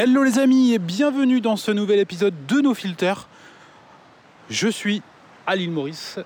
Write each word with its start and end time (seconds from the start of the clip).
Hello 0.00 0.22
les 0.22 0.38
amis 0.38 0.74
et 0.74 0.78
bienvenue 0.78 1.40
dans 1.40 1.56
ce 1.56 1.72
nouvel 1.72 1.98
épisode 1.98 2.46
de 2.46 2.60
nos 2.60 2.72
filters. 2.72 3.26
Je 4.48 4.68
suis 4.68 5.02
à 5.44 5.56
l'île 5.56 5.72
Maurice. 5.72 6.20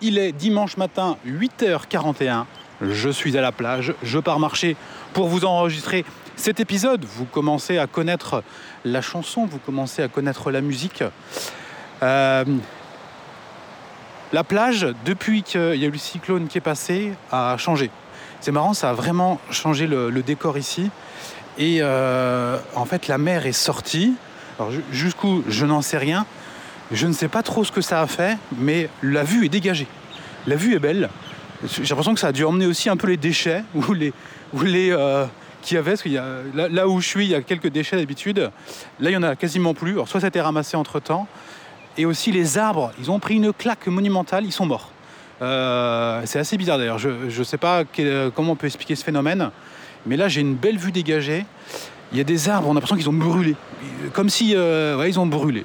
Il 0.00 0.18
est 0.18 0.32
dimanche 0.32 0.76
matin 0.76 1.16
8h41. 1.24 2.46
Je 2.80 3.08
suis 3.10 3.38
à 3.38 3.40
la 3.40 3.52
plage. 3.52 3.94
Je 4.02 4.18
pars 4.18 4.40
marcher 4.40 4.76
pour 5.12 5.28
vous 5.28 5.44
enregistrer 5.44 6.04
cet 6.34 6.58
épisode. 6.58 7.04
Vous 7.04 7.24
commencez 7.24 7.78
à 7.78 7.86
connaître 7.86 8.42
la 8.84 9.00
chanson, 9.00 9.46
vous 9.46 9.60
commencez 9.60 10.02
à 10.02 10.08
connaître 10.08 10.50
la 10.50 10.60
musique. 10.60 11.04
Euh, 12.02 12.44
la 14.32 14.42
plage, 14.42 14.88
depuis 15.04 15.44
qu'il 15.44 15.76
y 15.76 15.84
a 15.84 15.86
eu 15.86 15.92
le 15.92 15.96
cyclone 15.96 16.48
qui 16.48 16.58
est 16.58 16.60
passé, 16.60 17.12
a 17.30 17.56
changé. 17.56 17.92
C'est 18.40 18.50
marrant, 18.50 18.74
ça 18.74 18.90
a 18.90 18.94
vraiment 18.94 19.38
changé 19.52 19.86
le, 19.86 20.10
le 20.10 20.22
décor 20.24 20.58
ici. 20.58 20.90
Et 21.58 21.78
euh, 21.80 22.58
en 22.74 22.84
fait, 22.84 23.08
la 23.08 23.18
mer 23.18 23.46
est 23.46 23.52
sortie. 23.52 24.14
Alors, 24.58 24.72
jusqu'où, 24.90 25.42
je 25.48 25.66
n'en 25.66 25.82
sais 25.82 25.98
rien. 25.98 26.26
Je 26.90 27.06
ne 27.06 27.12
sais 27.12 27.28
pas 27.28 27.42
trop 27.42 27.64
ce 27.64 27.72
que 27.72 27.80
ça 27.80 28.00
a 28.00 28.06
fait, 28.06 28.36
mais 28.58 28.88
la 29.02 29.22
vue 29.22 29.46
est 29.46 29.48
dégagée. 29.48 29.86
La 30.46 30.56
vue 30.56 30.74
est 30.74 30.78
belle. 30.78 31.08
J'ai 31.64 31.82
l'impression 31.84 32.14
que 32.14 32.20
ça 32.20 32.28
a 32.28 32.32
dû 32.32 32.44
emmener 32.44 32.66
aussi 32.66 32.88
un 32.88 32.96
peu 32.96 33.06
les 33.06 33.16
déchets 33.16 33.64
ou 33.74 33.92
les, 33.92 34.90
euh, 34.90 35.26
qu'il 35.62 35.76
y 35.76 35.78
avait. 35.78 35.92
Parce 35.92 36.04
là, 36.54 36.88
où 36.88 37.00
je 37.00 37.06
suis, 37.06 37.24
il 37.26 37.30
y 37.30 37.34
a 37.34 37.42
quelques 37.42 37.68
déchets 37.68 37.96
d'habitude. 37.96 38.50
Là, 39.00 39.10
il 39.10 39.12
y 39.12 39.16
en 39.16 39.22
a 39.22 39.36
quasiment 39.36 39.74
plus. 39.74 39.92
Alors, 39.92 40.08
soit 40.08 40.20
ça 40.20 40.26
a 40.26 40.28
été 40.28 40.40
ramassé 40.40 40.76
entre 40.76 41.00
temps, 41.00 41.28
et 41.96 42.06
aussi 42.06 42.32
les 42.32 42.58
arbres. 42.58 42.92
Ils 42.98 43.10
ont 43.10 43.20
pris 43.20 43.36
une 43.36 43.52
claque 43.52 43.86
monumentale. 43.86 44.44
Ils 44.44 44.52
sont 44.52 44.66
morts. 44.66 44.90
Euh, 45.40 46.22
c'est 46.24 46.38
assez 46.38 46.56
bizarre 46.56 46.78
d'ailleurs. 46.78 46.98
Je 46.98 47.08
ne 47.08 47.44
sais 47.44 47.58
pas 47.58 47.84
comment 48.34 48.52
on 48.52 48.56
peut 48.56 48.66
expliquer 48.66 48.96
ce 48.96 49.04
phénomène. 49.04 49.50
Mais 50.06 50.16
là, 50.16 50.28
j'ai 50.28 50.40
une 50.40 50.54
belle 50.54 50.78
vue 50.78 50.92
dégagée. 50.92 51.44
Il 52.12 52.18
y 52.18 52.20
a 52.20 52.24
des 52.24 52.48
arbres, 52.48 52.68
on 52.68 52.72
a 52.72 52.74
l'impression 52.74 52.96
qu'ils 52.96 53.08
ont 53.08 53.14
brûlé. 53.14 53.56
Comme 54.12 54.28
si, 54.28 54.54
euh, 54.54 54.98
ouais, 54.98 55.08
ils 55.08 55.18
ont 55.18 55.26
brûlé. 55.26 55.64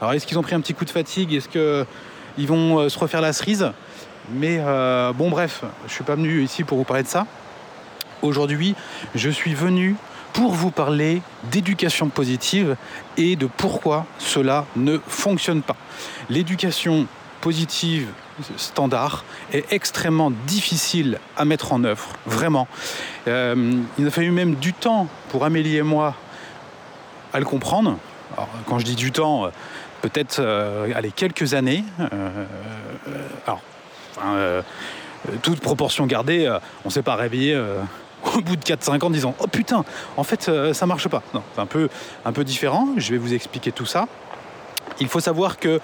Alors, 0.00 0.14
est-ce 0.14 0.26
qu'ils 0.26 0.38
ont 0.38 0.42
pris 0.42 0.54
un 0.54 0.60
petit 0.60 0.74
coup 0.74 0.84
de 0.84 0.90
fatigue? 0.90 1.34
Est-ce 1.34 1.48
qu'ils 1.48 2.46
vont 2.46 2.78
euh, 2.78 2.88
se 2.88 2.98
refaire 2.98 3.20
la 3.20 3.32
cerise? 3.32 3.70
Mais 4.30 4.58
euh, 4.60 5.12
bon, 5.12 5.30
bref, 5.30 5.64
je 5.80 5.84
ne 5.84 5.90
suis 5.90 6.04
pas 6.04 6.14
venu 6.14 6.42
ici 6.42 6.64
pour 6.64 6.78
vous 6.78 6.84
parler 6.84 7.02
de 7.02 7.08
ça. 7.08 7.26
Aujourd'hui, 8.22 8.74
je 9.14 9.28
suis 9.28 9.54
venu 9.54 9.96
pour 10.32 10.52
vous 10.52 10.70
parler 10.70 11.20
d'éducation 11.50 12.08
positive 12.08 12.76
et 13.16 13.36
de 13.36 13.46
pourquoi 13.46 14.06
cela 14.18 14.64
ne 14.76 14.98
fonctionne 15.06 15.60
pas. 15.60 15.76
L'éducation 16.30 17.06
positive 17.40 18.08
standard 18.56 19.24
est 19.52 19.72
extrêmement 19.72 20.30
difficile 20.46 21.18
à 21.36 21.44
mettre 21.44 21.72
en 21.72 21.84
œuvre, 21.84 22.08
vraiment. 22.26 22.68
Euh, 23.28 23.74
il 23.98 24.06
a 24.06 24.10
fallu 24.10 24.30
même 24.30 24.54
du 24.56 24.72
temps 24.72 25.08
pour 25.30 25.44
Amélie 25.44 25.76
et 25.76 25.82
moi 25.82 26.14
à 27.32 27.38
le 27.38 27.44
comprendre. 27.44 27.98
Alors, 28.34 28.48
quand 28.66 28.78
je 28.78 28.84
dis 28.84 28.96
du 28.96 29.12
temps, 29.12 29.50
peut-être 30.02 30.40
euh, 30.40 31.10
quelques 31.16 31.54
années. 31.54 31.84
Euh, 32.00 32.44
alors, 33.46 33.62
enfin, 34.16 34.34
euh, 34.34 34.62
toute 35.42 35.60
proportion 35.60 36.06
gardée, 36.06 36.48
on 36.84 36.88
ne 36.88 36.92
s'est 36.92 37.02
pas 37.02 37.14
réveillé 37.14 37.56
au 38.36 38.40
bout 38.40 38.56
de 38.56 38.64
4-5 38.64 39.02
ans 39.02 39.06
en 39.06 39.10
disant 39.10 39.34
Oh 39.38 39.46
putain, 39.46 39.84
en 40.16 40.24
fait, 40.24 40.50
ça 40.72 40.86
marche 40.86 41.08
pas. 41.08 41.22
Non, 41.32 41.42
c'est 41.54 41.60
un 41.60 41.66
peu, 41.66 41.88
un 42.24 42.32
peu 42.32 42.44
différent. 42.44 42.88
Je 42.96 43.12
vais 43.12 43.18
vous 43.18 43.32
expliquer 43.32 43.72
tout 43.72 43.86
ça. 43.86 44.08
Il 45.00 45.08
faut 45.08 45.20
savoir 45.20 45.58
que 45.58 45.80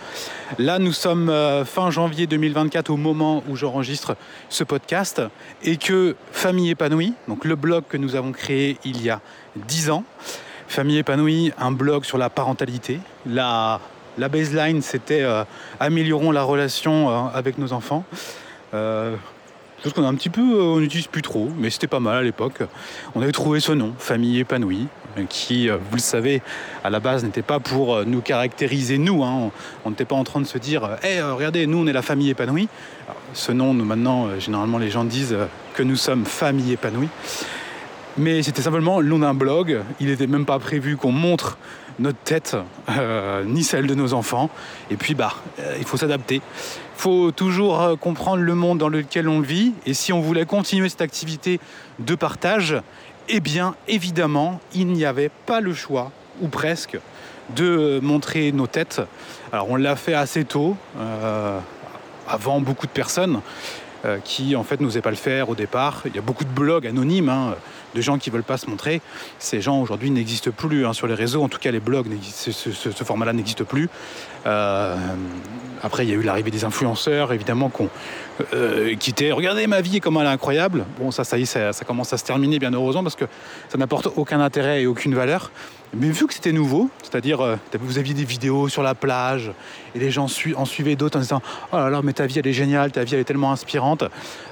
là, 0.59 0.79
nous 0.79 0.93
sommes 0.93 1.33
fin 1.65 1.91
janvier 1.91 2.27
2024 2.27 2.91
au 2.91 2.97
moment 2.97 3.43
où 3.49 3.57
j'enregistre 3.57 4.17
ce 4.49 4.65
podcast 4.65 5.23
et 5.63 5.77
que 5.77 6.17
Famille 6.33 6.71
épanouie, 6.71 7.15
donc 7.27 7.45
le 7.45 7.57
blog 7.57 7.85
que 7.89 7.97
nous 7.97 8.15
avons 8.17 8.33
créé 8.33 8.79
il 8.85 9.03
y 9.03 9.11
a 9.11 9.21
10 9.57 9.91
ans, 9.91 10.05
Famille 10.69 10.99
épanouie, 10.99 11.53
un 11.59 11.73
blog 11.73 12.05
sur 12.05 12.19
la 12.19 12.29
parentalité. 12.29 13.01
La, 13.25 13.81
la 14.19 14.29
baseline, 14.29 14.83
c'était 14.83 15.23
euh, 15.23 15.45
améliorons 15.81 16.31
la 16.31 16.43
relation 16.43 17.09
euh, 17.09 17.29
avec 17.33 17.57
nos 17.57 17.73
enfants. 17.73 18.05
Euh, 18.75 19.17
chose 19.83 19.95
qu'on 19.95 20.05
a 20.05 20.09
un 20.09 20.15
petit 20.15 20.29
peu, 20.29 20.43
on 20.43 20.81
n'utilise 20.81 21.07
plus 21.07 21.23
trop, 21.23 21.49
mais 21.57 21.71
c'était 21.71 21.87
pas 21.87 22.01
mal 22.01 22.19
à 22.19 22.23
l'époque. 22.23 22.63
On 23.15 23.23
avait 23.23 23.33
trouvé 23.33 23.61
ce 23.61 23.73
nom, 23.73 23.95
Famille 23.99 24.41
épanouie, 24.41 24.89
qui, 25.27 25.69
vous 25.69 25.95
le 25.95 26.01
savez, 26.01 26.43
à 26.85 26.91
la 26.91 27.01
base 27.01 27.25
n'était 27.25 27.43
pas 27.43 27.61
pour 27.61 28.05
nous 28.05 28.21
caractériser 28.21 28.99
nous. 28.99 29.25
Hein. 29.25 29.51
On 29.85 29.91
n'était 29.91 30.05
pas 30.05 30.17
en 30.17 30.25
train 30.25 30.41
de 30.41 30.47
se 30.47 30.59
dire, 30.59 30.97
hé, 31.03 31.21
regardez, 31.23 31.67
nous 31.67 31.79
on 31.79 31.87
est 31.87 31.93
la 31.93 32.03
famille 32.03 32.31
épanouie. 32.31 32.69
Ce 33.33 33.53
nom, 33.53 33.75
nous, 33.75 33.85
maintenant, 33.85 34.39
généralement 34.39 34.79
les 34.79 34.91
gens 34.91 35.05
disent 35.05 35.37
que 35.75 35.83
nous 35.83 35.97
sommes 35.97 36.25
famille 36.25 36.73
épanouie. 36.73 37.09
Mais 38.19 38.43
c'était 38.43 38.63
simplement 38.63 38.99
le 39.01 39.09
nom 39.09 39.21
d'un 39.21 39.33
blog. 39.33 39.81
Il 40.01 40.09
n'était 40.09 40.27
même 40.27 40.45
pas 40.45 40.59
prévu 40.59 40.97
qu'on 40.97 41.13
montre 41.13 41.57
notre 42.01 42.19
tête, 42.19 42.57
euh, 42.91 43.45
ni 43.45 43.63
celle 43.63 43.87
de 43.87 43.95
nos 43.95 44.13
enfants. 44.13 44.51
Et 44.91 44.97
puis, 44.97 45.15
bah, 45.15 45.35
euh, 45.61 45.77
il 45.79 45.85
faut 45.85 45.97
s'adapter. 45.97 46.37
Il 46.37 47.01
faut 47.01 47.31
toujours 47.31 47.81
euh, 47.81 47.97
comprendre 47.97 48.43
le 48.43 48.55
monde 48.55 48.79
dans 48.79 48.89
lequel 48.89 49.29
on 49.29 49.41
vit. 49.41 49.73
Et 49.87 49.95
si 49.95 50.13
on 50.13 50.21
voulait 50.21 50.47
continuer 50.47 50.89
cette 50.89 51.01
activité 51.01 51.61
de 52.01 52.15
partage, 52.17 52.77
eh 53.29 53.41
bien, 53.41 53.75
évidemment, 53.87 54.61
il 54.75 54.89
n'y 54.89 55.05
avait 55.05 55.31
pas 55.47 55.61
le 55.61 55.75
choix, 55.75 56.13
ou 56.41 56.49
presque, 56.49 56.99
de 57.55 58.01
montrer 58.03 58.53
nos 58.53 58.67
têtes. 58.67 59.01
Alors, 59.53 59.71
on 59.71 59.77
l'a 59.77 59.97
fait 59.97 60.15
assez 60.15 60.45
tôt, 60.45 60.77
euh, 60.99 61.59
avant 62.29 62.61
beaucoup 62.61 62.87
de 62.87 62.93
personnes. 62.93 63.41
Euh, 64.05 64.19
qui 64.23 64.55
en 64.55 64.63
fait 64.63 64.81
n'osaient 64.81 65.03
pas 65.03 65.11
le 65.11 65.17
faire 65.17 65.49
au 65.49 65.57
départ. 65.57 66.03
Il 66.07 66.15
y 66.15 66.21
a 66.21 66.23
beaucoup 66.23 66.45
de 66.45 66.51
blogs 66.51 66.87
anonymes 66.87 67.29
hein, 67.29 67.57
de 67.97 68.01
gens 68.01 68.17
qui 68.17 68.31
ne 68.31 68.35
veulent 68.35 68.45
pas 68.45 68.57
se 68.57 68.71
montrer. 68.71 69.01
Ces 69.41 69.61
gens 69.61 69.81
aujourd'hui 69.81 70.13
n'existent 70.13 70.53
plus 70.53 70.87
hein, 70.87 70.93
sur 70.93 71.09
les 71.09 71.15
réseaux. 71.15 71.43
En 71.43 71.49
tout 71.49 71.59
cas, 71.59 71.73
les 71.73 71.81
blogs, 71.81 72.07
ce, 72.23 73.05
format-là 73.05 73.33
n'existe 73.33 73.65
plus. 73.65 73.89
Euh, 74.47 74.95
après, 75.83 76.07
il 76.07 76.11
y 76.11 76.13
a 76.13 76.15
eu 76.15 76.23
l'arrivée 76.23 76.53
des 76.53 76.65
influenceurs, 76.65 77.33
évidemment, 77.33 77.73
euh, 78.55 78.95
qui 78.95 79.11
étaient 79.11 79.33
regardez 79.33 79.67
ma 79.67 79.81
vie, 79.81 79.99
comment 79.99 80.21
elle 80.21 80.29
est 80.29 80.31
incroyable. 80.31 80.85
Bon, 81.01 81.11
ça, 81.11 81.25
ça 81.25 81.37
y 81.37 81.43
est, 81.43 81.47
ça 81.47 81.85
commence 81.85 82.13
à 82.13 82.19
se 82.19 82.25
terminer, 82.25 82.61
bien 82.61 82.73
heureusement, 82.73 83.03
parce 83.03 83.17
que 83.17 83.25
ça 83.69 83.79
n'apporte 83.79 84.07
aucun 84.15 84.39
intérêt 84.39 84.83
et 84.83 84.87
aucune 84.87 85.17
valeur. 85.17 85.51
Mais 85.95 86.11
vu 86.11 86.27
que 86.27 86.35
c'était 86.35 86.53
nouveau, 86.53 86.91
c'est-à-dire 87.03 87.41
euh, 87.41 87.57
vous 87.81 87.99
aviez 87.99 88.13
des 88.13 88.25
vidéos 88.25 88.69
sur 88.69 88.83
la 88.83 88.95
plage 88.95 89.51
et 89.95 89.99
les 89.99 90.11
gens 90.11 90.27
en 90.57 90.65
suivaient 90.67 90.97
d'autres 90.97 91.17
en 91.17 91.21
disant 91.21 91.43
Oh 91.73 91.77
là 91.77 91.89
là, 91.89 92.01
mais 92.05 92.13
ta 92.13 92.27
vie 92.27 92.39
elle 92.39 92.47
est 92.47 92.53
géniale, 92.53 92.93
ta 92.93 93.05
vie 93.05 93.15
elle 93.15 93.21
est 93.21 93.25
tellement 93.25 93.53
inspirante. 93.53 94.05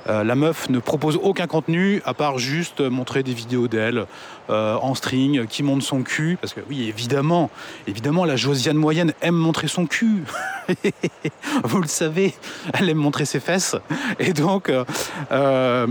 Euh, 0.08 0.24
la 0.24 0.34
meuf 0.34 0.70
ne 0.70 0.78
propose 0.78 1.19
aucun 1.22 1.47
contenu 1.47 2.00
à 2.06 2.14
part 2.14 2.38
juste 2.38 2.80
montrer 2.80 3.22
des 3.22 3.34
vidéos 3.34 3.69
d'elle 3.69 4.06
euh, 4.48 4.76
en 4.76 4.94
string 4.94 5.47
qui 5.47 5.62
montre 5.62 5.84
son 5.84 6.02
cul. 6.02 6.38
Parce 6.41 6.54
que 6.54 6.60
oui, 6.70 6.88
évidemment, 6.88 7.50
évidemment, 7.86 8.24
la 8.24 8.36
Josiane 8.36 8.78
moyenne 8.78 9.12
aime 9.20 9.34
montrer 9.34 9.68
son 9.68 9.86
cul. 9.86 10.24
vous 11.64 11.82
le 11.82 11.88
savez, 11.88 12.34
elle 12.72 12.88
aime 12.88 12.97
montrer 12.97 13.26
ses 13.26 13.41
fesses. 13.41 13.76
Et 14.18 14.32
donc, 14.32 14.70
euh, 14.70 15.86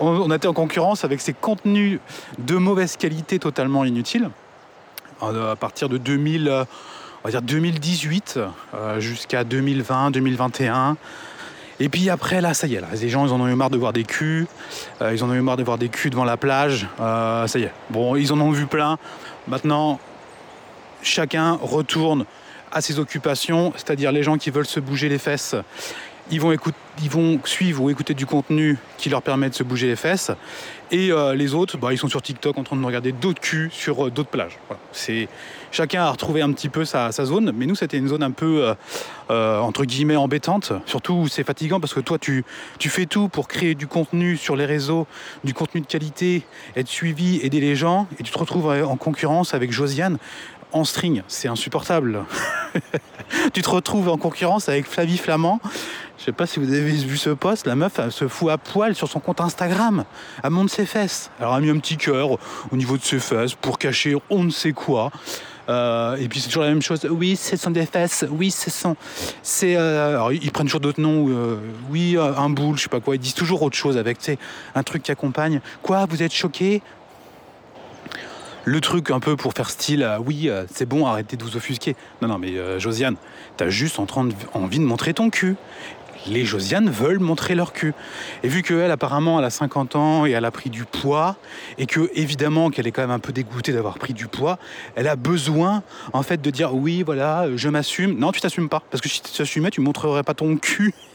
on, 0.00 0.06
on 0.06 0.30
été 0.32 0.48
en 0.48 0.52
concurrence 0.52 1.02
avec 1.04 1.22
ces 1.22 1.32
contenus 1.32 1.98
de 2.38 2.56
mauvaise 2.56 2.98
qualité 2.98 3.38
totalement 3.38 3.82
inutiles 3.86 4.30
à 5.20 5.56
partir 5.56 5.88
de 5.88 5.98
2000, 5.98 6.48
on 6.48 7.28
va 7.28 7.30
dire 7.30 7.42
2018 7.42 8.38
euh, 8.74 9.00
jusqu'à 9.00 9.44
2020, 9.44 10.10
2021. 10.10 10.96
Et 11.78 11.88
puis 11.88 12.08
après, 12.08 12.40
là, 12.40 12.54
ça 12.54 12.66
y 12.66 12.74
est, 12.74 12.80
là, 12.80 12.88
les 13.00 13.08
gens, 13.08 13.26
ils 13.26 13.32
en 13.32 13.40
ont 13.40 13.48
eu 13.48 13.54
marre 13.54 13.70
de 13.70 13.76
voir 13.76 13.92
des 13.92 14.04
culs, 14.04 14.46
euh, 15.02 15.14
ils 15.14 15.22
en 15.22 15.28
ont 15.28 15.34
eu 15.34 15.40
marre 15.40 15.56
de 15.58 15.62
voir 15.62 15.76
des 15.76 15.88
culs 15.88 16.10
devant 16.10 16.24
la 16.24 16.36
plage, 16.36 16.86
euh, 17.00 17.46
ça 17.46 17.58
y 17.58 17.64
est. 17.64 17.72
Bon, 17.90 18.16
ils 18.16 18.32
en 18.32 18.40
ont 18.40 18.50
vu 18.50 18.66
plein. 18.66 18.96
Maintenant, 19.46 20.00
chacun 21.02 21.58
retourne 21.60 22.24
à 22.72 22.80
ses 22.80 22.98
occupations, 22.98 23.72
c'est-à-dire 23.76 24.10
les 24.12 24.22
gens 24.22 24.38
qui 24.38 24.50
veulent 24.50 24.66
se 24.66 24.80
bouger 24.80 25.08
les 25.08 25.18
fesses, 25.18 25.54
ils 26.30 26.40
vont, 26.40 26.52
ils 27.02 27.10
vont 27.10 27.38
suivre 27.44 27.82
ou 27.82 27.90
écouter 27.90 28.14
du 28.14 28.26
contenu 28.26 28.78
qui 28.98 29.08
leur 29.08 29.22
permet 29.22 29.48
de 29.48 29.54
se 29.54 29.62
bouger 29.62 29.86
les 29.86 29.96
fesses. 29.96 30.30
Et 30.92 31.10
euh, 31.10 31.34
les 31.34 31.54
autres, 31.54 31.78
bah, 31.78 31.92
ils 31.92 31.98
sont 31.98 32.08
sur 32.08 32.22
TikTok 32.22 32.56
en 32.58 32.62
train 32.62 32.76
de 32.76 32.84
regarder 32.84 33.10
d'autres 33.10 33.40
culs 33.40 33.70
sur 33.72 34.06
euh, 34.06 34.10
d'autres 34.10 34.28
plages. 34.28 34.58
C'est 34.92 35.28
chacun 35.72 36.02
a 36.02 36.10
retrouvé 36.10 36.42
un 36.42 36.52
petit 36.52 36.68
peu 36.68 36.84
sa, 36.84 37.10
zone, 37.10 37.52
mais 37.54 37.66
nous 37.66 37.74
c'était 37.74 37.98
une 37.98 38.08
zone 38.08 38.22
un 38.22 38.30
peu 38.30 38.74
euh, 39.30 39.58
entre 39.58 39.84
guillemets 39.84 40.16
embêtante. 40.16 40.72
Surtout 40.86 41.26
c'est 41.28 41.44
fatigant 41.44 41.80
parce 41.80 41.92
que 41.92 42.00
toi 42.00 42.18
tu 42.18 42.44
fais 42.78 43.06
tout 43.06 43.28
pour 43.28 43.48
créer 43.48 43.74
du 43.74 43.86
contenu 43.86 44.36
sur 44.36 44.54
les 44.54 44.64
réseaux, 44.64 45.06
du 45.44 45.54
contenu 45.54 45.80
de 45.80 45.86
qualité, 45.86 46.44
être 46.76 46.88
suivi, 46.88 47.40
aider 47.42 47.60
les 47.60 47.74
gens, 47.74 48.06
et 48.18 48.22
tu 48.22 48.32
te 48.32 48.38
retrouves 48.38 48.68
en 48.68 48.96
concurrence 48.96 49.54
avec 49.54 49.72
Josiane 49.72 50.18
string, 50.84 51.22
c'est 51.28 51.48
insupportable. 51.48 52.24
tu 53.52 53.62
te 53.62 53.68
retrouves 53.68 54.08
en 54.08 54.16
concurrence 54.16 54.68
avec 54.68 54.86
Flavie 54.86 55.18
Flamand. 55.18 55.60
Je 56.18 56.24
sais 56.24 56.32
pas 56.32 56.46
si 56.46 56.58
vous 56.58 56.72
avez 56.72 56.80
vu 56.80 57.16
ce 57.16 57.30
post, 57.30 57.66
la 57.66 57.76
meuf 57.76 58.00
se 58.10 58.26
fout 58.26 58.50
à 58.50 58.58
poil 58.58 58.94
sur 58.94 59.08
son 59.08 59.20
compte 59.20 59.40
Instagram. 59.40 60.04
Elle 60.42 60.50
monte 60.50 60.70
ses 60.70 60.86
fesses. 60.86 61.30
Alors 61.38 61.56
elle 61.56 61.62
a 61.62 61.66
mis 61.66 61.70
un 61.70 61.78
petit 61.78 61.96
cœur 61.96 62.30
au 62.70 62.76
niveau 62.76 62.96
de 62.96 63.02
ses 63.02 63.18
fesses 63.18 63.54
pour 63.54 63.78
cacher 63.78 64.16
on 64.30 64.44
ne 64.44 64.50
sait 64.50 64.72
quoi. 64.72 65.10
Euh, 65.68 66.16
et 66.16 66.28
puis 66.28 66.40
c'est 66.40 66.48
toujours 66.48 66.62
la 66.62 66.68
même 66.68 66.82
chose. 66.82 67.06
Oui, 67.10 67.36
ce 67.36 67.56
sont 67.56 67.70
des 67.70 67.86
fesses. 67.86 68.24
Oui, 68.30 68.50
ce 68.50 68.70
sont. 68.70 68.96
C'est. 69.42 69.76
Euh, 69.76 70.10
alors 70.10 70.32
ils 70.32 70.50
prennent 70.52 70.66
toujours 70.66 70.80
d'autres 70.80 71.00
noms. 71.00 71.28
Euh, 71.28 71.58
oui, 71.90 72.16
un 72.18 72.50
boule, 72.50 72.76
je 72.76 72.82
sais 72.82 72.88
pas 72.88 73.00
quoi. 73.00 73.16
Ils 73.16 73.20
disent 73.20 73.34
toujours 73.34 73.62
autre 73.62 73.76
chose 73.76 73.96
avec, 73.96 74.18
un 74.74 74.82
truc 74.82 75.02
qui 75.02 75.12
accompagne. 75.12 75.60
Quoi 75.82 76.06
Vous 76.08 76.22
êtes 76.22 76.32
choqué 76.32 76.82
le 78.66 78.80
truc 78.80 79.10
un 79.12 79.20
peu 79.20 79.36
pour 79.36 79.52
faire 79.54 79.70
style, 79.70 80.02
euh, 80.02 80.18
oui, 80.18 80.48
euh, 80.48 80.64
c'est 80.74 80.86
bon, 80.86 81.06
arrêtez 81.06 81.36
de 81.36 81.44
vous 81.44 81.56
offusquer. 81.56 81.94
Non, 82.20 82.26
non, 82.28 82.38
mais 82.38 82.58
euh, 82.58 82.78
Josiane, 82.80 83.14
t'as 83.56 83.68
juste 83.68 83.98
en 84.00 84.06
train 84.06 84.24
de- 84.24 84.34
envie 84.54 84.80
de 84.80 84.84
montrer 84.84 85.14
ton 85.14 85.30
cul. 85.30 85.54
Les 86.26 86.44
Josianes 86.44 86.90
veulent 86.90 87.20
montrer 87.20 87.54
leur 87.54 87.72
cul. 87.72 87.94
Et 88.42 88.48
vu 88.48 88.64
qu'elle, 88.64 88.90
apparemment, 88.90 89.38
elle 89.38 89.44
a 89.44 89.50
50 89.50 89.94
ans 89.94 90.26
et 90.26 90.32
elle 90.32 90.44
a 90.44 90.50
pris 90.50 90.68
du 90.70 90.84
poids, 90.84 91.36
et 91.78 91.86
que, 91.86 92.10
évidemment, 92.14 92.70
qu'elle 92.70 92.88
est 92.88 92.90
quand 92.90 93.02
même 93.02 93.12
un 93.12 93.20
peu 93.20 93.32
dégoûtée 93.32 93.72
d'avoir 93.72 93.96
pris 94.00 94.12
du 94.12 94.26
poids, 94.26 94.58
elle 94.96 95.06
a 95.06 95.14
besoin, 95.14 95.84
en 96.12 96.24
fait, 96.24 96.42
de 96.42 96.50
dire 96.50 96.74
oui, 96.74 97.04
voilà, 97.04 97.46
je 97.54 97.68
m'assume. 97.68 98.18
Non, 98.18 98.32
tu 98.32 98.40
t'assumes 98.40 98.68
pas. 98.68 98.82
Parce 98.90 99.00
que 99.00 99.08
si 99.08 99.22
tu 99.22 99.30
t'assumais, 99.30 99.70
tu 99.70 99.80
montrerais 99.80 100.24
pas 100.24 100.34
ton 100.34 100.56
cul. 100.56 100.92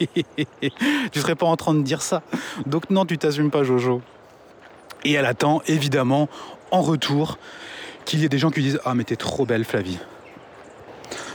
tu 1.12 1.20
serais 1.20 1.34
pas 1.34 1.44
en 1.46 1.56
train 1.58 1.74
de 1.74 1.82
dire 1.82 2.00
ça. 2.00 2.22
Donc, 2.64 2.88
non, 2.88 3.04
tu 3.04 3.18
t'assumes 3.18 3.50
pas, 3.50 3.62
Jojo. 3.64 4.00
Et 5.04 5.12
elle 5.12 5.26
attend, 5.26 5.60
évidemment, 5.66 6.30
en 6.72 6.82
retour, 6.82 7.38
qu'il 8.04 8.18
y 8.18 8.24
ait 8.24 8.28
des 8.28 8.38
gens 8.38 8.50
qui 8.50 8.60
disent 8.60 8.80
Ah, 8.84 8.94
mais 8.94 9.04
t'es 9.04 9.16
trop 9.16 9.46
belle, 9.46 9.64
Flavie. 9.64 9.98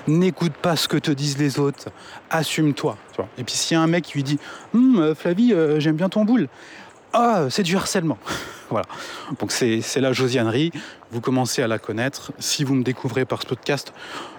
N'écoute 0.08 0.54
pas 0.54 0.76
ce 0.76 0.88
que 0.88 0.98
te 0.98 1.12
disent 1.12 1.38
les 1.38 1.60
autres, 1.60 1.90
assume-toi. 2.30 2.98
Et 3.38 3.44
puis 3.44 3.56
s'il 3.56 3.76
y 3.76 3.78
a 3.80 3.82
un 3.82 3.88
mec 3.88 4.06
qui 4.06 4.14
lui 4.14 4.24
dit 4.24 4.40
Hum, 4.74 5.00
euh, 5.00 5.16
Flavie, 5.16 5.54
euh, 5.54 5.80
j'aime 5.80 5.96
bien 5.96 6.10
ton 6.10 6.26
boule, 6.26 6.48
ah, 7.14 7.46
c'est 7.50 7.64
du 7.64 7.76
harcèlement. 7.76 8.18
voilà. 8.70 8.86
Donc 9.40 9.52
c'est 9.52 9.82
la 9.96 10.14
Josianerie. 10.14 10.72
Vous 11.12 11.22
commencez 11.22 11.62
à 11.62 11.68
la 11.68 11.80
connaître. 11.80 12.32
Si 12.40 12.64
vous 12.64 12.76
me 12.76 12.84
découvrez 12.84 13.26
par 13.26 13.42
ce 13.42 13.48
podcast, 13.48 13.94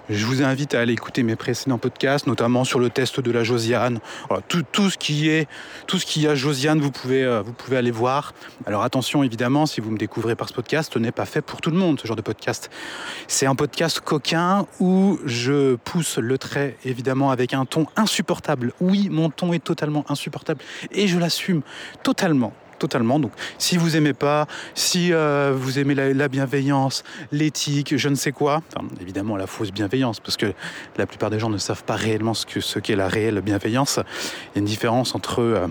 je 0.09 0.25
vous 0.25 0.41
invite 0.41 0.73
à 0.73 0.81
aller 0.81 0.93
écouter 0.93 1.23
mes 1.23 1.35
précédents 1.35 1.77
podcasts, 1.77 2.25
notamment 2.25 2.63
sur 2.63 2.79
le 2.79 2.89
test 2.89 3.19
de 3.19 3.31
la 3.31 3.43
Josiane. 3.43 3.99
Tout, 4.47 4.89
ce 4.89 4.97
qui 4.97 5.29
est, 5.29 5.47
tout 5.85 5.99
ce 5.99 6.05
qui 6.05 6.27
a 6.27 6.35
Josiane, 6.35 6.79
vous 6.79 6.91
pouvez, 6.91 7.23
euh, 7.23 7.41
vous 7.41 7.53
pouvez 7.53 7.77
aller 7.77 7.91
voir. 7.91 8.33
Alors 8.65 8.83
attention, 8.83 9.23
évidemment, 9.23 9.65
si 9.65 9.81
vous 9.81 9.91
me 9.91 9.97
découvrez 9.97 10.35
par 10.35 10.49
ce 10.49 10.53
podcast, 10.53 10.91
ce 10.93 10.99
n'est 10.99 11.11
pas 11.11 11.25
fait 11.25 11.41
pour 11.41 11.61
tout 11.61 11.69
le 11.69 11.77
monde, 11.77 11.99
ce 11.99 12.07
genre 12.07 12.15
de 12.15 12.21
podcast. 12.21 12.69
C'est 13.27 13.45
un 13.45 13.55
podcast 13.55 13.99
coquin 13.99 14.65
où 14.79 15.19
je 15.25 15.75
pousse 15.75 16.17
le 16.17 16.37
trait, 16.37 16.75
évidemment, 16.85 17.29
avec 17.29 17.53
un 17.53 17.65
ton 17.65 17.85
insupportable. 17.95 18.73
Oui, 18.81 19.09
mon 19.11 19.29
ton 19.29 19.53
est 19.53 19.63
totalement 19.63 20.05
insupportable 20.09 20.61
et 20.91 21.07
je 21.07 21.19
l'assume 21.19 21.61
totalement. 22.03 22.53
Totalement. 22.79 23.19
Donc, 23.19 23.33
si 23.57 23.75
vous 23.75 23.97
aimez 23.97 24.13
pas, 24.13 24.47
si 24.73 25.11
euh, 25.11 25.51
vous 25.53 25.79
aimez 25.79 25.95
la, 25.95 26.13
la 26.13 26.27
bienveillance, 26.29 27.03
l'éthique, 27.33 27.97
je 27.97 28.07
ne 28.07 28.15
sais 28.15 28.31
quoi, 28.31 28.61
enfin, 28.73 28.87
évidemment 29.01 29.35
la 29.35 29.47
fausse 29.47 29.71
bienveillance, 29.71 30.21
parce 30.21 30.37
que 30.37 30.53
la 30.97 31.05
plupart 31.05 31.29
des 31.29 31.39
gens 31.39 31.49
ne 31.49 31.57
savent 31.57 31.83
pas 31.83 31.95
réellement 31.95 32.33
ce 32.33 32.45
que 32.45 32.61
ce 32.61 32.79
qu'est 32.79 32.95
la 32.95 33.09
réelle 33.09 33.41
bienveillance. 33.41 33.97
Il 33.97 34.55
y 34.55 34.57
a 34.57 34.59
une 34.59 34.65
différence 34.65 35.13
entre 35.13 35.41
euh, 35.41 35.67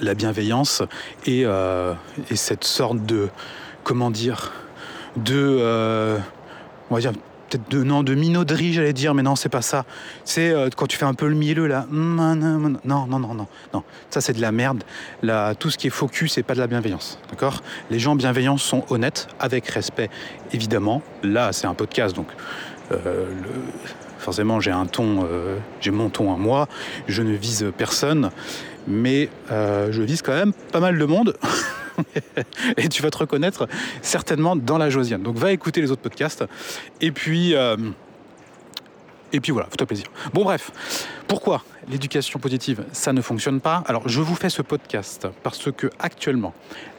la 0.00 0.12
bienveillance 0.14 0.82
et, 1.24 1.44
euh, 1.46 1.94
et 2.30 2.36
cette 2.36 2.64
sorte 2.64 3.04
de, 3.06 3.30
comment 3.82 4.10
dire, 4.10 4.52
de, 5.16 6.18
on 6.90 6.94
va 6.94 7.00
dire 7.00 7.12
peut-être 7.48 7.70
de 7.70 7.82
non 7.82 8.02
de 8.02 8.14
minauderie 8.14 8.72
j'allais 8.72 8.92
dire 8.92 9.14
mais 9.14 9.22
non 9.22 9.36
c'est 9.36 9.48
pas 9.48 9.62
ça. 9.62 9.84
C'est 10.24 10.50
euh, 10.50 10.68
quand 10.74 10.86
tu 10.86 10.96
fais 10.96 11.04
un 11.04 11.14
peu 11.14 11.28
le 11.28 11.34
mielleux 11.34 11.66
là 11.66 11.86
non 11.90 12.34
non 12.34 12.58
non 12.58 13.06
non 13.06 13.18
non 13.18 13.46
non. 13.74 13.82
Ça 14.10 14.20
c'est 14.20 14.32
de 14.32 14.40
la 14.40 14.52
merde. 14.52 14.84
Là 15.22 15.54
tout 15.54 15.70
ce 15.70 15.78
qui 15.78 15.86
est 15.86 15.90
focus 15.90 16.34
c'est 16.34 16.42
pas 16.42 16.54
de 16.54 16.60
la 16.60 16.66
bienveillance 16.66 17.18
d'accord? 17.30 17.62
Les 17.90 17.98
gens 17.98 18.16
bienveillants 18.16 18.58
sont 18.58 18.84
honnêtes 18.90 19.28
avec 19.40 19.66
respect 19.68 20.10
évidemment. 20.52 21.02
Là 21.22 21.52
c'est 21.52 21.66
un 21.66 21.74
podcast 21.74 22.14
donc 22.14 22.28
euh, 22.92 23.26
forcément 24.18 24.60
j'ai 24.60 24.70
un 24.70 24.86
ton 24.86 25.24
euh, 25.24 25.56
j'ai 25.80 25.90
mon 25.90 26.10
ton 26.10 26.32
à 26.32 26.36
moi. 26.36 26.68
Je 27.06 27.22
ne 27.22 27.32
vise 27.32 27.70
personne 27.76 28.30
mais 28.86 29.28
je 29.50 30.02
vise 30.02 30.22
quand 30.22 30.32
même 30.32 30.52
pas 30.72 30.80
mal 30.80 30.98
de 30.98 31.04
monde 31.04 31.36
et 32.76 32.88
tu 32.88 33.02
vas 33.02 33.10
te 33.10 33.18
reconnaître 33.18 33.68
certainement 34.02 34.56
dans 34.56 34.78
la 34.78 34.90
Josiane. 34.90 35.22
Donc 35.22 35.36
va 35.36 35.52
écouter 35.52 35.80
les 35.80 35.90
autres 35.90 36.02
podcasts 36.02 36.44
et 37.00 37.12
puis 37.12 37.54
euh, 37.54 37.76
et 39.32 39.40
voilà, 39.50 39.68
fais-toi 39.70 39.86
plaisir. 39.86 40.06
Bon 40.32 40.42
bref, 40.42 40.70
pourquoi 41.26 41.62
l'éducation 41.90 42.38
positive 42.38 42.84
ça 42.92 43.12
ne 43.12 43.20
fonctionne 43.20 43.60
pas? 43.60 43.84
Alors 43.86 44.08
je 44.08 44.22
vous 44.22 44.34
fais 44.34 44.48
ce 44.48 44.62
podcast 44.62 45.28
parce 45.42 45.70
que 45.70 45.90
actuellement 45.98 46.54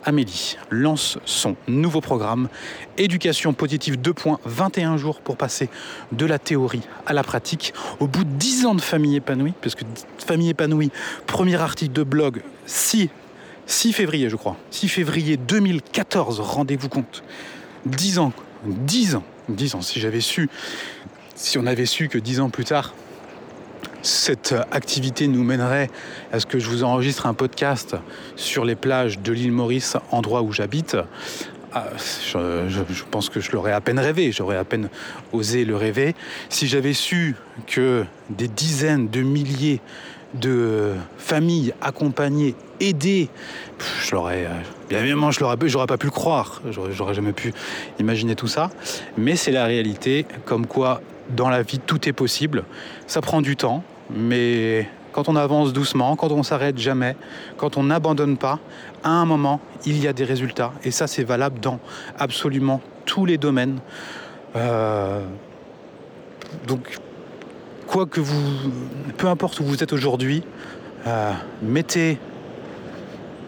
Amélie 0.05 0.57
lance 0.69 1.17
son 1.25 1.55
nouveau 1.67 2.01
programme 2.01 2.47
Éducation 2.97 3.53
positive 3.53 3.95
2.21 3.95 4.97
jours 4.97 5.21
pour 5.21 5.37
passer 5.37 5.69
de 6.11 6.25
la 6.27 6.37
théorie 6.37 6.83
à 7.07 7.13
la 7.13 7.23
pratique 7.23 7.73
au 7.99 8.05
bout 8.05 8.23
de 8.23 8.31
10 8.31 8.65
ans 8.67 8.75
de 8.75 8.81
famille 8.81 9.15
épanouie 9.15 9.53
parce 9.59 9.73
que 9.73 9.85
famille 10.19 10.49
épanouie, 10.49 10.91
premier 11.25 11.55
article 11.55 11.93
de 11.93 12.03
blog 12.03 12.43
6 12.67 13.09
6 13.69 13.93
février, 13.93 14.29
je 14.29 14.35
crois. 14.35 14.57
6 14.71 14.89
février 14.89 15.37
2014, 15.37 16.39
rendez-vous 16.39 16.89
compte. 16.89 17.23
10 17.85 18.17
ans, 18.17 18.33
10 18.65 19.15
ans, 19.15 19.23
10 19.47 19.75
ans. 19.75 19.81
Si 19.81 19.99
j'avais 19.99 20.21
su, 20.21 20.49
si 21.35 21.59
on 21.59 21.67
avait 21.67 21.85
su 21.85 22.09
que 22.09 22.17
10 22.17 22.39
ans 22.39 22.49
plus 22.49 22.65
tard, 22.65 22.95
cette 24.01 24.55
activité 24.71 25.27
nous 25.27 25.43
mènerait 25.43 25.91
à 26.31 26.39
ce 26.39 26.47
que 26.47 26.57
je 26.57 26.67
vous 26.67 26.83
enregistre 26.83 27.27
un 27.27 27.35
podcast 27.35 27.95
sur 28.35 28.65
les 28.65 28.75
plages 28.75 29.19
de 29.19 29.31
l'île 29.31 29.51
Maurice, 29.51 29.97
endroit 30.09 30.41
où 30.41 30.51
j'habite, 30.51 30.97
ah, 31.71 31.89
je, 32.33 33.03
pense 33.11 33.29
que 33.29 33.39
je 33.39 33.51
l'aurais 33.51 33.73
à 33.73 33.81
peine 33.81 33.99
rêvé, 33.99 34.31
j'aurais 34.31 34.57
à 34.57 34.63
peine 34.63 34.89
osé 35.31 35.63
le 35.63 35.75
rêver. 35.75 36.15
Si 36.49 36.67
j'avais 36.67 36.93
su 36.93 37.35
que 37.67 38.03
des 38.31 38.47
dizaines 38.47 39.09
de 39.09 39.21
milliers 39.21 39.79
de 40.33 40.93
familles 41.17 41.73
accompagnées, 41.81 42.55
aidées, 42.79 43.29
pff, 43.77 44.07
je 44.07 44.15
l'aurais, 44.15 44.45
euh, 44.45 44.49
bien 44.89 44.99
évidemment, 44.99 45.31
je 45.31 45.39
l'aurais, 45.39 45.57
j'aurais 45.63 45.87
pas 45.87 45.97
pu 45.97 46.07
le 46.07 46.11
croire, 46.11 46.61
j'aurais, 46.69 46.91
j'aurais 46.91 47.13
jamais 47.13 47.33
pu 47.33 47.53
imaginer 47.99 48.35
tout 48.35 48.47
ça. 48.47 48.69
Mais 49.17 49.35
c'est 49.35 49.51
la 49.51 49.65
réalité, 49.65 50.25
comme 50.45 50.67
quoi 50.67 51.01
dans 51.35 51.49
la 51.49 51.61
vie 51.61 51.79
tout 51.79 52.07
est 52.07 52.13
possible. 52.13 52.63
Ça 53.07 53.21
prend 53.21 53.41
du 53.41 53.55
temps, 53.55 53.83
mais 54.09 54.87
quand 55.11 55.29
on 55.29 55.35
avance 55.35 55.73
doucement, 55.73 56.15
quand 56.15 56.31
on 56.31 56.43
s'arrête 56.43 56.77
jamais, 56.77 57.15
quand 57.57 57.77
on 57.77 57.83
n'abandonne 57.83 58.37
pas, 58.37 58.59
à 59.03 59.09
un 59.09 59.25
moment, 59.25 59.59
il 59.85 60.01
y 60.01 60.07
a 60.07 60.13
des 60.13 60.23
résultats. 60.23 60.73
Et 60.83 60.91
ça, 60.91 61.07
c'est 61.07 61.23
valable 61.23 61.59
dans 61.59 61.79
absolument 62.17 62.81
tous 63.05 63.25
les 63.25 63.37
domaines. 63.37 63.79
Euh, 64.55 65.21
donc, 66.67 66.97
quoi 67.89 68.05
que 68.05 68.21
vous, 68.21 68.71
peu 69.17 69.27
importe 69.27 69.59
où 69.59 69.63
vous 69.63 69.83
êtes 69.83 69.93
aujourd'hui, 69.93 70.43
euh, 71.07 71.33
mettez, 71.63 72.19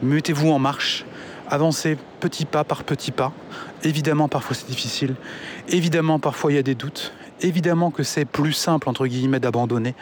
mettez-vous 0.01 0.49
en 0.49 0.57
marche, 0.57 1.05
avancez 1.47 1.95
petit 2.19 2.45
pas 2.45 2.63
par 2.63 2.83
petit 2.83 3.11
pas. 3.11 3.33
Évidemment, 3.83 4.27
parfois 4.27 4.55
c'est 4.55 4.67
difficile. 4.67 5.15
Évidemment, 5.69 6.19
parfois 6.19 6.51
il 6.51 6.55
y 6.55 6.57
a 6.57 6.63
des 6.63 6.75
doutes. 6.75 7.13
Évidemment 7.41 7.91
que 7.91 8.03
c'est 8.03 8.25
plus 8.25 8.53
simple, 8.53 8.89
entre 8.89 9.05
guillemets, 9.07 9.39
d'abandonner, 9.39 9.95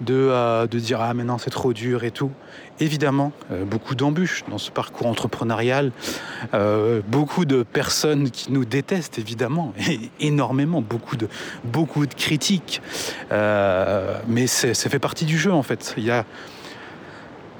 de, 0.00 0.14
euh, 0.14 0.66
de 0.66 0.78
dire 0.78 1.00
Ah, 1.00 1.12
mais 1.12 1.24
non, 1.24 1.36
c'est 1.38 1.50
trop 1.50 1.72
dur 1.72 2.04
et 2.04 2.10
tout. 2.10 2.30
Évidemment, 2.82 3.30
euh, 3.52 3.64
beaucoup 3.64 3.94
d'embûches 3.94 4.42
dans 4.50 4.58
ce 4.58 4.72
parcours 4.72 5.06
entrepreneurial, 5.06 5.92
euh, 6.52 7.00
beaucoup 7.06 7.44
de 7.44 7.62
personnes 7.62 8.28
qui 8.28 8.50
nous 8.50 8.64
détestent, 8.64 9.20
évidemment, 9.20 9.72
énormément, 10.20 10.82
beaucoup 10.82 11.16
de, 11.16 11.28
beaucoup 11.62 12.06
de 12.08 12.14
critiques. 12.14 12.82
Euh, 13.30 14.18
mais 14.26 14.48
ça 14.48 14.74
fait 14.74 14.98
partie 14.98 15.26
du 15.26 15.38
jeu, 15.38 15.52
en 15.52 15.62
fait. 15.62 15.94
Il 15.96 16.02
y 16.02 16.10
a, 16.10 16.26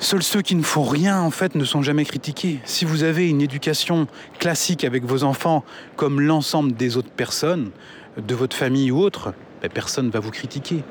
Seuls 0.01 0.25
ceux 0.25 0.43
qui 0.43 0.57
ne 0.57 0.65
font 0.65 0.83
rien, 0.83 1.21
en 1.21 1.31
fait, 1.31 1.55
ne 1.55 1.65
sont 1.65 1.83
jamais 1.83 2.05
critiqués. 2.05 2.59
Si 2.65 2.85
vous 2.85 3.05
avez 3.05 3.29
une 3.29 3.41
éducation 3.41 4.09
classique 4.41 4.83
avec 4.83 5.05
vos 5.05 5.23
enfants, 5.23 5.63
comme 5.95 6.21
l'ensemble 6.21 6.73
des 6.73 6.97
autres 6.97 7.13
personnes, 7.13 7.71
de 8.17 8.35
votre 8.35 8.57
famille 8.57 8.91
ou 8.91 8.99
autre, 8.99 9.35
ben, 9.63 9.71
personne 9.73 10.07
ne 10.07 10.11
va 10.11 10.19
vous 10.19 10.33
critiquer. 10.33 10.83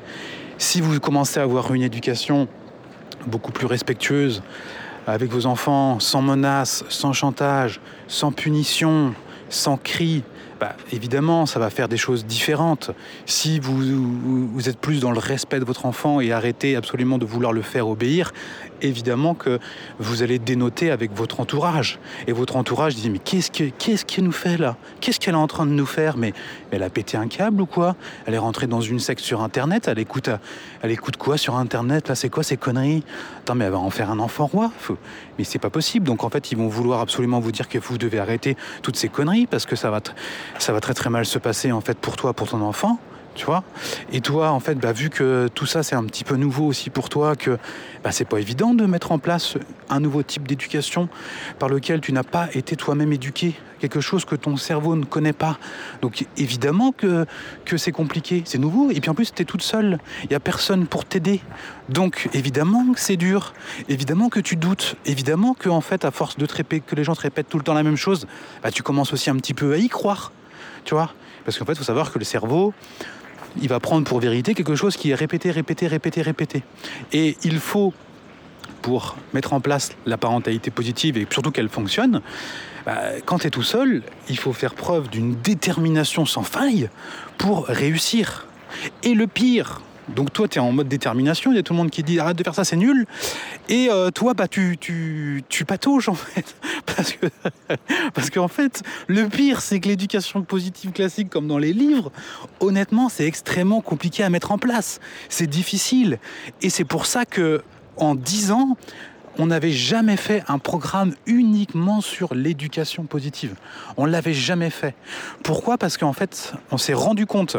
Si 0.56 0.80
vous 0.80 0.98
commencez 1.00 1.38
à 1.38 1.42
avoir 1.42 1.74
une 1.74 1.82
éducation 1.82 2.48
beaucoup 3.26 3.52
plus 3.52 3.66
respectueuse 3.66 4.42
avec 5.06 5.30
vos 5.30 5.46
enfants, 5.46 5.98
sans 6.00 6.22
menaces, 6.22 6.84
sans 6.88 7.12
chantage, 7.12 7.80
sans 8.06 8.32
punition, 8.32 9.14
sans 9.48 9.76
cris, 9.76 10.22
bah, 10.60 10.76
évidemment, 10.92 11.44
ça 11.44 11.58
va 11.58 11.70
faire 11.70 11.88
des 11.88 11.96
choses 11.96 12.24
différentes. 12.24 12.92
Si 13.26 13.58
vous 13.58 14.68
êtes 14.68 14.78
plus 14.78 15.00
dans 15.00 15.10
le 15.10 15.18
respect 15.18 15.58
de 15.58 15.64
votre 15.64 15.86
enfant 15.86 16.20
et 16.20 16.30
arrêtez 16.30 16.76
absolument 16.76 17.18
de 17.18 17.26
vouloir 17.26 17.52
le 17.52 17.62
faire 17.62 17.88
obéir, 17.88 18.32
évidemment 18.82 19.34
que 19.34 19.58
vous 19.98 20.22
allez 20.22 20.38
dénoter 20.38 20.90
avec 20.90 21.12
votre 21.14 21.40
entourage. 21.40 21.98
Et 22.26 22.32
votre 22.32 22.56
entourage 22.56 22.94
dit, 22.94 23.10
mais 23.10 23.18
qu'est-ce 23.18 23.50
que- 23.50 23.70
qu'est-ce 23.78 24.04
qu'elle 24.04 24.24
nous 24.24 24.32
fait 24.32 24.56
là? 24.56 24.76
Qu'est-ce 25.00 25.18
qu'elle 25.20 25.34
est 25.34 25.38
en 25.38 25.46
train 25.46 25.66
de 25.66 25.70
nous 25.72 25.86
faire? 25.86 26.16
Mais, 26.16 26.32
elle 26.70 26.82
a 26.82 26.90
pété 26.90 27.16
un 27.16 27.28
câble 27.28 27.60
ou 27.62 27.66
quoi? 27.66 27.96
Elle 28.26 28.34
est 28.34 28.38
rentrée 28.38 28.66
dans 28.66 28.80
une 28.80 28.98
secte 28.98 29.20
sur 29.22 29.42
Internet, 29.42 29.88
elle 29.88 29.98
écoute, 29.98 30.28
elle 30.82 30.90
écoute 30.90 31.16
quoi 31.16 31.36
sur 31.36 31.56
Internet? 31.56 32.08
Là, 32.08 32.14
c'est 32.14 32.28
quoi 32.28 32.42
ces 32.42 32.56
conneries? 32.56 33.04
Attends, 33.40 33.54
mais 33.54 33.64
elle 33.64 33.72
va 33.72 33.78
en 33.78 33.90
faire 33.90 34.10
un 34.10 34.18
enfant 34.18 34.46
roi 34.46 34.70
Faut- 34.78 34.98
Mais 35.38 35.44
c'est 35.44 35.58
pas 35.58 35.70
possible. 35.70 36.06
Donc 36.06 36.24
en 36.24 36.30
fait, 36.30 36.52
ils 36.52 36.58
vont 36.58 36.68
vouloir 36.68 37.00
absolument 37.00 37.40
vous 37.40 37.52
dire 37.52 37.68
que 37.68 37.78
vous 37.78 37.98
devez 37.98 38.18
arrêter 38.18 38.56
toutes 38.82 38.96
ces 38.96 39.08
conneries 39.08 39.46
parce 39.46 39.66
que 39.66 39.76
ça 39.76 39.90
va, 39.90 40.00
ça 40.58 40.72
va 40.72 40.80
très 40.80 40.94
très 40.94 41.10
mal 41.10 41.24
se 41.26 41.38
passer 41.38 41.72
en 41.72 41.80
fait 41.80 41.98
pour 41.98 42.16
toi, 42.16 42.32
pour 42.32 42.48
ton 42.48 42.60
enfant. 42.62 42.98
Tu 43.34 43.46
vois. 43.46 43.64
Et 44.12 44.20
toi, 44.20 44.50
en 44.50 44.60
fait, 44.60 44.74
bah, 44.76 44.92
vu 44.92 45.10
que 45.10 45.48
tout 45.54 45.66
ça 45.66 45.82
c'est 45.82 45.94
un 45.94 46.04
petit 46.04 46.24
peu 46.24 46.36
nouveau 46.36 46.66
aussi 46.66 46.90
pour 46.90 47.08
toi, 47.08 47.36
que 47.36 47.58
bah, 48.04 48.12
c'est 48.12 48.24
pas 48.24 48.38
évident 48.38 48.74
de 48.74 48.86
mettre 48.86 49.12
en 49.12 49.18
place 49.18 49.56
un 49.88 50.00
nouveau 50.00 50.22
type 50.22 50.46
d'éducation 50.48 51.08
par 51.58 51.68
lequel 51.68 52.00
tu 52.00 52.12
n'as 52.12 52.22
pas 52.22 52.48
été 52.54 52.76
toi-même 52.76 53.12
éduqué, 53.12 53.54
quelque 53.78 54.00
chose 54.00 54.24
que 54.24 54.36
ton 54.36 54.56
cerveau 54.56 54.96
ne 54.96 55.04
connaît 55.04 55.32
pas. 55.32 55.58
Donc 56.00 56.26
évidemment 56.36 56.92
que, 56.92 57.26
c'est 57.76 57.92
compliqué, 57.92 58.42
c'est 58.46 58.58
nouveau, 58.58 58.90
et 58.90 59.00
puis 59.00 59.10
en 59.10 59.14
plus 59.14 59.32
tu 59.32 59.42
es 59.42 59.44
toute 59.44 59.62
seule, 59.62 59.98
il 60.24 60.28
n'y 60.30 60.36
a 60.36 60.40
personne 60.40 60.86
pour 60.86 61.04
t'aider. 61.04 61.40
Donc 61.88 62.28
évidemment 62.32 62.92
que 62.92 63.00
c'est 63.00 63.16
dur, 63.16 63.54
évidemment 63.88 64.28
que 64.28 64.40
tu 64.40 64.56
doutes, 64.56 64.96
évidemment 65.04 65.54
que 65.54 65.68
en 65.68 65.80
fait 65.80 66.04
à 66.04 66.10
force 66.10 66.36
de 66.38 66.46
te 66.46 66.62
que 66.62 66.94
les 66.94 67.04
gens 67.04 67.14
te 67.14 67.22
répètent 67.22 67.48
tout 67.48 67.58
le 67.58 67.64
temps 67.64 67.74
la 67.74 67.82
même 67.82 67.96
chose, 67.96 68.26
bah, 68.62 68.70
tu 68.70 68.82
commences 68.82 69.12
aussi 69.12 69.30
un 69.30 69.36
petit 69.36 69.54
peu 69.54 69.72
à 69.72 69.76
y 69.78 69.88
croire, 69.88 70.32
tu 70.84 70.94
vois? 70.94 71.12
Parce 71.44 71.58
qu'en 71.58 71.64
fait, 71.64 71.72
il 71.72 71.78
faut 71.78 71.84
savoir 71.84 72.12
que 72.12 72.18
le 72.18 72.24
cerveau, 72.24 72.72
il 73.60 73.68
va 73.68 73.80
prendre 73.80 74.06
pour 74.06 74.20
vérité 74.20 74.54
quelque 74.54 74.74
chose 74.74 74.96
qui 74.96 75.10
est 75.10 75.14
répété, 75.14 75.50
répété, 75.50 75.86
répété, 75.86 76.22
répété. 76.22 76.62
Et 77.12 77.36
il 77.44 77.58
faut, 77.58 77.92
pour 78.80 79.16
mettre 79.32 79.52
en 79.52 79.60
place 79.60 79.90
la 80.06 80.16
parentalité 80.16 80.70
positive 80.70 81.18
et 81.18 81.26
surtout 81.30 81.50
qu'elle 81.50 81.68
fonctionne, 81.68 82.22
bah, 82.86 82.98
quand 83.24 83.38
tu 83.38 83.46
es 83.46 83.50
tout 83.50 83.62
seul, 83.62 84.02
il 84.28 84.38
faut 84.38 84.52
faire 84.52 84.74
preuve 84.74 85.08
d'une 85.08 85.34
détermination 85.36 86.26
sans 86.26 86.42
faille 86.42 86.88
pour 87.38 87.66
réussir. 87.66 88.46
Et 89.02 89.14
le 89.14 89.26
pire, 89.26 89.80
donc 90.08 90.32
toi, 90.32 90.48
tu 90.48 90.58
es 90.58 90.60
en 90.60 90.72
mode 90.72 90.88
détermination, 90.88 91.52
il 91.52 91.56
y 91.56 91.58
a 91.58 91.62
tout 91.62 91.72
le 91.72 91.78
monde 91.78 91.90
qui 91.90 92.02
dit 92.02 92.18
arrête 92.18 92.36
de 92.36 92.42
faire 92.42 92.54
ça, 92.54 92.64
c'est 92.64 92.76
nul. 92.76 93.06
Et 93.68 93.88
euh, 93.90 94.10
toi, 94.10 94.34
bah, 94.34 94.48
tu, 94.48 94.76
tu, 94.78 95.64
patauges 95.64 96.08
en 96.08 96.14
fait. 96.14 96.56
Parce 96.86 97.12
que, 97.12 98.30
qu'en 98.34 98.48
fait, 98.48 98.82
le 99.06 99.28
pire, 99.28 99.60
c'est 99.60 99.80
que 99.80 99.88
l'éducation 99.88 100.42
positive 100.42 100.90
classique, 100.90 101.30
comme 101.30 101.46
dans 101.46 101.58
les 101.58 101.72
livres, 101.72 102.10
honnêtement, 102.60 103.08
c'est 103.08 103.26
extrêmement 103.26 103.80
compliqué 103.80 104.24
à 104.24 104.30
mettre 104.30 104.50
en 104.50 104.58
place. 104.58 105.00
C'est 105.28 105.46
difficile. 105.46 106.18
Et 106.60 106.70
c'est 106.70 106.84
pour 106.84 107.06
ça 107.06 107.24
que 107.24 107.62
en 107.96 108.14
10 108.14 108.50
ans, 108.52 108.76
on 109.38 109.46
n'avait 109.46 109.72
jamais 109.72 110.16
fait 110.16 110.42
un 110.48 110.58
programme 110.58 111.14
uniquement 111.26 112.00
sur 112.00 112.34
l'éducation 112.34 113.04
positive. 113.04 113.54
On 113.96 114.04
l'avait 114.04 114.34
jamais 114.34 114.70
fait. 114.70 114.94
Pourquoi? 115.42 115.78
Parce 115.78 115.96
qu'en 115.96 116.12
fait, 116.12 116.52
on 116.70 116.76
s'est 116.76 116.92
rendu 116.92 117.26
compte 117.26 117.56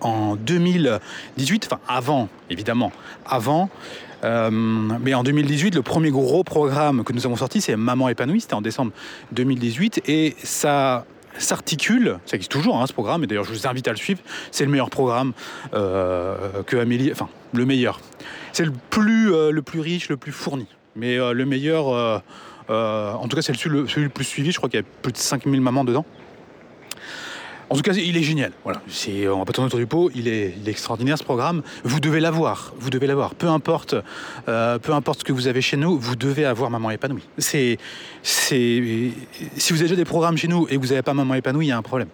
en 0.00 0.36
2018, 0.36 1.66
enfin 1.66 1.80
avant, 1.88 2.28
évidemment, 2.48 2.92
avant. 3.26 3.70
Euh, 4.24 4.50
mais 4.50 5.14
en 5.14 5.22
2018, 5.22 5.74
le 5.74 5.82
premier 5.82 6.10
gros 6.10 6.44
programme 6.44 7.04
que 7.04 7.12
nous 7.12 7.26
avons 7.26 7.36
sorti, 7.36 7.60
c'est 7.60 7.76
Maman 7.76 8.08
épanouie, 8.08 8.40
c'était 8.40 8.54
en 8.54 8.62
décembre 8.62 8.92
2018, 9.32 10.02
et 10.08 10.36
ça 10.42 11.06
s'articule, 11.38 12.18
ça 12.26 12.36
existe 12.36 12.50
toujours 12.50 12.80
hein, 12.80 12.86
ce 12.86 12.92
programme, 12.92 13.24
et 13.24 13.26
d'ailleurs 13.26 13.44
je 13.44 13.52
vous 13.52 13.66
invite 13.66 13.88
à 13.88 13.92
le 13.92 13.96
suivre, 13.96 14.20
c'est 14.50 14.64
le 14.64 14.70
meilleur 14.70 14.90
programme 14.90 15.32
euh, 15.72 16.62
que 16.66 16.76
Amélie, 16.76 17.10
enfin 17.12 17.28
le 17.54 17.64
meilleur, 17.64 18.00
c'est 18.52 18.64
le 18.64 18.72
plus, 18.90 19.32
euh, 19.32 19.50
le 19.50 19.62
plus 19.62 19.80
riche, 19.80 20.08
le 20.10 20.16
plus 20.16 20.32
fourni, 20.32 20.66
mais 20.96 21.16
le 21.16 21.46
meilleur, 21.46 21.86
en 22.68 23.28
tout 23.28 23.36
cas 23.36 23.42
c'est 23.42 23.56
celui, 23.56 23.88
celui 23.88 24.04
le 24.04 24.10
plus 24.10 24.24
suivi, 24.24 24.50
je 24.50 24.58
crois 24.58 24.68
qu'il 24.68 24.80
y 24.80 24.82
a 24.82 24.86
plus 25.02 25.12
de 25.12 25.18
5000 25.18 25.60
mamans 25.60 25.84
dedans. 25.84 26.04
En 27.70 27.76
tout 27.76 27.82
cas, 27.82 27.92
il 27.92 28.16
est 28.16 28.22
génial. 28.24 28.50
Voilà, 28.64 28.82
c'est, 28.88 29.28
on 29.28 29.38
va 29.38 29.44
pas 29.44 29.52
tourner 29.52 29.68
autour 29.68 29.78
du 29.78 29.86
pot. 29.86 30.10
Il 30.12 30.26
est, 30.26 30.54
est 30.66 30.68
extraordinaire 30.68 31.16
ce 31.16 31.22
programme. 31.22 31.62
Vous 31.84 32.00
devez 32.00 32.18
l'avoir. 32.18 32.74
Vous 32.80 32.90
devez 32.90 33.06
l'avoir. 33.06 33.36
Peu 33.36 33.46
importe, 33.46 33.94
euh, 34.48 34.80
peu 34.80 34.92
importe 34.92 35.20
ce 35.20 35.24
que 35.24 35.32
vous 35.32 35.46
avez 35.46 35.62
chez 35.62 35.76
nous, 35.76 35.96
vous 35.96 36.16
devez 36.16 36.44
avoir 36.44 36.68
Maman 36.68 36.90
épanouie. 36.90 37.22
C'est, 37.38 37.78
si 38.24 39.12
vous 39.70 39.76
avez 39.78 39.82
déjà 39.82 39.94
des 39.94 40.04
programmes 40.04 40.36
chez 40.36 40.48
nous 40.48 40.66
et 40.68 40.76
que 40.76 40.80
vous 40.80 40.88
n'avez 40.88 41.02
pas 41.02 41.14
Maman 41.14 41.34
épanouie, 41.34 41.66
il 41.66 41.68
y 41.68 41.72
a 41.72 41.78
un 41.78 41.82
problème. 41.82 42.08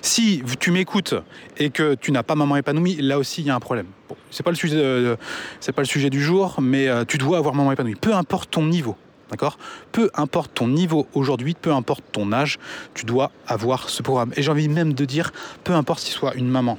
Si 0.00 0.44
tu 0.60 0.70
m'écoutes 0.70 1.14
et 1.58 1.70
que 1.70 1.96
tu 1.96 2.12
n'as 2.12 2.22
pas 2.22 2.36
Maman 2.36 2.56
épanouie, 2.56 2.96
là 3.00 3.18
aussi 3.18 3.40
il 3.40 3.48
y 3.48 3.50
a 3.50 3.56
un 3.56 3.60
problème. 3.60 3.86
Bon, 4.08 4.16
c'est 4.30 4.44
pas 4.44 4.50
le 4.50 4.56
sujet, 4.56 5.16
c'est 5.58 5.72
pas 5.72 5.82
le 5.82 5.88
sujet 5.88 6.10
du 6.10 6.22
jour, 6.22 6.56
mais 6.60 6.86
euh, 6.86 7.04
tu 7.04 7.18
dois 7.18 7.38
avoir 7.38 7.54
Maman 7.54 7.72
épanouie. 7.72 7.96
Peu 7.96 8.14
importe 8.14 8.50
ton 8.52 8.64
niveau. 8.64 8.94
D'accord? 9.30 9.58
Peu 9.92 10.10
importe 10.14 10.54
ton 10.54 10.68
niveau 10.68 11.06
aujourd'hui, 11.14 11.54
peu 11.54 11.72
importe 11.72 12.02
ton 12.12 12.32
âge, 12.32 12.58
tu 12.94 13.04
dois 13.04 13.30
avoir 13.46 13.88
ce 13.88 14.02
programme. 14.02 14.32
Et 14.36 14.42
j'ai 14.42 14.50
envie 14.50 14.68
même 14.68 14.92
de 14.92 15.04
dire, 15.04 15.32
peu 15.62 15.72
importe 15.72 16.00
si 16.00 16.12
tu 16.12 16.18
sois 16.18 16.34
une 16.34 16.48
maman, 16.48 16.78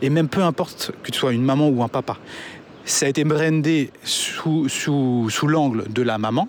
et 0.00 0.10
même 0.10 0.28
peu 0.28 0.42
importe 0.42 0.92
que 1.02 1.10
tu 1.10 1.18
sois 1.18 1.32
une 1.32 1.44
maman 1.44 1.68
ou 1.68 1.82
un 1.82 1.88
papa. 1.88 2.16
Ça 2.84 3.06
a 3.06 3.08
été 3.08 3.22
brandé 3.24 3.90
sous, 4.02 4.68
sous, 4.68 5.28
sous 5.30 5.46
l'angle 5.46 5.84
de 5.92 6.02
la 6.02 6.18
maman, 6.18 6.48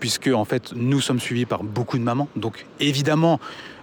puisque 0.00 0.28
en 0.28 0.44
fait 0.44 0.72
nous 0.74 1.00
sommes 1.00 1.20
suivis 1.20 1.46
par 1.46 1.62
beaucoup 1.62 1.98
de 1.98 2.02
mamans. 2.02 2.28
Donc 2.34 2.66
évidemment, 2.80 3.38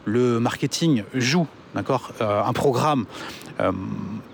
le 0.06 0.40
marketing 0.40 1.04
joue, 1.14 1.48
d'accord? 1.76 2.12
Euh, 2.22 2.44
Un 2.44 2.54
programme 2.54 3.06
euh, 3.60 3.72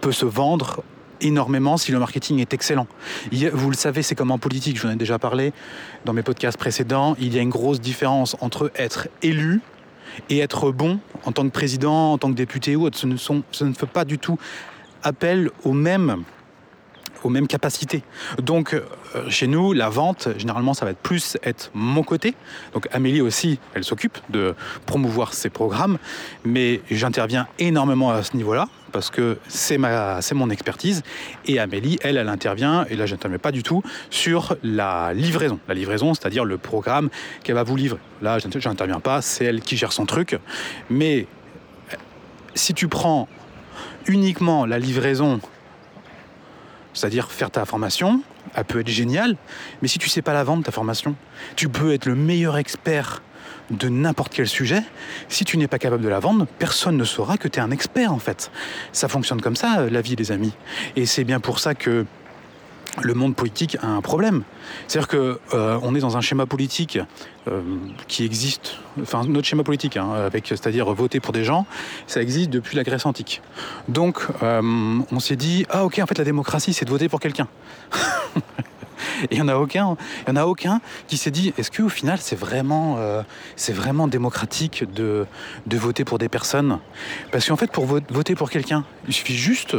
peut 0.01 0.11
se 0.11 0.25
vendre 0.25 0.83
énormément 1.23 1.77
si 1.77 1.91
le 1.91 1.99
marketing 1.99 2.39
est 2.39 2.53
excellent. 2.53 2.87
Vous 3.31 3.69
le 3.69 3.75
savez, 3.75 4.03
c'est 4.03 4.15
comme 4.15 4.31
en 4.31 4.37
politique, 4.37 4.77
j'en 4.77 4.91
ai 4.91 4.95
déjà 4.95 5.19
parlé 5.19 5.53
dans 6.05 6.13
mes 6.13 6.23
podcasts 6.23 6.57
précédents, 6.57 7.15
il 7.19 7.33
y 7.33 7.39
a 7.39 7.41
une 7.41 7.49
grosse 7.49 7.81
différence 7.81 8.35
entre 8.41 8.71
être 8.75 9.07
élu 9.21 9.61
et 10.29 10.39
être 10.39 10.71
bon 10.71 10.99
en 11.25 11.31
tant 11.31 11.43
que 11.43 11.51
président, 11.51 12.13
en 12.13 12.17
tant 12.17 12.29
que 12.29 12.35
député 12.35 12.75
ou 12.75 12.83
autre. 12.83 12.97
Ce 12.97 13.07
ne, 13.07 13.17
sont, 13.17 13.43
ce 13.51 13.63
ne 13.63 13.73
fait 13.73 13.87
pas 13.87 14.05
du 14.05 14.19
tout 14.19 14.37
appel 15.01 15.49
aux 15.63 15.73
mêmes 15.73 16.23
aux 17.23 17.29
mêmes 17.29 17.47
capacités. 17.47 18.03
Donc, 18.41 18.73
euh, 18.73 19.29
chez 19.29 19.47
nous, 19.47 19.73
la 19.73 19.89
vente, 19.89 20.29
généralement, 20.37 20.73
ça 20.73 20.85
va 20.85 20.91
être 20.91 20.99
plus 20.99 21.37
être 21.43 21.71
mon 21.73 22.03
côté. 22.03 22.35
Donc, 22.73 22.87
Amélie 22.91 23.21
aussi, 23.21 23.59
elle 23.73 23.83
s'occupe 23.83 24.17
de 24.29 24.55
promouvoir 24.85 25.33
ses 25.33 25.49
programmes, 25.49 25.97
mais 26.43 26.81
j'interviens 26.91 27.47
énormément 27.59 28.11
à 28.11 28.23
ce 28.23 28.35
niveau-là 28.37 28.67
parce 28.91 29.09
que 29.09 29.39
c'est 29.47 29.79
ma, 29.79 30.21
c'est 30.21 30.35
mon 30.35 30.49
expertise. 30.49 31.01
Et 31.47 31.59
Amélie, 31.59 31.97
elle, 32.03 32.15
elle 32.15 32.29
intervient, 32.29 32.85
et 32.89 32.95
là, 32.95 33.05
je 33.05 33.13
n'interviens 33.13 33.39
pas 33.39 33.51
du 33.51 33.63
tout, 33.63 33.81
sur 34.09 34.55
la 34.63 35.13
livraison. 35.13 35.59
La 35.67 35.73
livraison, 35.73 36.13
c'est-à-dire 36.13 36.45
le 36.45 36.57
programme 36.57 37.09
qu'elle 37.43 37.55
va 37.55 37.63
vous 37.63 37.75
livrer. 37.75 37.99
Là, 38.21 38.37
je 38.39 38.47
n'interviens 38.47 38.99
pas, 38.99 39.21
c'est 39.21 39.45
elle 39.45 39.61
qui 39.61 39.77
gère 39.77 39.91
son 39.91 40.05
truc. 40.05 40.37
Mais 40.89 41.25
si 42.55 42.73
tu 42.73 42.87
prends 42.87 43.27
uniquement 44.07 44.65
la 44.65 44.79
livraison 44.79 45.39
c'est-à-dire 46.93 47.31
faire 47.31 47.51
ta 47.51 47.65
formation, 47.65 48.21
elle 48.55 48.65
peut 48.65 48.79
être 48.79 48.89
géniale, 48.89 49.35
mais 49.81 49.87
si 49.87 49.99
tu 49.99 50.09
sais 50.09 50.21
pas 50.21 50.33
la 50.33 50.43
vendre, 50.43 50.63
ta 50.63 50.71
formation, 50.71 51.15
tu 51.55 51.69
peux 51.69 51.93
être 51.93 52.05
le 52.05 52.15
meilleur 52.15 52.57
expert 52.57 53.21
de 53.71 53.89
n'importe 53.89 54.33
quel 54.33 54.47
sujet. 54.47 54.83
Si 55.29 55.45
tu 55.45 55.57
n'es 55.57 55.67
pas 55.67 55.79
capable 55.79 56.03
de 56.03 56.09
la 56.09 56.19
vendre, 56.19 56.45
personne 56.59 56.97
ne 56.97 57.03
saura 57.03 57.37
que 57.37 57.47
tu 57.47 57.59
es 57.59 57.61
un 57.61 57.71
expert 57.71 58.13
en 58.13 58.19
fait. 58.19 58.51
Ça 58.91 59.07
fonctionne 59.07 59.41
comme 59.41 59.55
ça, 59.55 59.87
la 59.89 60.01
vie 60.01 60.15
des 60.15 60.31
amis. 60.31 60.53
Et 60.95 61.05
c'est 61.05 61.23
bien 61.23 61.39
pour 61.39 61.59
ça 61.59 61.73
que 61.75 62.05
le 63.01 63.13
monde 63.13 63.35
politique 63.35 63.77
a 63.81 63.87
un 63.87 64.01
problème. 64.01 64.43
C'est-à-dire 64.87 65.07
que 65.07 65.39
euh, 65.53 65.79
on 65.81 65.95
est 65.95 65.99
dans 65.99 66.17
un 66.17 66.21
schéma 66.21 66.45
politique 66.45 66.99
euh, 67.47 67.61
qui 68.07 68.23
existe, 68.23 68.77
enfin 69.01 69.23
notre 69.27 69.47
schéma 69.47 69.63
politique, 69.63 69.97
hein, 69.97 70.11
avec 70.11 70.47
c'est-à-dire 70.47 70.93
voter 70.93 71.19
pour 71.19 71.33
des 71.33 71.43
gens, 71.43 71.65
ça 72.07 72.21
existe 72.21 72.49
depuis 72.49 72.77
la 72.77 72.83
Grèce 72.83 73.05
antique. 73.05 73.41
Donc 73.87 74.27
euh, 74.41 74.61
on 75.11 75.19
s'est 75.19 75.35
dit 75.35 75.65
ah 75.69 75.85
ok 75.85 75.99
en 75.99 76.05
fait 76.05 76.17
la 76.17 76.23
démocratie 76.23 76.73
c'est 76.73 76.85
de 76.85 76.91
voter 76.91 77.09
pour 77.09 77.19
quelqu'un. 77.19 77.47
Et 79.23 79.35
il 79.35 79.37
n'y 79.37 79.41
en 79.41 79.47
a 79.47 80.45
aucun, 80.45 80.81
qui 81.07 81.17
s'est 81.17 81.31
dit 81.31 81.53
est-ce 81.57 81.71
qu'au 81.71 81.89
final 81.89 82.19
c'est 82.21 82.35
vraiment, 82.37 82.97
euh, 82.99 83.23
démocratique 84.07 84.85
de, 84.93 85.25
voter 85.71 86.05
pour 86.05 86.17
des 86.17 86.29
personnes? 86.29 86.79
Parce 87.31 87.47
qu'en 87.47 87.55
fait 87.55 87.71
pour 87.71 87.85
vo- 87.85 87.99
voter 88.09 88.35
pour 88.35 88.49
quelqu'un, 88.49 88.85
il 89.07 89.13
suffit 89.13 89.35
juste 89.35 89.75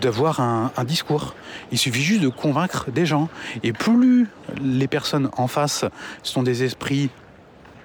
d'avoir 0.00 0.40
un, 0.40 0.72
un 0.76 0.84
discours. 0.84 1.34
Il 1.72 1.78
suffit 1.78 2.02
juste 2.02 2.20
de 2.22 2.28
convaincre 2.28 2.90
des 2.90 3.06
gens. 3.06 3.28
Et 3.62 3.72
plus 3.72 4.28
les 4.62 4.88
personnes 4.88 5.30
en 5.36 5.46
face 5.46 5.84
sont 6.22 6.42
des 6.42 6.64
esprits 6.64 7.10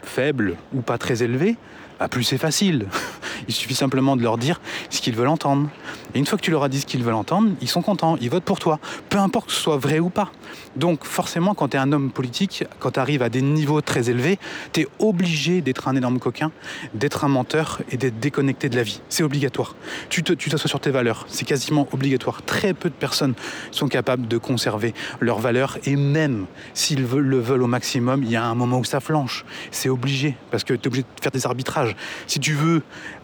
faibles 0.04 0.58
ou 0.74 0.82
pas 0.82 0.98
très 0.98 1.24
élevés, 1.24 1.58
bah 2.00 2.08
plus 2.08 2.24
c'est 2.24 2.38
facile. 2.38 2.88
Il 3.48 3.54
suffit 3.54 3.76
simplement 3.76 4.16
de 4.16 4.24
leur 4.24 4.38
dire 4.38 4.60
ce 4.90 5.02
qu'ils 5.02 5.16
veulent 5.16 5.28
entendre. 5.28 5.70
Et 6.14 6.20
une 6.20 6.26
fois 6.26 6.38
que 6.38 6.44
tu 6.44 6.52
leur 6.52 6.64
as 6.64 6.70
dit 6.70 6.82
ce 6.82 6.86
qu'ils 6.86 7.04
veulent 7.04 7.14
entendre, 7.14 7.52
ils 7.62 7.68
sont 7.68 7.82
contents, 7.82 8.18
ils 8.20 8.30
votent 8.30 8.44
pour 8.44 8.60
toi. 8.60 8.80
Peu 9.10 9.18
importe 9.18 9.48
que 9.48 9.54
ce 9.54 9.62
soit 9.62 9.78
vrai 9.78 10.00
ou 10.00 10.10
pas. 10.10 10.32
Donc 10.76 11.06
forcément, 11.06 11.54
quand 11.54 11.70
tu 11.70 11.78
es 11.78 11.80
un 11.80 11.92
homme 11.92 12.12
politique, 12.12 12.64
quand 12.80 12.92
tu 12.92 13.00
arrives 13.00 13.22
à 13.22 13.30
des 13.30 13.42
niveaux 13.42 13.82
très 13.82 14.10
élevés, 14.10 14.40
tu 14.74 14.82
es 14.82 14.88
obligé 15.00 15.62
d'être 15.62 15.88
un 15.88 15.96
énorme 15.96 16.20
coquin, 16.20 16.52
d'être 16.94 17.24
un 17.24 17.28
menteur 17.28 17.82
et 17.90 17.98
d'être 17.98 18.20
déconnecté 18.20 18.70
de 18.70 18.76
la 18.76 18.84
vie. 18.84 19.02
C'est 19.10 19.24
obligatoire. 19.24 19.76
Tu 20.10 20.24
t'assois 20.24 20.70
sur 20.70 20.80
tes 20.80 20.92
valeurs. 20.92 21.26
C'est 21.28 21.46
quasiment 21.46 21.88
obligatoire. 21.92 22.42
Très 22.44 22.74
peu 22.74 22.90
de 22.90 22.96
personnes 22.96 23.34
sont 23.72 23.88
capables 23.88 24.28
de 24.28 24.38
conserver 24.38 24.94
leurs 25.20 25.40
valeurs. 25.40 25.78
Et 25.86 25.96
même 25.96 26.46
s'ils 26.74 27.02
le 27.02 27.40
veulent 27.40 27.64
au 27.64 27.68
maximum, 27.68 28.24
il 28.24 28.32
y 28.32 28.36
a 28.36 28.44
un 28.44 28.56
moment 28.56 28.80
où 28.80 28.86
ça 28.86 29.00
flanche. 29.00 29.46
C'est 29.72 29.90
obligé. 29.90 30.36
Parce 30.52 30.64
que 30.64 30.74
tu 30.74 30.84
es 30.84 30.88
obligé 30.88 31.04
de 31.04 31.22
faire 31.22 31.32
des 31.32 31.46
arbitrages. 31.46 31.96
Si 32.28 32.40
tu 32.40 32.54
veux 32.54 32.82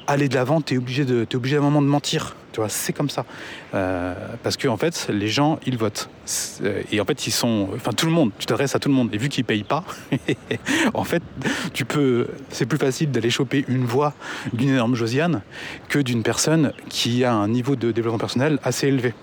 aller 0.08 0.30
de 0.30 0.36
l'avant, 0.36 0.62
tu 0.62 0.76
es 0.76 0.78
obligé, 0.78 1.06
t'es 1.06 1.36
obligé 1.36 1.58
à 1.58 1.60
un 1.60 1.64
moment 1.64 1.82
de 1.82 1.88
mentir. 1.88 2.36
C'est 2.68 2.94
comme 2.94 3.10
ça. 3.10 3.26
Euh, 3.74 4.14
parce 4.44 4.58
que 4.58 4.68
en 4.68 4.78
fait, 4.78 5.08
les 5.10 5.28
gens, 5.28 5.60
ils 5.66 5.78
votent. 5.78 6.10
Et 6.92 7.00
en 7.00 7.06
fait, 7.06 7.28
ils 7.28 7.32
sont. 7.32 7.70
Enfin, 7.76 7.92
tout 7.92 8.06
le 8.06 8.12
monde, 8.12 8.32
tu 8.38 8.46
t'adresses 8.46 8.76
à 8.76 8.80
tout 8.80 8.90
le 8.90 8.96
monde. 8.96 9.10
Et 9.14 9.18
vu 9.18 9.30
qu'ils 9.30 9.46
payent 9.46 9.64
pas, 9.64 9.84
en 10.94 11.04
fait, 11.04 11.24
tu 11.74 11.86
peux. 11.86 12.28
C'est 12.50 12.66
plus 12.66 12.78
facile 12.78 13.12
d'aller 13.12 13.30
choper 13.30 13.66
une 13.68 13.86
voix 13.86 14.14
d'une 14.54 14.70
énorme 14.70 14.96
Josiane 14.96 15.42
que 15.90 16.00
d'une 16.00 16.24
personne 16.24 16.74
qui 16.90 17.24
a 17.24 17.34
un 17.34 17.48
niveau 17.48 17.76
de 17.76 17.92
développement 17.92 18.20
personnel 18.20 18.60
assez 18.64 18.88
élevé 18.88 19.14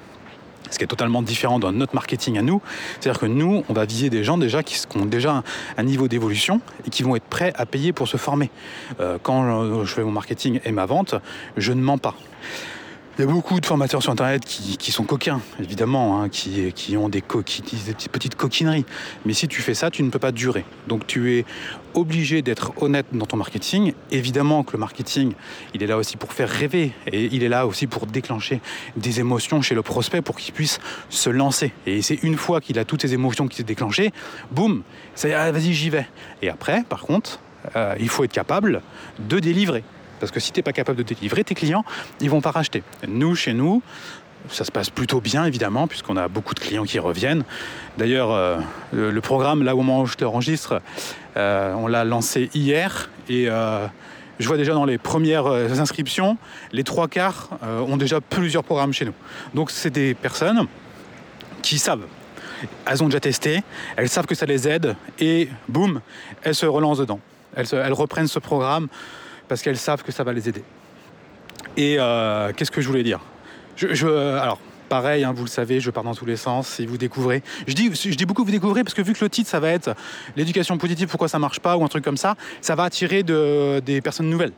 ce 0.70 0.78
qui 0.78 0.84
est 0.84 0.88
totalement 0.88 1.22
différent 1.22 1.58
dans 1.58 1.72
notre 1.72 1.94
marketing 1.94 2.38
à 2.38 2.42
nous. 2.42 2.60
C'est-à-dire 2.98 3.20
que 3.20 3.26
nous, 3.26 3.64
on 3.68 3.72
va 3.72 3.84
viser 3.84 4.10
des 4.10 4.24
gens 4.24 4.38
déjà 4.38 4.62
qui 4.62 4.84
ont 4.96 5.06
déjà 5.06 5.42
un, 5.76 5.82
niveau 5.84 6.08
d'évolution 6.08 6.60
et 6.86 6.90
qui 6.90 7.02
vont 7.02 7.14
être 7.16 7.24
prêts 7.24 7.52
à 7.56 7.66
payer 7.66 7.92
pour 7.92 8.08
se 8.08 8.16
former. 8.16 8.50
Euh, 9.00 9.18
quand 9.22 9.84
je 9.84 9.94
fais 9.94 10.02
mon 10.02 10.10
marketing 10.10 10.60
et 10.64 10.72
ma 10.72 10.86
vente, 10.86 11.14
je 11.56 11.72
ne 11.72 11.80
mens 11.80 11.98
pas. 11.98 12.14
Il 13.16 13.24
y 13.24 13.28
a 13.28 13.30
beaucoup 13.30 13.60
de 13.60 13.66
formateurs 13.66 14.02
sur 14.02 14.10
Internet 14.10 14.44
qui, 14.44 14.90
sont 14.90 15.04
coquins, 15.04 15.40
évidemment, 15.60 16.20
hein, 16.20 16.28
qui, 16.28 16.72
qui, 16.72 16.96
ont 16.96 17.08
des, 17.08 17.20
des 17.20 18.08
petites 18.10 18.34
coquineries. 18.34 18.84
Mais 19.24 19.34
si 19.34 19.46
tu 19.46 19.62
fais 19.62 19.74
ça, 19.74 19.88
tu 19.88 20.02
ne 20.02 20.10
peux 20.10 20.18
pas 20.18 20.32
durer. 20.32 20.64
Donc 20.88 21.06
tu 21.06 21.38
es 21.38 21.44
obligé 21.94 22.42
d'être 22.42 22.72
honnête 22.82 23.06
dans 23.12 23.26
ton 23.26 23.36
marketing. 23.36 23.92
Évidemment 24.10 24.64
que 24.64 24.72
le 24.72 24.80
marketing, 24.80 25.34
il 25.74 25.84
est 25.84 25.86
là 25.86 25.96
aussi 25.96 26.16
pour 26.16 26.32
faire 26.32 26.48
rêver 26.48 26.90
et 27.06 27.28
il 27.30 27.44
est 27.44 27.48
là 27.48 27.68
aussi 27.68 27.86
pour 27.86 28.06
déclencher 28.06 28.60
des 28.96 29.20
émotions 29.20 29.62
chez 29.62 29.76
le 29.76 29.82
prospect 29.82 30.20
pour 30.20 30.36
qu'il 30.36 30.52
puisse 30.52 30.80
se 31.08 31.30
lancer. 31.30 31.72
Et 31.86 32.02
c'est 32.02 32.20
une 32.24 32.36
fois 32.36 32.60
qu'il 32.60 32.80
a 32.80 32.84
toutes 32.84 33.02
ces 33.02 33.14
émotions 33.14 33.46
qui 33.46 33.58
se 33.58 33.62
déclenchées, 33.62 34.10
boum, 34.50 34.82
ça 35.14 35.28
ah, 35.40 35.52
vas-y, 35.52 35.72
j'y 35.72 35.88
vais. 35.88 36.08
Et 36.42 36.48
après, 36.48 36.82
par 36.82 37.02
contre, 37.02 37.38
euh, 37.76 37.94
il 38.00 38.08
faut 38.08 38.24
être 38.24 38.32
capable 38.32 38.82
de 39.20 39.38
délivrer. 39.38 39.84
Parce 40.20 40.32
que 40.32 40.40
si 40.40 40.52
tu 40.52 40.58
n'es 40.58 40.62
pas 40.62 40.72
capable 40.72 40.98
de 40.98 41.02
délivrer, 41.02 41.44
tes 41.44 41.54
clients, 41.54 41.84
ils 42.20 42.30
vont 42.30 42.40
pas 42.40 42.50
racheter. 42.50 42.82
Nous, 43.06 43.34
chez 43.34 43.52
nous, 43.52 43.82
ça 44.50 44.64
se 44.64 44.72
passe 44.72 44.90
plutôt 44.90 45.20
bien, 45.20 45.44
évidemment, 45.44 45.86
puisqu'on 45.86 46.16
a 46.16 46.28
beaucoup 46.28 46.54
de 46.54 46.60
clients 46.60 46.84
qui 46.84 46.98
reviennent. 46.98 47.44
D'ailleurs, 47.98 48.30
euh, 48.30 48.58
le, 48.92 49.20
programme, 49.20 49.62
là 49.62 49.74
au 49.74 49.78
moment 49.78 50.02
où 50.02 50.06
je 50.06 50.16
te 50.16 50.24
enregistre, 50.24 50.80
euh, 51.36 51.74
on 51.74 51.86
l'a 51.86 52.04
lancé 52.04 52.50
hier. 52.54 53.10
Et 53.28 53.46
euh, 53.48 53.86
je 54.38 54.46
vois 54.46 54.56
déjà 54.56 54.74
dans 54.74 54.84
les 54.84 54.98
premières 54.98 55.46
inscriptions, 55.46 56.36
les 56.72 56.84
trois 56.84 57.08
quarts 57.08 57.50
ont 57.62 57.96
déjà 57.96 58.20
plusieurs 58.20 58.64
programmes 58.64 58.92
chez 58.92 59.04
nous. 59.04 59.14
Donc, 59.54 59.70
c'est 59.70 59.90
des 59.90 60.14
personnes 60.14 60.66
qui 61.62 61.78
savent. 61.78 62.04
Elles 62.86 63.02
ont 63.02 63.06
déjà 63.06 63.20
testé, 63.20 63.62
elles 63.96 64.08
savent 64.08 64.26
que 64.26 64.34
ça 64.34 64.46
les 64.46 64.68
aide, 64.68 64.96
et 65.18 65.48
boum, 65.68 66.00
elles 66.42 66.54
se 66.54 66.66
relancent 66.66 66.98
dedans. 66.98 67.20
elles 67.56 67.92
reprennent 67.92 68.26
ce 68.26 68.38
programme 68.38 68.88
parce 69.48 69.62
qu'elles 69.62 69.78
savent 69.78 70.02
que 70.02 70.12
ça 70.12 70.24
va 70.24 70.32
les 70.32 70.48
aider. 70.48 70.64
Et 71.76 71.96
euh, 71.98 72.52
qu'est-ce 72.56 72.70
que 72.70 72.80
je 72.80 72.88
voulais 72.88 73.02
dire? 73.02 73.20
Alors, 73.82 74.58
pareil, 74.88 75.24
hein, 75.24 75.32
vous 75.34 75.44
le 75.44 75.50
savez, 75.50 75.80
je 75.80 75.90
pars 75.90 76.04
dans 76.04 76.14
tous 76.14 76.26
les 76.26 76.36
sens 76.36 76.78
et 76.78 76.86
vous 76.86 76.98
découvrez. 76.98 77.42
Je 77.66 77.74
dis, 77.74 78.24
beaucoup 78.24 78.44
vous 78.44 78.50
découvrez 78.50 78.84
parce 78.84 78.94
que 78.94 79.02
vu 79.02 79.12
que 79.12 79.24
le 79.24 79.30
titre, 79.30 79.50
ça 79.50 79.60
va 79.60 79.70
être 79.70 79.94
l'éducation 80.36 80.78
positive, 80.78 81.08
pourquoi 81.08 81.28
ça 81.28 81.38
marche 81.38 81.60
pas 81.60 81.76
ou 81.76 81.84
un 81.84 81.88
truc 81.88 82.04
comme 82.04 82.16
ça, 82.16 82.36
ça 82.60 82.74
va 82.74 82.84
attirer 82.84 83.22
de, 83.22 83.80
des 83.80 84.00
personnes 84.00 84.30
nouvelles. 84.30 84.52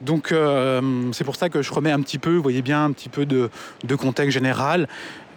Donc 0.00 0.32
euh, 0.32 1.12
c'est 1.12 1.24
pour 1.24 1.36
ça 1.36 1.48
que 1.48 1.62
je 1.62 1.72
remets 1.72 1.92
un 1.92 2.00
petit 2.00 2.18
peu, 2.18 2.34
vous 2.36 2.42
voyez 2.42 2.62
bien, 2.62 2.84
un 2.84 2.92
petit 2.92 3.08
peu 3.08 3.26
de, 3.26 3.50
contexte 3.96 4.32
général. 4.32 4.88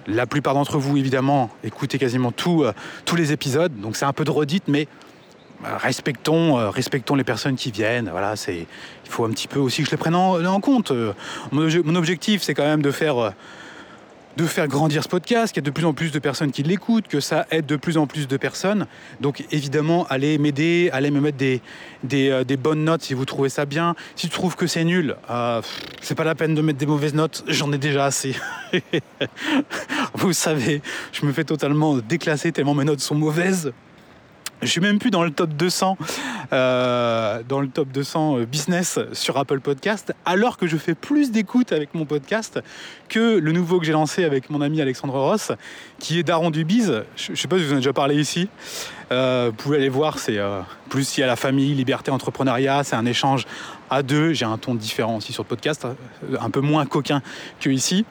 La 0.07 0.25
plupart 0.25 0.53
d'entre 0.53 0.77
vous, 0.77 0.97
évidemment, 0.97 1.49
écoutez 1.63 1.97
quasiment 1.97 2.31
euh, 2.47 2.71
tous 3.05 3.15
les 3.15 3.33
épisodes, 3.33 3.77
donc 3.81 3.97
c'est 3.97 4.05
un 4.05 4.13
peu 4.13 4.23
de 4.23 4.31
redite, 4.31 4.63
mais 4.67 4.87
respectons, 5.63 6.57
euh, 6.57 6.69
respectons 6.69 7.15
les 7.15 7.23
personnes 7.23 7.55
qui 7.55 7.71
viennent. 7.71 8.09
Voilà, 8.09 8.35
c'est, 8.35 8.67
il 9.05 9.09
faut 9.09 9.25
un 9.25 9.29
petit 9.29 9.47
peu 9.47 9.59
aussi 9.59 9.81
que 9.81 9.87
je 9.87 9.91
les 9.91 9.97
prenne 9.97 10.15
en, 10.15 10.59
compte. 10.59 10.91
Euh, 10.91 11.13
mon, 11.51 11.95
objectif, 11.95 12.43
c'est 12.43 12.53
quand 12.53 12.65
même 12.65 12.81
de 12.81 12.91
faire, 12.91 13.17
euh, 13.17 13.29
de 14.37 14.45
faire 14.45 14.67
grandir 14.67 15.03
ce 15.03 15.09
podcast, 15.09 15.53
qu'il 15.53 15.61
y 15.61 15.65
ait 15.65 15.69
de 15.69 15.73
plus 15.73 15.85
en 15.85 15.93
plus 15.93 16.11
de 16.11 16.19
personnes 16.19 16.51
qui 16.51 16.61
l'écoutent, 16.61 17.07
que 17.07 17.19
ça 17.19 17.47
aide 17.49 17.65
de 17.65 17.75
plus 17.75 17.97
en 17.97 18.05
plus 18.05 18.27
de 18.27 18.37
personnes. 18.37 18.85
Donc 19.19 19.43
évidemment, 19.51 20.05
allez 20.09 20.37
m'aider, 20.37 20.89
allez 20.93 21.09
me 21.09 21.19
mettre 21.19 21.37
des, 21.37 21.61
des, 22.03 22.57
bonnes 22.57 22.83
notes 22.83 23.01
si 23.01 23.15
vous 23.15 23.25
trouvez 23.25 23.49
ça 23.49 23.65
bien. 23.65 23.95
Si 24.15 24.27
tu 24.27 24.33
trouves 24.33 24.55
que 24.55 24.67
c'est 24.67 24.83
nul, 24.83 25.15
c'est 26.01 26.15
pas 26.15 26.23
la 26.23 26.35
peine 26.35 26.53
de 26.53 26.61
mettre 26.61 26.77
des 26.77 26.85
mauvaises 26.85 27.15
notes, 27.15 27.43
j'en 27.47 27.71
ai 27.71 27.79
déjà 27.79 28.05
assez. 28.05 28.35
vous 30.13 30.33
savez, 30.33 30.83
je 31.13 31.25
me 31.25 31.31
fais 31.31 31.43
totalement 31.43 31.97
déclasser 31.97 32.51
tellement 32.51 32.75
mes 32.75 32.85
notes 32.85 32.99
sont 32.99 33.15
mauvaises. 33.15 33.73
Je 34.63 34.67
suis 34.67 34.81
même 34.81 34.97
plus 34.97 35.11
dans 35.11 35.23
le 35.23 35.29
top 35.29 35.51
200, 35.51 35.97
euh, 36.51 37.43
dans 37.47 37.61
le 37.61 37.67
top 37.67 37.89
200 37.89 38.39
euh, 38.39 38.45
business 38.45 38.97
sur 39.13 39.37
Apple 39.37 39.59
Podcast, 39.59 40.15
alors 40.25 40.57
que 40.57 40.65
je 40.65 40.77
fais 40.77 40.95
plus 40.95 41.29
d'écoute 41.29 41.71
avec 41.71 41.93
mon 41.93 42.05
podcast 42.05 42.59
que 43.07 43.37
le 43.37 43.51
nouveau 43.51 43.79
que 43.79 43.85
j'ai 43.85 43.91
lancé 43.91 44.23
avec 44.23 44.49
mon 44.49 44.61
ami 44.61 44.81
Alexandre 44.81 45.13
Ross, 45.13 45.51
qui 45.99 46.17
est 46.17 46.23
Daron 46.23 46.49
du 46.49 46.65
Biz. 46.65 47.03
Je, 47.15 47.32
ne 47.34 47.38
sais 47.38 47.47
pas 47.47 47.58
si 47.58 47.65
vous 47.65 47.69
en 47.69 47.73
avez 47.73 47.82
déjà 47.82 47.93
parlé 47.93 48.15
ici. 48.15 48.49
Euh, 49.12 49.49
vous 49.51 49.55
pouvez 49.55 49.77
aller 49.77 49.89
voir, 49.89 50.17
c'est 50.17 50.39
plus 50.89 51.17
il 51.17 51.21
y 51.21 51.23
a 51.23 51.27
la 51.27 51.36
famille, 51.36 51.75
liberté, 51.75 52.10
entrepreneuriat, 52.10 52.84
c'est 52.84 52.95
un 52.95 53.05
échange 53.05 53.45
à 53.91 54.01
deux. 54.01 54.34
J'ai 54.34 54.45
un 54.45 54.58
ton 54.58 54.73
différent 54.73 55.17
aussi 55.17 55.34
sur 55.34 55.43
le 55.43 55.49
podcast, 55.49 55.86
un 56.39 56.49
peu 56.49 56.62
moins 56.62 56.88
coquin 56.88 57.21
que 57.60 57.69
ici 57.69 58.05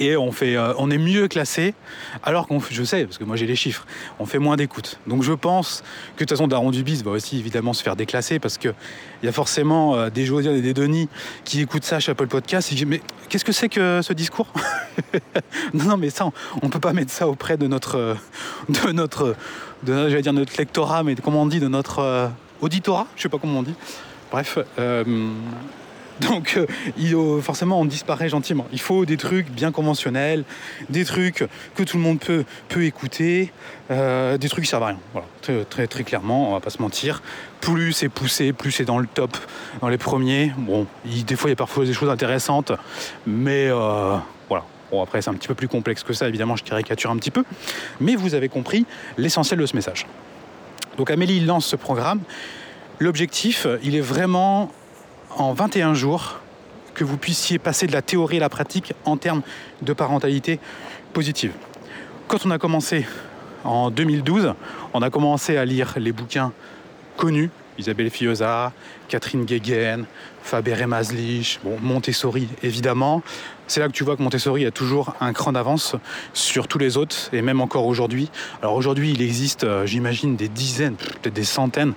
et 0.00 0.16
on, 0.16 0.32
fait, 0.32 0.56
euh, 0.56 0.72
on 0.78 0.90
est 0.90 0.98
mieux 0.98 1.28
classé, 1.28 1.74
alors 2.22 2.46
qu'on 2.46 2.60
je 2.60 2.82
sais, 2.82 3.04
parce 3.04 3.18
que 3.18 3.24
moi 3.24 3.36
j'ai 3.36 3.46
les 3.46 3.56
chiffres, 3.56 3.86
on 4.18 4.26
fait 4.26 4.38
moins 4.38 4.56
d'écoute. 4.56 4.98
Donc 5.06 5.22
je 5.22 5.32
pense 5.32 5.82
que 6.16 6.24
de 6.24 6.28
toute 6.28 6.30
façon 6.30 6.48
Daron 6.48 6.70
Dubis 6.70 7.02
va 7.02 7.12
aussi 7.12 7.38
évidemment 7.38 7.72
se 7.72 7.82
faire 7.82 7.96
déclasser 7.96 8.38
parce 8.38 8.58
qu'il 8.58 8.74
y 9.22 9.28
a 9.28 9.32
forcément 9.32 9.94
euh, 9.94 10.10
des 10.10 10.26
Josiane 10.26 10.56
et 10.56 10.62
des 10.62 10.74
Denis 10.74 11.08
qui 11.44 11.60
écoutent 11.60 11.84
ça 11.84 12.00
chez 12.00 12.12
Apple 12.12 12.26
Podcast 12.26 12.70
et 12.72 12.74
disent 12.74 12.86
mais 12.86 13.00
qu'est-ce 13.28 13.44
que 13.44 13.52
c'est 13.52 13.68
que 13.68 14.00
ce 14.02 14.12
discours? 14.12 14.48
Non, 15.74 15.84
non, 15.84 15.96
mais 15.96 16.10
ça, 16.10 16.24
on 16.62 16.66
ne 16.66 16.70
peut 16.70 16.80
pas 16.80 16.92
mettre 16.92 17.10
ça 17.10 17.28
auprès 17.28 17.56
de 17.56 17.66
notre, 17.66 18.16
de 18.68 18.92
notre, 18.92 19.36
de, 19.82 20.08
j'allais 20.08 20.22
dire 20.22 20.32
notre 20.32 20.56
lectorat, 20.56 21.02
mais 21.02 21.14
comment 21.16 21.42
on 21.42 21.46
dit, 21.46 21.60
de 21.60 21.68
notre 21.68 21.98
euh, 22.00 22.28
auditorat, 22.60 23.06
je 23.16 23.22
sais 23.22 23.28
pas 23.28 23.38
comment 23.38 23.60
on 23.60 23.62
dit. 23.62 23.74
Bref, 24.30 24.58
donc 26.20 26.58
euh, 26.58 27.40
forcément 27.40 27.80
on 27.80 27.84
disparaît 27.84 28.28
gentiment. 28.28 28.66
Il 28.72 28.80
faut 28.80 29.04
des 29.04 29.16
trucs 29.16 29.50
bien 29.50 29.72
conventionnels, 29.72 30.44
des 30.88 31.04
trucs 31.04 31.44
que 31.74 31.82
tout 31.82 31.96
le 31.96 32.02
monde 32.02 32.18
peut, 32.18 32.44
écouter, 32.84 33.52
euh, 33.90 34.38
des 34.38 34.48
trucs 34.48 34.64
qui 34.64 34.70
servent 34.70 34.84
à 34.84 34.86
rien. 34.88 34.98
Très, 35.68 35.86
clairement, 36.04 36.50
on 36.50 36.52
va 36.52 36.60
pas 36.60 36.70
se 36.70 36.80
mentir. 36.80 37.22
Plus 37.60 37.92
c'est 37.92 38.08
poussé, 38.08 38.52
plus 38.52 38.72
c'est 38.72 38.84
dans 38.84 38.98
le 38.98 39.06
top, 39.06 39.36
dans 39.80 39.88
les 39.88 39.98
premiers. 39.98 40.52
Bon, 40.56 40.86
des 41.04 41.36
fois 41.36 41.50
il 41.50 41.52
y 41.52 41.54
a 41.54 41.56
parfois 41.56 41.84
des 41.84 41.92
choses 41.92 42.10
intéressantes, 42.10 42.72
mais 43.26 43.68
euh, 43.68 44.16
voilà. 44.48 44.64
Bon 44.90 45.02
après 45.02 45.20
c'est 45.20 45.30
un 45.30 45.34
petit 45.34 45.48
peu 45.48 45.54
plus 45.54 45.68
complexe 45.68 46.02
que 46.02 46.12
ça, 46.12 46.28
évidemment 46.28 46.56
je 46.56 46.64
caricature 46.64 47.10
un 47.10 47.16
petit 47.16 47.30
peu. 47.30 47.44
Mais 48.00 48.16
vous 48.16 48.34
avez 48.34 48.48
compris 48.48 48.86
l'essentiel 49.18 49.58
de 49.58 49.66
ce 49.66 49.76
message. 49.76 50.06
Donc 50.96 51.10
Amélie 51.10 51.40
lance 51.40 51.66
ce 51.66 51.76
programme. 51.76 52.20
L'objectif, 52.98 53.66
il 53.82 53.94
est 53.94 54.00
vraiment 54.00 54.70
en 55.36 55.52
21 55.52 55.94
jours 55.94 56.40
que 56.94 57.04
vous 57.04 57.18
puissiez 57.18 57.58
passer 57.58 57.86
de 57.86 57.92
la 57.92 58.02
théorie 58.02 58.38
à 58.38 58.40
la 58.40 58.48
pratique 58.48 58.94
en 59.04 59.16
termes 59.16 59.42
de 59.82 59.92
parentalité 59.92 60.58
positive. 61.12 61.52
Quand 62.26 62.46
on 62.46 62.50
a 62.50 62.58
commencé 62.58 63.06
en 63.64 63.90
2012, 63.90 64.54
on 64.94 65.02
a 65.02 65.10
commencé 65.10 65.56
à 65.56 65.64
lire 65.64 65.94
les 65.98 66.12
bouquins 66.12 66.52
connus, 67.16 67.50
Isabelle 67.78 68.10
Fioza, 68.10 68.72
Catherine 69.08 69.44
Guéguen, 69.44 70.06
Faber 70.42 70.86
Maslich, 70.86 71.60
bon, 71.62 71.76
Montessori 71.82 72.48
évidemment. 72.62 73.22
C'est 73.66 73.80
là 73.80 73.88
que 73.88 73.92
tu 73.92 74.04
vois 74.04 74.16
que 74.16 74.22
Montessori 74.22 74.64
a 74.64 74.70
toujours 74.70 75.14
un 75.20 75.32
cran 75.32 75.52
d'avance 75.52 75.96
sur 76.32 76.68
tous 76.68 76.78
les 76.78 76.96
autres, 76.96 77.28
et 77.32 77.42
même 77.42 77.60
encore 77.60 77.86
aujourd'hui. 77.86 78.30
Alors 78.62 78.74
aujourd'hui, 78.74 79.12
il 79.12 79.20
existe, 79.20 79.64
euh, 79.64 79.84
j'imagine, 79.84 80.36
des 80.36 80.48
dizaines, 80.48 80.94
peut-être 80.94 81.34
des 81.34 81.44
centaines 81.44 81.92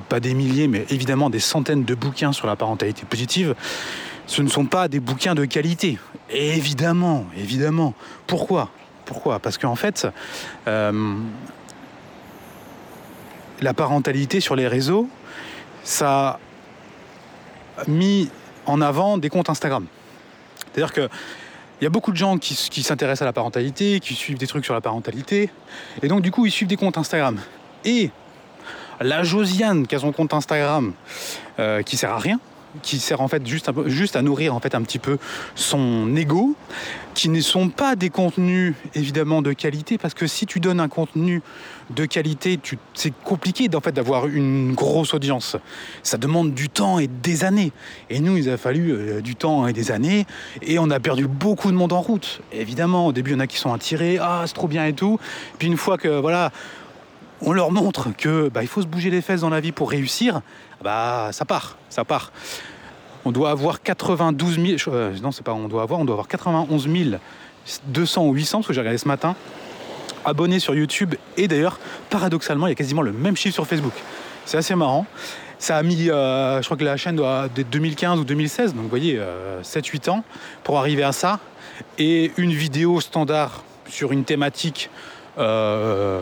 pas 0.00 0.20
des 0.20 0.34
milliers, 0.34 0.68
mais 0.68 0.84
évidemment 0.90 1.30
des 1.30 1.40
centaines 1.40 1.84
de 1.84 1.94
bouquins 1.94 2.32
sur 2.32 2.46
la 2.46 2.56
parentalité 2.56 3.04
positive, 3.04 3.54
ce 4.26 4.42
ne 4.42 4.48
sont 4.48 4.66
pas 4.66 4.88
des 4.88 5.00
bouquins 5.00 5.34
de 5.34 5.44
qualité. 5.44 5.98
évidemment, 6.30 7.26
évidemment. 7.36 7.94
Pourquoi? 8.26 8.70
Pourquoi? 9.06 9.38
Parce 9.38 9.56
qu'en 9.56 9.74
fait, 9.74 10.06
euh, 10.66 11.14
la 13.60 13.74
parentalité 13.74 14.40
sur 14.40 14.54
les 14.54 14.68
réseaux, 14.68 15.08
ça 15.82 16.38
a 17.78 17.88
mis 17.88 18.30
en 18.66 18.82
avant 18.82 19.16
des 19.16 19.30
comptes 19.30 19.48
Instagram. 19.48 19.86
C'est-à-dire 20.72 20.92
que 20.92 21.08
il 21.80 21.84
y 21.84 21.86
a 21.86 21.90
beaucoup 21.90 22.10
de 22.10 22.16
gens 22.16 22.38
qui, 22.38 22.54
qui 22.54 22.82
s'intéressent 22.82 23.22
à 23.22 23.26
la 23.26 23.32
parentalité, 23.32 24.00
qui 24.00 24.14
suivent 24.14 24.36
des 24.36 24.48
trucs 24.48 24.64
sur 24.64 24.74
la 24.74 24.80
parentalité, 24.80 25.48
et 26.02 26.08
donc 26.08 26.22
du 26.22 26.32
coup 26.32 26.44
ils 26.44 26.50
suivent 26.50 26.68
des 26.68 26.76
comptes 26.76 26.98
Instagram. 26.98 27.38
Et 27.84 28.10
la 29.00 29.22
Josiane 29.22 29.86
qui 29.86 29.94
a 29.94 29.98
son 29.98 30.12
compte 30.12 30.34
Instagram 30.34 30.92
euh, 31.58 31.82
qui 31.82 31.96
sert 31.96 32.10
à 32.10 32.18
rien, 32.18 32.40
qui 32.82 32.98
sert 32.98 33.20
en 33.20 33.28
fait 33.28 33.46
juste, 33.46 34.16
à 34.16 34.22
nourrir 34.22 34.54
en 34.54 34.60
fait 34.60 34.74
un 34.74 34.82
petit 34.82 34.98
peu 34.98 35.18
son 35.54 36.14
ego, 36.16 36.54
qui 37.14 37.28
ne 37.28 37.40
sont 37.40 37.68
pas 37.68 37.96
des 37.96 38.10
contenus 38.10 38.74
évidemment 38.94 39.42
de 39.42 39.52
qualité, 39.52 39.98
parce 39.98 40.14
que 40.14 40.26
si 40.26 40.46
tu 40.46 40.60
donnes 40.60 40.80
un 40.80 40.88
contenu 40.88 41.42
de 41.90 42.04
qualité, 42.04 42.60
c'est 42.94 43.12
compliqué 43.24 43.68
d'avoir 43.68 44.26
une 44.26 44.74
grosse 44.74 45.14
audience. 45.14 45.56
Ça 46.02 46.18
demande 46.18 46.52
du 46.52 46.68
temps 46.68 46.98
et 46.98 47.08
des 47.08 47.44
années. 47.44 47.72
Et 48.10 48.20
nous, 48.20 48.36
il 48.36 48.50
a 48.50 48.58
fallu 48.58 48.92
euh, 48.92 49.20
du 49.22 49.36
temps 49.36 49.66
et 49.66 49.72
des 49.72 49.90
années, 49.90 50.26
et 50.60 50.78
on 50.78 50.90
a 50.90 51.00
perdu 51.00 51.26
beaucoup 51.26 51.70
de 51.70 51.76
monde 51.76 51.92
en 51.92 52.02
route. 52.02 52.40
évidemment, 52.52 53.06
au 53.06 53.12
début, 53.12 53.30
il 53.30 53.34
y 53.34 53.36
en 53.36 53.40
a 53.40 53.46
qui 53.46 53.56
sont 53.56 53.72
attirés, 53.72 54.18
ah 54.20 54.44
c'est 54.46 54.54
trop 54.54 54.68
bien 54.68 54.84
et 54.86 54.92
tout. 54.92 55.18
Puis 55.58 55.68
une 55.68 55.78
fois 55.78 55.96
que 55.96 56.20
voilà, 56.20 56.52
on 57.42 57.52
leur 57.52 57.70
montre 57.70 58.08
que 58.16 58.48
bah, 58.48 58.62
il 58.62 58.68
faut 58.68 58.82
se 58.82 58.86
bouger 58.86 59.10
les 59.10 59.22
fesses 59.22 59.42
dans 59.42 59.50
la 59.50 59.60
vie 59.60 59.72
pour 59.72 59.90
réussir, 59.90 60.40
bah 60.82 61.30
ça 61.32 61.44
part, 61.44 61.76
ça 61.88 62.04
part. 62.04 62.32
On 63.24 63.32
doit 63.32 63.50
avoir 63.50 63.82
92 63.82 64.78
000, 64.78 64.94
euh, 64.94 65.12
non 65.22 65.32
c'est 65.32 65.42
pas 65.42 65.52
on 65.52 65.68
doit 65.68 65.82
avoir, 65.82 66.00
on 66.00 66.04
doit 66.04 66.14
avoir 66.14 66.28
91 66.28 66.88
200 67.86 68.26
ou 68.26 68.32
800 68.32 68.58
parce 68.58 68.68
que 68.68 68.72
j'ai 68.72 68.80
regardé 68.80 68.98
ce 68.98 69.08
matin 69.08 69.36
abonnés 70.24 70.58
sur 70.58 70.74
YouTube 70.74 71.14
et 71.36 71.48
d'ailleurs 71.48 71.78
paradoxalement 72.10 72.66
il 72.66 72.70
y 72.70 72.72
a 72.72 72.76
quasiment 72.76 73.02
le 73.02 73.12
même 73.12 73.36
chiffre 73.36 73.54
sur 73.54 73.66
Facebook. 73.66 73.92
C'est 74.44 74.56
assez 74.56 74.74
marrant. 74.74 75.06
Ça 75.58 75.76
a 75.76 75.82
mis, 75.82 76.08
euh, 76.08 76.62
je 76.62 76.64
crois 76.66 76.76
que 76.76 76.84
la 76.84 76.96
chaîne 76.96 77.16
doit 77.16 77.48
être 77.56 77.68
2015 77.68 78.20
ou 78.20 78.24
2016, 78.24 78.74
donc 78.74 78.84
vous 78.84 78.88
voyez, 78.88 79.20
7-8 79.62 80.08
euh, 80.08 80.12
ans 80.12 80.24
pour 80.62 80.78
arriver 80.78 81.02
à 81.02 81.12
ça. 81.12 81.40
Et 81.98 82.30
une 82.36 82.52
vidéo 82.52 83.00
standard 83.00 83.64
sur 83.88 84.12
une 84.12 84.24
thématique 84.24 84.88
euh, 85.38 86.20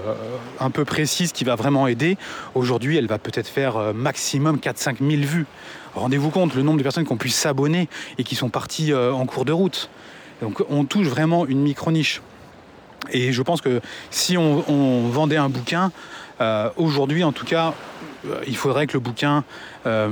un 0.60 0.70
peu 0.70 0.84
précise 0.84 1.32
qui 1.32 1.44
va 1.44 1.54
vraiment 1.54 1.86
aider. 1.86 2.18
Aujourd'hui, 2.54 2.96
elle 2.96 3.06
va 3.06 3.18
peut-être 3.18 3.48
faire 3.48 3.76
euh, 3.76 3.92
maximum 3.92 4.56
4-5 4.56 4.96
000 4.98 5.22
vues. 5.22 5.46
Rendez-vous 5.94 6.30
compte 6.30 6.54
le 6.54 6.62
nombre 6.62 6.78
de 6.78 6.82
personnes 6.82 7.06
qui 7.06 7.12
ont 7.12 7.16
pu 7.16 7.30
s'abonner 7.30 7.88
et 8.18 8.24
qui 8.24 8.34
sont 8.34 8.50
parties 8.50 8.92
euh, 8.92 9.12
en 9.12 9.24
cours 9.24 9.46
de 9.46 9.52
route. 9.52 9.88
Donc 10.42 10.62
on 10.68 10.84
touche 10.84 11.06
vraiment 11.06 11.46
une 11.46 11.60
micro-niche. 11.60 12.20
Et 13.10 13.32
je 13.32 13.42
pense 13.42 13.62
que 13.62 13.80
si 14.10 14.36
on 14.36 15.08
vendait 15.08 15.36
un 15.36 15.48
bouquin, 15.48 15.92
aujourd'hui 16.76 17.24
en 17.24 17.32
tout 17.32 17.46
cas, 17.46 17.72
il 18.46 18.56
faudrait 18.56 18.86
que 18.86 18.94
le 18.94 19.00
bouquin 19.00 19.44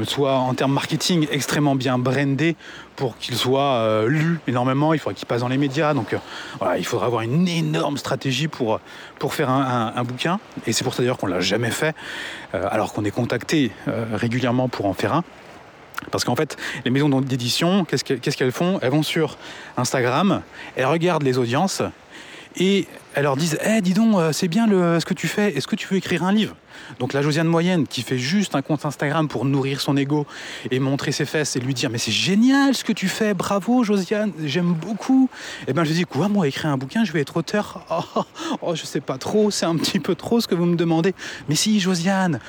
soit 0.04 0.36
en 0.36 0.54
termes 0.54 0.72
marketing 0.72 1.26
extrêmement 1.30 1.74
bien 1.74 1.98
brandé 1.98 2.56
pour 2.96 3.16
qu'il 3.18 3.36
soit 3.36 3.74
euh, 3.74 4.08
lu 4.08 4.40
énormément, 4.46 4.94
il 4.94 4.98
faudrait 4.98 5.14
qu'il 5.14 5.26
passe 5.26 5.40
dans 5.40 5.48
les 5.48 5.58
médias. 5.58 5.94
Donc 5.94 6.16
voilà, 6.58 6.78
il 6.78 6.86
faudrait 6.86 7.06
avoir 7.06 7.22
une 7.22 7.48
énorme 7.48 7.96
stratégie 7.96 8.48
pour, 8.48 8.80
pour 9.18 9.34
faire 9.34 9.50
un, 9.50 10.04
bouquin. 10.04 10.38
Et 10.66 10.72
c'est 10.72 10.84
pour 10.84 10.94
ça 10.94 11.02
d'ailleurs 11.02 11.18
qu'on 11.18 11.26
ne 11.26 11.32
l'a 11.32 11.40
jamais 11.40 11.70
fait, 11.70 11.94
alors 12.52 12.92
qu'on 12.92 13.04
est 13.04 13.10
contacté 13.10 13.70
régulièrement 14.12 14.68
pour 14.68 14.86
en 14.86 14.92
faire 14.92 15.14
un. 15.14 15.24
Parce 16.10 16.24
qu'en 16.24 16.36
fait, 16.36 16.56
les 16.84 16.90
maisons 16.90 17.08
d'édition, 17.20 17.84
qu'est-ce 17.84 18.36
qu'elles 18.36 18.52
font? 18.52 18.78
Elles 18.82 18.90
vont 18.90 19.02
sur 19.02 19.38
Instagram, 19.76 20.42
elles 20.76 20.86
regardent 20.86 21.22
les 21.22 21.38
audiences 21.38 21.82
et 22.56 22.86
elles 23.14 23.24
leur 23.24 23.36
disent 23.36 23.58
Eh, 23.64 23.80
dis 23.80 23.94
donc, 23.94 24.16
c'est 24.32 24.48
bien 24.48 24.66
ce 24.68 25.04
que 25.04 25.14
tu 25.14 25.28
fais, 25.28 25.56
est-ce 25.56 25.66
que 25.66 25.76
tu 25.76 25.88
veux 25.88 25.96
écrire 25.96 26.24
un 26.24 26.32
livre? 26.32 26.54
Donc 26.98 27.12
la 27.12 27.22
Josiane 27.22 27.46
moyenne 27.46 27.86
qui 27.86 28.02
fait 28.02 28.18
juste 28.18 28.54
un 28.54 28.62
compte 28.62 28.84
Instagram 28.84 29.28
pour 29.28 29.44
nourrir 29.44 29.80
son 29.80 29.96
ego 29.96 30.26
et 30.70 30.78
montrer 30.78 31.12
ses 31.12 31.24
fesses 31.24 31.56
et 31.56 31.60
lui 31.60 31.74
dire 31.74 31.90
mais 31.90 31.98
c'est 31.98 32.12
génial 32.12 32.74
ce 32.74 32.84
que 32.84 32.92
tu 32.92 33.08
fais, 33.08 33.34
bravo 33.34 33.84
Josiane, 33.84 34.32
j'aime 34.44 34.72
beaucoup. 34.72 35.28
Et 35.62 35.64
eh 35.68 35.72
ben 35.72 35.84
je 35.84 35.92
dis 35.92 36.04
quoi 36.04 36.28
moi 36.28 36.46
écrire 36.48 36.70
un 36.70 36.76
bouquin, 36.76 37.04
je 37.04 37.12
vais 37.12 37.20
être 37.20 37.36
auteur? 37.36 37.84
Oh, 38.16 38.24
oh, 38.60 38.74
je 38.74 38.84
sais 38.84 39.00
pas 39.00 39.18
trop, 39.18 39.50
c'est 39.50 39.66
un 39.66 39.76
petit 39.76 40.00
peu 40.00 40.14
trop 40.14 40.40
ce 40.40 40.48
que 40.48 40.54
vous 40.54 40.66
me 40.66 40.76
demandez. 40.76 41.14
Mais 41.48 41.54
si 41.54 41.78
Josiane, 41.80 42.40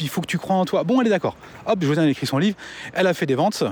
il 0.00 0.08
faut 0.08 0.20
que 0.20 0.26
tu 0.26 0.38
crois 0.38 0.56
en 0.56 0.64
toi. 0.64 0.82
Bon 0.82 1.00
elle 1.00 1.06
est 1.06 1.10
d'accord. 1.10 1.36
Hop 1.66 1.82
Josiane 1.82 2.06
a 2.06 2.10
écrit 2.10 2.26
son 2.26 2.38
livre, 2.38 2.56
elle 2.94 3.06
a 3.06 3.14
fait 3.14 3.26
des 3.26 3.34
ventes, 3.34 3.62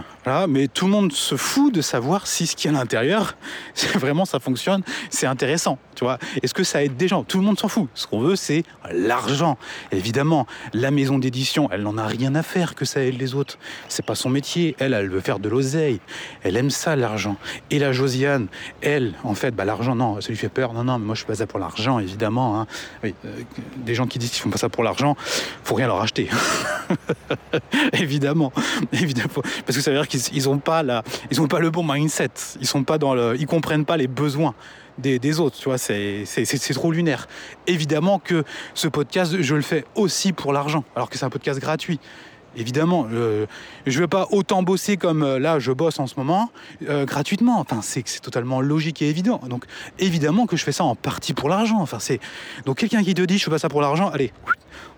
mais 0.48 0.68
tout 0.68 0.86
le 0.86 0.92
monde 0.92 1.12
se 1.12 1.36
fout 1.36 1.72
de 1.74 1.80
savoir 1.80 2.26
si 2.26 2.46
ce 2.46 2.56
qui 2.56 2.66
est 2.66 2.70
à 2.70 2.74
l'intérieur, 2.74 3.36
vraiment 3.94 4.24
ça 4.24 4.40
fonctionne, 4.40 4.82
c'est 5.10 5.26
intéressant, 5.26 5.78
tu 5.94 6.04
vois. 6.04 6.18
Est-ce 6.42 6.54
que 6.54 6.64
ça 6.64 6.82
aide 6.84 6.96
des 6.96 7.08
gens? 7.08 7.24
Tout 7.24 7.38
le 7.38 7.44
monde 7.44 7.58
s'en 7.58 7.68
fout. 7.68 7.88
Ce 7.94 8.06
qu'on 8.06 8.20
veut 8.20 8.36
c'est 8.36 8.64
l'argent. 8.90 9.58
Évidemment, 10.02 10.48
la 10.72 10.90
maison 10.90 11.16
d'édition, 11.16 11.68
elle 11.70 11.82
n'en 11.82 11.96
a 11.96 12.08
rien 12.08 12.34
à 12.34 12.42
faire 12.42 12.74
que 12.74 12.84
ça 12.84 13.04
aide 13.04 13.20
les 13.20 13.36
autres. 13.36 13.56
C'est 13.86 14.04
pas 14.04 14.16
son 14.16 14.30
métier. 14.30 14.74
Elle, 14.80 14.94
elle 14.94 15.08
veut 15.08 15.20
faire 15.20 15.38
de 15.38 15.48
l'oseille. 15.48 16.00
Elle 16.42 16.56
aime 16.56 16.70
ça, 16.70 16.96
l'argent. 16.96 17.36
Et 17.70 17.78
la 17.78 17.92
Josiane, 17.92 18.48
elle, 18.80 19.14
en 19.22 19.34
fait, 19.34 19.52
bah, 19.52 19.64
l'argent, 19.64 19.94
non, 19.94 20.20
ça 20.20 20.30
lui 20.30 20.36
fait 20.36 20.48
peur. 20.48 20.72
Non, 20.72 20.82
non, 20.82 20.98
mais 20.98 21.06
moi, 21.06 21.14
je 21.14 21.20
fais 21.20 21.28
pas 21.28 21.36
ça 21.36 21.46
pour 21.46 21.60
l'argent, 21.60 22.00
évidemment. 22.00 22.60
Hein. 22.60 22.66
Euh, 23.04 23.10
des 23.76 23.94
gens 23.94 24.08
qui 24.08 24.18
disent 24.18 24.32
qu'ils 24.32 24.42
font 24.42 24.50
pas 24.50 24.58
ça 24.58 24.68
pour 24.68 24.82
l'argent, 24.82 25.16
faut 25.62 25.76
rien 25.76 25.86
leur 25.86 26.00
acheter. 26.00 26.28
évidemment, 27.92 28.52
évidemment, 28.92 29.28
parce 29.64 29.76
que 29.76 29.82
ça 29.82 29.92
veut 29.92 29.98
dire 29.98 30.08
qu'ils 30.08 30.44
n'ont 30.48 30.58
pas 30.58 30.82
le 30.82 31.70
bon 31.70 31.84
mindset. 31.84 32.30
Ils 32.60 32.66
sont 32.66 32.82
pas 32.82 32.98
dans 32.98 33.14
le, 33.14 33.36
ils 33.38 33.46
comprennent 33.46 33.84
pas 33.84 33.96
les 33.96 34.08
besoins 34.08 34.56
des, 35.02 35.40
autres. 35.40 35.58
Tu 35.58 35.64
vois, 35.64 35.78
c'est 35.78 36.24
trop 36.74 36.92
lunaire. 36.92 37.28
Évidemment 37.66 38.18
que 38.18 38.44
ce 38.74 38.88
podcast, 38.88 39.40
je 39.40 39.54
le 39.54 39.62
fais 39.62 39.84
aussi 39.94 40.32
pour 40.32 40.52
l'argent, 40.52 40.84
alors 40.96 41.10
que 41.10 41.18
c'est 41.18 41.24
un 41.24 41.30
podcast 41.30 41.60
gratuit. 41.60 42.00
Évidemment, 42.54 43.08
je 43.08 43.46
ne 43.86 43.98
vais 43.98 44.08
pas 44.08 44.28
autant 44.30 44.62
bosser 44.62 44.98
comme 44.98 45.22
euh, 45.22 45.38
là 45.38 45.58
je 45.58 45.72
bosse 45.72 45.98
en 45.98 46.06
ce 46.06 46.14
moment, 46.16 46.50
euh, 46.86 47.06
gratuitement. 47.06 47.58
Enfin, 47.60 47.80
c'est 47.82 48.04
totalement 48.20 48.60
logique 48.60 49.00
et 49.00 49.08
évident. 49.08 49.40
Donc, 49.48 49.64
évidemment 49.98 50.46
que 50.46 50.56
je 50.56 50.64
fais 50.64 50.72
ça 50.72 50.84
en 50.84 50.94
partie 50.94 51.32
pour 51.32 51.48
l'argent. 51.48 51.80
Enfin, 51.80 51.98
c'est 51.98 52.20
donc 52.66 52.76
quelqu'un 52.76 53.02
qui 53.02 53.14
te 53.14 53.22
dit 53.22 53.38
je 53.38 53.44
fais 53.44 53.50
pas 53.50 53.58
ça 53.58 53.70
pour 53.70 53.80
l'argent, 53.80 54.10
allez, 54.10 54.32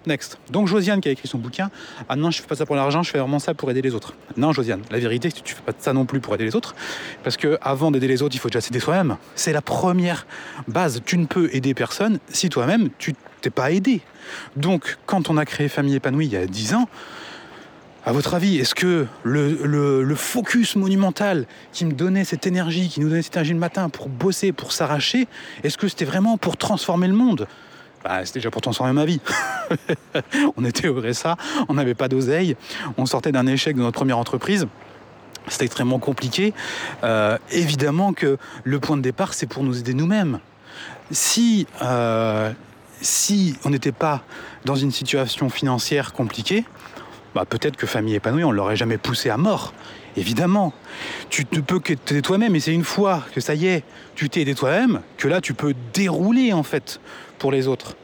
next. 0.06 0.38
Donc 0.50 0.68
Josiane 0.68 1.00
qui 1.00 1.08
a 1.08 1.12
écrit 1.12 1.28
son 1.28 1.38
bouquin, 1.38 1.70
ah 2.08 2.16
non, 2.16 2.30
je 2.30 2.40
fais 2.40 2.46
pas 2.46 2.56
ça 2.56 2.66
pour 2.66 2.76
l'argent, 2.76 3.02
je 3.02 3.10
fais 3.10 3.18
vraiment 3.18 3.38
ça 3.38 3.54
pour 3.54 3.70
aider 3.70 3.82
les 3.82 3.94
autres. 3.94 4.14
Non, 4.36 4.52
Josiane, 4.52 4.82
la 4.90 4.98
vérité, 4.98 5.30
c'est 5.30 5.40
que 5.40 5.46
tu 5.46 5.54
fais 5.54 5.62
pas 5.62 5.72
ça 5.78 5.92
non 5.92 6.04
plus 6.04 6.20
pour 6.20 6.34
aider 6.34 6.44
les 6.44 6.56
autres, 6.56 6.74
parce 7.22 7.36
que 7.36 7.58
avant 7.62 7.90
d'aider 7.90 8.08
les 8.08 8.22
autres, 8.22 8.34
il 8.34 8.38
faut 8.38 8.48
déjà 8.48 8.60
s'aider 8.60 8.80
soi-même. 8.80 9.16
C'est 9.34 9.52
la 9.52 9.62
première 9.62 10.26
base. 10.68 11.02
Tu 11.04 11.18
ne 11.18 11.26
peux 11.26 11.48
aider 11.52 11.74
personne 11.74 12.18
si 12.28 12.48
toi-même 12.48 12.90
tu 12.98 13.14
t'es 13.40 13.50
pas 13.50 13.70
aidé. 13.72 14.00
Donc, 14.56 14.96
quand 15.06 15.28
on 15.28 15.36
a 15.36 15.44
créé 15.44 15.68
Famille 15.68 15.96
épanouie 15.96 16.26
il 16.26 16.32
y 16.32 16.36
a 16.36 16.46
10 16.46 16.74
ans, 16.74 16.88
à 18.06 18.12
votre 18.12 18.34
avis, 18.34 18.58
est-ce 18.58 18.74
que 18.74 19.06
le, 19.22 20.14
focus 20.14 20.76
monumental 20.76 21.46
qui 21.72 21.86
me 21.86 21.92
donnait 21.92 22.24
cette 22.24 22.46
énergie, 22.46 22.88
qui 22.88 23.00
nous 23.00 23.08
donnait 23.08 23.22
cette 23.22 23.36
énergie 23.36 23.54
le 23.54 23.58
matin 23.58 23.88
pour 23.88 24.08
bosser, 24.08 24.52
pour 24.52 24.72
s'arracher, 24.72 25.26
est-ce 25.62 25.78
que 25.78 25.88
c'était 25.88 26.04
vraiment 26.04 26.36
pour 26.36 26.56
transformer 26.56 27.08
le 27.08 27.14
monde? 27.14 27.46
Bah, 28.04 28.24
C'était 28.24 28.38
déjà 28.38 28.50
pour 28.50 28.62
transformer 28.62 28.92
ma 28.92 29.04
vie. 29.04 29.20
on 30.56 30.64
était 30.64 30.88
au 30.88 31.00
RSA, 31.00 31.36
on 31.68 31.74
n'avait 31.74 31.94
pas 31.94 32.08
d'oseille, 32.08 32.56
on 32.98 33.06
sortait 33.06 33.32
d'un 33.32 33.46
échec 33.46 33.74
de 33.74 33.80
notre 33.80 33.98
première 33.98 34.18
entreprise. 34.18 34.68
C'était 35.48 35.64
extrêmement 35.66 35.98
compliqué. 35.98 36.54
Euh, 37.02 37.36
évidemment 37.50 38.12
que 38.12 38.38
le 38.62 38.80
point 38.80 38.96
de 38.96 39.02
départ, 39.02 39.34
c'est 39.34 39.46
pour 39.46 39.62
nous 39.62 39.78
aider 39.78 39.94
nous-mêmes. 39.94 40.38
Si, 41.10 41.66
euh, 41.82 42.52
si 43.00 43.56
on 43.64 43.70
n'était 43.70 43.92
pas 43.92 44.22
dans 44.64 44.74
une 44.74 44.90
situation 44.90 45.50
financière 45.50 46.12
compliquée, 46.12 46.64
bah, 47.34 47.44
peut-être 47.44 47.76
que 47.76 47.86
famille 47.86 48.14
épanouie, 48.14 48.44
on 48.44 48.52
ne 48.52 48.56
l'aurait 48.56 48.76
jamais 48.76 48.96
poussé 48.96 49.28
à 49.28 49.36
mort. 49.36 49.74
Évidemment, 50.16 50.72
tu 51.28 51.44
ne 51.52 51.60
peux 51.60 51.80
que 51.80 51.92
t'aider 51.92 52.22
toi-même, 52.22 52.54
et 52.54 52.60
c'est 52.60 52.72
une 52.72 52.84
fois 52.84 53.22
que 53.34 53.40
ça 53.40 53.54
y 53.54 53.66
est, 53.66 53.82
tu 54.14 54.28
t'es 54.30 54.42
aidé 54.42 54.54
toi-même, 54.54 55.00
que 55.16 55.28
là 55.28 55.40
tu 55.40 55.54
peux 55.54 55.74
dérouler 55.92 56.52
en 56.52 56.62
fait 56.62 57.00
pour 57.38 57.52
les 57.52 57.68
autres. 57.68 57.96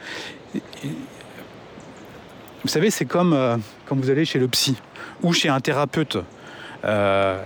Vous 2.63 2.69
savez, 2.69 2.91
c'est 2.91 3.07
comme 3.07 3.33
euh, 3.33 3.57
quand 3.87 3.97
vous 3.97 4.11
allez 4.11 4.25
chez 4.25 4.39
le 4.39 4.49
psy 4.49 4.77
ou 5.23 5.33
chez 5.33 5.49
un 5.49 5.61
thérapeute. 5.61 6.19
Euh, 6.85 7.43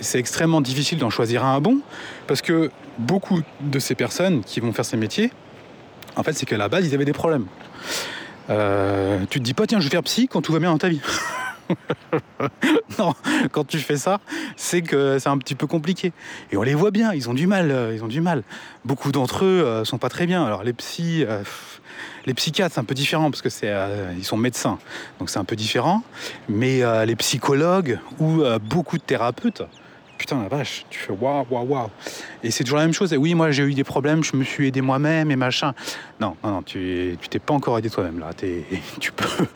c'est 0.00 0.18
extrêmement 0.18 0.60
difficile 0.60 0.98
d'en 0.98 1.10
choisir 1.10 1.44
un 1.44 1.60
bon 1.60 1.80
parce 2.26 2.42
que 2.42 2.70
beaucoup 2.98 3.40
de 3.60 3.78
ces 3.78 3.94
personnes 3.94 4.44
qui 4.44 4.60
vont 4.60 4.72
faire 4.72 4.84
ces 4.84 4.96
métiers, 4.96 5.32
en 6.16 6.22
fait, 6.22 6.32
c'est 6.32 6.46
qu'à 6.46 6.56
la 6.56 6.68
base, 6.68 6.86
ils 6.86 6.94
avaient 6.94 7.04
des 7.04 7.12
problèmes. 7.12 7.46
Euh, 8.50 9.18
tu 9.30 9.38
te 9.40 9.44
dis 9.44 9.54
pas, 9.54 9.66
tiens, 9.66 9.80
je 9.80 9.84
vais 9.84 9.90
faire 9.90 10.02
psy 10.02 10.28
quand 10.28 10.42
tout 10.42 10.52
va 10.52 10.58
bien 10.58 10.70
dans 10.70 10.78
ta 10.78 10.88
vie. 10.88 11.00
non, 12.98 13.14
quand 13.52 13.66
tu 13.66 13.78
fais 13.78 13.96
ça, 13.96 14.20
c'est 14.56 14.82
que 14.82 15.18
c'est 15.18 15.28
un 15.28 15.38
petit 15.38 15.54
peu 15.54 15.66
compliqué. 15.66 16.12
Et 16.50 16.56
on 16.56 16.62
les 16.62 16.74
voit 16.74 16.90
bien, 16.90 17.12
ils 17.12 17.28
ont 17.28 17.34
du 17.34 17.46
mal, 17.46 17.70
euh, 17.70 17.94
ils 17.94 18.04
ont 18.04 18.08
du 18.08 18.20
mal. 18.20 18.42
Beaucoup 18.84 19.12
d'entre 19.12 19.44
eux 19.44 19.62
euh, 19.64 19.84
sont 19.84 19.98
pas 19.98 20.08
très 20.08 20.26
bien. 20.26 20.44
Alors 20.44 20.62
les 20.62 20.72
psys, 20.72 21.24
les 22.26 22.34
psychiatres, 22.34 22.74
c'est 22.74 22.80
un 22.80 22.84
peu 22.84 22.94
différent 22.94 23.30
parce 23.30 23.42
que 23.42 23.50
c'est, 23.50 23.72
ils 24.16 24.24
sont 24.24 24.36
médecins, 24.36 24.78
donc 25.18 25.30
c'est 25.30 25.38
un 25.38 25.44
peu 25.44 25.56
différent. 25.56 26.02
Mais 26.48 26.82
les 27.06 27.16
psychologues 27.16 27.98
ou 28.18 28.42
beaucoup 28.68 28.98
de 28.98 29.02
thérapeutes, 29.02 29.62
putain 30.16 30.42
la 30.42 30.48
vache, 30.48 30.84
tu 30.90 30.98
fais 30.98 31.12
waouh, 31.12 31.46
waouh, 31.50 31.66
waouh. 31.66 31.90
Et 32.42 32.50
c'est 32.50 32.64
toujours 32.64 32.78
la 32.78 32.84
même 32.84 32.94
chose. 32.94 33.14
Oui, 33.18 33.34
moi 33.34 33.50
j'ai 33.50 33.62
eu 33.62 33.74
des 33.74 33.84
problèmes, 33.84 34.24
je 34.24 34.36
me 34.36 34.44
suis 34.44 34.68
aidé 34.68 34.80
moi-même 34.80 35.30
et 35.30 35.36
machin. 35.36 35.74
Non, 36.20 36.36
non, 36.42 36.50
non, 36.50 36.62
tu 36.62 37.16
t'es 37.30 37.38
pas 37.38 37.54
encore 37.54 37.78
aidé 37.78 37.90
toi-même 37.90 38.18
là. 38.18 38.30
tu 39.00 39.12
peux. 39.12 39.46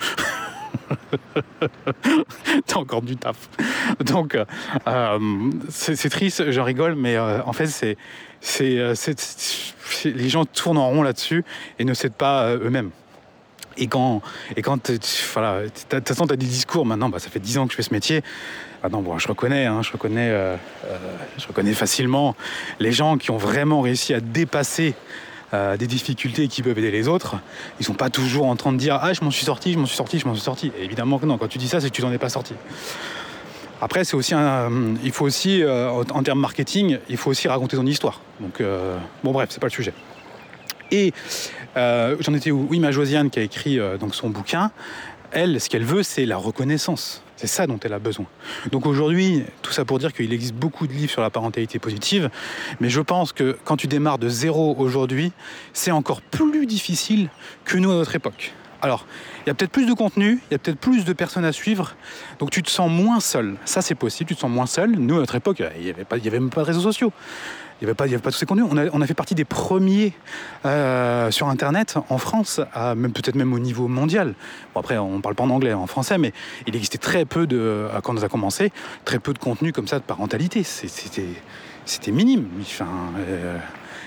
T'as 2.67 2.77
encore 2.77 3.03
du 3.03 3.17
taf. 3.17 3.49
Donc, 4.01 4.37
euh, 4.87 5.19
c'est 5.69 6.11
triste, 6.11 6.51
je 6.51 6.61
rigole, 6.61 6.95
mais 6.95 7.17
euh, 7.17 7.43
en 7.45 7.53
fait, 7.53 7.67
c'est, 7.67 7.97
c'est, 8.41 8.79
euh, 8.79 8.95
les 10.05 10.29
gens 10.29 10.45
tournent 10.45 10.79
en 10.79 10.89
rond 10.89 11.03
là-dessus 11.03 11.45
et 11.79 11.85
ne 11.85 11.95
s'aident 11.95 12.15
pas 12.15 12.55
eux-mêmes. 12.55 12.91
Et 13.77 13.87
quand, 13.87 14.21
et 14.57 14.63
quand 14.63 14.91
voilà, 15.33 15.63
tu 15.71 15.97
as, 15.97 16.37
des 16.37 16.47
discours 16.47 16.85
maintenant, 16.85 17.09
bah, 17.09 17.19
ça 17.19 17.31
fait 17.31 17.41
10 17.41 17.59
ans 17.59 17.67
que 17.67 17.73
je 17.73 17.77
fais 17.77 17.83
ce 17.83 17.95
métier. 17.95 18.23
Non, 18.91 19.03
bon, 19.03 19.19
je 19.19 19.29
reconnais, 19.29 19.67
hein, 19.67 19.83
je, 19.83 19.93
reconnais 19.93 20.31
euh, 20.31 20.57
euh, 20.87 20.99
je 21.39 21.47
reconnais 21.47 21.75
facilement 21.75 22.35
les 22.79 22.93
gens 22.93 23.19
qui 23.19 23.31
ont 23.31 23.37
vraiment 23.37 23.83
réussi 23.83 24.15
à 24.15 24.21
dépasser 24.21 24.95
euh, 25.55 25.77
des 25.77 25.87
difficultés 25.87 26.49
qui 26.49 26.63
peuvent 26.63 26.79
aider 26.79 26.91
les 26.91 27.09
autres. 27.09 27.37
Ils 27.81 27.87
sont 27.87 27.95
pas 27.95 28.11
toujours 28.11 28.47
en 28.47 28.57
train 28.57 28.73
de 28.73 28.79
dire 28.79 28.99
Ah, 29.01 29.13
je 29.13 29.23
m'en 29.23 29.31
suis 29.31 29.45
sorti, 29.45 29.73
je 29.73 29.79
m'en 29.79 29.87
suis 29.87 29.97
sorti, 29.97 30.19
je 30.19 30.27
m'en 30.27 30.35
suis 30.35 30.45
sorti. 30.45 30.73
évidemment 30.79 31.19
que 31.19 31.27
non, 31.27 31.39
quand 31.39 31.49
tu 31.49 31.59
dis 31.59 31.69
ça, 31.69 31.81
c'est 31.81 31.91
que 31.91 31.95
tu 31.95 32.03
n'en 32.03 32.13
es 32.13 32.19
pas 32.19 32.29
sorti. 32.29 32.55
Après, 33.83 34.05
c'est 34.05 34.15
aussi 34.15 34.35
un, 34.35 34.71
il 35.03 35.11
faut 35.11 35.25
aussi, 35.25 35.63
en 35.65 36.23
termes 36.23 36.41
marketing, 36.41 36.99
il 37.09 37.17
faut 37.17 37.31
aussi 37.31 37.49
raconter 37.49 37.79
ton 37.79 37.87
histoire. 37.87 38.21
Donc, 38.39 38.63
bon, 39.25 39.33
bref, 39.33 39.49
c'est 39.51 39.59
pas 39.59 39.69
le 39.69 39.73
sujet. 39.73 39.95
Et 40.91 41.13
euh, 41.77 42.17
j'en 42.21 42.35
étais 42.35 42.51
où? 42.51 42.67
Oui, 42.69 42.81
ma 42.81 42.91
Josiane 42.91 43.31
qui 43.31 43.39
a 43.39 43.43
écrit 43.43 43.79
euh, 43.79 43.97
donc 43.97 44.15
son 44.15 44.31
bouquin, 44.31 44.71
elle, 45.33 45.61
ce 45.61 45.69
qu'elle 45.69 45.85
veut, 45.85 46.03
c'est 46.03 46.27
la 46.27 46.37
reconnaissance. 46.37 47.23
C'est 47.41 47.47
ça 47.47 47.67
dont 47.67 47.81
elle 47.83 47.95
a 47.95 47.99
besoin. 47.99 48.27
Donc 48.71 48.85
aujourd'hui, 48.85 49.45
tout 49.63 49.73
ça 49.73 49.87
pour 49.87 49.99
dire 49.99 50.13
qu'il 50.13 50.31
existe 50.31 50.53
beaucoup 50.53 50.87
de 50.87 50.93
livres 50.93 51.11
sur 51.11 51.23
la 51.23 51.31
parentalité 51.31 51.79
positive, 51.79 52.29
mais 52.81 52.91
je 52.91 53.01
pense 53.01 53.33
que 53.33 53.57
quand 53.65 53.79
tu 53.79 53.87
démarres 53.87 54.19
de 54.19 54.29
zéro 54.29 54.77
aujourd'hui, 54.79 55.33
c'est 55.73 55.91
encore 55.91 56.21
plus 56.21 56.67
difficile 56.67 57.31
que 57.65 57.79
nous 57.79 57.91
à 57.93 57.95
notre 57.95 58.15
époque. 58.15 58.53
Alors, 58.83 59.07
il 59.39 59.49
y 59.49 59.51
a 59.51 59.55
peut-être 59.55 59.71
plus 59.71 59.87
de 59.87 59.95
contenu, 59.95 60.43
il 60.51 60.53
y 60.53 60.55
a 60.55 60.59
peut-être 60.59 60.79
plus 60.79 61.07
de 61.07 61.15
personnes 61.15 61.47
à 61.47 61.53
suivre, 61.53 61.97
donc 62.41 62.51
tu 62.51 62.63
te 62.63 62.71
sens 62.71 62.91
moins 62.91 63.21
seul. 63.21 63.57
Ça, 63.65 63.81
c'est 63.81 63.95
possible, 63.95 64.29
tu 64.29 64.35
te 64.35 64.41
sens 64.41 64.51
moins 64.51 64.67
seul. 64.67 64.91
Nous, 64.91 65.17
à 65.17 65.21
notre 65.21 65.35
époque, 65.35 65.63
il 65.79 65.83
n'y 65.83 65.89
avait, 65.89 66.05
avait, 66.11 66.41
même 66.41 66.51
pas 66.51 66.61
de 66.61 66.67
réseaux 66.67 66.83
sociaux. 66.83 67.11
Il 67.81 67.87
n'y 67.87 67.91
avait, 67.91 68.03
avait, 68.03 68.19
pas 68.19 68.31
tous 68.31 68.39
ces 68.39 68.47
contenus. 68.47 68.67
On 68.71 69.01
a, 69.01 69.07
fait 69.07 69.15
partie 69.15 69.35
des 69.35 69.45
premiers 69.45 70.13
euh, 70.67 71.31
sur 71.31 71.49
Internet 71.49 71.97
en 72.09 72.19
France, 72.19 72.61
même 72.77 73.13
peut-être 73.13 73.37
même 73.37 73.53
au 73.53 73.59
niveau 73.59 73.89
mondial. 73.89 74.35
Bon, 74.75 74.81
après, 74.81 74.99
on 74.99 75.17
ne 75.17 75.23
parle 75.23 75.35
pas 75.35 75.45
en 75.45 75.51
anglais, 75.51 75.73
en 75.73 75.87
français, 75.87 76.19
mais 76.19 76.33
il 76.67 76.77
existait 76.77 76.99
très 76.99 77.25
peu 77.25 77.47
de, 77.47 77.89
quand 78.03 78.15
on 78.15 78.23
a 78.23 78.29
commencé, 78.29 78.73
très 79.05 79.19
peu 79.19 79.33
de 79.33 79.39
contenu 79.39 79.73
comme 79.73 79.89
ça 79.89 79.99
de 79.99 80.05
parentalité. 80.05 80.63
C'était 80.63 82.13
minime. 82.13 82.47
Euh, 82.83 83.59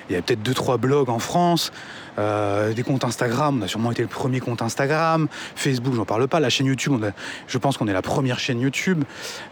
il 0.10 0.16
y 0.16 0.20
a 0.20 0.22
peut-être 0.22 0.44
deux 0.44 0.54
trois 0.54 0.78
blogs 0.78 1.10
en 1.10 1.20
France, 1.20 1.72
euh, 2.20 2.74
des 2.74 2.84
comptes 2.84 3.04
Instagram. 3.04 3.60
On 3.60 3.66
a 3.66 3.68
sûrement 3.68 3.92
été 3.92 4.02
le 4.02 4.08
premier 4.08 4.40
compte 4.40 4.62
Instagram. 4.62 5.28
Facebook, 5.56 5.94
j'en 5.96 6.06
parle 6.06 6.28
pas. 6.28 6.40
La 6.40 6.50
chaîne 6.50 6.68
YouTube, 6.68 7.04
je 7.48 7.58
pense 7.58 7.78
qu'on 7.78 7.88
est 7.88 7.94
la 7.94 8.02
première 8.02 8.40
chaîne 8.40 8.60
YouTube 8.60 9.04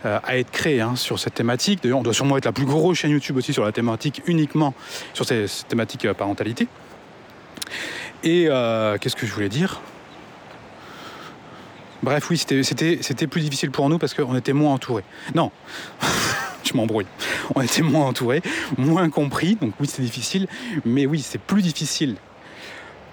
euh, 0.06 0.20
à 0.24 0.38
être 0.38 0.52
créée 0.52 0.82
hein, 0.82 0.96
sur 0.96 1.20
cette 1.20 1.34
thématique. 1.34 1.82
D'ailleurs, 1.82 2.00
on 2.00 2.04
doit 2.04 2.14
sûrement 2.14 2.38
être 2.38 2.46
la 2.46 2.52
plus 2.52 2.66
grosse 2.66 3.00
chaîne 3.00 3.12
YouTube 3.12 3.38
aussi 3.38 3.54
sur 3.54 3.66
la 3.66 3.72
thématique 3.72 4.22
uniquement 4.28 4.74
sur 5.14 5.26
cette, 5.26 5.68
thématique 5.68 6.06
euh, 6.06 6.14
parentalité. 6.14 6.68
Et 8.24 8.50
qu'est-ce 9.00 9.16
que 9.16 9.26
je 9.26 9.34
voulais 9.34 9.50
dire? 9.50 9.82
Bref, 12.04 12.30
oui, 12.30 12.38
c'était 12.38 13.28
plus 13.28 13.42
difficile 13.42 13.72
pour 13.72 13.90
nous 13.90 13.98
parce 13.98 14.14
qu'on 14.14 14.36
était 14.36 14.54
moins 14.54 14.74
entourés. 14.74 15.04
Non, 15.34 15.52
je 16.64 16.74
m'embrouille. 16.74 17.08
On 17.56 17.62
était 17.62 17.82
moins 17.82 18.06
entourés, 18.06 18.44
moins 18.78 19.10
compris, 19.10 19.56
donc 19.56 19.74
oui, 19.80 19.88
c'est 19.88 20.04
difficile. 20.04 20.48
Mais 20.86 21.08
oui, 21.08 21.22
c'est 21.22 21.42
plus 21.42 21.64
difficile 21.64 22.18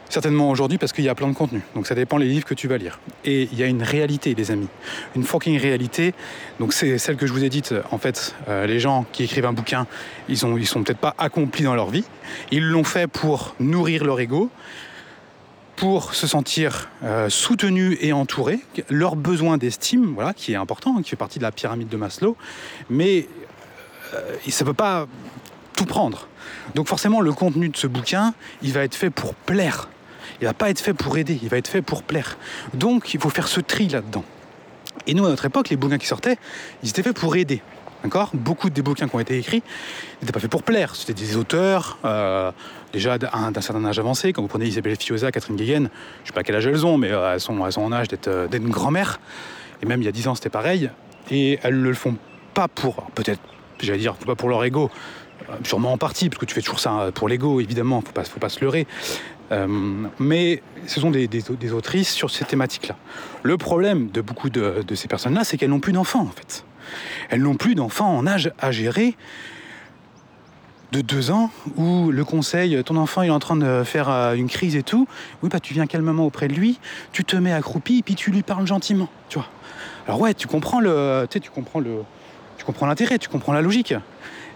certainement 0.09 0.51
aujourd'hui 0.51 0.79
parce 0.79 0.93
qu'il 0.93 1.05
y 1.05 1.09
a 1.09 1.15
plein 1.15 1.29
de 1.29 1.35
contenu. 1.35 1.61
Donc 1.75 1.87
ça 1.87 1.95
dépend 1.95 2.17
les 2.17 2.27
livres 2.27 2.47
que 2.47 2.55
tu 2.55 2.69
vas 2.69 2.79
lire. 2.79 2.99
Et 3.25 3.49
il 3.53 3.59
y 3.59 3.63
a 3.63 3.67
une 3.67 3.83
réalité, 3.83 4.35
les 4.35 4.51
amis. 4.51 4.69
Une 5.17 5.25
fucking 5.25 5.59
réalité. 5.59 6.15
Donc 6.61 6.73
c'est 6.73 6.99
celle 6.99 7.17
que 7.17 7.27
je 7.27 7.33
vous 7.33 7.45
ai 7.45 7.49
dite. 7.49 7.75
En 7.91 7.99
fait, 7.99 8.35
euh, 8.49 8.67
les 8.67 8.81
gens 8.81 9.07
qui 9.13 9.25
écrivent 9.25 9.47
un 9.47 9.53
bouquin, 9.53 9.87
ils, 10.29 10.45
ont, 10.47 10.57
ils 10.57 10.67
sont 10.67 10.83
peut-être 10.83 10.99
pas 10.99 11.15
accomplis 11.19 11.65
dans 11.65 11.75
leur 11.75 11.91
vie. 11.91 12.05
Ils 12.51 12.65
l'ont 12.65 12.85
fait 12.85 13.07
pour 13.07 13.55
nourrir 13.61 14.05
leur 14.05 14.21
ego, 14.21 14.51
pour 15.77 16.15
se 16.15 16.27
sentir 16.27 16.89
euh, 17.05 17.29
soutenus 17.29 17.97
et 18.01 18.13
entourés, 18.13 18.59
leur 18.91 19.15
besoin 19.15 19.59
d'estime, 19.59 20.13
voilà, 20.15 20.35
qui 20.35 20.53
est 20.53 20.57
important, 20.57 21.01
qui 21.01 21.11
fait 21.11 21.17
partie 21.17 21.39
de 21.39 21.45
la 21.45 21.53
pyramide 21.53 21.89
de 21.89 21.97
Maslow, 21.97 22.37
mais 22.91 23.29
euh, 24.15 24.37
ça 24.49 24.65
ne 24.65 24.71
peut 24.71 24.75
pas 24.75 25.07
tout 25.77 25.85
prendre. 25.85 26.27
Donc 26.75 26.89
forcément, 26.89 27.21
le 27.21 27.33
contenu 27.33 27.69
de 27.69 27.77
ce 27.77 27.87
bouquin, 27.87 28.35
il 28.63 28.73
va 28.73 28.83
être 28.83 28.97
fait 28.97 29.11
pour 29.11 29.35
plaire. 29.35 29.89
Il 30.41 30.47
va 30.47 30.55
pas 30.55 30.71
être 30.71 30.81
fait 30.81 30.95
pour 30.95 31.19
aider, 31.19 31.39
il 31.43 31.49
va 31.49 31.57
être 31.57 31.69
fait 31.69 31.83
pour 31.83 32.03
plaire. 32.03 32.39
Donc 32.75 33.15
il 33.15 33.21
faut 33.21 33.31
faire 33.31 33.49
ce 33.49 33.61
tri 33.61 33.89
là-dedans. 33.89 34.25
Et 35.07 35.15
nous, 35.15 35.25
à 35.25 35.29
notre 35.31 35.47
époque, 35.47 35.71
les 35.71 35.77
bouquins 35.77 35.99
qui 35.99 36.07
sortaient, 36.07 36.37
ils 36.83 36.91
étaient 36.91 37.03
faits 37.03 37.17
pour 37.17 37.35
aider. 37.37 37.63
D'accord? 38.05 38.31
Beaucoup 38.33 38.71
des 38.71 38.83
bouquins 38.83 39.09
qui 39.09 39.17
ont 39.17 39.21
été 39.21 39.39
écrits 39.39 39.63
n'étaient 40.21 40.33
pas 40.33 40.41
faits 40.41 40.51
pour 40.51 40.63
plaire. 40.63 40.95
C'était 40.95 41.15
des 41.15 41.37
auteurs, 41.37 41.99
euh, 42.05 42.53
déjà 42.93 43.19
d'un 43.19 43.61
certain 43.61 43.85
âge 43.85 43.99
avancé. 43.99 44.33
Quand 44.33 44.43
vous 44.43 44.49
prenez 44.49 44.67
Isabelle 44.67 44.97
Fioza, 44.97 45.33
Catherine 45.33 45.57
Guéguen, 45.57 45.89
je 46.19 46.23
ne 46.23 46.27
sais 46.27 46.33
pas 46.33 46.45
quel 46.45 46.55
âge 46.55 46.67
elles 46.67 46.87
ont, 46.87 46.97
mais 46.97 47.11
euh, 47.11 47.35
elles, 47.35 47.41
sont, 47.41 47.67
elles 47.67 47.79
en 47.79 47.91
âge 47.91 48.07
euh, 48.27 48.47
d'être 48.47 48.63
une 48.63 48.71
grand-mère. 48.71 49.21
Et 49.83 49.87
même 49.87 50.01
il 50.01 50.05
y 50.05 50.09
a 50.09 50.13
10 50.13 50.29
ans, 50.29 50.35
c'était 50.35 50.51
pareil. 50.51 50.91
Et 51.31 51.59
elles 51.63 51.79
ne 51.81 51.89
le 51.89 51.95
font 51.95 52.17
pas 52.55 52.69
pour, 52.69 53.07
peut-être, 53.15 53.41
j'allais 53.81 53.99
dire, 53.99 54.15
pas 54.15 54.37
pour 54.37 54.49
leur 54.49 54.65
ego, 54.65 54.91
sûrement 55.65 55.93
en 55.93 55.99
partie, 55.99 56.29
parce 56.29 56.41
que 56.41 56.47
tu 56.47 56.55
fais 56.55 56.63
toujours 56.63 56.81
ça 56.81 57.11
pour 57.15 57.29
l'ego, 57.29 57.61
évidemment, 57.61 58.03
il 58.05 58.19
ne 58.19 58.25
faut 58.25 58.41
pas 58.41 58.49
se 58.49 58.61
leurrer. 58.61 58.87
Mais 59.51 60.63
ce 60.87 61.01
sont 61.01 61.11
des, 61.11 61.73
autrices 61.73 62.13
sur 62.13 62.31
ces 62.31 62.45
thématiques-là. 62.45 62.97
Le 63.43 63.57
problème 63.57 64.11
de 64.11 64.21
beaucoup 64.21 64.51
de, 64.51 64.85
de 64.87 64.95
ces 64.95 65.09
personnes-là, 65.09 65.45
c'est 65.45 65.57
qu'elles 65.57 65.71
n'ont 65.71 65.81
plus 65.81 65.93
d'enfants, 65.93 66.23
en 66.23 66.31
fait. 66.31 66.65
Elles 67.31 67.43
n'ont 67.43 67.57
plus 67.57 67.75
d'enfants 67.75 68.17
en 68.17 68.27
âge 68.27 68.53
à 68.59 68.73
gérer 68.73 69.17
de 70.93 71.01
deux 71.01 71.31
ans 71.31 71.51
où 71.77 72.11
le 72.11 72.25
conseil, 72.25 72.83
ton 72.85 72.97
enfant 72.97 73.23
est 73.23 73.31
en 73.31 73.39
train 73.39 73.57
de 73.57 73.83
faire 73.85 74.09
euh, 74.09 74.35
une 74.35 74.49
crise 74.49 74.75
et 74.75 74.83
tout, 74.83 75.07
oui 75.43 75.49
bah 75.51 75.61
tu 75.61 75.75
viens 75.75 75.87
calmement 75.87 76.25
auprès 76.25 76.49
de 76.49 76.55
lui, 76.55 76.79
tu 77.13 77.25
te 77.25 77.37
mets 77.37 77.53
accroupi 77.53 77.99
et 77.99 78.03
puis 78.03 78.15
tu 78.15 78.31
lui 78.31 78.43
parles 78.43 78.67
gentiment, 78.67 79.09
tu 79.29 79.39
vois. 79.39 79.49
Alors 80.07 80.21
ouais, 80.21 80.33
tu 80.33 80.47
comprends 80.47 80.81
le, 80.81 81.27
tu 81.29 81.35
sais, 81.35 81.41
tu 81.41 81.51
comprends 81.51 81.81
le, 81.81 82.03
tu 82.57 82.65
comprends 82.65 82.87
l'intérêt, 82.87 83.19
tu 83.19 83.29
comprends 83.29 83.53
la 83.53 83.61
logique, 83.61 83.95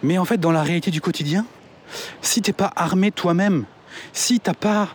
mais 0.03 0.17
en 0.17 0.25
fait 0.25 0.39
dans 0.39 0.53
la 0.53 0.63
réalité 0.63 0.91
du 0.91 1.03
quotidien, 1.03 1.45
si 2.23 2.41
t'es 2.41 2.55
pas 2.55 2.73
armé 2.77 3.11
toi-même, 3.11 3.67
si 4.13 4.41
t'as 4.41 4.55
pas, 4.55 4.89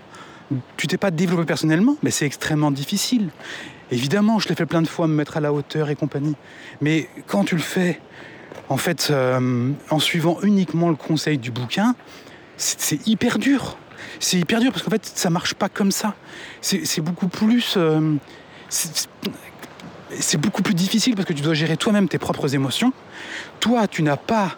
tu 0.77 0.87
t'es 0.87 0.97
pas 0.97 1.11
développé 1.11 1.45
personnellement, 1.45 1.97
mais 2.03 2.11
c'est 2.11 2.25
extrêmement 2.25 2.71
difficile. 2.71 3.29
Évidemment, 3.91 4.39
je 4.39 4.49
l'ai 4.49 4.55
fait 4.55 4.65
plein 4.65 4.81
de 4.81 4.87
fois, 4.87 5.07
me 5.07 5.13
mettre 5.13 5.37
à 5.37 5.39
la 5.39 5.53
hauteur 5.53 5.89
et 5.89 5.95
compagnie. 5.95 6.35
Mais 6.81 7.09
quand 7.25 7.45
tu 7.45 7.55
le 7.55 7.61
fais, 7.61 8.01
en 8.69 8.77
fait, 8.77 9.09
euh, 9.11 9.71
en 9.89 9.99
suivant 9.99 10.39
uniquement 10.41 10.89
le 10.89 10.95
conseil 10.95 11.37
du 11.37 11.51
bouquin, 11.51 11.95
c'est 12.57 13.07
hyper 13.07 13.39
dur. 13.39 13.77
C'est 14.19 14.37
hyper 14.37 14.59
dur 14.59 14.71
parce 14.71 14.83
qu'en 14.83 14.91
fait, 14.91 15.05
ça 15.05 15.29
marche 15.29 15.53
pas 15.53 15.69
comme 15.69 15.91
ça. 15.91 16.15
C'est 16.61 17.01
beaucoup 17.01 17.27
plus. 17.27 17.75
Euh, 17.77 18.15
c'est 18.69 20.37
beaucoup 20.37 20.63
plus 20.63 20.73
difficile 20.73 21.15
parce 21.15 21.27
que 21.27 21.33
tu 21.33 21.41
dois 21.41 21.53
gérer 21.53 21.77
toi-même 21.77 22.09
tes 22.09 22.17
propres 22.17 22.55
émotions. 22.55 22.91
Toi, 23.59 23.87
tu 23.87 24.03
n'as 24.03 24.17
pas 24.17 24.57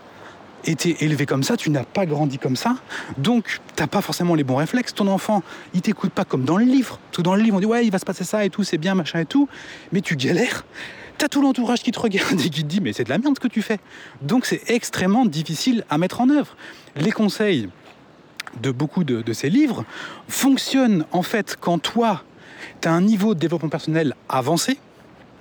été 0.65 1.03
élevé 1.03 1.25
comme 1.25 1.43
ça, 1.43 1.57
tu 1.57 1.69
n'as 1.69 1.83
pas 1.83 2.05
grandi 2.05 2.37
comme 2.37 2.55
ça, 2.55 2.75
donc 3.17 3.59
tu 3.75 3.81
n'as 3.81 3.87
pas 3.87 4.01
forcément 4.01 4.35
les 4.35 4.43
bons 4.43 4.57
réflexes. 4.57 4.93
Ton 4.93 5.07
enfant, 5.07 5.43
il 5.73 5.81
t'écoute 5.81 6.11
pas 6.11 6.25
comme 6.25 6.43
dans 6.43 6.57
le 6.57 6.65
livre. 6.65 6.99
Tout 7.11 7.23
dans 7.23 7.35
le 7.35 7.41
livre, 7.41 7.57
on 7.57 7.59
dit 7.59 7.65
ouais, 7.65 7.85
il 7.85 7.91
va 7.91 7.99
se 7.99 8.05
passer 8.05 8.23
ça 8.23 8.45
et 8.45 8.49
tout, 8.49 8.63
c'est 8.63 8.77
bien, 8.77 8.95
machin 8.95 9.19
et 9.19 9.25
tout, 9.25 9.47
mais 9.91 10.01
tu 10.01 10.15
galères. 10.15 10.65
Tu 11.17 11.25
as 11.25 11.29
tout 11.29 11.41
l'entourage 11.41 11.81
qui 11.81 11.91
te 11.91 11.99
regarde 11.99 12.39
et 12.45 12.49
qui 12.49 12.63
te 12.63 12.67
dit 12.67 12.81
mais 12.81 12.93
c'est 12.93 13.03
de 13.03 13.09
la 13.09 13.17
merde 13.17 13.35
ce 13.35 13.39
que 13.39 13.47
tu 13.47 13.61
fais. 13.61 13.79
Donc 14.21 14.45
c'est 14.45 14.61
extrêmement 14.69 15.25
difficile 15.25 15.83
à 15.89 15.97
mettre 15.97 16.21
en 16.21 16.29
œuvre. 16.29 16.55
Les 16.95 17.11
conseils 17.11 17.69
de 18.61 18.71
beaucoup 18.71 19.03
de, 19.03 19.21
de 19.21 19.33
ces 19.33 19.49
livres 19.49 19.85
fonctionnent 20.27 21.05
en 21.11 21.21
fait 21.21 21.55
quand 21.59 21.79
toi, 21.79 22.23
tu 22.81 22.87
as 22.87 22.91
un 22.91 23.01
niveau 23.01 23.33
de 23.33 23.39
développement 23.39 23.69
personnel 23.69 24.15
avancé, 24.27 24.79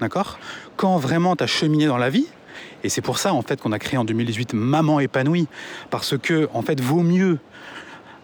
d'accord? 0.00 0.38
Quand 0.76 0.96
vraiment 0.98 1.36
tu 1.36 1.44
as 1.44 1.46
cheminé 1.46 1.86
dans 1.86 1.98
la 1.98 2.10
vie, 2.10 2.26
et 2.84 2.88
c'est 2.88 3.00
pour 3.00 3.18
ça 3.18 3.32
qu'on 3.60 3.72
a 3.72 3.78
créé 3.78 3.98
en 3.98 4.04
2018 4.04 4.54
Maman 4.54 5.00
épanouie, 5.00 5.46
parce 5.90 6.16
que 6.16 6.48
en 6.54 6.62
fait 6.62 6.80
vaut 6.80 7.02
mieux 7.02 7.38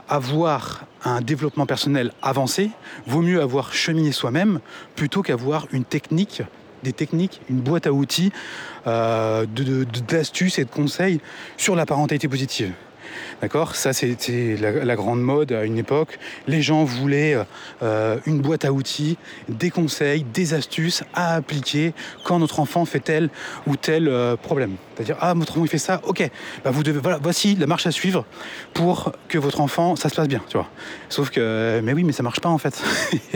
avoir 0.08 0.84
un 1.04 1.20
développement 1.20 1.66
personnel 1.66 2.12
avancé, 2.22 2.70
vaut 3.06 3.22
mieux 3.22 3.40
avoir 3.40 3.72
cheminé 3.72 4.12
soi-même 4.12 4.60
plutôt 4.96 5.22
qu'avoir 5.22 5.66
une 5.72 5.84
technique 5.84 6.42
des 6.82 6.92
techniques, 6.92 7.40
une 7.48 7.60
boîte 7.60 7.86
à 7.86 7.92
outils 7.92 8.30
euh, 8.86 9.46
d'astuces 10.06 10.58
et 10.58 10.64
de 10.64 10.70
conseils 10.70 11.20
sur 11.56 11.74
la 11.74 11.86
parentalité 11.86 12.28
positive. 12.28 12.72
D'accord? 13.42 13.74
Ça, 13.74 13.92
c'était 13.92 14.56
la, 14.56 14.96
grande 14.96 15.20
mode 15.20 15.52
à 15.52 15.64
une 15.64 15.78
époque. 15.78 16.18
Les 16.46 16.62
gens 16.62 16.84
voulaient 16.84 17.36
euh, 17.82 18.18
une 18.26 18.40
boîte 18.40 18.64
à 18.64 18.72
outils, 18.72 19.16
des 19.48 19.70
conseils, 19.70 20.24
des 20.24 20.54
astuces 20.54 21.02
à 21.14 21.34
appliquer 21.34 21.94
quand 22.24 22.38
notre 22.38 22.60
enfant 22.60 22.84
fait 22.84 23.00
tel 23.00 23.30
ou 23.66 23.76
tel 23.76 24.08
euh, 24.08 24.36
problème. 24.36 24.76
C'est-à-dire, 24.94 25.16
ah, 25.20 25.34
votre 25.34 25.52
enfant 25.52 25.64
il 25.64 25.68
fait 25.68 25.78
ça, 25.78 26.00
ok, 26.04 26.30
bah, 26.64 26.70
vous 26.70 26.82
devez, 26.82 27.00
voilà, 27.00 27.18
voici 27.20 27.56
la 27.56 27.66
marche 27.66 27.86
à 27.86 27.90
suivre 27.90 28.24
pour 28.72 29.12
que 29.28 29.38
votre 29.38 29.60
enfant, 29.60 29.96
ça 29.96 30.08
se 30.08 30.14
passe 30.14 30.28
bien, 30.28 30.42
tu 30.48 30.56
vois. 30.56 30.68
Sauf 31.08 31.30
que, 31.30 31.80
mais 31.82 31.92
oui, 31.92 32.04
mais 32.04 32.12
ça 32.12 32.22
marche 32.22 32.40
pas 32.40 32.48
en 32.48 32.58
fait. 32.58 32.80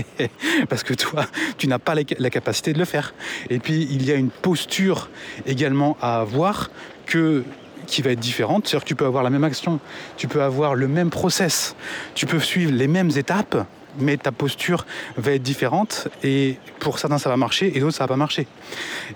Parce 0.68 0.82
que 0.82 0.94
toi, 0.94 1.26
tu 1.58 1.66
n'as 1.66 1.78
pas 1.78 1.94
la 1.94 2.30
capacité 2.30 2.72
de 2.72 2.78
le 2.78 2.84
faire. 2.84 3.14
Et 3.50 3.58
puis, 3.58 3.88
il 3.90 4.04
y 4.04 4.12
a 4.12 4.14
une 4.14 4.30
posture 4.30 5.10
également 5.46 5.96
à 6.00 6.20
avoir 6.20 6.70
que 7.06 7.44
qui 7.88 8.02
va 8.02 8.10
être 8.10 8.20
différente. 8.20 8.68
C'est-à-dire 8.68 8.84
que 8.84 8.88
tu 8.88 8.94
peux 8.94 9.06
avoir 9.06 9.24
la 9.24 9.30
même 9.30 9.44
action, 9.44 9.80
tu 10.16 10.28
peux 10.28 10.42
avoir 10.42 10.74
le 10.74 10.86
même 10.86 11.10
process, 11.10 11.74
tu 12.14 12.26
peux 12.26 12.38
suivre 12.38 12.72
les 12.72 12.86
mêmes 12.86 13.10
étapes, 13.16 13.66
mais 13.98 14.16
ta 14.16 14.30
posture 14.30 14.86
va 15.16 15.32
être 15.32 15.42
différente. 15.42 16.08
Et 16.22 16.58
pour 16.78 16.98
certains, 16.98 17.18
ça 17.18 17.28
va 17.28 17.36
marcher, 17.36 17.76
et 17.76 17.80
d'autres, 17.80 17.96
ça 17.96 18.04
va 18.04 18.08
pas 18.08 18.16
marcher. 18.16 18.46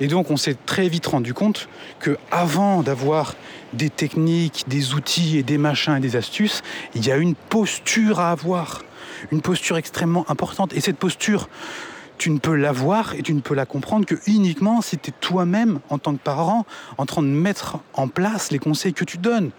Et 0.00 0.08
donc, 0.08 0.30
on 0.30 0.36
s'est 0.36 0.56
très 0.66 0.88
vite 0.88 1.06
rendu 1.06 1.34
compte 1.34 1.68
que 2.00 2.16
avant 2.30 2.82
d'avoir 2.82 3.34
des 3.72 3.90
techniques, 3.90 4.64
des 4.66 4.94
outils 4.94 5.38
et 5.38 5.42
des 5.42 5.58
machins 5.58 5.96
et 5.96 6.00
des 6.00 6.16
astuces, 6.16 6.62
il 6.94 7.06
y 7.06 7.12
a 7.12 7.16
une 7.16 7.34
posture 7.34 8.20
à 8.20 8.30
avoir, 8.30 8.82
une 9.30 9.40
posture 9.40 9.76
extrêmement 9.76 10.24
importante. 10.28 10.72
Et 10.74 10.80
cette 10.80 10.98
posture, 10.98 11.48
tu 12.22 12.30
ne 12.30 12.38
peux 12.38 12.54
la 12.54 12.70
voir 12.70 13.16
et 13.16 13.22
tu 13.22 13.34
ne 13.34 13.40
peux 13.40 13.56
la 13.56 13.66
comprendre 13.66 14.06
que 14.06 14.14
uniquement 14.28 14.80
si 14.80 14.96
tu 14.96 15.10
es 15.10 15.12
toi-même, 15.12 15.80
en 15.88 15.98
tant 15.98 16.14
que 16.14 16.22
parent, 16.22 16.66
en 16.96 17.04
train 17.04 17.20
de 17.20 17.26
mettre 17.26 17.80
en 17.94 18.06
place 18.06 18.52
les 18.52 18.60
conseils 18.60 18.94
que 18.94 19.02
tu 19.02 19.18
donnes. 19.18 19.50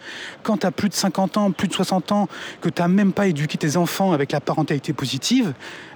Quand 0.44 0.60
tu 0.60 0.66
as 0.66 0.72
plus 0.72 0.88
de 0.88 0.94
50 0.94 1.36
ans, 1.36 1.52
plus 1.52 1.68
de 1.68 1.74
60 1.74 2.14
ans, 2.14 2.30
que 2.62 2.70
tu 2.70 2.82
n'as 2.82 2.88
même 2.88 3.12
pas 3.12 3.28
éduqué 3.28 3.58
tes 3.58 3.76
enfants 3.76 4.14
avec 4.14 4.32
la 4.32 4.40
parentalité 4.40 4.94
positive, 4.94 5.52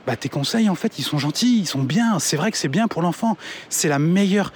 bah, 0.05 0.17
tes 0.17 0.27
conseils, 0.27 0.67
en 0.67 0.75
fait, 0.75 0.99
ils 0.99 1.03
sont 1.03 1.17
gentils, 1.17 1.59
ils 1.59 1.67
sont 1.67 1.83
bien. 1.83 2.19
C'est 2.19 2.35
vrai 2.35 2.51
que 2.51 2.57
c'est 2.57 2.67
bien 2.67 2.89
pour 2.89 3.01
l'enfant. 3.01 3.37
C'est 3.69 3.87
la 3.87 3.97
meilleure, 3.97 4.51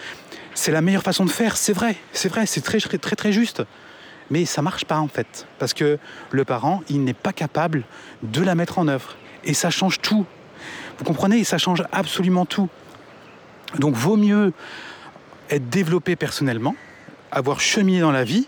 façon 1.02 1.24
de 1.24 1.30
faire. 1.30 1.56
C'est 1.56 1.71
vrai, 1.71 1.95
c'est 2.12 2.28
vrai, 2.28 2.45
c'est 2.45 2.60
très, 2.60 2.80
très, 2.80 3.15
très, 3.15 3.32
juste. 3.32 3.63
Mais 4.30 4.43
ça 4.43 4.62
marche 4.62 4.84
pas 4.84 5.00
en 5.00 5.08
fait, 5.08 5.47
parce 5.60 5.74
que 5.74 5.97
le 6.32 6.43
parent, 6.43 6.84
il 6.89 7.06
n'est 7.06 7.13
pas 7.13 7.32
capable 7.32 7.84
de 8.21 8.41
la 8.41 8.54
mettre 8.54 8.80
en 8.80 8.89
œuvre. 8.89 9.15
Et 9.45 9.54
ça 9.54 9.69
change 9.69 10.02
tout. 10.02 10.26
Vous 11.02 11.06
comprenez 11.06 11.44
Ça 11.44 11.58
change 11.58 11.84
absolument 11.92 12.46
tout. 12.46 12.70
Donc 13.80 13.96
vaut 13.96 14.18
mieux 14.18 14.54
être 15.50 15.68
développé 15.68 16.16
personnellement, 16.16 16.76
avoir 17.32 17.60
cheminé 17.60 18.02
dans 18.02 18.12
la 18.12 18.24
vie, 18.24 18.48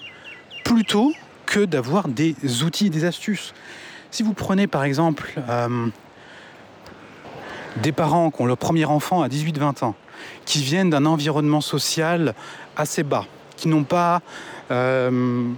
plutôt 0.63 1.13
que 1.47 1.65
d'avoir 1.65 2.07
des 2.07 2.35
outils, 2.63 2.91
des 2.91 3.05
astuces. 3.05 3.55
Si 4.11 4.21
vous 4.21 4.35
prenez 4.35 4.67
par 4.67 4.83
exemple 4.83 5.33
euh, 5.49 5.87
des 7.77 7.91
parents 7.91 8.29
qui 8.29 8.43
ont 8.43 8.45
leur 8.45 8.59
premier 8.59 8.85
enfant 8.85 9.23
à 9.23 9.29
18-20 9.29 9.85
ans, 9.85 9.95
qui 10.45 10.61
viennent 10.61 10.91
d'un 10.91 11.07
environnement 11.07 11.59
social 11.59 12.35
assez 12.77 13.01
bas, 13.01 13.25
qui 13.57 13.67
n'ont 13.67 13.83
pas, 13.83 14.21
euh, 14.69 15.49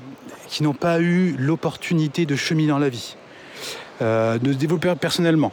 eu 1.01 1.36
l'opportunité 1.38 2.25
de 2.25 2.38
cheminer 2.38 2.69
dans 2.69 2.79
la 2.79 2.88
vie, 2.88 3.17
euh, 4.01 4.38
de 4.38 4.53
se 4.53 4.58
développer 4.58 4.95
personnellement. 4.95 5.51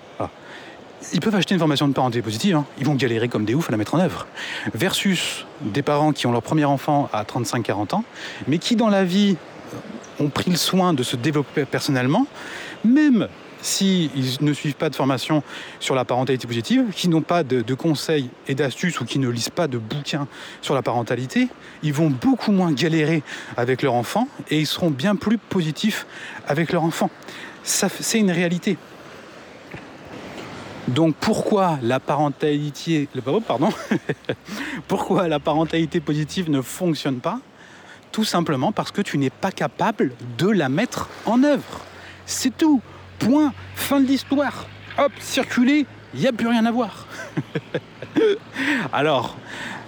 Ils 1.12 1.20
peuvent 1.20 1.34
acheter 1.34 1.54
une 1.54 1.58
formation 1.58 1.88
de 1.88 1.92
parenté 1.92 2.22
positive, 2.22 2.56
hein. 2.56 2.64
ils 2.78 2.86
vont 2.86 2.94
galérer 2.94 3.28
comme 3.28 3.44
des 3.44 3.54
oufs 3.54 3.68
à 3.68 3.72
la 3.72 3.76
mettre 3.76 3.94
en 3.94 3.98
œuvre. 3.98 4.26
Versus 4.74 5.46
des 5.60 5.82
parents 5.82 6.12
qui 6.12 6.26
ont 6.26 6.32
leur 6.32 6.42
premier 6.42 6.64
enfant 6.64 7.08
à 7.12 7.24
35-40 7.24 7.94
ans, 7.94 8.04
mais 8.46 8.58
qui 8.58 8.76
dans 8.76 8.88
la 8.88 9.04
vie 9.04 9.36
ont 10.20 10.28
pris 10.28 10.50
le 10.50 10.56
soin 10.56 10.94
de 10.94 11.02
se 11.02 11.16
développer 11.16 11.64
personnellement, 11.64 12.26
même 12.84 13.28
s'ils 13.62 14.10
ne 14.40 14.52
suivent 14.52 14.74
pas 14.74 14.90
de 14.90 14.96
formation 14.96 15.42
sur 15.78 15.94
la 15.94 16.04
parentalité 16.04 16.46
positive, 16.46 16.86
qui 16.94 17.08
n'ont 17.08 17.22
pas 17.22 17.44
de, 17.44 17.62
de 17.62 17.74
conseils 17.74 18.28
et 18.48 18.54
d'astuces 18.54 19.00
ou 19.00 19.04
qui 19.04 19.18
ne 19.18 19.28
lisent 19.28 19.50
pas 19.50 19.68
de 19.68 19.78
bouquins 19.78 20.26
sur 20.60 20.74
la 20.74 20.82
parentalité, 20.82 21.48
ils 21.82 21.92
vont 21.92 22.10
beaucoup 22.10 22.52
moins 22.52 22.72
galérer 22.72 23.22
avec 23.56 23.82
leur 23.82 23.94
enfant 23.94 24.28
et 24.50 24.58
ils 24.58 24.66
seront 24.66 24.90
bien 24.90 25.14
plus 25.14 25.38
positifs 25.38 26.06
avec 26.46 26.72
leur 26.72 26.82
enfant. 26.82 27.10
C'est 27.62 28.18
une 28.18 28.32
réalité. 28.32 28.76
Donc 30.94 31.14
pourquoi 31.16 31.78
la 31.82 32.00
parentalité, 32.00 33.08
pardon, 33.46 33.70
pourquoi 34.88 35.26
la 35.26 35.40
parentalité 35.40 36.00
positive 36.00 36.50
ne 36.50 36.60
fonctionne 36.60 37.20
pas? 37.20 37.40
Tout 38.10 38.24
simplement 38.24 38.72
parce 38.72 38.90
que 38.90 39.00
tu 39.00 39.16
n'es 39.16 39.30
pas 39.30 39.52
capable 39.52 40.12
de 40.36 40.48
la 40.48 40.68
mettre 40.68 41.08
en 41.24 41.42
œuvre. 41.44 41.80
C'est 42.26 42.54
tout. 42.56 42.82
Point. 43.18 43.54
Fin 43.74 44.00
de 44.00 44.06
l'histoire. 44.06 44.66
Hop, 44.98 45.12
circuler, 45.18 45.86
il 46.12 46.20
n'y 46.20 46.26
a 46.26 46.32
plus 46.32 46.48
rien 46.48 46.66
à 46.66 46.70
voir. 46.70 47.06
Alors, 48.92 49.36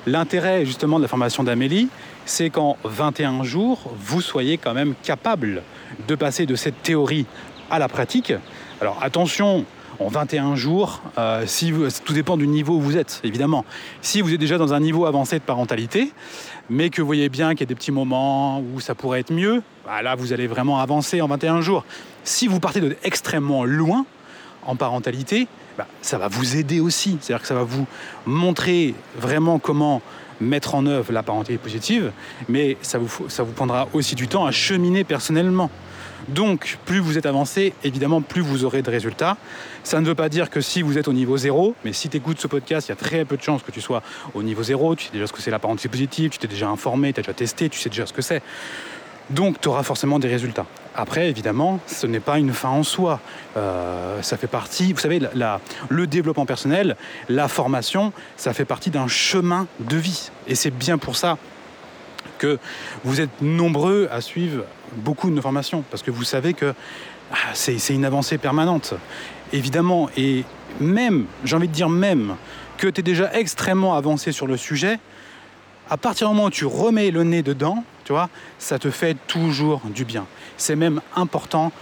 l'intérêt 0.07 0.65
justement 0.65 0.97
de 0.97 1.03
la 1.03 1.09
formation 1.09 1.45
d'Amélie, 1.45 1.91
c'est 2.25 2.49
qu'en 2.49 2.79
21 2.85 3.43
jours, 3.43 3.93
vous 3.99 4.23
soyez 4.23 4.57
quand 4.57 4.73
même 4.73 4.95
capable 5.03 5.63
de 6.09 6.15
passer 6.15 6.47
de 6.47 6.55
cette 6.55 6.83
théorie 6.83 7.27
à 7.71 7.79
la 7.79 7.89
pratique. 7.89 8.33
Alors 8.81 8.99
attention, 9.03 9.67
en 10.01 10.09
21 10.09 10.57
jours, 10.57 11.03
euh, 11.19 11.45
si 11.47 11.73
tout 12.05 12.13
dépend 12.13 12.37
du 12.37 12.47
niveau 12.47 12.75
où 12.75 12.81
vous 12.81 12.97
êtes, 12.97 13.21
évidemment. 13.25 13.65
Si 14.03 14.21
vous 14.21 14.33
êtes 14.33 14.41
déjà 14.41 14.59
dans 14.59 14.75
un 14.75 14.81
niveau 14.81 15.07
avancé 15.07 15.39
de 15.39 15.45
parentalité, 15.45 16.13
mais 16.71 16.91
que 16.91 17.01
vous 17.01 17.07
voyez 17.07 17.29
bien 17.29 17.51
qu'il 17.51 17.61
y 17.61 17.65
a 17.65 17.67
des 17.67 17.75
petits 17.75 17.93
moments 17.93 18.61
où 18.61 18.81
ça 18.81 18.95
pourrait 18.95 19.21
être 19.21 19.33
mieux, 19.33 19.63
bah 19.85 20.03
là, 20.03 20.15
vous 20.15 20.33
allez 20.33 20.47
vraiment 20.47 20.81
avancer 20.81 21.21
en 21.21 21.29
21 21.29 21.61
jours. 21.61 21.85
Si 22.25 22.47
vous 22.47 22.61
partez 22.61 22.81
de 22.81 22.97
extrêmement 23.05 23.65
loin 23.65 24.07
en 24.67 24.77
parentalité, 24.77 25.47
bah, 25.77 25.87
ça 26.03 26.19
va 26.19 26.29
vous 26.29 26.57
aider 26.57 26.81
aussi. 26.81 27.19
C'est-à-dire 27.21 27.43
que 27.43 27.49
ça 27.49 27.55
va 27.55 27.65
vous 27.65 27.87
montrer 28.27 28.95
vraiment 29.19 29.59
comment 29.59 30.01
mettre 30.41 30.75
en 30.75 30.87
œuvre 30.87 31.13
la 31.13 31.23
parentalité 31.23 31.59
positive, 31.59 32.11
mais 32.49 32.77
ça 32.83 32.99
vous, 32.99 33.29
ça 33.29 33.43
vous 33.45 33.53
prendra 33.53 33.89
aussi 33.93 34.15
du 34.15 34.27
temps 34.27 34.47
à 34.47 34.51
cheminer 34.51 35.05
personnellement. 35.05 35.71
Donc, 36.29 36.79
plus 36.87 37.01
vous 37.01 37.19
êtes 37.19 37.27
avancé, 37.27 37.75
évidemment, 37.85 38.23
plus 38.23 38.41
vous 38.41 38.65
aurez 38.65 38.83
de 38.83 38.91
résultats. 38.91 39.37
Ça 39.85 40.01
ne 40.01 40.07
veut 40.07 40.15
pas 40.15 40.31
dire 40.31 40.49
que 40.49 40.63
si 40.63 40.81
vous 40.81 40.97
êtes 40.97 41.09
au 41.09 41.13
niveau 41.13 41.37
zéro, 41.37 41.75
mais 41.85 41.93
si 41.93 42.09
tu 42.09 42.17
écoutes 42.17 42.41
ce 42.41 42.47
podcast, 42.47 42.89
il 42.89 42.93
y 42.93 42.95
a 42.95 42.97
très 42.97 43.27
peu 43.27 43.37
de 43.37 43.43
chances 43.43 43.63
que 43.63 43.71
tu 43.71 43.83
sois 43.83 44.03
au 44.33 44.43
niveau 44.43 44.63
zéro. 44.63 44.95
Tu 44.97 45.05
sais 45.05 45.11
déjà 45.13 45.27
ce 45.27 45.33
que 45.33 45.43
c'est 45.43 45.51
la 45.51 45.59
parentalité 45.59 45.91
positive, 45.91 46.31
tu 46.31 46.39
t'es 46.39 46.49
déjà 46.49 46.69
informé, 46.69 47.13
tu 47.13 47.21
as 47.21 47.23
déjà 47.23 47.35
testé, 47.35 47.69
tu 47.69 47.79
sais 47.79 47.91
déjà 47.91 48.07
ce 48.07 48.15
que 48.15 48.23
c'est. 48.23 48.43
Donc, 49.29 49.61
tu 49.61 49.69
auras 49.69 49.83
forcément 49.83 50.19
des 50.19 50.29
résultats. 50.29 50.65
Après, 50.95 51.29
évidemment, 51.29 51.81
ce 51.87 52.07
n'est 52.07 52.21
pas 52.21 52.39
une 52.39 52.53
fin 52.53 52.71
en 52.71 52.83
soi. 52.83 53.21
Euh, 53.59 54.23
ça 54.23 54.39
fait 54.39 54.47
partie, 54.47 54.95
vous 54.95 55.01
savez, 55.01 55.21
le 55.89 56.07
développement 56.07 56.47
personnel, 56.47 56.97
la 57.29 57.49
formation, 57.49 58.13
ça 58.39 58.55
fait 58.55 58.65
partie 58.65 58.91
d'un 58.91 59.09
chemin 59.09 59.67
de 59.81 59.97
vie. 59.97 60.31
Et 60.47 60.55
c'est 60.55 60.71
bien 60.71 60.97
pour 60.97 61.17
ça 61.17 61.37
que 62.39 62.59
vous 63.05 63.21
êtes 63.21 63.43
nombreux 63.43 64.09
à 64.11 64.23
suivre 64.23 64.65
beaucoup 64.97 65.29
de 65.29 65.35
nos 65.35 65.43
formations, 65.43 65.85
parce 65.91 66.03
que 66.03 66.11
vous 66.11 66.25
savez 66.25 66.55
que 66.55 66.75
ah, 67.33 67.37
c'est 67.55 67.95
une 67.95 68.05
avancée 68.05 68.39
permanente, 68.39 68.95
évidemment. 69.55 70.11
Et 70.17 70.45
même, 70.81 71.25
j'ai 71.45 71.57
envie 71.57 71.69
de 71.69 71.73
dire 71.73 71.89
même, 71.89 72.37
que 72.77 72.89
tu 72.89 73.01
es 73.01 73.03
déjà 73.03 73.33
extrêmement 73.35 73.95
avancé 73.95 74.33
sur 74.33 74.47
le 74.47 74.57
sujet, 74.57 74.99
à 75.89 75.97
partir 75.97 76.29
du 76.29 76.35
moment 76.35 76.49
où 76.49 76.51
tu 76.51 76.67
remets 76.67 77.11
le 77.11 77.23
nez 77.23 77.43
dedans, 77.43 77.85
tu 78.05 78.13
vois, 78.13 78.29
ça 78.59 78.79
te 78.79 78.91
fait 78.91 79.17
toujours 79.27 79.81
du 79.87 80.05
bien. 80.05 80.27
C'est 80.57 80.77
même 80.77 81.01
important 81.17 81.73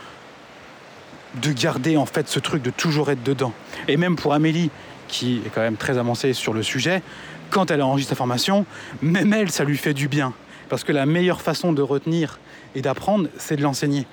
de 1.41 1.51
garder 1.51 1.97
en 1.97 2.07
fait 2.07 2.29
ce 2.29 2.39
truc 2.39 2.63
de 2.63 2.71
toujours 2.71 3.11
être 3.11 3.23
dedans. 3.23 3.53
Et 3.89 3.97
même 3.97 4.17
pour 4.17 4.35
Amélie, 4.35 4.71
qui 5.09 5.41
est 5.45 5.51
quand 5.51 5.61
même 5.61 5.77
très 5.77 5.99
avancée 5.99 6.33
sur 6.35 6.53
le 6.53 6.63
sujet, 6.63 7.03
quand 7.51 7.71
elle 7.71 7.83
enregistre 7.83 8.11
sa 8.11 8.17
formation, 8.17 8.67
même 9.03 9.33
elle, 9.33 9.51
ça 9.51 9.65
lui 9.65 9.77
fait 9.77 9.95
du 9.95 10.09
bien. 10.09 10.33
Parce 10.69 10.85
que 10.85 10.93
la 10.93 11.07
meilleure 11.07 11.43
façon 11.43 11.73
de 11.73 11.83
retenir 11.83 12.39
et 12.75 12.83
d'apprendre, 12.83 13.29
c'est 13.39 13.57
de 13.57 13.63
l'enseigner. 13.63 14.07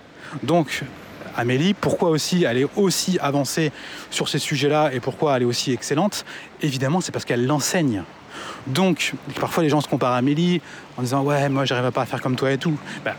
Donc, 0.44 0.84
Amélie, 1.40 1.74
pourquoi 1.74 2.10
aussi 2.10 2.44
elle 2.44 2.58
est 2.58 2.68
aussi 2.76 3.18
avancée 3.22 3.72
sur 4.10 4.28
ces 4.28 4.40
sujets-là 4.40 4.92
et 4.94 5.00
pourquoi 5.00 5.38
elle 5.38 5.44
est 5.44 5.46
aussi 5.46 5.72
excellente? 5.72 6.26
Évidemment, 6.62 7.02
c'est 7.02 7.12
parce 7.12 7.26
qu'elle 7.26 7.46
l'enseigne. 7.46 8.04
Donc, 8.68 9.14
parfois 9.40 9.64
les 9.64 9.70
gens 9.70 9.82
se 9.82 9.88
comparent 9.88 10.14
à 10.14 10.18
Amélie 10.18 10.62
en 10.98 11.02
disant 11.02 11.24
Ouais, 11.24 11.48
moi, 11.50 11.66
j'arrive 11.66 11.92
pas 11.92 12.02
à 12.02 12.06
faire 12.06 12.22
comme 12.22 12.36
toi 12.36 12.52
et 12.52 12.58
tout. 12.58 12.78
Ben, 13.04 13.14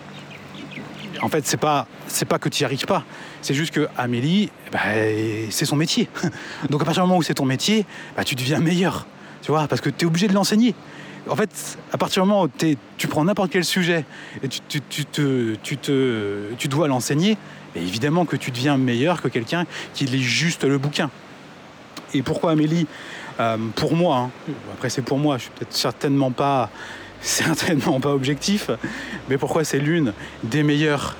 en 1.22 1.28
fait, 1.28 1.46
c'est 1.46 1.56
pas, 1.56 1.86
pas 2.28 2.38
que 2.38 2.48
tu 2.48 2.62
n'y 2.62 2.64
arrives 2.66 2.86
pas. 2.86 3.04
C'est 3.42 3.54
juste 3.54 3.72
que 3.72 3.88
Amélie, 3.96 4.50
ben, 4.70 5.50
c'est 5.50 5.64
son 5.64 5.76
métier. 5.76 6.08
Donc, 6.70 6.82
à 6.82 6.84
partir 6.84 7.02
du 7.02 7.08
moment 7.08 7.18
où 7.18 7.22
c'est 7.22 7.34
ton 7.34 7.46
métier, 7.46 7.86
ben, 8.16 8.24
tu 8.24 8.34
deviens 8.34 8.60
meilleur. 8.60 9.06
Tu 9.42 9.50
vois, 9.50 9.66
parce 9.66 9.80
que 9.80 9.88
tu 9.88 10.04
es 10.04 10.06
obligé 10.06 10.28
de 10.28 10.34
l'enseigner 10.34 10.74
en 11.28 11.36
fait, 11.36 11.78
à 11.92 11.98
partir 11.98 12.22
du 12.22 12.28
moment 12.28 12.44
où 12.44 12.48
tu 12.96 13.08
prends 13.08 13.24
n'importe 13.24 13.50
quel 13.50 13.64
sujet 13.64 14.04
et 14.42 14.48
tu, 14.48 16.68
dois 16.68 16.88
l'enseigner, 16.88 17.36
évidemment 17.76 18.24
que 18.24 18.36
tu 18.36 18.50
deviens 18.50 18.76
meilleur 18.76 19.22
que 19.22 19.28
quelqu'un 19.28 19.66
qui 19.94 20.06
lit 20.06 20.22
juste 20.22 20.64
le 20.64 20.78
bouquin. 20.78 21.10
Et 22.14 22.22
pourquoi 22.22 22.52
Amélie? 22.52 22.86
Euh, 23.38 23.56
Pour 23.76 23.94
moi, 23.94 24.16
hein. 24.16 24.30
après 24.74 24.90
c'est 24.90 25.02
pour 25.02 25.18
moi, 25.18 25.38
je 25.38 25.42
suis 25.42 25.50
peut-être 25.52 25.74
certainement 25.74 26.30
pas, 26.30 26.70
certainement 27.20 28.00
pas 28.00 28.10
objectif, 28.10 28.70
mais 29.28 29.38
pourquoi 29.38 29.64
c'est 29.64 29.78
l'une 29.78 30.12
des 30.42 30.62
meilleures 30.62 31.16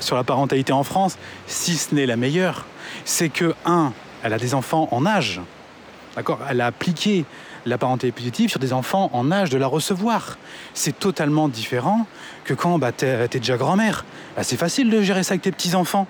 sur 0.00 0.16
la 0.16 0.24
parentalité 0.24 0.72
en 0.72 0.82
France, 0.82 1.16
si 1.46 1.76
ce 1.76 1.94
n'est 1.94 2.06
la 2.06 2.16
meilleure, 2.16 2.66
c'est 3.04 3.28
que, 3.28 3.54
un, 3.64 3.92
elle 4.22 4.32
a 4.32 4.38
des 4.38 4.54
enfants 4.54 4.88
en 4.90 5.06
âge, 5.06 5.40
d'accord? 6.16 6.40
Elle 6.48 6.60
a 6.60 6.66
appliqué 6.66 7.24
la 7.66 7.78
parenté 7.78 8.12
positive 8.12 8.50
sur 8.50 8.58
des 8.58 8.72
enfants 8.72 9.10
en 9.12 9.30
âge 9.32 9.50
de 9.50 9.58
la 9.58 9.66
recevoir. 9.66 10.38
C'est 10.74 10.98
totalement 10.98 11.48
différent 11.48 12.06
que 12.44 12.54
quand 12.54 12.78
bah, 12.78 12.92
tu 12.92 13.06
es, 13.06 13.28
déjà 13.28 13.56
grand-mère. 13.56 14.04
Bah, 14.36 14.42
c'est 14.42 14.56
facile 14.56 14.90
de 14.90 15.02
gérer 15.02 15.22
ça 15.22 15.32
avec 15.32 15.42
tes 15.42 15.52
petits-enfants. 15.52 16.06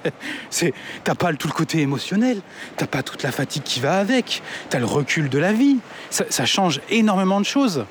t'as 1.04 1.14
pas 1.14 1.32
tout 1.34 1.48
le 1.48 1.52
côté 1.52 1.80
émotionnel, 1.80 2.40
t'as 2.76 2.86
pas 2.86 3.02
toute 3.02 3.22
la 3.22 3.32
fatigue 3.32 3.62
qui 3.62 3.80
va 3.80 3.98
avec, 3.98 4.42
t'as 4.70 4.78
le 4.78 4.86
recul 4.86 5.28
de 5.28 5.38
la 5.38 5.52
vie. 5.52 5.78
Ça, 6.10 6.46
change 6.46 6.80
énormément 6.88 7.40
de 7.40 7.46
choses. 7.46 7.84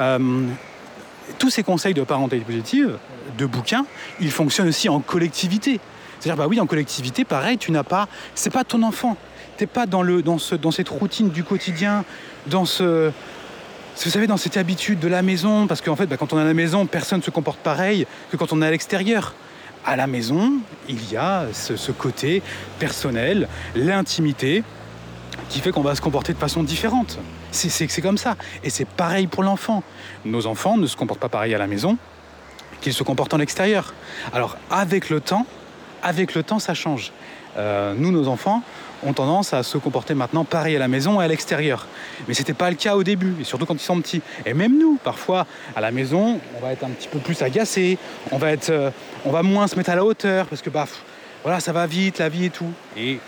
Euh, 0.00 0.48
tous 1.38 1.50
ces 1.50 1.62
conseils 1.62 1.94
de 1.94 2.02
parenté 2.02 2.38
positive, 2.38 2.98
de 3.38 3.46
bouquins, 3.46 3.86
ils 4.20 4.30
fonctionnent 4.30 4.68
aussi 4.68 4.88
en 4.88 5.00
collectivité. 5.00 5.80
C'est-à-dire, 6.18 6.36
bah 6.36 6.48
oui, 6.48 6.60
en 6.60 6.66
collectivité, 6.66 7.24
pareil, 7.24 7.58
tu 7.58 7.72
n'as 7.72 7.82
pas. 7.82 8.08
C'est 8.34 8.52
pas 8.52 8.64
ton 8.64 8.82
enfant. 8.82 9.16
Tu 9.56 9.64
n'es 9.64 9.66
pas 9.66 9.86
dans, 9.86 10.02
le, 10.02 10.22
dans, 10.22 10.38
ce, 10.38 10.54
dans 10.54 10.70
cette 10.70 10.88
routine 10.88 11.30
du 11.30 11.44
quotidien, 11.44 12.04
dans 12.46 12.64
ce. 12.64 13.10
Vous 14.04 14.10
savez, 14.10 14.26
dans 14.26 14.38
cette 14.38 14.56
habitude 14.56 15.00
de 15.00 15.08
la 15.08 15.22
maison, 15.22 15.66
parce 15.66 15.82
qu'en 15.82 15.96
fait, 15.96 16.06
bah, 16.06 16.16
quand 16.16 16.32
on 16.32 16.38
est 16.38 16.42
à 16.42 16.46
la 16.46 16.54
maison, 16.54 16.86
personne 16.86 17.18
ne 17.18 17.22
se 17.22 17.30
comporte 17.30 17.58
pareil 17.58 18.06
que 18.30 18.36
quand 18.36 18.52
on 18.52 18.62
est 18.62 18.66
à 18.66 18.70
l'extérieur. 18.70 19.34
À 19.84 19.96
la 19.96 20.06
maison, 20.06 20.52
il 20.88 21.10
y 21.10 21.16
a 21.16 21.46
ce, 21.52 21.90
côté 21.90 22.40
personnel, 22.78 23.48
l'intimité, 23.74 24.62
qui 25.48 25.58
fait 25.58 25.72
qu'on 25.72 25.82
va 25.82 25.96
se 25.96 26.00
comporter 26.00 26.32
de 26.32 26.38
façon 26.38 26.62
différente. 26.62 27.18
C'est 27.50 28.00
comme 28.00 28.16
ça. 28.16 28.36
Et 28.62 28.70
c'est 28.70 28.86
pareil 28.86 29.26
pour 29.26 29.42
l'enfant. 29.42 29.82
Nos 30.24 30.46
enfants 30.46 30.76
ne 30.76 30.86
se 30.86 30.96
comportent 30.96 31.20
pas 31.20 31.28
pareil 31.28 31.52
à 31.52 31.58
la 31.58 31.66
maison 31.66 31.98
qu'ils 32.82 32.92
se 32.92 33.02
comportent 33.02 33.32
en 33.32 33.40
extérieur. 33.40 33.94
Alors 34.34 34.56
avec 34.70 35.08
le 35.08 35.20
temps, 35.20 35.46
avec 36.02 36.34
le 36.34 36.42
temps, 36.42 36.58
ça 36.58 36.74
change. 36.74 37.12
Euh, 37.56 37.94
nous, 37.96 38.10
nos 38.10 38.28
enfants, 38.28 38.62
ont 39.02 39.12
tendance 39.12 39.52
à 39.52 39.62
se 39.62 39.78
comporter 39.78 40.14
maintenant 40.14 40.44
pareil 40.44 40.76
à 40.76 40.78
la 40.78 40.88
maison 40.88 41.20
et 41.20 41.24
à 41.24 41.28
l'extérieur. 41.28 41.86
Mais 42.28 42.34
ce 42.34 42.40
n'était 42.40 42.54
pas 42.54 42.70
le 42.70 42.76
cas 42.76 42.96
au 42.96 43.02
début, 43.02 43.34
et 43.40 43.44
surtout 43.44 43.66
quand 43.66 43.74
ils 43.74 43.80
sont 43.80 44.00
petits. 44.00 44.22
Et 44.46 44.54
même 44.54 44.78
nous, 44.78 44.98
parfois, 45.02 45.46
à 45.74 45.80
la 45.80 45.90
maison, 45.90 46.40
on 46.56 46.64
va 46.64 46.72
être 46.72 46.84
un 46.84 46.90
petit 46.90 47.08
peu 47.08 47.18
plus 47.18 47.42
agacé, 47.42 47.98
on 48.30 48.38
va, 48.38 48.52
être, 48.52 48.70
euh, 48.70 48.90
moins 49.42 49.66
se 49.66 49.76
mettre 49.76 49.90
à 49.90 49.96
la 49.96 50.04
hauteur, 50.04 50.46
parce 50.46 50.62
que 50.62 50.70
bah, 50.70 50.86
voilà, 51.42 51.60
ça 51.60 51.72
va 51.72 51.86
vite, 51.86 52.18
la 52.18 52.28
vie 52.28 52.46
et 52.46 52.50
tout. 52.50 52.70
Et 52.96 53.18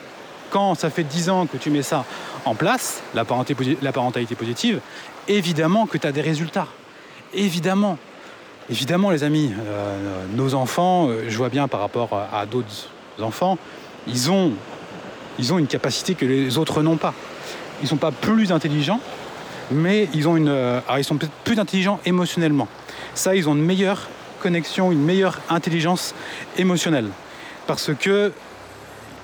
quand 0.51 0.75
ça 0.77 0.91
fait 0.91 1.03
10 1.03 1.31
ans 1.31 1.47
que 1.47 1.57
tu 1.57 1.70
mets 1.70 1.83
ça 1.83 2.05
en 2.45 2.55
place, 2.55 3.03
la, 3.14 3.25
parentalité 3.25 4.35
positive, 4.35 4.81
évidemment 5.27 5.87
que 5.87 5.99
tu 5.99 6.07
as 6.07 6.12
des 6.12 6.20
résultats. 6.20 6.68
Évidemment. 7.33 7.99
Évidemment, 8.70 9.11
les 9.11 9.25
amis, 9.25 9.53
euh, 9.66 10.25
nos 10.35 10.55
enfants, 10.55 11.09
euh, 11.09 11.25
je 11.29 11.37
vois 11.37 11.49
bien 11.49 11.68
par 11.68 11.81
rapport 11.81 12.11
à, 12.33 12.47
d'autres 12.47 12.89
enfants, 13.20 13.59
ils 14.07 14.31
ont, 14.31 14.53
ils 15.39 15.53
ont 15.53 15.59
une 15.59 15.66
capacité 15.66 16.14
que 16.14 16.24
les 16.24 16.59
autres 16.59 16.82
n'ont 16.82 16.97
pas. 16.97 17.14
Ils 17.80 17.85
ne 17.85 17.89
sont 17.89 17.97
pas 17.97 18.12
plus 18.12 18.53
intelligents, 18.53 19.01
mais 19.70 20.09
ils, 20.14 20.28
ont 20.28 20.37
une, 20.37 20.49
euh, 20.49 20.80
ils 20.97 21.05
sont 21.05 21.16
peut-être 21.16 21.32
plus 21.45 21.59
intelligents 21.59 22.01
émotionnellement. 22.05 22.68
Ça, 23.14 23.35
ils 23.35 23.49
ont 23.49 23.55
une 23.55 23.64
meilleure 23.64 24.09
connexion, 24.41 24.93
une 24.93 25.03
meilleure 25.03 25.41
intelligence 25.49 26.14
émotionnelle. 26.59 27.09
Parce 27.66 27.91
que 27.95 28.32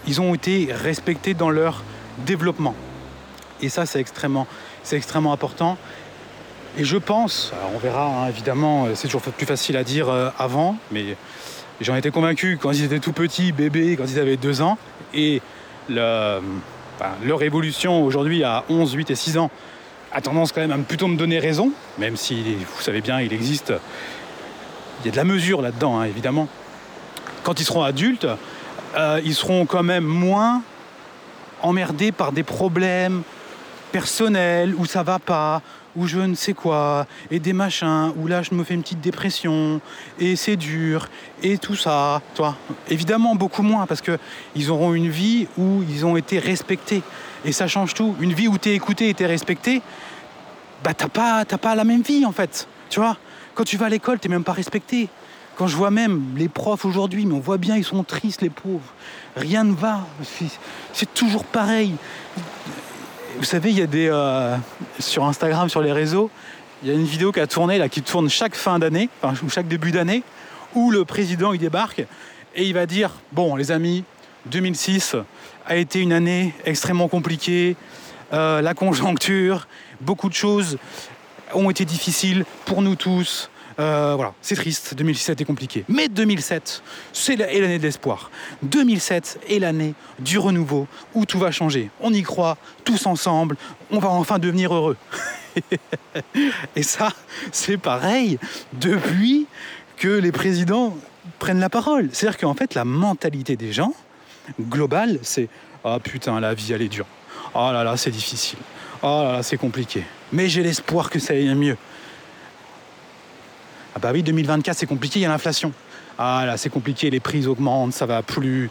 ils 0.07 0.21
ont 0.21 0.35
été 0.35 0.69
respectés 0.71 1.35
dans 1.35 1.51
leur 1.51 1.83
développement. 2.25 2.75
Et 3.61 3.69
ça, 3.69 3.85
c'est 3.85 4.01
extrêmement, 4.01 4.47
c'est 4.83 4.97
extrêmement 4.97 5.33
important. 5.33 5.77
Et 6.79 6.85
je 6.85 6.97
pense, 6.97 7.53
on 7.75 7.79
verra 7.79 8.07
hein, 8.07 8.29
évidemment, 8.29 8.87
c'est 8.95 9.09
toujours 9.09 9.21
plus 9.21 9.47
facile 9.47 9.77
à 9.77 9.85
dire 9.85 10.09
euh, 10.09 10.31
avant, 10.39 10.77
mais 10.91 11.17
j'en 11.81 11.97
étais 11.97 12.11
convaincu 12.11 12.59
quand 12.61 12.71
ils 12.71 12.85
étaient 12.85 13.01
tout 13.01 13.13
petits, 13.13 13.53
bébés, 13.53 13.97
quand 13.97 14.05
ils 14.09 14.19
avaient 14.19 14.37
deux 14.37 14.63
ans. 14.63 14.79
Et 15.13 15.43
leur 15.91 17.43
évolution 17.43 18.05
aujourd'hui 18.05 18.45
à 18.45 18.65
11, 18.69 18.93
8 18.93 19.11
et 19.11 19.15
6 19.15 19.39
ans 19.39 19.51
a 20.13 20.21
tendance 20.21 20.53
quand 20.53 20.61
même 20.61 20.73
à 20.73 20.79
plutôt 20.79 21.07
me 21.07 21.17
donner 21.17 21.39
raison, 21.39 21.73
même 21.99 22.17
si 22.17 22.55
vous 22.55 22.83
savez 22.83 23.01
bien, 23.01 23.21
il 23.21 23.33
existe, 23.33 23.73
il 25.01 25.07
y 25.07 25.09
a 25.09 25.13
de 25.13 25.17
la 25.17 25.25
mesure 25.25 25.63
là-dedans, 25.63 26.01
hein, 26.01 26.05
évidemment. 26.05 26.49
Quand 27.43 27.61
ils 27.61 27.65
seront 27.65 27.83
adultes, 27.83 28.27
euh, 28.97 29.21
ils 29.25 29.35
seront 29.35 29.67
quand 29.67 29.83
même 29.83 30.05
moins 30.05 30.63
emmerdés 31.63 32.13
par 32.13 32.33
des 32.33 32.43
problèmes 32.43 33.23
personnels 33.93 34.75
où 34.77 34.85
ça 34.85 35.03
va 35.03 35.19
pas, 35.19 35.63
où 35.97 36.07
je 36.07 36.19
ne 36.19 36.35
sais 36.35 36.53
quoi, 36.53 37.07
et 37.31 37.41
des 37.41 37.53
machins, 37.53 38.13
où 38.17 38.27
là 38.27 38.43
je 38.43 38.55
me 38.55 38.65
fais 38.65 38.75
une 38.75 38.83
petite 38.83 39.01
dépression, 39.01 39.81
et 40.19 40.37
c'est 40.37 40.57
dur, 40.57 41.09
et 41.43 41.59
tout 41.59 41.77
ça. 41.77 42.23
Toi, 42.35 42.57
évidemment 42.89 43.35
beaucoup 43.35 43.63
moins, 43.63 43.87
parce 43.87 44.01
qu'ils 44.01 44.71
auront 44.71 44.95
une 44.95 45.09
vie 45.09 45.47
où 45.59 45.83
ils 45.89 46.07
ont 46.07 46.17
été 46.17 46.39
respectés. 46.39 47.03
Et 47.45 47.53
ça 47.53 47.67
change 47.67 47.95
tout. 47.95 48.15
Une 48.21 48.33
vie 48.33 48.49
où 48.49 48.59
tu 48.59 48.69
es 48.69 48.75
écouté 48.75 49.09
et 49.09 49.15
tu 49.15 49.23
es 49.23 49.27
respecté, 49.27 49.83
bah 50.85 50.95
t'as 50.95 51.09
pas, 51.09 51.45
pas 51.45 51.75
la 51.75 51.85
même 51.85 52.03
vie 52.03 52.25
en 52.25 52.33
fait. 52.33 52.69
Tu 52.89 53.01
vois, 53.01 53.17
quand 53.55 53.65
tu 53.65 53.77
vas 53.77 53.87
à 53.87 53.89
l'école, 53.89 54.19
tu 54.19 54.29
même 54.29 54.45
pas 54.45 54.53
respecté. 54.53 55.09
Quand 55.57 55.67
je 55.67 55.77
vois 55.77 55.91
même 55.91 56.23
les 56.37 56.49
profs 56.49 56.87
aujourd'hui, 56.87 57.27
mais 57.27 57.35
on 57.35 57.41
voit 57.41 57.59
bien, 57.59 57.77
ils 57.77 57.85
sont 57.85 58.03
tristes, 58.03 58.41
les 58.41 58.49
pauvres. 58.49 58.95
Rien 59.37 59.65
ne 59.65 59.75
va. 59.75 60.07
C'est 60.93 61.13
toujours 61.13 61.45
pareil. 61.45 61.95
Vous 63.41 63.47
savez, 63.47 63.71
il 63.71 63.79
y 63.79 63.83
a 63.83 63.87
des. 63.87 64.07
Euh, 64.07 64.55
sur 64.99 65.25
Instagram, 65.25 65.71
sur 65.71 65.81
les 65.81 65.93
réseaux, 65.93 66.31
il 66.83 66.91
y 66.91 66.93
a 66.93 66.95
une 66.95 67.07
vidéo 67.07 67.33
qui 67.33 67.41
a 67.41 67.47
tourné, 67.47 67.79
là, 67.79 67.89
qui 67.89 68.03
tourne 68.03 68.29
chaque 68.29 68.55
fin 68.55 68.79
d'année, 68.79 69.09
ou 69.43 69.49
chaque 69.49 69.67
début 69.67 69.93
d'année, 69.93 70.23
où 70.75 70.91
le 70.91 71.07
président 71.07 71.55
il 71.55 71.59
débarque 71.59 72.05
et 72.55 72.65
il 72.65 72.75
va 72.75 72.85
dire 72.85 73.13
Bon, 73.33 73.57
les 73.57 73.71
amis, 73.71 74.05
2006 74.45 75.17
a 75.65 75.77
été 75.77 76.01
une 76.01 76.13
année 76.13 76.53
extrêmement 76.67 77.09
compliquée. 77.09 77.77
Euh, 78.35 78.61
la 78.61 78.75
conjoncture, 78.75 79.69
beaucoup 80.03 80.29
de 80.29 80.35
choses 80.35 80.77
ont 81.55 81.71
été 81.71 81.87
difficiles 81.87 82.45
pour 82.67 82.83
nous 82.83 82.95
tous. 82.95 83.50
Euh, 83.81 84.13
voilà, 84.15 84.35
c'est 84.43 84.57
triste, 84.57 84.95
2017 84.95 85.41
est 85.41 85.45
compliqué. 85.45 85.85
Mais 85.89 86.09
2007, 86.09 86.83
c'est 87.15 87.37
l'année 87.37 87.79
de 87.79 87.83
l'espoir. 87.83 88.31
2007 88.63 89.41
est 89.49 89.59
l'année 89.59 89.95
du 90.19 90.39
renouveau, 90.39 90.87
où 91.15 91.25
tout 91.25 91.39
va 91.39 91.51
changer. 91.51 91.91
On 92.01 92.13
y 92.13 92.23
croit, 92.23 92.59
tous 92.85 93.07
ensemble, 93.07 93.57
on 93.91 93.99
va 93.99 94.11
enfin 94.11 94.39
devenir 94.39 94.75
heureux. 94.75 94.99
Et 96.77 96.83
ça, 96.83 97.09
c'est 97.53 97.79
pareil 97.79 98.39
depuis 98.75 99.47
que 99.97 100.09
les 100.09 100.33
présidents 100.33 100.95
prennent 101.39 101.61
la 101.61 101.71
parole. 101.71 102.11
C'est-à-dire 102.13 102.39
qu'en 102.39 102.55
fait, 102.55 102.75
la 102.75 102.85
mentalité 102.85 103.57
des 103.57 103.73
gens, 103.73 103.95
globale, 104.61 105.19
c'est 105.23 105.49
«Ah 105.85 105.99
putain, 106.03 106.39
la 106.39 106.53
vie, 106.53 106.73
elle 106.75 106.83
est 106.83 106.89
dure. 106.89 107.07
Oh 107.55 107.71
là 107.73 107.83
là, 107.83 107.97
c'est 107.97 108.11
difficile. 108.11 108.59
Oh 109.03 109.23
là 109.25 109.33
là, 109.33 109.43
c'est 109.43 109.57
compliqué. 109.57 110.05
Mais 110.33 110.51
j'ai 110.51 110.63
l'espoir 110.63 111.09
que 111.09 111.19
ça 111.19 111.33
aille 111.33 111.55
mieux. 111.55 111.79
Ah 113.95 113.99
bah 113.99 114.11
oui, 114.13 114.23
2024, 114.23 114.77
c'est 114.77 114.87
compliqué, 114.87 115.21
il 115.21 115.23
y 115.23 115.27
a 115.27 115.29
l'inflation. 115.29 115.73
Ah 116.19 116.45
là, 116.47 116.57
c'est 116.57 116.71
compliqué, 116.71 117.11
les 117.11 117.21
prix 117.21 117.47
augmentent, 117.47 117.93
ça 117.93 118.07
va 118.07 118.23
plus. 118.23 118.71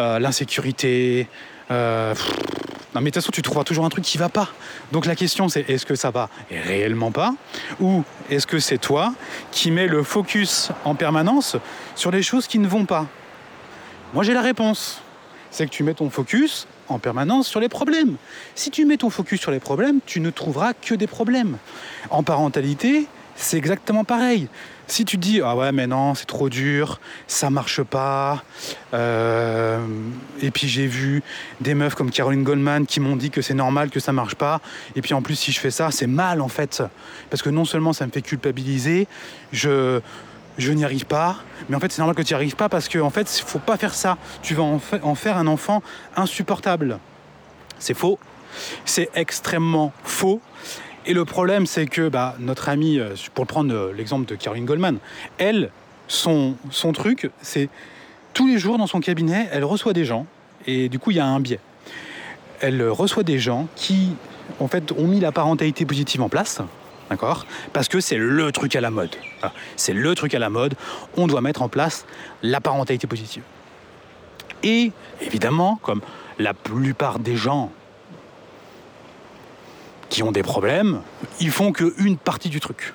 Euh, 0.00 0.18
l'insécurité. 0.18 1.28
Euh, 1.70 2.14
non, 2.94 3.00
mais 3.00 3.10
de 3.10 3.14
toute 3.14 3.16
façon, 3.16 3.32
tu 3.32 3.42
trouveras 3.42 3.64
toujours 3.64 3.84
un 3.84 3.90
truc 3.90 4.04
qui 4.04 4.18
va 4.18 4.28
pas. 4.28 4.48
Donc 4.92 5.04
la 5.04 5.14
question, 5.14 5.48
c'est 5.48 5.68
est-ce 5.68 5.84
que 5.84 5.94
ça 5.94 6.10
va 6.10 6.30
réellement 6.50 7.12
pas 7.12 7.34
Ou 7.80 8.02
est-ce 8.30 8.46
que 8.46 8.58
c'est 8.58 8.78
toi 8.78 9.14
qui 9.52 9.70
mets 9.70 9.86
le 9.86 10.02
focus 10.02 10.70
en 10.84 10.94
permanence 10.94 11.56
sur 11.96 12.10
les 12.10 12.22
choses 12.22 12.46
qui 12.46 12.58
ne 12.58 12.66
vont 12.66 12.86
pas? 12.86 13.06
Moi, 14.14 14.24
j'ai 14.24 14.32
la 14.32 14.42
réponse. 14.42 15.02
C'est 15.50 15.66
que 15.66 15.70
tu 15.70 15.82
mets 15.82 15.94
ton 15.94 16.08
focus 16.08 16.66
en 16.88 16.98
permanence 16.98 17.46
sur 17.46 17.60
les 17.60 17.68
problèmes. 17.68 18.16
Si 18.54 18.70
tu 18.70 18.84
mets 18.86 18.96
ton 18.96 19.10
focus 19.10 19.40
sur 19.40 19.50
les 19.50 19.60
problèmes, 19.60 19.98
tu 20.06 20.20
ne 20.20 20.30
trouveras 20.30 20.72
que 20.72 20.94
des 20.94 21.08
problèmes. 21.08 21.58
En 22.08 22.22
parentalité, 22.22 23.06
c'est 23.40 23.56
exactement 23.56 24.04
pareil. 24.04 24.48
Si 24.86 25.04
tu 25.04 25.16
dis 25.16 25.40
ah 25.42 25.56
ouais 25.56 25.72
mais 25.72 25.86
non 25.86 26.14
c'est 26.14 26.26
trop 26.26 26.48
dur, 26.48 27.00
ça 27.26 27.48
marche 27.48 27.82
pas, 27.82 28.42
euh, 28.92 29.78
et 30.42 30.50
puis 30.50 30.68
j'ai 30.68 30.86
vu 30.86 31.22
des 31.60 31.74
meufs 31.74 31.94
comme 31.94 32.10
Caroline 32.10 32.42
Goldman 32.42 32.86
qui 32.86 32.98
m'ont 33.00 33.16
dit 33.16 33.30
que 33.30 33.40
c'est 33.40 33.54
normal 33.54 33.90
que 33.90 34.00
ça 34.00 34.12
marche 34.12 34.34
pas, 34.34 34.60
et 34.96 35.00
puis 35.00 35.14
en 35.14 35.22
plus 35.22 35.36
si 35.36 35.52
je 35.52 35.60
fais 35.60 35.70
ça 35.70 35.90
c'est 35.90 36.08
mal 36.08 36.40
en 36.40 36.48
fait, 36.48 36.82
parce 37.30 37.40
que 37.42 37.50
non 37.50 37.64
seulement 37.64 37.92
ça 37.92 38.04
me 38.06 38.10
fait 38.10 38.22
culpabiliser, 38.22 39.06
je 39.52 40.02
n'y 40.58 40.84
arrive 40.84 41.06
pas, 41.06 41.36
mais 41.68 41.76
en 41.76 41.80
fait 41.80 41.92
c'est 41.92 42.00
normal 42.00 42.16
que 42.16 42.22
tu 42.22 42.34
n'y 42.34 42.36
arrives 42.36 42.56
pas 42.56 42.68
parce 42.68 42.88
qu'en 42.88 43.06
en 43.06 43.10
fait 43.10 43.28
faut 43.46 43.60
pas 43.60 43.76
faire 43.76 43.94
ça, 43.94 44.18
tu 44.42 44.54
vas 44.54 44.64
en 44.64 45.14
faire 45.14 45.36
un 45.36 45.46
enfant 45.46 45.82
insupportable. 46.16 46.98
C'est 47.78 47.94
faux, 47.94 48.18
c'est 48.84 49.08
extrêmement 49.14 49.92
faux. 50.02 50.40
Et 51.06 51.14
le 51.14 51.24
problème, 51.24 51.66
c'est 51.66 51.86
que 51.86 52.08
bah, 52.08 52.36
notre 52.38 52.68
amie, 52.68 52.98
euh, 52.98 53.14
pour 53.34 53.46
prendre 53.46 53.74
euh, 53.74 53.92
l'exemple 53.92 54.26
de 54.26 54.34
Caroline 54.34 54.66
Goldman, 54.66 54.98
elle, 55.38 55.70
son, 56.08 56.56
son 56.70 56.92
truc, 56.92 57.30
c'est 57.40 57.68
tous 58.34 58.46
les 58.46 58.58
jours 58.58 58.78
dans 58.78 58.86
son 58.86 59.00
cabinet, 59.00 59.48
elle 59.52 59.64
reçoit 59.64 59.92
des 59.92 60.04
gens, 60.04 60.26
et 60.66 60.88
du 60.88 60.98
coup, 60.98 61.10
il 61.10 61.16
y 61.16 61.20
a 61.20 61.26
un 61.26 61.40
biais. 61.40 61.60
Elle 62.60 62.86
reçoit 62.88 63.22
des 63.22 63.38
gens 63.38 63.66
qui, 63.76 64.10
en 64.58 64.68
fait, 64.68 64.92
ont 64.92 65.06
mis 65.06 65.20
la 65.20 65.32
parentalité 65.32 65.86
positive 65.86 66.20
en 66.20 66.28
place, 66.28 66.60
d'accord? 67.08 67.46
Parce 67.72 67.88
que 67.88 68.00
c'est 68.00 68.18
le 68.18 68.52
truc 68.52 68.76
à 68.76 68.82
la 68.82 68.90
mode. 68.90 69.16
C'est 69.76 69.94
le 69.94 70.14
truc 70.14 70.34
à 70.34 70.38
la 70.38 70.50
mode. 70.50 70.74
On 71.16 71.26
doit 71.26 71.40
mettre 71.40 71.62
en 71.62 71.68
place 71.68 72.04
la 72.42 72.60
parentalité 72.60 73.06
positive. 73.06 73.42
Et 74.62 74.92
évidemment, 75.22 75.78
comme 75.82 76.02
la 76.38 76.52
plupart 76.52 77.18
des 77.18 77.36
gens 77.36 77.72
qui 80.10 80.22
ont 80.22 80.32
des 80.32 80.42
problèmes, 80.42 81.00
ils 81.40 81.50
font 81.50 81.72
qu'une 81.72 82.18
partie 82.18 82.50
du 82.50 82.60
truc. 82.60 82.92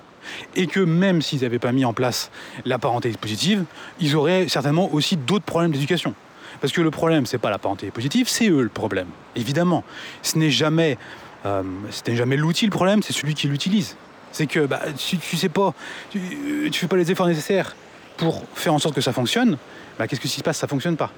Et 0.55 0.67
que 0.67 0.79
même 0.79 1.21
s'ils 1.21 1.41
n'avaient 1.41 1.59
pas 1.59 1.71
mis 1.71 1.85
en 1.85 1.93
place 1.93 2.29
la 2.65 2.77
parentalité 2.77 3.17
positive, 3.17 3.63
ils 3.99 4.15
auraient 4.15 4.47
certainement 4.47 4.93
aussi 4.93 5.17
d'autres 5.17 5.45
problèmes 5.45 5.71
d'éducation. 5.71 6.13
Parce 6.61 6.73
que 6.73 6.81
le 6.81 6.91
problème, 6.91 7.25
c'est 7.25 7.37
pas 7.37 7.49
la 7.49 7.57
parentalité 7.57 7.91
positive, 7.91 8.27
c'est 8.27 8.49
eux 8.49 8.61
le 8.61 8.69
problème. 8.69 9.07
Évidemment, 9.35 9.83
ce 10.21 10.37
n'est 10.37 10.51
jamais, 10.51 10.97
euh, 11.45 11.63
jamais 12.07 12.37
l'outil 12.37 12.65
le 12.65 12.71
problème, 12.71 13.01
c'est 13.01 13.13
celui 13.13 13.33
qui 13.33 13.47
l'utilise. 13.47 13.95
C'est 14.31 14.47
que 14.47 14.65
bah, 14.65 14.81
si 14.97 15.17
tu 15.17 15.37
sais 15.37 15.49
pas, 15.49 15.73
tu, 16.09 16.19
ne 16.19 16.71
fais 16.71 16.87
pas 16.87 16.97
les 16.97 17.11
efforts 17.11 17.27
nécessaires 17.27 17.75
pour 18.17 18.43
faire 18.55 18.73
en 18.73 18.79
sorte 18.79 18.95
que 18.95 19.01
ça 19.01 19.13
fonctionne, 19.13 19.57
bah, 19.97 20.07
qu'est-ce 20.07 20.21
qui 20.21 20.27
se 20.27 20.41
passe 20.43 20.57
Ça 20.57 20.67
fonctionne 20.67 20.97
pas. 20.97 21.11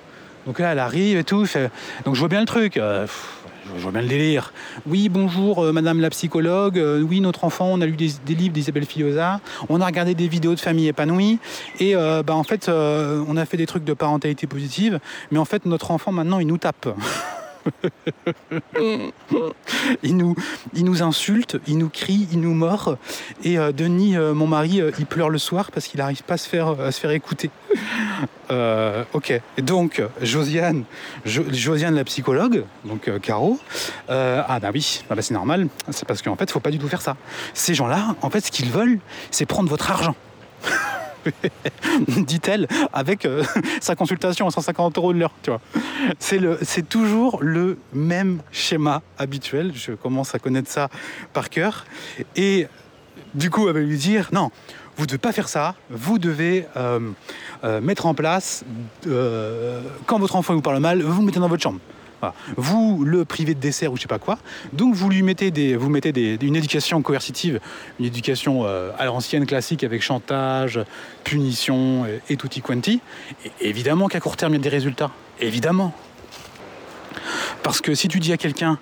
Donc 0.45 0.59
là, 0.59 0.71
elle 0.71 0.79
arrive 0.79 1.17
et 1.17 1.23
tout. 1.23 1.45
Donc 2.05 2.15
je 2.15 2.19
vois 2.19 2.29
bien 2.29 2.39
le 2.39 2.45
truc. 2.45 2.77
euh, 2.77 3.07
je 3.75 3.81
vois 3.81 3.91
bien 3.91 4.01
le 4.01 4.07
délire. 4.07 4.53
Oui, 4.85 5.09
bonjour, 5.09 5.63
euh, 5.63 5.71
madame 5.71 5.99
la 5.99 6.09
psychologue. 6.09 6.77
Euh, 6.77 7.01
oui, 7.01 7.21
notre 7.21 7.43
enfant, 7.43 7.67
on 7.71 7.81
a 7.81 7.85
lu 7.85 7.95
des, 7.95 8.35
livres 8.35 8.53
d'Isabelle 8.53 8.85
Fillosa. 8.85 9.39
On 9.69 9.81
a 9.81 9.85
regardé 9.85 10.15
des 10.15 10.27
vidéos 10.27 10.55
de 10.55 10.59
famille 10.59 10.87
épanouie. 10.87 11.39
Et 11.79 11.95
euh, 11.95 12.23
bah, 12.23 12.35
en 12.35 12.43
fait, 12.43 12.69
on 12.69 13.37
a 13.37 13.45
fait 13.45 13.57
des 13.57 13.65
trucs 13.67 13.83
de 13.83 13.93
parentalité 13.93 14.47
positive. 14.47 14.99
Mais 15.31 15.39
en 15.39 15.45
fait, 15.45 15.65
notre 15.65 15.91
enfant, 15.91 16.11
maintenant, 16.11 16.39
il 16.39 16.47
nous 16.47 16.57
tape. 16.57 16.87
il, 20.03 20.17
nous, 20.17 21.03
insulte, 21.03 21.57
il 21.67 21.77
nous 21.77 21.89
crie, 21.89 22.27
il 22.31 22.39
nous 22.41 22.53
mord. 22.53 22.97
Et 23.43 23.57
euh, 23.57 23.71
Denis, 23.71 24.17
euh, 24.17 24.33
mon 24.33 24.47
mari, 24.47 24.81
euh, 24.81 24.91
il 24.99 25.05
pleure 25.05 25.29
le 25.29 25.37
soir 25.37 25.71
parce 25.71 25.87
qu'il 25.87 25.99
n'arrive 25.99 26.23
pas 26.23 26.35
à 26.35 26.37
se 26.37 26.47
faire, 26.47 27.11
écouter. 27.11 27.49
Ok. 29.13 29.41
Donc, 29.57 30.01
Josiane, 30.21 30.83
Jo- 31.25 31.45
Josiane 31.51 31.95
la 31.95 32.03
psychologue, 32.03 32.63
donc 32.85 33.09
Caro, 33.21 33.59
ah 34.09 34.59
bah 34.61 34.69
oui, 34.73 35.03
bah, 35.09 35.15
bah, 35.15 35.21
c'est 35.21 35.33
normal. 35.33 35.67
C'est 35.91 36.07
parce 36.07 36.21
qu'en 36.21 36.35
fait, 36.35 36.45
il 36.45 36.51
faut 36.51 36.59
pas 36.59 36.71
du 36.71 36.79
tout 36.79 36.87
faire 36.87 37.01
ça. 37.01 37.17
Ces 37.53 37.73
gens-là, 37.73 38.15
en 38.21 38.29
fait, 38.29 38.41
ce 38.45 38.51
qu'ils 38.51 38.69
veulent, 38.71 38.99
c'est 39.31 39.45
prendre 39.45 39.69
votre 39.69 39.91
argent. 39.91 40.15
dit-elle, 42.07 42.67
avec 42.93 43.25
euh, 43.25 43.43
sa 43.81 43.95
consultation 43.95 44.47
à 44.47 44.51
150 44.51 44.97
euros 44.97 45.13
de 45.13 45.19
l'heure, 45.19 45.33
tu 45.41 45.49
vois. 45.49 45.61
C'est, 46.19 46.39
le, 46.39 46.57
c'est 46.61 46.87
toujours 46.87 47.39
le 47.41 47.77
même 47.93 48.41
schéma 48.51 49.01
habituel, 49.17 49.71
je 49.75 49.91
commence 49.93 50.35
à 50.35 50.39
connaître 50.39 50.69
ça 50.69 50.89
par 51.33 51.49
cœur. 51.49 51.85
Et 52.35 52.67
du 53.33 53.49
coup, 53.49 53.67
elle 53.67 53.73
va 53.73 53.79
lui 53.79 53.97
dire, 53.97 54.29
non, 54.31 54.51
vous 54.97 55.03
ne 55.03 55.07
devez 55.07 55.17
pas 55.17 55.31
faire 55.31 55.49
ça, 55.49 55.75
vous 55.89 56.17
devez 56.17 56.65
euh, 56.75 56.99
euh, 57.63 57.81
mettre 57.81 58.05
en 58.05 58.13
place, 58.13 58.65
quand 60.05 60.19
votre 60.19 60.35
enfant 60.35 60.53
vous 60.53 60.61
parle 60.61 60.79
mal, 60.79 61.01
vous 61.01 61.21
le 61.21 61.25
mettez 61.25 61.39
dans 61.39 61.47
votre 61.47 61.63
chambre. 61.63 61.79
Vous 62.55 63.03
le 63.03 63.25
privez 63.25 63.53
de 63.53 63.59
dessert 63.59 63.91
ou 63.91 63.97
je 63.97 64.01
sais 64.01 64.07
pas 64.07 64.19
quoi. 64.19 64.37
Donc 64.73 64.95
vous 64.95 65.09
lui 65.09 65.21
mettez 65.23 65.75
vous 65.75 65.89
mettez 65.89 66.37
une 66.41 66.55
éducation 66.55 67.01
coercitive, 67.01 67.59
une 67.99 68.05
éducation 68.05 68.63
euh, 68.65 68.91
à 68.97 69.05
l'ancienne 69.05 69.45
classique 69.45 69.83
avec 69.83 70.01
chantage, 70.01 70.79
punition 71.23 72.05
et, 72.05 72.21
et 72.29 72.37
tutti 72.37 72.61
quanti. 72.61 73.01
Évidemment 73.61 74.07
qu'à 74.07 74.19
court 74.19 74.37
terme 74.37 74.53
il 74.53 74.57
y 74.57 74.59
a 74.59 74.63
des 74.63 74.69
résultats. 74.69 75.11
Évidemment. 75.39 75.93
Parce 77.63 77.81
que 77.81 77.93
si 77.95 78.07
tu 78.07 78.19
dis 78.19 78.33
à 78.33 78.37
quelqu'un, 78.37 78.79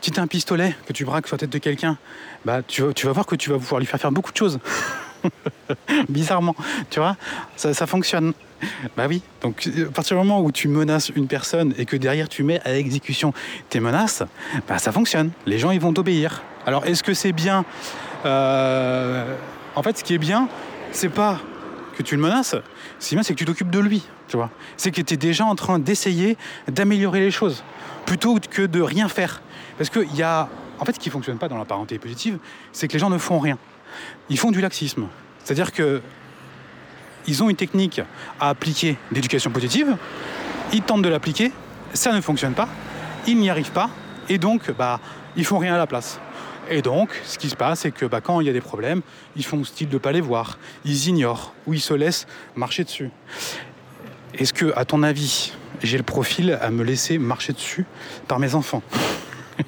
tu 0.00 0.10
as 0.18 0.22
un 0.22 0.26
pistolet 0.26 0.74
que 0.86 0.92
tu 0.92 1.04
braques 1.04 1.26
sur 1.26 1.34
la 1.34 1.40
tête 1.40 1.50
de 1.50 1.58
quelqu'un, 1.58 1.98
bah 2.44 2.62
tu 2.66 2.82
tu 2.94 3.06
vas 3.06 3.12
voir 3.12 3.26
que 3.26 3.36
tu 3.36 3.50
vas 3.50 3.58
pouvoir 3.58 3.78
lui 3.78 3.86
faire 3.86 4.00
faire 4.00 4.12
beaucoup 4.12 4.32
de 4.32 4.36
choses. 4.36 4.58
Bizarrement, 6.08 6.54
tu 6.90 7.00
vois, 7.00 7.16
ça, 7.56 7.86
fonctionne. 7.86 8.32
Bah 8.96 9.06
oui, 9.08 9.22
donc 9.40 9.66
euh, 9.66 9.88
à 9.88 9.90
partir 9.90 10.16
du 10.16 10.22
moment 10.24 10.40
où 10.40 10.52
tu 10.52 10.68
menaces 10.68 11.08
une 11.10 11.26
personne 11.26 11.74
et 11.78 11.84
que 11.84 11.96
derrière 11.96 12.28
tu 12.28 12.44
mets 12.44 12.60
à 12.64 12.76
exécution 12.76 13.32
tes 13.68 13.80
menaces, 13.80 14.22
bah 14.68 14.78
ça 14.78 14.92
fonctionne. 14.92 15.32
Les 15.46 15.58
gens 15.58 15.72
ils 15.72 15.80
vont 15.80 15.92
t'obéir. 15.92 16.42
Alors 16.64 16.86
est-ce 16.86 17.02
que 17.02 17.12
c'est 17.14 17.32
bien 17.32 17.64
Euh, 18.24 19.34
En 19.74 19.82
fait, 19.82 19.98
ce 19.98 20.04
qui 20.04 20.14
est 20.14 20.18
bien, 20.18 20.48
c'est 20.92 21.08
pas 21.08 21.40
que 21.96 22.02
tu 22.02 22.14
le 22.16 22.22
menaces, 22.22 22.54
ce 23.00 23.08
qui 23.08 23.14
est 23.14 23.16
bien, 23.16 23.22
c'est 23.22 23.34
que 23.34 23.38
tu 23.38 23.44
t'occupes 23.44 23.70
de 23.70 23.80
lui, 23.80 24.04
tu 24.28 24.36
vois. 24.36 24.50
C'est 24.76 24.90
que 24.92 25.00
tu 25.00 25.14
es 25.14 25.16
déjà 25.16 25.44
en 25.44 25.54
train 25.56 25.78
d'essayer 25.78 26.36
d'améliorer 26.68 27.20
les 27.20 27.30
choses, 27.30 27.64
plutôt 28.06 28.38
que 28.38 28.62
de 28.62 28.80
rien 28.80 29.08
faire. 29.08 29.42
Parce 29.76 29.90
qu'il 29.90 30.14
y 30.14 30.22
a... 30.22 30.48
En 30.78 30.84
fait, 30.84 30.94
ce 30.94 30.98
qui 31.00 31.08
ne 31.08 31.12
fonctionne 31.12 31.38
pas 31.38 31.48
dans 31.48 31.58
la 31.58 31.64
parenté 31.64 31.98
positive, 31.98 32.38
c'est 32.72 32.88
que 32.88 32.92
les 32.94 32.98
gens 32.98 33.10
ne 33.10 33.18
font 33.18 33.38
rien. 33.38 33.58
Ils 34.32 34.38
font 34.38 34.50
du 34.50 34.62
laxisme. 34.62 35.08
C'est-à-dire 35.44 35.72
que 35.72 36.00
ils 37.28 37.42
ont 37.42 37.50
une 37.50 37.56
technique 37.56 38.00
à 38.40 38.48
appliquer 38.48 38.96
d'éducation 39.12 39.50
positive, 39.50 39.94
ils 40.72 40.80
tentent 40.80 41.02
de 41.02 41.10
l'appliquer, 41.10 41.52
ça 41.92 42.14
ne 42.14 42.20
fonctionne 42.22 42.54
pas, 42.54 42.66
ils 43.26 43.36
n'y 43.36 43.50
arrivent 43.50 43.72
pas, 43.72 43.90
et 44.30 44.38
donc 44.38 44.70
bah, 44.70 45.00
ils 45.36 45.44
font 45.44 45.58
rien 45.58 45.74
à 45.74 45.78
la 45.78 45.86
place. 45.86 46.18
Et 46.70 46.80
donc, 46.80 47.10
ce 47.24 47.36
qui 47.36 47.50
se 47.50 47.56
passe, 47.56 47.80
c'est 47.80 47.90
que 47.90 48.06
bah, 48.06 48.22
quand 48.22 48.40
il 48.40 48.46
y 48.46 48.50
a 48.50 48.54
des 48.54 48.62
problèmes, 48.62 49.02
ils 49.36 49.44
font 49.44 49.62
style 49.64 49.90
de 49.90 49.98
pas 49.98 50.12
les 50.12 50.22
voir, 50.22 50.58
ils 50.86 51.08
ignorent, 51.08 51.52
ou 51.66 51.74
ils 51.74 51.80
se 51.80 51.92
laissent 51.92 52.26
marcher 52.56 52.84
dessus. 52.84 53.10
Est-ce 54.38 54.54
que, 54.54 54.72
à 54.76 54.86
ton 54.86 55.02
avis, 55.02 55.52
j'ai 55.82 55.98
le 55.98 56.04
profil 56.04 56.58
à 56.62 56.70
me 56.70 56.84
laisser 56.84 57.18
marcher 57.18 57.52
dessus 57.52 57.84
par 58.28 58.38
mes 58.38 58.54
enfants? 58.54 58.82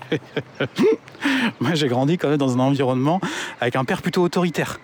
Moi, 1.61 1.74
j'ai 1.74 1.88
grandi 1.88 2.18
quand 2.18 2.28
même 2.28 2.38
dans 2.38 2.55
un 2.55 2.61
environnement 2.61 3.20
avec 3.61 3.76
un 3.76 3.84
père 3.84 4.03
plutôt 4.03 4.22
autoritaire. 4.22 4.78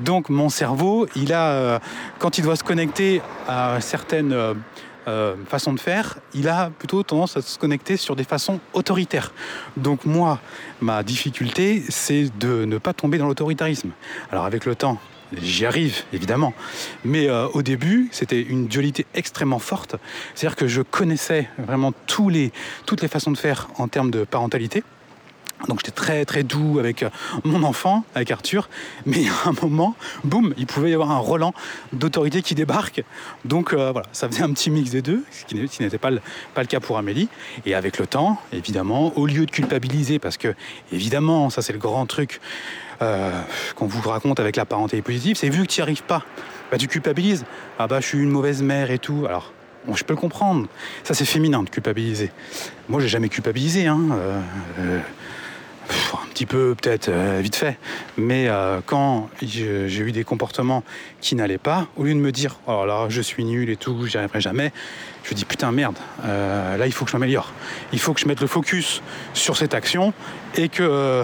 Donc, 0.00 0.28
mon 0.28 0.48
cerveau, 0.48 1.06
il 1.16 1.32
a, 1.32 1.50
euh, 1.50 1.78
quand 2.18 2.38
il 2.38 2.44
doit 2.44 2.56
se 2.56 2.64
connecter 2.64 3.22
à 3.48 3.80
certaines 3.80 4.32
euh, 4.32 4.54
euh, 5.06 5.34
façons 5.46 5.72
de 5.72 5.80
faire, 5.80 6.16
il 6.32 6.48
a 6.48 6.70
plutôt 6.70 7.02
tendance 7.02 7.36
à 7.36 7.42
se 7.42 7.58
connecter 7.58 7.96
sur 7.96 8.16
des 8.16 8.24
façons 8.24 8.60
autoritaires. 8.72 9.32
Donc, 9.76 10.04
moi, 10.06 10.40
ma 10.80 11.02
difficulté, 11.02 11.84
c'est 11.88 12.30
de 12.38 12.64
ne 12.64 12.78
pas 12.78 12.92
tomber 12.92 13.18
dans 13.18 13.26
l'autoritarisme. 13.26 13.90
Alors, 14.30 14.44
avec 14.44 14.64
le 14.64 14.74
temps, 14.74 14.98
J'y 15.42 15.66
arrive, 15.66 16.02
évidemment. 16.12 16.54
Mais 17.04 17.28
euh, 17.28 17.48
au 17.48 17.62
début, 17.62 18.08
c'était 18.12 18.40
une 18.42 18.66
dualité 18.66 19.06
extrêmement 19.14 19.58
forte. 19.58 19.96
C'est-à-dire 20.34 20.56
que 20.56 20.66
je 20.66 20.82
connaissais 20.82 21.48
vraiment 21.58 21.92
toutes 22.06 23.02
les 23.02 23.08
façons 23.08 23.30
de 23.30 23.38
faire 23.38 23.68
en 23.78 23.88
termes 23.88 24.10
de 24.10 24.24
parentalité. 24.24 24.82
Donc 25.68 25.78
j'étais 25.78 25.92
très 25.92 26.24
très 26.24 26.42
doux 26.42 26.78
avec 26.78 27.02
euh, 27.02 27.10
mon 27.44 27.62
enfant, 27.62 28.04
avec 28.14 28.30
Arthur, 28.30 28.68
mais 29.06 29.24
à 29.44 29.48
un 29.48 29.54
moment, 29.62 29.94
boum, 30.22 30.52
il 30.58 30.66
pouvait 30.66 30.90
y 30.90 30.94
avoir 30.94 31.10
un 31.10 31.18
Roland 31.18 31.54
d'autorité 31.92 32.42
qui 32.42 32.54
débarque. 32.54 33.02
Donc 33.44 33.72
euh, 33.72 33.92
voilà, 33.92 34.06
ça 34.12 34.28
faisait 34.28 34.42
un 34.42 34.52
petit 34.52 34.70
mix 34.70 34.90
des 34.90 35.00
deux, 35.02 35.24
ce 35.30 35.44
qui 35.44 35.82
n'était 35.82 35.98
pas 35.98 36.10
le 36.10 36.20
cas 36.66 36.80
pour 36.80 36.98
Amélie. 36.98 37.28
Et 37.66 37.74
avec 37.74 37.98
le 37.98 38.06
temps, 38.06 38.38
évidemment, 38.52 39.16
au 39.16 39.26
lieu 39.26 39.46
de 39.46 39.50
culpabiliser, 39.50 40.18
parce 40.18 40.36
que 40.36 40.54
évidemment, 40.92 41.50
ça 41.50 41.62
c'est 41.62 41.72
le 41.72 41.78
grand 41.78 42.04
truc 42.06 42.40
euh, 43.04 43.30
qu'on 43.76 43.86
vous 43.86 44.08
raconte 44.08 44.40
avec 44.40 44.56
la 44.56 44.64
parenté 44.64 45.00
positive, 45.02 45.36
c'est 45.36 45.48
vu 45.48 45.62
que 45.62 45.72
tu 45.72 45.80
n'y 45.80 45.82
arrives 45.82 46.02
pas, 46.02 46.22
bah, 46.70 46.78
tu 46.78 46.88
culpabilises. 46.88 47.44
Ah 47.78 47.86
bah 47.86 48.00
je 48.00 48.06
suis 48.06 48.18
une 48.18 48.30
mauvaise 48.30 48.62
mère 48.62 48.90
et 48.90 48.98
tout. 48.98 49.24
Alors 49.26 49.52
je 49.92 50.02
peux 50.02 50.14
le 50.14 50.18
comprendre. 50.18 50.66
Ça 51.02 51.14
c'est 51.14 51.24
féminin 51.24 51.62
de 51.62 51.70
culpabiliser. 51.70 52.30
Moi 52.88 53.00
j'ai 53.00 53.08
jamais 53.08 53.28
culpabilisé. 53.28 53.86
Hein. 53.86 54.00
Euh, 54.12 54.40
euh, 54.80 55.00
un 56.14 56.26
petit 56.34 56.46
peu 56.46 56.74
peut-être 56.74 57.10
vite 57.40 57.54
fait. 57.54 57.76
Mais 58.16 58.48
quand 58.86 59.28
j'ai 59.42 60.00
eu 60.00 60.12
des 60.12 60.24
comportements 60.24 60.82
qui 61.20 61.34
n'allaient 61.34 61.58
pas, 61.58 61.86
au 61.96 62.04
lieu 62.04 62.14
de 62.14 62.18
me 62.18 62.32
dire 62.32 62.56
oh 62.66 62.86
là 62.86 63.06
je 63.10 63.20
suis 63.20 63.44
nul 63.44 63.68
et 63.68 63.76
tout, 63.76 64.06
j'y 64.06 64.16
arriverai 64.16 64.40
jamais, 64.40 64.72
je 65.24 65.30
me 65.30 65.36
dis 65.36 65.44
putain 65.44 65.70
merde, 65.72 65.96
là 66.24 66.86
il 66.86 66.92
faut 66.92 67.04
que 67.04 67.10
je 67.10 67.16
m'améliore. 67.16 67.52
Il 67.92 68.00
faut 68.00 68.14
que 68.14 68.20
je 68.20 68.26
mette 68.26 68.40
le 68.40 68.46
focus 68.46 69.02
sur 69.34 69.58
cette 69.58 69.74
action 69.74 70.14
et 70.56 70.70
que, 70.70 71.22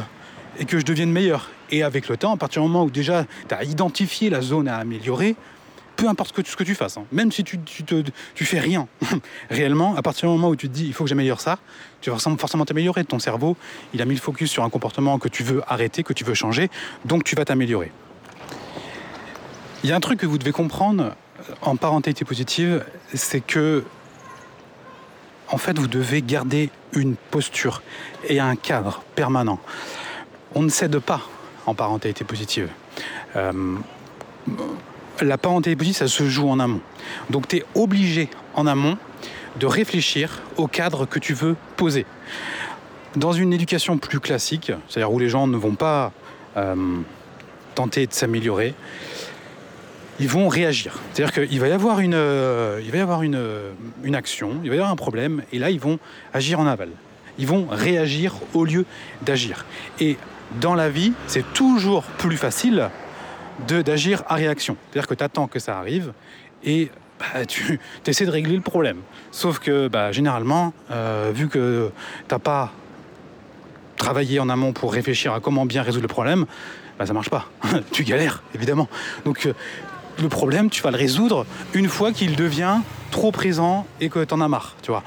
et 0.59 0.67
que 0.67 0.79
je 0.79 0.85
devienne 0.85 1.11
meilleur. 1.11 1.49
Et 1.71 1.83
avec 1.83 2.09
le 2.09 2.17
temps, 2.17 2.33
à 2.33 2.37
partir 2.37 2.63
du 2.63 2.69
moment 2.69 2.85
où 2.85 2.91
déjà 2.91 3.25
tu 3.49 3.55
as 3.55 3.65
identifié 3.65 4.31
la 4.31 4.41
zone 4.41 4.69
à 4.69 4.77
améliorer, 4.77 5.37
peu 5.97 6.09
importe 6.09 6.35
ce 6.47 6.57
que 6.57 6.65
tu, 6.65 6.75
fasses, 6.75 6.97
hein, 6.97 7.05
même 7.13 7.31
si 7.31 7.45
tu, 7.45 7.61
tu, 7.61 7.85
te, 7.85 8.03
tu 8.35 8.45
fais 8.47 8.59
rien, 8.59 8.89
réellement, 9.51 9.95
à 9.97 10.03
partir 10.03 10.29
du 10.31 10.35
moment 10.35 10.49
où 10.49 10.57
tu 10.57 10.69
te 10.69 10.73
dis 10.73 10.87
il 10.87 10.95
faut 10.95 11.05
que 11.05 11.11
j'améliore 11.11 11.41
ça, 11.41 11.59
tu 12.01 12.09
vas 12.09 12.15
forcément- 12.17 12.39
forcément 12.39 12.65
t'améliorer. 12.65 13.05
Ton 13.05 13.19
cerveau, 13.19 13.57
il 13.93 14.01
a 14.01 14.07
mis 14.07 14.15
le 14.15 14.21
focus 14.21 14.51
sur 14.51 14.65
un 14.65 14.71
comportement 14.71 15.19
que 15.19 15.29
tu 15.29 15.43
veux 15.43 15.63
arrêter, 15.69 16.03
que 16.03 16.15
tu 16.15 16.25
veux 16.25 16.35
changer, 16.35 16.71
donc 17.05 17.25
tu 17.25 17.37
vas 17.37 17.45
t'améliorer. 17.45 17.93
Il 19.85 19.91
y 19.91 19.93
a 19.93 19.97
un 19.97 20.01
truc 20.01 20.21
que 20.21 20.27
vous 20.27 20.39
devez 20.39 20.53
comprendre 20.53 21.05
euh, 21.05 21.55
en 21.61 21.77
parentalité 21.77 22.25
positive, 22.25 22.85
c'est 23.13 23.41
que 23.41 23.85
en 25.49 25.59
fait 25.59 25.79
vous 25.79 25.89
devez 25.89 26.23
garder 26.23 26.71
une 26.95 27.17
posture 27.17 27.83
et 28.27 28.41
un 28.41 28.57
cadre 28.57 29.03
permanent. 29.15 29.59
On 30.55 30.63
ne 30.63 30.71
cède 30.71 30.99
pas 30.99 31.21
en 31.71 31.75
parentalité 31.75 32.25
positive. 32.25 32.69
Euh, 33.37 33.77
la 35.21 35.39
parenté 35.39 35.75
positive, 35.77 35.97
ça 35.97 36.09
se 36.09 36.29
joue 36.29 36.49
en 36.49 36.59
amont. 36.59 36.81
Donc 37.31 37.49
tu 37.49 37.59
es 37.59 37.65
obligé 37.75 38.29
en 38.55 38.67
amont 38.67 38.99
de 39.59 39.67
réfléchir 39.67 40.43
au 40.57 40.67
cadre 40.67 41.07
que 41.07 41.19
tu 41.19 41.33
veux 41.35 41.57
poser. 41.77 42.07
Dans 43.17 43.33
une 43.33 43.53
éducation 43.53 43.99
plus 43.99 44.21
classique, 44.21 44.73
c'est-à-dire 44.89 45.13
où 45.13 45.19
les 45.19 45.29
gens 45.29 45.47
ne 45.47 45.57
vont 45.57 45.75
pas 45.75 46.13
euh, 46.57 46.75
tenter 47.75 48.07
de 48.07 48.13
s'améliorer, 48.13 48.75
ils 50.21 50.29
vont 50.29 50.49
réagir. 50.49 50.99
C'est-à-dire 51.13 51.49
qu'il 51.49 51.61
va 51.61 51.69
y 51.69 51.73
avoir, 51.73 52.01
une, 52.01 52.15
euh, 52.15 52.81
il 52.85 52.91
va 52.91 52.99
y 52.99 53.01
avoir 53.01 53.23
une, 53.23 53.43
une 54.05 54.15
action, 54.15 54.61
il 54.63 54.69
va 54.69 54.77
y 54.77 54.79
avoir 54.79 54.93
un 54.93 54.97
problème, 54.97 55.43
et 55.53 55.59
là, 55.59 55.71
ils 55.71 55.81
vont 55.81 55.99
agir 56.33 56.61
en 56.61 56.67
aval. 56.67 56.91
Ils 57.39 57.47
vont 57.47 57.67
réagir 57.71 58.35
au 58.55 58.65
lieu 58.65 58.85
d'agir. 59.23 59.65
Et 59.99 60.19
dans 60.61 60.75
la 60.75 60.89
vie, 60.89 61.13
c'est 61.27 61.53
toujours 61.53 62.03
plus 62.03 62.37
facile 62.37 62.91
d'agir 63.69 64.23
à 64.29 64.35
réaction. 64.35 64.77
C'est-à-dire 64.91 65.07
que 65.07 65.15
tu 65.15 65.25
attends 65.25 65.47
que 65.47 65.59
ça 65.59 65.79
arrive 65.79 66.13
et 66.65 66.91
bah, 67.19 67.45
tu 67.47 67.79
essaies 68.07 68.27
de 68.27 68.31
régler 68.31 68.57
le 68.57 68.63
problème. 68.63 68.99
Sauf 69.31 69.59
que 69.59 69.89
bah, 69.89 70.13
généralement, 70.13 70.73
euh, 70.91 71.31
vu 71.35 71.49
que 71.49 71.91
tu 72.29 72.35
n'as 72.35 72.39
pas 72.39 72.73
travaillé 73.97 74.41
en 74.41 74.49
amont 74.49 74.73
pour 74.73 74.93
réfléchir 74.93 75.35
à 75.35 75.41
comment 75.41 75.67
bien 75.67 75.83
résoudre 75.83 76.05
le 76.05 76.09
problème, 76.09 76.47
bah, 76.99 77.07
ça 77.07 77.13
marche 77.13 77.31
pas. 77.31 77.47
tu 77.93 78.05
galères, 78.05 78.43
évidemment. 78.55 78.89
Donc 79.25 79.47
euh, 79.47 79.53
le 80.21 80.29
problème, 80.29 80.71
tu 80.71 80.83
vas 80.83 80.91
le 80.91 80.97
résoudre 80.97 81.47
une 81.75 81.89
fois 81.89 82.13
qu'il 82.13 82.37
devient 82.37 82.79
trop 83.11 83.31
présent 83.31 83.87
et 84.01 84.09
que 84.09 84.25
t'en 84.25 84.41
as 84.41 84.49
marre, 84.49 84.77
tu 84.83 84.91
vois. 84.91 85.03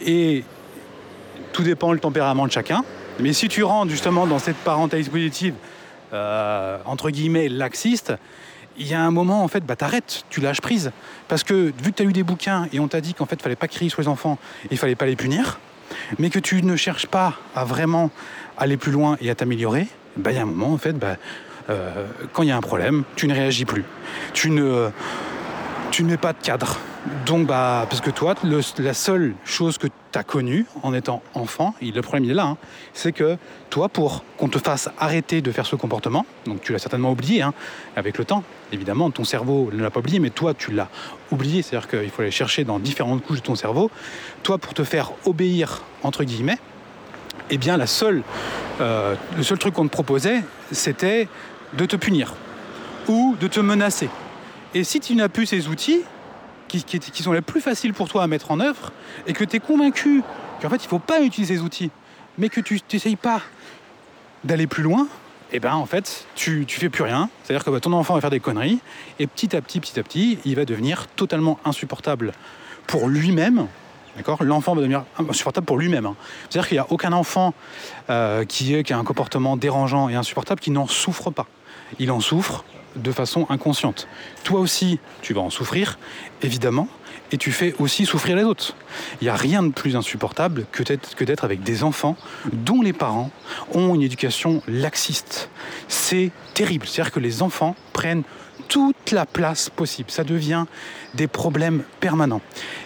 Et 0.00 0.44
tout 1.52 1.62
dépend 1.62 1.92
le 1.92 1.98
tempérament 1.98 2.46
de 2.46 2.52
chacun. 2.52 2.82
Mais 3.18 3.32
si 3.32 3.48
tu 3.48 3.62
rentres 3.62 3.90
justement 3.90 4.26
dans 4.26 4.38
cette 4.38 4.56
parentalité 4.56 5.10
positive, 5.10 5.54
euh, 6.12 6.78
entre 6.84 7.10
guillemets, 7.10 7.48
laxiste, 7.48 8.12
il 8.78 8.86
y 8.86 8.94
a 8.94 9.00
un 9.00 9.10
moment, 9.10 9.44
en 9.44 9.48
fait, 9.48 9.64
bah, 9.64 9.76
t'arrêtes, 9.76 10.24
tu 10.30 10.40
lâches 10.40 10.60
prise. 10.60 10.92
Parce 11.28 11.44
que 11.44 11.72
vu 11.82 11.92
que 11.92 11.96
tu 11.96 12.02
as 12.02 12.06
eu 12.06 12.12
des 12.12 12.22
bouquins 12.22 12.68
et 12.72 12.80
on 12.80 12.88
t'a 12.88 13.00
dit 13.00 13.14
qu'en 13.14 13.26
fait, 13.26 13.36
il 13.36 13.42
fallait 13.42 13.56
pas 13.56 13.68
crier 13.68 13.90
sur 13.90 14.00
les 14.00 14.08
enfants, 14.08 14.38
il 14.70 14.78
fallait 14.78 14.94
pas 14.94 15.06
les 15.06 15.16
punir, 15.16 15.58
mais 16.18 16.30
que 16.30 16.38
tu 16.38 16.62
ne 16.62 16.76
cherches 16.76 17.06
pas 17.06 17.34
à 17.54 17.64
vraiment 17.64 18.10
aller 18.56 18.76
plus 18.76 18.92
loin 18.92 19.16
et 19.20 19.30
à 19.30 19.34
t'améliorer, 19.34 19.86
bah, 20.16 20.32
il 20.32 20.36
y 20.36 20.38
a 20.38 20.42
un 20.42 20.46
moment, 20.46 20.72
en 20.72 20.78
fait, 20.78 20.92
bah, 20.92 21.16
euh, 21.70 22.06
quand 22.32 22.42
il 22.42 22.48
y 22.48 22.52
a 22.52 22.56
un 22.56 22.62
problème, 22.62 23.04
tu 23.16 23.28
ne 23.28 23.34
réagis 23.34 23.64
plus. 23.64 23.84
Tu 24.32 24.50
ne, 24.50 24.90
tu 25.92 26.04
ne 26.04 26.08
mets 26.08 26.16
pas 26.16 26.32
de 26.32 26.38
cadre. 26.42 26.78
Donc, 27.26 27.46
bah, 27.46 27.86
parce 27.88 28.00
que 28.00 28.10
toi, 28.10 28.34
la 28.42 28.94
seule 28.94 29.34
chose 29.44 29.76
que 29.76 29.86
tu 29.86 30.18
as 30.18 30.24
connue 30.24 30.64
en 30.82 30.94
étant 30.94 31.22
enfant, 31.34 31.74
et 31.82 31.92
le 31.92 32.00
problème 32.00 32.24
il 32.24 32.30
est 32.30 32.34
là, 32.34 32.46
hein, 32.46 32.56
c'est 32.94 33.12
que 33.12 33.36
toi, 33.68 33.90
pour 33.90 34.24
qu'on 34.38 34.48
te 34.48 34.58
fasse 34.58 34.88
arrêter 34.98 35.42
de 35.42 35.52
faire 35.52 35.66
ce 35.66 35.76
comportement, 35.76 36.24
donc 36.46 36.62
tu 36.62 36.72
l'as 36.72 36.78
certainement 36.78 37.12
oublié 37.12 37.42
hein, 37.42 37.52
avec 37.94 38.16
le 38.16 38.24
temps, 38.24 38.42
évidemment, 38.72 39.10
ton 39.10 39.24
cerveau 39.24 39.70
ne 39.70 39.82
l'a 39.82 39.90
pas 39.90 40.00
oublié, 40.00 40.18
mais 40.18 40.30
toi, 40.30 40.54
tu 40.54 40.72
l'as 40.72 40.88
oublié, 41.30 41.60
c'est-à-dire 41.60 41.88
qu'il 41.88 42.10
faut 42.10 42.22
aller 42.22 42.30
chercher 42.30 42.64
dans 42.64 42.78
différentes 42.78 43.22
couches 43.22 43.40
de 43.40 43.46
ton 43.46 43.54
cerveau. 43.54 43.90
Toi, 44.42 44.56
pour 44.56 44.72
te 44.72 44.84
faire 44.84 45.12
obéir, 45.26 45.82
entre 46.02 46.24
guillemets, 46.24 46.58
eh 47.50 47.58
bien, 47.58 47.78
euh, 48.80 49.14
le 49.36 49.42
seul 49.42 49.58
truc 49.58 49.74
qu'on 49.74 49.86
te 49.86 49.92
proposait, 49.92 50.42
c'était 50.70 51.28
de 51.74 51.84
te 51.84 51.96
punir 51.96 52.32
ou 53.08 53.36
de 53.38 53.46
te 53.46 53.60
menacer. 53.60 54.08
Et 54.74 54.84
si 54.84 55.00
tu 55.00 55.14
n'as 55.14 55.28
plus 55.28 55.46
ces 55.46 55.68
outils, 55.68 56.02
qui, 56.68 57.22
sont 57.22 57.32
les 57.32 57.42
plus 57.42 57.60
faciles 57.60 57.92
pour 57.92 58.08
toi 58.08 58.22
à 58.22 58.26
mettre 58.26 58.50
en 58.50 58.60
œuvre, 58.60 58.92
et 59.26 59.32
que 59.32 59.44
tu 59.44 59.56
es 59.56 59.60
convaincu 59.60 60.22
qu'en 60.60 60.70
fait 60.70 60.76
il 60.76 60.84
ne 60.84 60.88
faut 60.88 60.98
pas 60.98 61.20
utiliser 61.20 61.56
ces 61.56 61.62
outils, 61.62 61.90
mais 62.38 62.48
que 62.48 62.60
tu 62.60 62.80
n'essayes 62.92 63.16
pas 63.16 63.42
d'aller 64.44 64.66
plus 64.66 64.82
loin, 64.82 65.06
et 65.52 65.60
ben 65.60 65.74
en 65.74 65.84
fait 65.84 66.26
tu, 66.34 66.64
tu 66.66 66.80
fais 66.80 66.88
plus 66.88 67.04
rien. 67.04 67.28
C'est-à-dire 67.44 67.64
que 67.64 67.70
bah, 67.70 67.80
ton 67.80 67.92
enfant 67.92 68.14
va 68.14 68.20
faire 68.20 68.30
des 68.30 68.40
conneries, 68.40 68.80
et 69.18 69.26
petit 69.26 69.54
à 69.54 69.60
petit, 69.60 69.80
petit 69.80 69.98
à 70.00 70.02
petit, 70.02 70.38
il 70.44 70.56
va 70.56 70.64
devenir 70.64 71.08
totalement 71.08 71.58
insupportable 71.64 72.32
pour 72.86 73.08
lui-même. 73.08 73.66
D'accord? 74.16 74.42
L'enfant 74.42 74.74
va 74.74 74.80
devenir 74.80 75.04
insupportable 75.18 75.66
pour 75.66 75.78
lui-même. 75.78 76.06
hein. 76.06 76.16
C'est-à-dire 76.48 76.68
qu'il 76.68 76.76
n'y 76.76 76.80
a 76.80 76.86
aucun 76.90 77.12
enfant 77.12 77.54
euh, 78.10 78.44
qui 78.44 78.74
a 78.74 78.98
un 78.98 79.04
comportement 79.04 79.56
dérangeant 79.56 80.08
et 80.08 80.14
insupportable 80.14 80.60
qui 80.60 80.70
n'en 80.70 80.86
souffre 80.86 81.30
pas. 81.30 81.46
Il 81.98 82.10
en 82.10 82.20
souffre 82.20 82.64
de 82.96 83.12
façon 83.12 83.46
inconsciente. 83.48 84.08
Toi 84.44 84.60
aussi, 84.60 84.98
tu 85.20 85.34
vas 85.34 85.40
en 85.40 85.50
souffrir, 85.50 85.98
évidemment, 86.42 86.88
et 87.32 87.38
tu 87.38 87.50
fais 87.50 87.74
aussi 87.78 88.04
souffrir 88.04 88.36
les 88.36 88.44
autres. 88.44 88.76
Il 89.20 89.24
n'y 89.24 89.30
a 89.30 89.36
rien 89.36 89.62
de 89.62 89.70
plus 89.70 89.96
insupportable 89.96 90.66
que 90.70 90.82
d'être, 90.82 91.44
avec 91.44 91.62
des 91.62 91.82
enfants 91.82 92.16
dont 92.52 92.82
les 92.82 92.92
parents 92.92 93.30
ont 93.72 93.94
une 93.94 94.02
éducation 94.02 94.62
laxiste. 94.68 95.48
C'est 95.88 96.30
terrible. 96.54 96.86
C'est-à-dire 96.86 97.12
que 97.12 97.20
les 97.20 97.42
enfants 97.42 97.74
prennent 97.92 98.22
toute 98.68 99.10
la 99.12 99.26
place 99.26 99.70
possible. 99.70 100.10
Ça 100.10 100.24
devient 100.24 100.66
des 101.14 101.26
problèmes 101.26 101.84
permanents. 102.00 102.42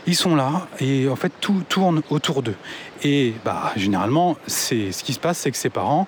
Ils 0.07 0.17
sont 0.17 0.37
là 0.37 0.69
et 0.81 1.09
en 1.09 1.17
fait 1.17 1.33
tout 1.41 1.63
tourne 1.69 2.03
autour 2.11 2.43
d'eux. 2.43 2.57
Et 3.03 3.35
bah 3.45 3.73
généralement, 3.77 4.37
c'est 4.47 4.93
ce 4.93 5.05
qui 5.05 5.13
se 5.13 5.21
passe, 5.21 5.39
c'est 5.39 5.51
que 5.51 5.57
ces 5.57 5.71
parents 5.71 6.07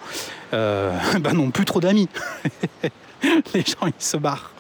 euh, 0.53 0.97
bah, 1.21 1.33
n'ont 1.33 1.51
plus 1.51 1.65
trop 1.65 1.81
d'amis. 1.81 2.09
Les 3.55 3.63
gens 3.63 3.87
ils 3.87 3.93
se 3.99 4.17
barrent. 4.17 4.53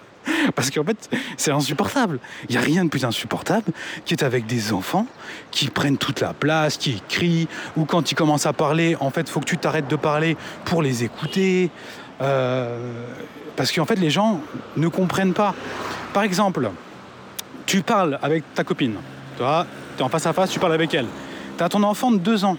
Parce 0.54 0.70
qu'en 0.70 0.84
fait, 0.84 1.08
c'est 1.36 1.50
insupportable. 1.50 2.20
Il 2.48 2.52
n'y 2.52 2.58
a 2.58 2.60
rien 2.60 2.84
de 2.84 2.90
plus 2.90 3.04
insupportable 3.04 3.72
qu'être 4.04 4.22
avec 4.22 4.46
des 4.46 4.72
enfants 4.72 5.06
qui 5.50 5.68
prennent 5.68 5.98
toute 5.98 6.20
la 6.20 6.34
place, 6.34 6.76
qui 6.76 7.02
crient, 7.08 7.48
ou 7.76 7.84
quand 7.84 8.12
ils 8.12 8.14
commencent 8.14 8.46
à 8.46 8.52
parler, 8.52 8.96
en 9.00 9.10
fait, 9.10 9.28
faut 9.28 9.40
que 9.40 9.46
tu 9.46 9.56
t'arrêtes 9.56 9.88
de 9.88 9.96
parler 9.96 10.36
pour 10.64 10.82
les 10.82 11.04
écouter. 11.04 11.70
Euh, 12.20 13.06
parce 13.56 13.72
qu'en 13.72 13.86
fait, 13.86 13.96
les 13.96 14.10
gens 14.10 14.40
ne 14.76 14.88
comprennent 14.88 15.34
pas. 15.34 15.54
Par 16.12 16.22
exemple, 16.22 16.70
tu 17.66 17.82
parles 17.82 18.18
avec 18.22 18.44
ta 18.54 18.64
copine, 18.64 18.96
tu 19.36 19.42
es 19.42 20.02
en 20.02 20.08
face 20.08 20.26
à 20.26 20.32
face, 20.32 20.50
tu 20.50 20.58
parles 20.58 20.74
avec 20.74 20.94
elle. 20.94 21.06
Tu 21.56 21.64
as 21.64 21.68
ton 21.68 21.82
enfant 21.82 22.10
de 22.10 22.18
deux 22.18 22.44
ans 22.44 22.56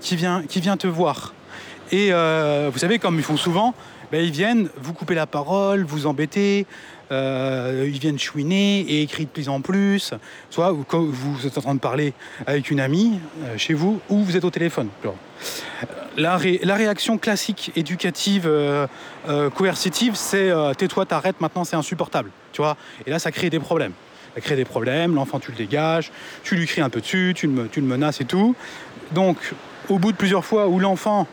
qui 0.00 0.16
vient, 0.16 0.42
qui 0.42 0.60
vient 0.60 0.76
te 0.76 0.86
voir. 0.86 1.32
Et 1.90 2.08
euh, 2.12 2.70
vous 2.72 2.78
savez, 2.78 2.98
comme 2.98 3.16
ils 3.16 3.24
font 3.24 3.36
souvent, 3.36 3.74
ben, 4.12 4.22
ils 4.22 4.30
viennent 4.30 4.68
vous 4.76 4.92
couper 4.92 5.14
la 5.14 5.26
parole, 5.26 5.84
vous 5.84 6.06
embêter, 6.06 6.66
euh, 7.10 7.88
ils 7.90 7.98
viennent 7.98 8.18
chouiner 8.18 8.80
et 8.80 9.02
écrire 9.02 9.26
de 9.26 9.32
plus 9.32 9.48
en 9.48 9.60
plus. 9.62 10.12
Soit 10.50 10.70
vous, 10.70 11.46
êtes 11.46 11.56
en 11.58 11.62
train 11.62 11.74
de 11.74 11.80
parler 11.80 12.12
avec 12.46 12.70
une 12.70 12.78
amie 12.78 13.18
euh, 13.42 13.56
chez 13.56 13.72
vous 13.74 14.00
ou 14.10 14.18
vous 14.22 14.36
êtes 14.36 14.44
au 14.44 14.50
téléphone. 14.50 14.88
La, 16.16 16.36
ré- 16.36 16.60
la 16.62 16.74
réaction 16.74 17.16
classique 17.16 17.72
éducative 17.74 18.44
euh, 18.46 18.86
coercitive, 19.50 20.14
c'est 20.14 20.52
tais-toi, 20.76 21.06
t'arrêtes, 21.06 21.40
maintenant 21.40 21.64
c'est 21.64 21.76
insupportable. 21.76 22.30
Tu 22.52 22.60
vois? 22.60 22.76
Et 23.06 23.10
là, 23.10 23.18
ça 23.18 23.32
crée 23.32 23.48
des 23.50 23.60
problèmes. 23.60 23.92
Ça 24.34 24.40
crée 24.40 24.56
des 24.56 24.64
problèmes, 24.64 25.14
l'enfant, 25.14 25.40
tu 25.40 25.50
le 25.50 25.56
dégages, 25.56 26.10
tu 26.44 26.54
lui 26.54 26.66
cries 26.66 26.80
un 26.82 26.90
peu 26.90 27.00
dessus, 27.00 27.32
tu 27.34 27.46
le, 27.46 27.52
me- 27.52 27.68
tu 27.68 27.80
le 27.80 27.86
menaces 27.86 28.20
et 28.20 28.24
tout. 28.26 28.54
Donc, 29.12 29.36
au 29.88 29.98
bout 29.98 30.12
de 30.12 30.16
plusieurs 30.16 30.44
fois 30.44 30.68
où 30.68 30.78
l'enfant, 30.78 31.26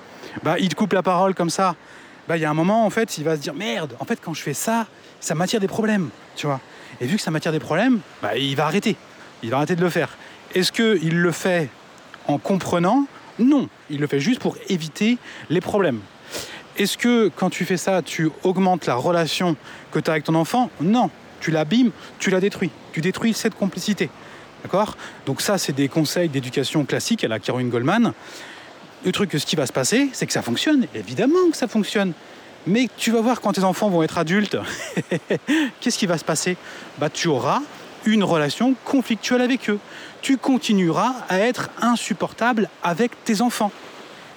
bah, 0.44 0.56
il 0.60 0.70
te 0.70 0.76
coupe 0.76 0.94
la 0.94 1.04
parole 1.04 1.34
comme 1.34 1.50
ça, 1.50 1.76
bah, 2.30 2.38
il 2.38 2.42
y 2.42 2.46
a 2.46 2.50
un 2.52 2.54
moment, 2.54 2.86
en 2.86 2.92
fait, 2.92 3.18
il 3.18 3.24
va 3.24 3.36
se 3.36 3.42
dire 3.42 3.56
merde, 3.56 3.96
en 4.00 4.06
fait, 4.06 4.20
quand 4.22 4.36
je 4.36 4.44
fais 4.44 4.54
ça, 4.54 4.86
ça 5.20 5.34
m'attire 5.34 5.60
des 5.60 5.68
problèmes, 5.68 6.10
tu 6.36 6.46
vois. 6.46 6.62
Et 7.02 7.08
vu 7.08 7.16
que 7.16 7.22
ça 7.24 7.32
m'attire 7.32 7.52
des 7.52 7.60
problèmes, 7.60 8.02
bah, 8.22 8.38
il 8.38 8.56
va 8.56 8.68
arrêter. 8.68 8.96
Il 9.42 9.50
va 9.50 9.58
arrêter 9.58 9.76
de 9.76 9.82
le 9.82 9.90
faire. 9.90 10.16
Est-ce 10.54 10.72
qu'il 10.72 11.20
le 11.20 11.32
fait 11.32 11.70
en 12.28 12.38
comprenant? 12.38 13.08
Non, 13.40 13.68
il 13.90 14.00
le 14.00 14.06
fait 14.06 14.20
juste 14.20 14.40
pour 14.40 14.58
éviter 14.68 15.18
les 15.50 15.60
problèmes. 15.60 16.02
Est-ce 16.78 17.00
que 17.00 17.32
quand 17.36 17.50
tu 17.50 17.66
fais 17.66 17.78
ça, 17.78 18.04
tu 18.04 18.30
augmentes 18.44 18.86
la 18.86 18.94
relation 18.94 19.56
que 19.92 19.98
tu 19.98 20.12
as 20.12 20.14
avec 20.14 20.26
ton 20.26 20.36
enfant? 20.36 20.70
Non, 20.82 21.10
tu 21.40 21.50
l'abîmes, 21.50 21.90
tu 22.20 22.30
la 22.30 22.40
détruis. 22.40 22.70
Tu 22.92 23.02
détruis 23.02 23.34
cette 23.34 23.56
complicité. 23.56 24.08
D'accord? 24.62 24.98
Donc 25.26 25.42
ça, 25.42 25.58
c'est 25.58 25.74
des 25.74 25.88
conseils 25.88 26.30
d'éducation 26.30 26.86
classique 26.86 27.24
à 27.24 27.28
la 27.28 27.40
Caroline 27.40 27.70
Goldman. 27.70 28.14
Le 29.06 29.12
truc, 29.12 29.32
ce 29.34 29.46
qui 29.46 29.56
va 29.56 29.66
se 29.66 29.74
passer, 29.74 30.10
c'est 30.12 30.26
que 30.26 30.34
ça 30.34 30.42
fonctionne. 30.42 30.86
Évidemment 30.94 31.50
que 31.52 31.58
ça 31.58 31.68
fonctionne. 31.68 32.14
Mais 32.68 32.90
tu 32.98 33.12
vas 33.12 33.22
voir 33.22 33.40
quand 33.40 33.54
tes 33.54 33.64
enfants 33.64 33.90
vont 33.90 34.04
être 34.04 34.18
adultes, 34.18 34.58
qu'est-ce 35.80 35.98
qui 35.98 36.06
va 36.06 36.18
se 36.18 36.26
passer? 36.26 36.58
Bah, 36.98 37.10
Tu 37.10 37.30
auras 37.30 37.62
une 38.06 38.24
relation 38.24 38.76
conflictuelle 38.86 39.42
avec 39.42 39.70
eux. 39.70 39.80
Tu 40.22 40.38
continueras 40.38 41.14
à 41.30 41.40
être 41.40 41.70
insupportable 41.82 42.70
avec 42.84 43.24
tes 43.24 43.42
enfants. 43.42 43.72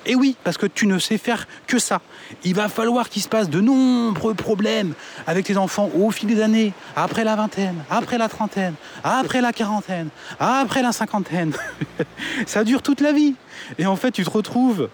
Et 0.07 0.15
oui, 0.15 0.37
parce 0.43 0.57
que 0.57 0.67
tu 0.67 0.87
ne 0.87 0.99
sais 0.99 1.19
faire 1.19 1.47
que 1.67 1.79
ça. 1.79 2.01
Il 2.45 2.55
va 2.55 2.69
falloir 2.69 3.09
qu'il 3.09 3.23
se 3.23 3.29
passe 3.29 3.49
de 3.49 3.61
nombreux 3.61 4.35
problèmes 4.35 4.95
avec 5.27 5.47
tes 5.47 5.57
enfants 5.57 5.91
au 5.95 6.11
fil 6.11 6.29
des 6.29 6.43
années, 6.43 6.73
après 6.97 7.25
la 7.25 7.37
vingtaine, 7.37 7.85
après 7.91 8.19
la 8.19 8.29
trentaine, 8.29 8.75
après 9.05 9.41
la 9.41 9.53
quarantaine, 9.53 10.09
après 10.41 10.83
la 10.83 10.93
cinquantaine. 10.93 11.53
ça 12.47 12.65
dure 12.65 12.83
toute 12.83 13.01
la 13.01 13.13
vie. 13.13 13.35
Et 13.79 13.87
en 13.87 13.97
fait, 13.97 14.11
tu 14.11 14.25
te 14.25 14.31
retrouves 14.31 14.89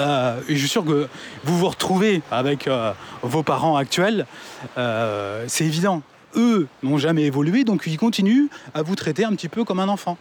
euh, 0.00 0.40
et 0.48 0.54
je 0.54 0.60
suis 0.60 0.68
sûr 0.68 0.84
que 0.84 1.08
vous 1.44 1.58
vous 1.58 1.68
retrouvez 1.68 2.22
avec 2.30 2.68
euh, 2.68 2.92
vos 3.22 3.42
parents 3.42 3.76
actuels, 3.76 4.26
euh, 4.76 5.44
c'est 5.48 5.64
évident. 5.64 6.02
Eux 6.36 6.68
n'ont 6.82 6.98
jamais 6.98 7.22
évolué, 7.22 7.64
donc 7.64 7.84
ils 7.86 7.96
continuent 7.96 8.46
à 8.74 8.82
vous 8.82 8.94
traiter 8.94 9.24
un 9.24 9.32
petit 9.32 9.48
peu 9.48 9.64
comme 9.64 9.80
un 9.80 9.88
enfant. 9.88 10.18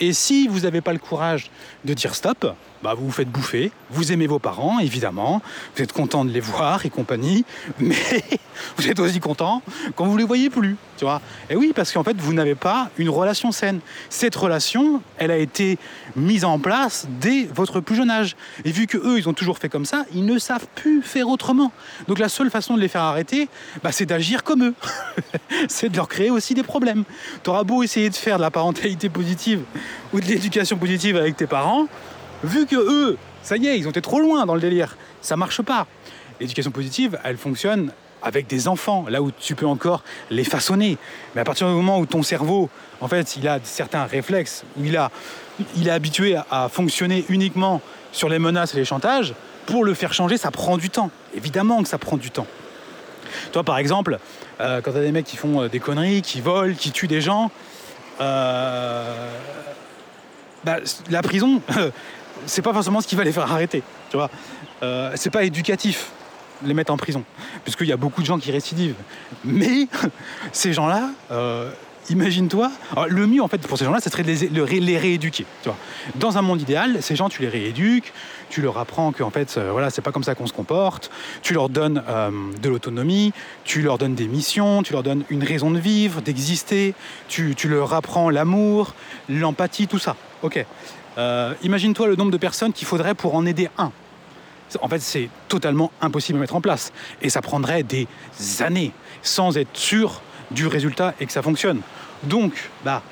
Et 0.00 0.14
si 0.14 0.48
vous 0.48 0.60
n'avez 0.60 0.80
pas 0.80 0.94
le 0.94 0.98
courage 0.98 1.50
de 1.84 1.92
dire 1.92 2.14
stop, 2.14 2.54
bah 2.82 2.94
vous 2.94 3.04
vous 3.04 3.12
faites 3.12 3.30
bouffer, 3.30 3.70
vous 3.90 4.12
aimez 4.12 4.26
vos 4.26 4.38
parents, 4.38 4.78
évidemment, 4.78 5.42
vous 5.76 5.82
êtes 5.82 5.92
content 5.92 6.24
de 6.24 6.30
les 6.30 6.40
voir 6.40 6.86
et 6.86 6.90
compagnie, 6.90 7.44
mais 7.78 8.22
vous 8.78 8.88
êtes 8.88 8.98
aussi 8.98 9.20
content 9.20 9.62
quand 9.94 10.06
vous 10.06 10.14
ne 10.14 10.18
les 10.18 10.24
voyez 10.24 10.48
plus, 10.48 10.76
tu 10.96 11.04
vois. 11.04 11.20
Et 11.50 11.56
oui, 11.56 11.72
parce 11.74 11.92
qu'en 11.92 12.02
fait, 12.02 12.16
vous 12.16 12.32
n'avez 12.32 12.54
pas 12.54 12.90
une 12.96 13.10
relation 13.10 13.52
saine. 13.52 13.80
Cette 14.08 14.34
relation, 14.34 15.02
elle 15.18 15.30
a 15.30 15.36
été 15.36 15.78
mise 16.16 16.46
en 16.46 16.58
place 16.58 17.06
dès 17.20 17.44
votre 17.54 17.80
plus 17.80 17.96
jeune 17.96 18.10
âge. 18.10 18.36
Et 18.64 18.72
vu 18.72 18.86
que 18.86 18.96
eux, 18.96 19.18
ils 19.18 19.28
ont 19.28 19.34
toujours 19.34 19.58
fait 19.58 19.68
comme 19.68 19.84
ça, 19.84 20.06
ils 20.14 20.24
ne 20.24 20.38
savent 20.38 20.66
plus 20.74 21.02
faire 21.02 21.28
autrement. 21.28 21.72
Donc 22.08 22.18
la 22.18 22.30
seule 22.30 22.50
façon 22.50 22.74
de 22.74 22.80
les 22.80 22.88
faire 22.88 23.02
arrêter, 23.02 23.48
bah, 23.82 23.92
c'est 23.92 24.06
d'agir 24.06 24.44
comme 24.44 24.64
eux. 24.64 24.74
c'est 25.68 25.90
de 25.90 25.96
leur 25.96 26.08
créer 26.08 26.30
aussi 26.30 26.54
des 26.54 26.62
problèmes. 26.62 27.04
Tu 27.44 27.50
auras 27.50 27.64
beau 27.64 27.82
essayer 27.82 28.08
de 28.08 28.14
faire 28.14 28.38
de 28.38 28.42
la 28.42 28.50
parentalité 28.50 29.10
positive 29.10 29.60
ou 30.12 30.20
de 30.20 30.26
l'éducation 30.26 30.76
positive 30.76 31.16
avec 31.16 31.36
tes 31.36 31.46
parents, 31.46 31.86
vu 32.44 32.66
que 32.66 32.76
eux, 32.76 33.18
ça 33.42 33.56
y 33.56 33.66
est, 33.66 33.78
ils 33.78 33.86
ont 33.86 33.90
été 33.90 34.02
trop 34.02 34.20
loin 34.20 34.46
dans 34.46 34.54
le 34.54 34.60
délire, 34.60 34.96
ça 35.20 35.36
marche 35.36 35.62
pas. 35.62 35.86
L'éducation 36.40 36.70
positive, 36.70 37.18
elle 37.24 37.36
fonctionne 37.36 37.92
avec 38.22 38.46
des 38.46 38.68
enfants, 38.68 39.06
là 39.08 39.22
où 39.22 39.30
tu 39.30 39.54
peux 39.54 39.66
encore 39.66 40.02
les 40.30 40.44
façonner. 40.44 40.98
Mais 41.34 41.40
à 41.40 41.44
partir 41.44 41.68
du 41.68 41.74
moment 41.74 41.98
où 41.98 42.06
ton 42.06 42.22
cerveau, 42.22 42.68
en 43.00 43.08
fait, 43.08 43.36
il 43.36 43.48
a 43.48 43.58
certains 43.62 44.04
réflexes, 44.04 44.64
où 44.78 44.84
il, 44.84 44.96
a, 44.96 45.10
il 45.76 45.88
est 45.88 45.92
habitué 45.92 46.36
à, 46.50 46.68
fonctionner 46.68 47.24
uniquement 47.28 47.80
sur 48.12 48.28
les 48.28 48.38
menaces 48.38 48.74
et 48.74 48.78
les 48.78 48.84
chantages, 48.84 49.34
pour 49.66 49.84
le 49.84 49.94
faire 49.94 50.12
changer, 50.12 50.36
ça 50.36 50.50
prend 50.50 50.76
du 50.76 50.90
temps. 50.90 51.10
Évidemment 51.34 51.82
que 51.82 51.88
ça 51.88 51.98
prend 51.98 52.16
du 52.16 52.30
temps. 52.30 52.46
Toi, 53.52 53.62
par 53.62 53.78
exemple, 53.78 54.18
euh, 54.60 54.80
quand 54.80 54.92
tu 54.92 54.98
as 54.98 55.02
des 55.02 55.12
mecs 55.12 55.26
qui 55.26 55.36
font 55.36 55.62
euh, 55.62 55.68
des 55.68 55.78
conneries, 55.78 56.22
qui 56.22 56.40
volent, 56.40 56.74
qui 56.74 56.90
tuent 56.90 57.06
des 57.06 57.20
gens, 57.20 57.50
euh, 58.20 59.30
bah, 60.64 60.78
la 61.10 61.22
prison, 61.22 61.62
c'est 62.46 62.62
pas 62.62 62.72
forcément 62.72 63.00
ce 63.00 63.06
qui 63.06 63.16
va 63.16 63.24
les 63.24 63.32
faire 63.32 63.50
arrêter. 63.50 63.82
Tu 64.10 64.16
vois, 64.16 64.30
euh, 64.82 65.12
c'est 65.14 65.30
pas 65.30 65.44
éducatif 65.44 66.10
les 66.62 66.74
mettre 66.74 66.92
en 66.92 66.98
prison, 66.98 67.24
puisqu'il 67.64 67.86
y 67.86 67.92
a 67.92 67.96
beaucoup 67.96 68.20
de 68.20 68.26
gens 68.26 68.38
qui 68.38 68.50
récidivent. 68.50 68.96
Mais 69.44 69.88
ces 70.52 70.74
gens-là, 70.74 71.08
euh, 71.30 71.70
imagine-toi, 72.10 72.70
le 73.08 73.26
mieux 73.26 73.42
en 73.42 73.48
fait 73.48 73.66
pour 73.66 73.78
ces 73.78 73.86
gens-là, 73.86 74.00
ce 74.00 74.10
serait 74.10 74.24
de 74.24 74.62
les, 74.62 74.98
rééduquer. 74.98 75.46
Tu 75.62 75.68
vois. 75.70 75.76
Dans 76.16 76.36
un 76.36 76.42
monde 76.42 76.60
idéal, 76.60 77.02
ces 77.02 77.16
gens, 77.16 77.30
tu 77.30 77.40
les 77.40 77.48
rééduques, 77.48 78.12
tu 78.50 78.60
leur 78.60 78.76
apprends 78.76 79.12
que 79.12 79.22
en 79.22 79.30
fait, 79.30 79.54
euh, 79.56 79.70
voilà, 79.72 79.88
c'est 79.88 80.02
pas 80.02 80.12
comme 80.12 80.24
ça 80.24 80.34
qu'on 80.34 80.46
se 80.46 80.52
comporte, 80.52 81.10
tu 81.40 81.54
leur 81.54 81.70
donnes 81.70 82.02
de 82.60 82.68
l'autonomie, 82.68 83.32
tu 83.64 83.80
leur 83.80 83.96
donnes 83.96 84.14
des 84.14 84.28
missions, 84.28 84.82
tu 84.82 84.92
leur 84.92 85.02
donnes 85.02 85.24
une 85.30 85.44
raison 85.44 85.70
de 85.70 85.78
vivre, 85.78 86.20
d'exister, 86.20 86.94
tu, 87.28 87.54
tu, 87.54 87.68
leur 87.68 87.94
apprends 87.94 88.28
l'amour, 88.28 88.94
l'empathie, 89.30 89.86
tout 89.86 89.98
ça. 89.98 90.14
Ok. 90.42 90.64
Euh, 91.18 91.54
imagine-toi 91.62 92.06
le 92.06 92.16
nombre 92.16 92.30
de 92.30 92.36
personnes 92.36 92.72
qu'il 92.72 92.86
faudrait 92.86 93.14
pour 93.14 93.34
en 93.34 93.46
aider 93.46 93.68
un. 93.78 93.92
En 94.80 94.88
fait, 94.88 95.00
c'est 95.00 95.28
totalement 95.48 95.90
impossible 96.00 96.38
à 96.38 96.40
mettre 96.42 96.54
en 96.54 96.60
place. 96.60 96.92
Et 97.22 97.28
ça 97.28 97.42
prendrait 97.42 97.82
des 97.82 98.06
années 98.60 98.92
sans 99.22 99.56
être 99.56 99.76
sûr 99.76 100.22
du 100.50 100.66
résultat 100.66 101.14
et 101.20 101.26
que 101.26 101.32
ça 101.32 101.42
fonctionne. 101.42 101.80
Donc, 102.22 102.70
bah, 102.84 103.02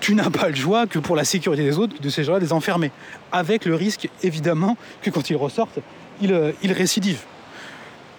tu 0.00 0.14
n'as 0.14 0.30
pas 0.30 0.48
le 0.48 0.54
choix 0.54 0.86
que 0.86 0.98
pour 0.98 1.16
la 1.16 1.24
sécurité 1.24 1.62
des 1.62 1.78
autres, 1.78 2.00
de 2.00 2.08
ces 2.08 2.24
gens-là, 2.24 2.38
les 2.38 2.52
enfermer. 2.52 2.90
Avec 3.32 3.64
le 3.64 3.74
risque, 3.74 4.08
évidemment, 4.22 4.76
que 5.02 5.10
quand 5.10 5.30
ils 5.30 5.36
ressortent, 5.36 5.80
ils, 6.20 6.32
euh, 6.32 6.52
récidivent. 6.64 7.22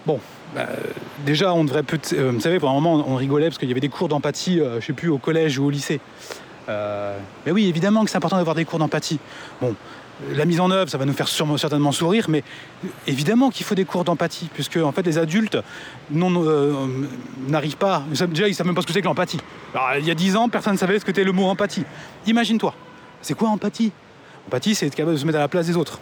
Bon, 0.05 0.19
bah, 0.55 0.67
déjà, 1.25 1.53
on 1.53 1.63
devrait 1.63 1.83
peut 1.83 1.99
euh, 2.13 2.31
vous 2.31 2.39
savez, 2.39 2.59
pour 2.59 2.69
un 2.69 2.73
moment, 2.73 3.03
on 3.07 3.15
rigolait 3.15 3.47
parce 3.47 3.57
qu'il 3.57 3.67
y 3.67 3.71
avait 3.71 3.79
des 3.81 3.89
cours 3.89 4.07
d'empathie, 4.07 4.59
euh, 4.59 4.79
je 4.81 4.87
sais 4.87 4.93
plus, 4.93 5.09
au 5.09 5.17
collège 5.17 5.59
ou 5.59 5.65
au 5.65 5.69
lycée. 5.69 5.99
Mais 6.67 7.51
oui, 7.51 7.67
évidemment 7.67 8.03
que 8.03 8.09
c'est 8.09 8.17
important 8.17 8.37
d'avoir 8.37 8.55
des 8.55 8.65
cours 8.65 8.79
d'empathie. 8.79 9.19
Bon, 9.61 9.75
la 10.33 10.45
mise 10.45 10.59
en 10.59 10.71
œuvre, 10.71 10.89
ça 10.89 10.97
va 10.97 11.05
nous 11.05 11.13
faire 11.13 11.27
certainement 11.27 11.91
sourire, 11.91 12.25
mais 12.29 12.43
évidemment 13.05 13.49
qu'il 13.49 13.65
faut 13.65 13.75
des 13.75 13.85
cours 13.85 14.03
d'empathie, 14.03 14.49
puisque 14.53 14.77
en 14.77 14.91
fait 14.91 15.03
les 15.03 15.17
adultes 15.17 15.55
euh, 15.55 16.97
n'arrivent 17.47 17.77
pas. 17.77 18.03
Déjà, 18.09 18.47
ils 18.47 18.51
ne 18.51 18.55
savent 18.55 18.65
même 18.65 18.75
pas 18.75 18.81
ce 18.81 18.87
que 18.87 18.93
c'est 18.93 19.01
que 19.01 19.05
l'empathie. 19.05 19.39
il 19.99 20.05
y 20.05 20.11
a 20.11 20.15
dix 20.15 20.35
ans, 20.35 20.49
personne 20.49 20.73
ne 20.73 20.77
savait 20.77 20.99
ce 20.99 21.05
que 21.05 21.11
c'était 21.11 21.23
le 21.23 21.33
mot 21.33 21.45
empathie. 21.45 21.83
Imagine-toi, 22.25 22.73
c'est 23.21 23.35
quoi 23.35 23.49
empathie? 23.49 23.91
Empathie, 24.47 24.75
c'est 24.75 24.87
être 24.87 24.95
capable 24.95 25.15
de 25.15 25.19
se 25.19 25.25
mettre 25.25 25.37
à 25.37 25.41
la 25.41 25.47
place 25.47 25.67
des 25.67 25.77
autres. 25.77 25.99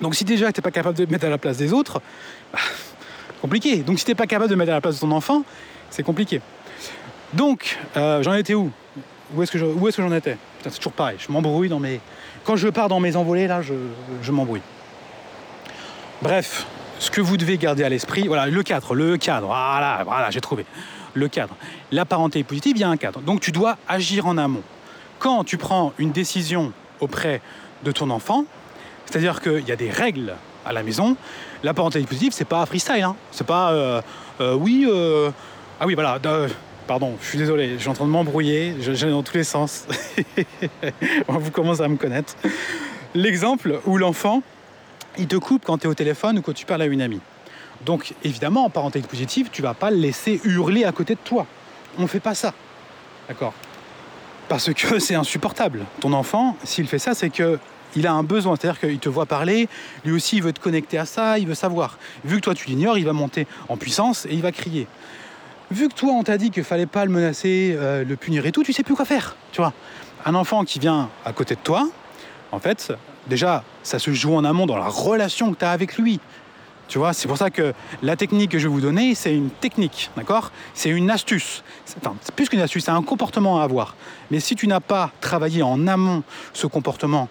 Donc 0.00 0.14
si 0.14 0.24
déjà 0.24 0.52
tu 0.52 0.60
n'es 0.60 0.62
pas 0.62 0.70
capable 0.70 0.96
de 0.96 1.04
te 1.04 1.10
mettre 1.10 1.26
à 1.26 1.30
la 1.30 1.38
place 1.38 1.56
des 1.56 1.72
autres, 1.72 2.00
bah, 2.52 2.58
compliqué. 3.42 3.78
Donc 3.78 3.98
si 3.98 4.04
tu 4.04 4.10
n'es 4.10 4.14
pas 4.14 4.26
capable 4.26 4.50
de 4.50 4.54
mettre 4.54 4.70
à 4.70 4.74
la 4.74 4.80
place 4.80 4.96
de 4.96 5.00
ton 5.00 5.10
enfant, 5.10 5.42
c'est 5.90 6.02
compliqué. 6.02 6.40
Donc, 7.34 7.78
euh, 7.96 8.22
j'en 8.22 8.34
étais 8.34 8.54
où? 8.54 8.70
Où 9.34 9.42
est-ce 9.42 9.50
que 9.52 10.02
j'en 10.02 10.12
étais 10.12 10.36
c'est 10.62 10.78
toujours 10.78 10.92
pareil, 10.92 11.16
je 11.20 11.30
m'embrouille 11.30 11.68
dans 11.68 11.78
mes 11.78 12.00
quand 12.46 12.54
je 12.54 12.68
pars 12.68 12.88
dans 12.88 13.00
mes 13.00 13.16
envolées, 13.16 13.48
là, 13.48 13.60
je, 13.60 14.30
m'embrouille. 14.30 14.62
Bref, 16.22 16.64
ce 17.00 17.10
que 17.10 17.20
vous 17.20 17.36
devez 17.36 17.58
garder 17.58 17.82
à 17.82 17.88
l'esprit, 17.88 18.28
voilà, 18.28 18.46
le 18.46 18.62
cadre, 18.62 18.94
le 18.94 19.16
cadre, 19.16 19.48
voilà, 19.48 20.04
voilà, 20.04 20.30
j'ai 20.30 20.40
trouvé. 20.40 20.64
Le 21.14 21.26
cadre. 21.26 21.56
La 21.90 22.04
parenté 22.04 22.44
positive, 22.44 22.76
il 22.76 22.80
y 22.80 22.84
a 22.84 22.88
un 22.88 22.96
cadre. 22.96 23.20
Donc 23.20 23.40
tu 23.40 23.50
dois 23.50 23.78
agir 23.88 24.26
en 24.26 24.38
amont. 24.38 24.62
Quand 25.18 25.42
tu 25.42 25.56
prends 25.56 25.92
une 25.98 26.12
décision 26.12 26.72
auprès 27.00 27.40
de 27.82 27.90
ton 27.90 28.10
enfant, 28.10 28.44
c'est-à-dire 29.06 29.40
qu'il 29.40 29.66
y 29.66 29.72
a 29.72 29.76
des 29.76 29.90
règles 29.90 30.34
à 30.64 30.72
la 30.72 30.84
maison, 30.84 31.16
la 31.64 31.74
parenté 31.74 32.00
positive, 32.02 32.32
c'est 32.32 32.44
pas 32.44 32.64
freestyle. 32.64 33.02
Hein. 33.02 33.16
C'est 33.32 33.46
pas 33.46 33.72
euh, 33.72 34.00
euh, 34.40 34.54
oui, 34.54 34.86
euh, 34.88 35.30
ah 35.80 35.86
oui, 35.86 35.94
voilà, 35.94 36.20
Pardon, 36.86 37.16
je 37.20 37.26
suis 37.26 37.38
désolé, 37.38 37.74
je 37.74 37.78
suis 37.78 37.88
en 37.88 37.94
train 37.94 38.04
de 38.04 38.10
m'embrouiller, 38.10 38.76
j'ai 38.78 39.10
dans 39.10 39.24
tous 39.24 39.34
les 39.34 39.44
sens. 39.44 39.86
Vous 41.28 41.50
commencez 41.50 41.82
à 41.82 41.88
me 41.88 41.96
connaître. 41.96 42.36
L'exemple 43.14 43.80
où 43.86 43.98
l'enfant, 43.98 44.42
il 45.18 45.26
te 45.26 45.34
coupe 45.34 45.64
quand 45.64 45.78
tu 45.78 45.86
es 45.86 45.90
au 45.90 45.94
téléphone 45.94 46.38
ou 46.38 46.42
quand 46.42 46.52
tu 46.52 46.64
parles 46.64 46.82
à 46.82 46.86
une 46.86 47.02
amie. 47.02 47.20
Donc 47.84 48.14
évidemment, 48.22 48.64
en 48.64 48.70
parenthèse 48.70 49.06
positive, 49.06 49.48
tu 49.50 49.62
vas 49.62 49.74
pas 49.74 49.90
le 49.90 49.96
laisser 49.96 50.40
hurler 50.44 50.84
à 50.84 50.92
côté 50.92 51.14
de 51.14 51.20
toi. 51.24 51.46
On 51.98 52.02
ne 52.02 52.06
fait 52.06 52.20
pas 52.20 52.36
ça. 52.36 52.54
D'accord? 53.26 53.54
Parce 54.48 54.72
que 54.72 54.98
c'est 55.00 55.16
insupportable. 55.16 55.86
Ton 56.00 56.12
enfant, 56.12 56.56
s'il 56.62 56.86
fait 56.86 57.00
ça, 57.00 57.14
c'est 57.14 57.30
que 57.30 57.58
il 57.96 58.06
a 58.06 58.12
un 58.12 58.22
besoin, 58.22 58.56
c'est-à-dire 58.56 58.78
qu'il 58.78 58.98
te 58.98 59.08
voit 59.08 59.26
parler, 59.26 59.68
lui 60.04 60.12
aussi 60.12 60.36
il 60.36 60.42
veut 60.42 60.52
te 60.52 60.60
connecter 60.60 60.98
à 60.98 61.06
ça, 61.06 61.38
il 61.38 61.46
veut 61.46 61.54
savoir. 61.54 61.98
Vu 62.24 62.36
que 62.36 62.42
toi 62.42 62.54
tu 62.54 62.68
l'ignores, 62.68 62.98
il 62.98 63.06
va 63.06 63.14
monter 63.14 63.46
en 63.68 63.76
puissance 63.76 64.26
et 64.26 64.34
il 64.34 64.42
va 64.42 64.52
crier 64.52 64.86
vu 65.70 65.88
que 65.88 65.94
toi 65.94 66.12
on 66.12 66.22
t'a 66.22 66.38
dit 66.38 66.50
qu'il 66.50 66.64
fallait 66.64 66.86
pas 66.86 67.04
le 67.04 67.10
menacer, 67.10 67.74
euh, 67.76 68.04
le 68.04 68.16
punir 68.16 68.46
et 68.46 68.52
tout, 68.52 68.62
tu 68.62 68.72
sais 68.72 68.82
plus 68.82 68.94
quoi 68.94 69.04
faire. 69.04 69.36
Tu 69.52 69.60
vois, 69.60 69.72
un 70.24 70.34
enfant 70.34 70.64
qui 70.64 70.78
vient 70.78 71.08
à 71.24 71.32
côté 71.32 71.54
de 71.54 71.60
toi, 71.60 71.88
en 72.52 72.58
fait, 72.58 72.92
déjà, 73.26 73.64
ça 73.82 73.98
se 73.98 74.12
joue 74.12 74.34
en 74.34 74.44
amont 74.44 74.66
dans 74.66 74.76
la 74.76 74.88
relation 74.88 75.52
que 75.52 75.58
tu 75.58 75.64
as 75.64 75.70
avec 75.70 75.98
lui. 75.98 76.20
Tu 76.88 76.98
vois, 76.98 77.12
c'est 77.12 77.26
pour 77.26 77.36
ça 77.36 77.50
que 77.50 77.74
la 78.02 78.14
technique 78.14 78.52
que 78.52 78.58
je 78.58 78.68
vais 78.68 78.72
vous 78.72 78.80
donner, 78.80 79.16
c'est 79.16 79.34
une 79.34 79.50
technique, 79.50 80.10
d'accord? 80.16 80.52
C'est 80.72 80.90
une 80.90 81.10
astuce. 81.10 81.64
Enfin, 81.98 82.14
c'est 82.20 82.32
plus 82.32 82.48
qu'une 82.48 82.60
astuce, 82.60 82.84
c'est 82.84 82.92
un 82.92 83.02
comportement 83.02 83.60
à 83.60 83.64
avoir. 83.64 83.96
Mais 84.30 84.38
si 84.38 84.54
tu 84.54 84.68
n'as 84.68 84.80
pas 84.80 85.10
travaillé 85.20 85.62
en 85.64 85.88
amont 85.88 86.22
ce 86.52 86.68
comportement 86.68 87.28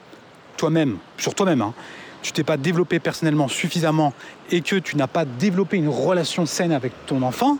toi-même, 0.57 0.97
sur 1.17 1.35
toi-même, 1.35 1.61
hein, 1.61 1.73
tu 2.21 2.33
t'es 2.33 2.43
pas 2.43 2.57
développé 2.57 2.99
personnellement 2.99 3.47
suffisamment 3.47 4.13
et 4.51 4.61
que 4.61 4.75
tu 4.75 4.97
n'as 4.97 5.07
pas 5.07 5.25
développé 5.25 5.77
une 5.77 5.89
relation 5.89 6.45
saine 6.45 6.71
avec 6.71 6.91
ton 7.05 7.21
enfant, 7.21 7.57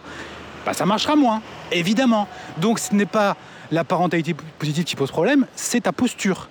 bah, 0.66 0.74
ça 0.74 0.86
marchera 0.86 1.16
moins, 1.16 1.42
évidemment. 1.72 2.28
Donc 2.58 2.80
ce 2.80 2.94
n'est 2.94 3.06
pas 3.06 3.38
la 3.72 3.84
parentalité 3.84 4.36
positive 4.60 4.84
qui 4.84 4.96
pose 4.96 5.12
problème, 5.12 5.46
c'est 5.56 5.82
ta 5.82 5.92
posture. 5.92 6.50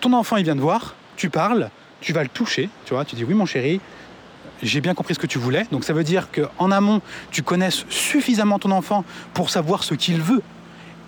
Ton 0.00 0.12
enfant, 0.12 0.36
il 0.36 0.44
vient 0.44 0.56
te 0.56 0.60
voir, 0.60 0.94
tu 1.16 1.30
parles, 1.30 1.70
tu 2.00 2.12
vas 2.12 2.22
le 2.22 2.28
toucher, 2.28 2.68
tu 2.84 2.94
vois, 2.94 3.04
tu 3.04 3.14
dis 3.14 3.24
oui 3.24 3.34
mon 3.34 3.46
chéri, 3.46 3.80
j'ai 4.62 4.80
bien 4.80 4.94
compris 4.94 5.14
ce 5.14 5.18
que 5.18 5.26
tu 5.26 5.38
voulais. 5.38 5.66
Donc 5.70 5.84
ça 5.84 5.92
veut 5.92 6.04
dire 6.04 6.28
qu'en 6.30 6.70
amont, 6.70 7.00
tu 7.30 7.42
connaisses 7.42 7.84
suffisamment 7.88 8.58
ton 8.58 8.70
enfant 8.70 9.04
pour 9.34 9.50
savoir 9.50 9.84
ce 9.84 9.94
qu'il 9.94 10.20
veut. 10.20 10.42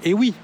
Et 0.02 0.12
oui, 0.12 0.34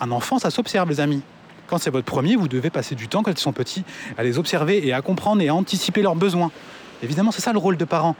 un 0.00 0.10
enfant, 0.10 0.38
ça 0.38 0.50
s'observe, 0.50 0.88
les 0.88 1.00
amis. 1.00 1.22
Quand 1.66 1.78
c'est 1.78 1.90
votre 1.90 2.06
premier, 2.06 2.36
vous 2.36 2.48
devez 2.48 2.70
passer 2.70 2.94
du 2.94 3.08
temps 3.08 3.22
quand 3.22 3.30
ils 3.30 3.38
sont 3.38 3.52
petits 3.52 3.84
à 4.16 4.22
les 4.22 4.38
observer 4.38 4.86
et 4.86 4.92
à 4.92 5.02
comprendre 5.02 5.42
et 5.42 5.48
à 5.48 5.54
anticiper 5.54 6.02
leurs 6.02 6.14
besoins. 6.14 6.50
Évidemment, 7.02 7.30
c'est 7.30 7.42
ça 7.42 7.52
le 7.52 7.58
rôle 7.58 7.76
de 7.76 7.84
parent. 7.84 8.16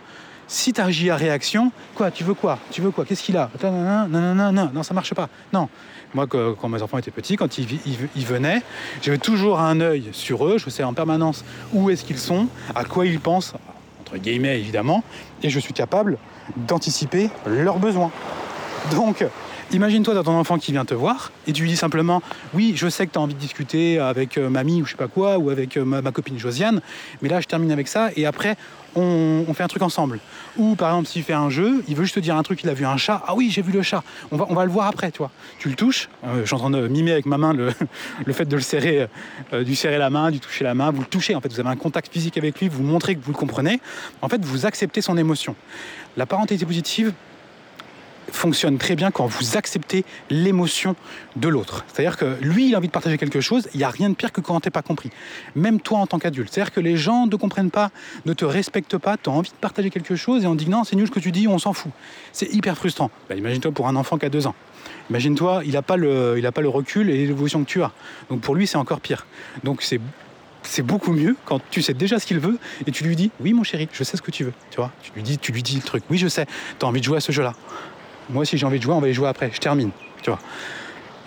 Si 0.50 0.72
tu 0.72 0.80
agis 0.80 1.10
à 1.10 1.16
réaction, 1.16 1.70
quoi, 1.94 2.10
tu 2.10 2.24
veux 2.24 2.32
quoi? 2.32 2.58
Tu 2.70 2.80
veux 2.80 2.90
quoi? 2.90 3.04
Qu'est-ce 3.04 3.22
qu'il 3.22 3.36
a? 3.36 3.50
Non, 3.62 3.70
non, 3.70 4.08
non, 4.08 4.34
non, 4.34 4.52
non, 4.52 4.70
non, 4.72 4.82
ça 4.82 4.94
marche 4.94 5.12
pas. 5.12 5.28
Non. 5.52 5.68
Moi, 6.14 6.26
quand 6.26 6.68
mes 6.70 6.80
enfants 6.80 6.96
étaient 6.96 7.10
petits, 7.10 7.36
quand 7.36 7.58
ils, 7.58 8.24
venaient, 8.24 8.62
j'avais 9.02 9.18
toujours 9.18 9.60
un 9.60 9.78
œil 9.82 10.08
sur 10.12 10.46
eux. 10.46 10.56
Je 10.56 10.70
sais 10.70 10.82
en 10.82 10.94
permanence 10.94 11.44
où 11.74 11.90
est-ce 11.90 12.02
qu'ils 12.02 12.18
sont, 12.18 12.48
à 12.74 12.84
quoi 12.84 13.04
ils 13.04 13.20
pensent, 13.20 13.52
entre 14.00 14.16
guillemets 14.16 14.58
évidemment, 14.58 15.04
et 15.42 15.50
je 15.50 15.60
suis 15.60 15.74
capable 15.74 16.16
d'anticiper 16.56 17.28
leurs 17.46 17.78
besoins. 17.78 18.10
Donc, 18.92 19.26
Imagine-toi 19.70 20.14
dans 20.14 20.22
ton 20.22 20.32
enfant 20.32 20.58
qui 20.58 20.72
vient 20.72 20.86
te 20.86 20.94
voir 20.94 21.30
et 21.46 21.52
tu 21.52 21.60
lui 21.60 21.68
dis 21.68 21.76
simplement 21.76 22.22
Oui, 22.54 22.72
je 22.74 22.88
sais 22.88 23.06
que 23.06 23.12
tu 23.12 23.18
as 23.18 23.20
envie 23.20 23.34
de 23.34 23.38
discuter 23.38 23.98
avec 23.98 24.38
euh, 24.38 24.48
mamie 24.48 24.80
ou 24.80 24.86
je 24.86 24.92
sais 24.92 24.96
pas 24.96 25.08
quoi, 25.08 25.36
ou 25.36 25.50
avec 25.50 25.76
euh, 25.76 25.84
ma, 25.84 26.00
copine 26.10 26.38
Josiane, 26.38 26.80
mais 27.20 27.28
là 27.28 27.42
je 27.42 27.46
termine 27.46 27.70
avec 27.70 27.86
ça 27.86 28.08
et 28.16 28.24
après 28.24 28.56
on, 28.96 29.44
fait 29.52 29.62
un 29.62 29.68
truc 29.68 29.82
ensemble. 29.82 30.20
Ou 30.56 30.74
par 30.74 30.88
exemple, 30.88 31.08
s'il 31.08 31.22
fait 31.22 31.34
un 31.34 31.50
jeu, 31.50 31.84
il 31.86 31.94
veut 31.96 32.04
juste 32.04 32.14
te 32.14 32.20
dire 32.20 32.34
un 32.34 32.42
truc, 32.42 32.62
il 32.64 32.70
a 32.70 32.74
vu 32.74 32.86
un 32.86 32.96
chat, 32.96 33.22
ah 33.26 33.34
oui, 33.34 33.50
j'ai 33.50 33.60
vu 33.60 33.70
le 33.70 33.82
chat, 33.82 34.02
on 34.30 34.38
va, 34.38 34.64
le 34.64 34.70
voir 34.70 34.86
après, 34.86 35.10
tu 35.10 35.18
vois. 35.18 35.30
Tu 35.58 35.68
le 35.68 35.74
touches, 35.74 36.08
euh, 36.24 36.40
je 36.40 36.46
suis 36.46 36.54
en 36.54 36.58
train 36.58 36.70
de 36.70 36.88
mimer 36.88 37.12
avec 37.12 37.26
ma 37.26 37.36
main 37.36 37.52
le, 37.52 37.70
fait 38.32 38.46
de 38.46 38.56
le 38.56 38.62
serrer, 38.62 39.06
du 39.52 39.76
serrer 39.76 39.98
la 39.98 40.08
main, 40.08 40.30
du 40.30 40.40
toucher 40.40 40.64
la 40.64 40.74
main, 40.74 40.90
vous 40.90 41.02
le 41.02 41.06
touchez, 41.06 41.34
en 41.34 41.42
fait, 41.42 41.52
vous 41.52 41.60
avez 41.60 41.68
un 41.68 41.76
contact 41.76 42.10
physique 42.10 42.38
avec 42.38 42.58
lui, 42.58 42.68
vous 42.68 42.82
montrez 42.82 43.16
que 43.16 43.22
vous 43.22 43.32
le 43.32 43.38
comprenez, 43.38 43.80
en 44.22 44.30
fait, 44.30 44.42
vous 44.42 44.64
acceptez 44.64 45.02
son 45.02 45.18
émotion. 45.18 45.54
La 46.16 46.24
parentalité 46.24 46.64
positive, 46.64 47.12
fonctionne 48.30 48.78
très 48.78 48.96
bien 48.96 49.10
quand 49.10 49.26
vous 49.26 49.56
acceptez 49.56 50.04
l'émotion 50.30 50.96
de 51.36 51.48
l'autre. 51.48 51.84
C'est-à-dire 51.88 52.16
que 52.16 52.36
lui, 52.40 52.68
il 52.68 52.74
a 52.74 52.78
envie 52.78 52.88
de 52.88 52.92
partager 52.92 53.18
quelque 53.18 53.40
chose, 53.40 53.68
il 53.74 53.78
n'y 53.78 53.84
a 53.84 53.90
rien 53.90 54.10
de 54.10 54.14
pire 54.14 54.32
que 54.32 54.40
quand 54.40 54.60
tu 54.60 54.68
n'es 54.68 54.70
pas 54.70 54.82
compris. 54.82 55.10
Même 55.54 55.80
toi 55.80 55.98
en 55.98 56.06
tant 56.06 56.18
qu'adulte. 56.18 56.52
C'est-à-dire 56.52 56.72
que 56.72 56.80
les 56.80 56.96
gens 56.96 57.26
ne 57.26 57.36
comprennent 57.36 57.70
pas, 57.70 57.90
ne 58.26 58.32
te 58.32 58.44
respectent 58.44 58.98
pas, 58.98 59.16
tu 59.16 59.30
as 59.30 59.32
envie 59.32 59.50
de 59.50 59.56
partager 59.56 59.90
quelque 59.90 60.16
chose 60.16 60.44
et 60.44 60.46
on 60.46 60.54
dit 60.54 60.68
non, 60.68 60.84
c'est 60.84 60.96
nul 60.96 61.06
ce 61.06 61.12
que 61.12 61.20
tu 61.20 61.32
dis, 61.32 61.48
on 61.48 61.58
s'en 61.58 61.72
fout. 61.72 61.92
C'est 62.32 62.52
hyper 62.52 62.76
frustrant. 62.76 63.10
Bah, 63.28 63.34
imagine-toi 63.34 63.72
pour 63.72 63.88
un 63.88 63.96
enfant 63.96 64.18
qui 64.18 64.26
a 64.26 64.30
deux 64.30 64.46
ans. 64.46 64.54
Imagine-toi, 65.10 65.62
il 65.64 65.72
n'a 65.72 65.82
pas, 65.82 65.96
le, 65.96 66.40
pas 66.54 66.60
le 66.60 66.68
recul 66.68 67.10
et 67.10 67.26
l'évolution 67.26 67.64
que 67.64 67.68
tu 67.68 67.82
as. 67.82 67.92
Donc 68.30 68.40
pour 68.40 68.54
lui, 68.54 68.66
c'est 68.66 68.76
encore 68.76 69.00
pire. 69.00 69.26
Donc 69.64 69.82
c'est 69.82 70.00
c'est 70.62 70.82
beaucoup 70.82 71.12
mieux 71.12 71.36
quand 71.44 71.60
tu 71.70 71.82
sais 71.82 71.94
déjà 71.94 72.18
ce 72.18 72.26
qu'il 72.26 72.40
veut 72.40 72.58
et 72.86 72.90
tu 72.90 73.04
lui 73.04 73.16
dis 73.16 73.30
oui 73.40 73.52
mon 73.52 73.62
chéri 73.62 73.88
je 73.92 74.04
sais 74.04 74.16
ce 74.16 74.22
que 74.22 74.32
tu 74.32 74.44
veux 74.44 74.52
tu 74.70 74.76
vois 74.76 74.90
tu 75.02 75.12
lui 75.14 75.22
dis 75.22 75.38
tu 75.38 75.52
lui 75.52 75.62
dis 75.62 75.76
le 75.76 75.82
truc 75.82 76.02
oui 76.10 76.18
je 76.18 76.28
sais 76.28 76.46
tu 76.78 76.84
as 76.84 76.88
envie 76.88 77.00
de 77.00 77.04
jouer 77.04 77.18
à 77.18 77.20
ce 77.20 77.32
jeu 77.32 77.42
là 77.42 77.54
moi, 78.30 78.44
si 78.44 78.58
j'ai 78.58 78.66
envie 78.66 78.78
de 78.78 78.82
jouer, 78.82 78.94
on 78.94 79.00
va 79.00 79.08
y 79.08 79.14
jouer 79.14 79.28
après. 79.28 79.50
Je 79.52 79.58
termine. 79.58 79.90
Tu. 80.22 80.30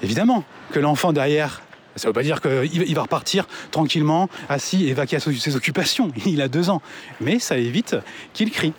Évidemment 0.03 0.43
que 0.71 0.79
l'enfant 0.79 1.13
derrière, 1.13 1.61
ça 1.95 2.07
ne 2.07 2.09
veut 2.09 2.13
pas 2.13 2.23
dire 2.23 2.41
qu'il 2.41 2.95
va 2.95 3.01
repartir 3.01 3.47
tranquillement, 3.71 4.29
assis 4.49 4.87
et 4.87 4.93
vaquer 4.93 5.17
à 5.17 5.19
ses 5.19 5.55
occupations. 5.55 6.11
Il 6.25 6.41
a 6.41 6.47
deux 6.47 6.69
ans. 6.69 6.81
Mais 7.19 7.39
ça 7.39 7.57
évite 7.57 7.95
qu'il 8.33 8.51
crie. 8.51 8.73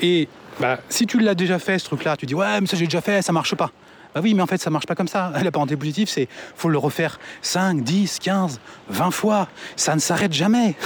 Et 0.00 0.28
bah, 0.60 0.80
si 0.88 1.06
tu 1.06 1.18
l'as 1.20 1.34
déjà 1.34 1.58
fait, 1.58 1.78
ce 1.78 1.86
truc-là, 1.86 2.16
tu 2.16 2.26
dis 2.26 2.34
Ouais, 2.34 2.60
mais 2.60 2.66
ça 2.66 2.76
j'ai 2.76 2.84
déjà 2.84 3.00
fait, 3.00 3.22
ça 3.22 3.32
marche 3.32 3.54
pas. 3.54 3.70
Bah 4.14 4.20
oui, 4.22 4.34
mais 4.34 4.42
en 4.42 4.46
fait, 4.46 4.58
ça 4.58 4.70
marche 4.70 4.86
pas 4.86 4.94
comme 4.94 5.08
ça. 5.08 5.32
La 5.42 5.50
parenté 5.50 5.76
positive, 5.76 6.08
c'est 6.08 6.28
faut 6.56 6.68
le 6.68 6.78
refaire 6.78 7.18
5, 7.42 7.82
10, 7.82 8.18
15, 8.20 8.60
20 8.88 9.10
fois. 9.10 9.48
Ça 9.76 9.94
ne 9.94 10.00
s'arrête 10.00 10.32
jamais. 10.32 10.76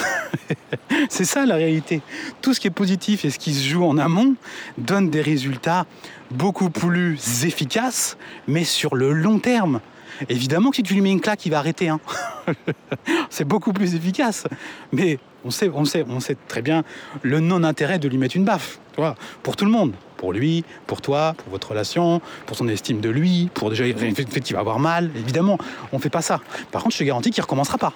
c'est 1.10 1.24
ça 1.24 1.44
la 1.44 1.56
réalité. 1.56 2.00
Tout 2.40 2.54
ce 2.54 2.60
qui 2.60 2.68
est 2.68 2.72
positif 2.72 3.24
et 3.24 3.30
ce 3.30 3.38
qui 3.38 3.52
se 3.52 3.68
joue 3.68 3.84
en 3.84 3.98
amont 3.98 4.34
donne 4.78 5.10
des 5.10 5.20
résultats 5.20 5.86
beaucoup 6.30 6.70
plus 6.70 7.44
efficaces, 7.44 8.16
mais 8.46 8.64
sur 8.64 8.94
le 8.94 9.12
long 9.12 9.38
terme. 9.38 9.80
Évidemment 10.28 10.70
que 10.70 10.76
si 10.76 10.82
tu 10.82 10.94
lui 10.94 11.00
mets 11.00 11.12
une 11.12 11.20
claque, 11.20 11.44
il 11.46 11.50
va 11.50 11.58
arrêter. 11.58 11.88
Hein. 11.88 12.00
c'est 13.30 13.44
beaucoup 13.44 13.72
plus 13.72 13.94
efficace. 13.94 14.44
Mais 14.92 15.18
on 15.44 15.50
sait, 15.50 15.70
on 15.72 15.84
sait, 15.84 16.04
on 16.08 16.20
sait 16.20 16.36
très 16.48 16.62
bien 16.62 16.84
le 17.22 17.40
non-intérêt 17.40 17.98
de 17.98 18.08
lui 18.08 18.18
mettre 18.18 18.36
une 18.36 18.44
baffe. 18.44 18.78
Pour 19.42 19.56
tout 19.56 19.64
le 19.64 19.70
monde. 19.70 19.94
Pour 20.16 20.32
lui, 20.32 20.64
pour 20.88 21.00
toi, 21.00 21.34
pour 21.36 21.50
votre 21.50 21.70
relation, 21.70 22.20
pour 22.46 22.56
son 22.56 22.66
estime 22.66 23.00
de 23.00 23.08
lui, 23.08 23.48
pour 23.54 23.70
déjà 23.70 23.84
le 23.86 23.94
fait 23.94 24.40
qu'il 24.40 24.54
va 24.54 24.60
avoir 24.60 24.80
mal. 24.80 25.10
Évidemment, 25.16 25.58
on 25.92 26.00
fait 26.00 26.10
pas 26.10 26.22
ça. 26.22 26.40
Par 26.72 26.82
contre, 26.82 26.94
je 26.94 26.98
te 26.98 27.04
garantis 27.04 27.30
qu'il 27.30 27.42
recommencera 27.42 27.78
pas. 27.78 27.92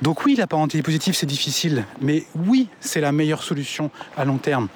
Donc 0.00 0.24
oui, 0.24 0.36
la 0.36 0.46
parenté 0.46 0.80
positive, 0.82 1.16
c'est 1.16 1.26
difficile. 1.26 1.84
Mais 2.00 2.24
oui, 2.46 2.68
c'est 2.78 3.00
la 3.00 3.10
meilleure 3.10 3.42
solution 3.42 3.90
à 4.16 4.24
long 4.24 4.38
terme. 4.38 4.68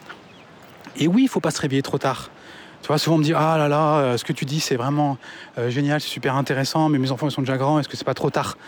Et 0.96 1.06
oui, 1.06 1.22
il 1.22 1.28
faut 1.28 1.40
pas 1.40 1.52
se 1.52 1.60
réveiller 1.60 1.82
trop 1.82 1.98
tard. 1.98 2.30
Tu 2.82 2.88
vois, 2.88 2.98
souvent 2.98 3.16
on 3.16 3.18
me 3.20 3.24
dit 3.24 3.32
Ah 3.34 3.56
là 3.58 3.68
là, 3.68 3.98
euh, 3.98 4.16
ce 4.16 4.24
que 4.24 4.32
tu 4.32 4.44
dis, 4.44 4.58
c'est 4.58 4.74
vraiment 4.74 5.16
euh, 5.56 5.70
génial, 5.70 6.00
c'est 6.00 6.08
super 6.08 6.34
intéressant, 6.36 6.88
mais 6.88 6.98
mes 6.98 7.12
enfants 7.12 7.28
ils 7.28 7.32
sont 7.32 7.42
déjà 7.42 7.56
grands, 7.56 7.78
est-ce 7.78 7.88
que 7.88 7.96
c'est 7.96 8.04
pas 8.04 8.14
trop 8.14 8.30
tard? 8.30 8.58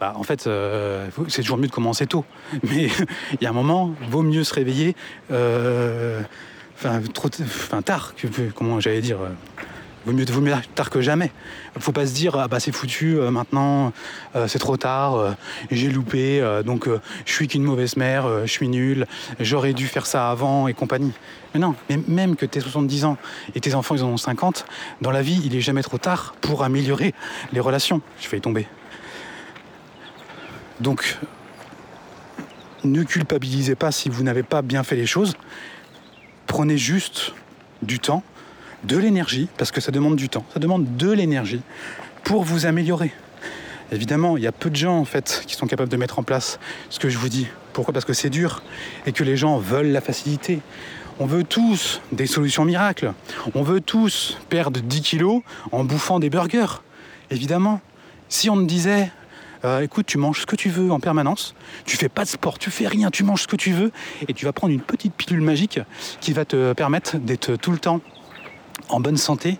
Bah, 0.00 0.14
en 0.16 0.22
fait, 0.22 0.46
euh, 0.46 1.08
c'est 1.28 1.42
toujours 1.42 1.58
mieux 1.58 1.66
de 1.66 1.72
commencer 1.72 2.06
tôt. 2.06 2.24
Mais 2.62 2.88
il 3.32 3.42
y 3.42 3.46
a 3.46 3.50
un 3.50 3.52
moment, 3.52 3.92
vaut 4.08 4.22
mieux 4.22 4.44
se 4.44 4.54
réveiller 4.54 4.94
enfin, 5.28 7.02
tard, 7.84 8.14
que, 8.14 8.28
comment 8.54 8.78
j'allais 8.78 9.00
dire, 9.00 9.18
vaut 10.08 10.16
mieux, 10.16 10.24
vaut 10.24 10.40
mieux 10.40 10.54
tard 10.74 10.90
que 10.90 11.00
jamais. 11.00 11.30
Il 11.76 11.82
faut 11.82 11.92
pas 11.92 12.06
se 12.06 12.14
dire, 12.14 12.36
ah 12.36 12.48
bah 12.48 12.60
c'est 12.60 12.72
foutu, 12.72 13.18
euh, 13.18 13.30
maintenant, 13.30 13.92
euh, 14.34 14.48
c'est 14.48 14.58
trop 14.58 14.76
tard, 14.76 15.16
euh, 15.16 15.32
j'ai 15.70 15.88
loupé, 15.88 16.42
donc 16.64 16.88
je 17.24 17.32
suis 17.32 17.48
qu'une 17.48 17.62
mauvaise 17.62 17.96
mère, 17.96 18.46
je 18.46 18.50
suis 18.50 18.68
nul, 18.68 19.06
j'aurais 19.40 19.72
dû 19.72 19.86
faire 19.86 20.06
ça 20.06 20.30
avant 20.30 20.68
et 20.68 20.74
compagnie. 20.74 21.12
Mais 21.54 21.60
non, 21.60 21.74
mais 21.88 21.98
même 22.08 22.36
que 22.36 22.46
tu 22.46 22.58
aies 22.58 22.62
70 22.62 23.04
ans 23.04 23.16
et 23.54 23.60
tes 23.60 23.74
enfants 23.74 23.94
ils 23.94 24.04
en 24.04 24.08
ont 24.08 24.16
50, 24.16 24.66
dans 25.00 25.10
la 25.10 25.22
vie, 25.22 25.40
il 25.44 25.54
est 25.54 25.60
jamais 25.60 25.82
trop 25.82 25.98
tard 25.98 26.34
pour 26.40 26.62
améliorer 26.62 27.14
les 27.52 27.60
relations. 27.60 28.00
Je 28.20 28.28
vais 28.28 28.38
y 28.38 28.40
tomber. 28.40 28.66
Donc, 30.80 31.18
ne 32.84 33.02
culpabilisez 33.02 33.74
pas 33.74 33.90
si 33.90 34.08
vous 34.08 34.22
n'avez 34.22 34.42
pas 34.42 34.62
bien 34.62 34.82
fait 34.84 34.96
les 34.96 35.06
choses. 35.06 35.34
Prenez 36.46 36.78
juste 36.78 37.34
du 37.82 37.98
temps 37.98 38.22
de 38.84 38.96
l'énergie, 38.96 39.48
parce 39.56 39.70
que 39.70 39.80
ça 39.80 39.92
demande 39.92 40.16
du 40.16 40.28
temps, 40.28 40.44
ça 40.52 40.60
demande 40.60 40.96
de 40.96 41.10
l'énergie 41.10 41.62
pour 42.24 42.42
vous 42.42 42.66
améliorer. 42.66 43.12
Évidemment, 43.90 44.36
il 44.36 44.42
y 44.42 44.46
a 44.46 44.52
peu 44.52 44.68
de 44.68 44.76
gens 44.76 44.98
en 44.98 45.04
fait 45.04 45.42
qui 45.46 45.54
sont 45.54 45.66
capables 45.66 45.90
de 45.90 45.96
mettre 45.96 46.18
en 46.18 46.22
place 46.22 46.58
ce 46.90 46.98
que 46.98 47.08
je 47.08 47.16
vous 47.16 47.30
dis. 47.30 47.46
Pourquoi? 47.72 47.94
Parce 47.94 48.04
que 48.04 48.12
c'est 48.12 48.28
dur 48.28 48.62
et 49.06 49.12
que 49.12 49.24
les 49.24 49.36
gens 49.36 49.58
veulent 49.58 49.92
la 49.92 50.00
facilité. 50.00 50.60
On 51.20 51.26
veut 51.26 51.42
tous 51.42 52.00
des 52.12 52.26
solutions 52.26 52.64
miracles. 52.64 53.12
On 53.54 53.62
veut 53.62 53.80
tous 53.80 54.38
perdre 54.50 54.80
10 54.80 55.00
kilos 55.00 55.42
en 55.72 55.84
bouffant 55.84 56.20
des 56.20 56.28
burgers. 56.28 56.82
Évidemment, 57.30 57.80
si 58.28 58.50
on 58.50 58.56
me 58.56 58.66
disait 58.66 59.10
euh, 59.64 59.80
écoute, 59.80 60.06
tu 60.06 60.18
manges 60.18 60.42
ce 60.42 60.46
que 60.46 60.54
tu 60.54 60.68
veux 60.68 60.92
en 60.92 61.00
permanence, 61.00 61.54
tu 61.84 61.96
fais 61.96 62.08
pas 62.08 62.24
de 62.24 62.28
sport, 62.28 62.58
tu 62.58 62.70
fais 62.70 62.86
rien, 62.86 63.10
tu 63.10 63.24
manges 63.24 63.42
ce 63.42 63.48
que 63.48 63.56
tu 63.56 63.72
veux, 63.72 63.90
et 64.28 64.32
tu 64.32 64.44
vas 64.44 64.52
prendre 64.52 64.72
une 64.72 64.80
petite 64.80 65.14
pilule 65.14 65.40
magique 65.40 65.80
qui 66.20 66.32
va 66.32 66.44
te 66.44 66.72
permettre 66.74 67.16
d'être 67.16 67.56
tout 67.56 67.72
le 67.72 67.78
temps 67.78 68.00
en 68.88 69.00
bonne 69.00 69.16
santé 69.16 69.58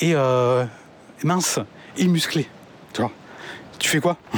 et 0.00 0.14
euh, 0.14 0.64
mince 1.22 1.58
et 1.96 2.06
musclé. 2.06 2.48
Tu 2.92 3.00
vois 3.00 3.12
Tu 3.78 3.88
fais 3.88 4.00
quoi? 4.00 4.16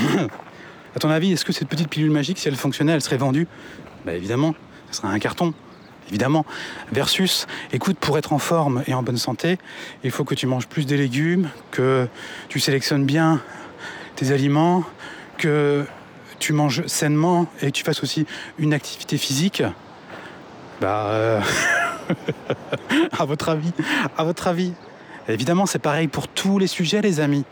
À 0.97 1.01
ton 1.01 1.11
avis, 1.11 1.33
est-ce 1.33 1.45
que 1.45 1.53
cette 1.53 1.67
petite 1.67 1.89
pilule 1.89 2.13
magique, 2.13 2.39
si 2.39 2.47
elle 2.47 2.55
fonctionnait, 2.55 2.93
elle 2.93 3.01
serait 3.01 3.17
vendue? 3.17 3.49
Bah 4.07 4.13
évidemment, 4.13 4.55
ce 4.93 4.99
serait 4.99 5.09
un 5.09 5.19
carton. 5.19 5.53
Évidemment. 6.09 6.47
Versus, 6.93 7.47
écoute, 7.73 7.99
pour 7.99 8.17
être 8.17 8.33
en 8.33 8.39
forme 8.39 8.85
et 8.87 8.95
en 8.95 9.03
bonne 9.03 9.17
santé, 9.17 9.59
il 10.05 10.13
faut 10.13 10.23
que 10.23 10.37
tu 10.37 10.47
manges 10.47 10.69
plus 10.69 10.87
des 10.87 10.97
légumes, 10.97 11.49
que 11.73 12.07
tu 12.49 12.61
sélectionnes 12.61 13.05
bien 13.05 13.41
tes 14.15 14.31
aliments, 14.31 14.85
que 15.39 15.85
tu 16.39 16.53
manges 16.53 16.87
sainement 16.87 17.47
et 17.61 17.67
que 17.67 17.71
tu 17.73 17.85
fasses 17.85 18.03
aussi 18.03 18.27
une 18.59 18.73
activité 18.73 19.19
physique. 19.19 19.63
Bah. 20.81 21.07
Euh, 21.09 21.41
à 23.19 23.25
votre 23.25 23.49
avis 23.49 23.73
À 24.17 24.25
votre 24.25 24.47
avis 24.47 24.73
Évidemment, 25.29 25.67
c'est 25.67 25.79
pareil 25.79 26.09
pour 26.09 26.29
tous 26.29 26.59
les 26.59 26.67
sujets, 26.67 27.01
les 27.01 27.21
amis. 27.21 27.45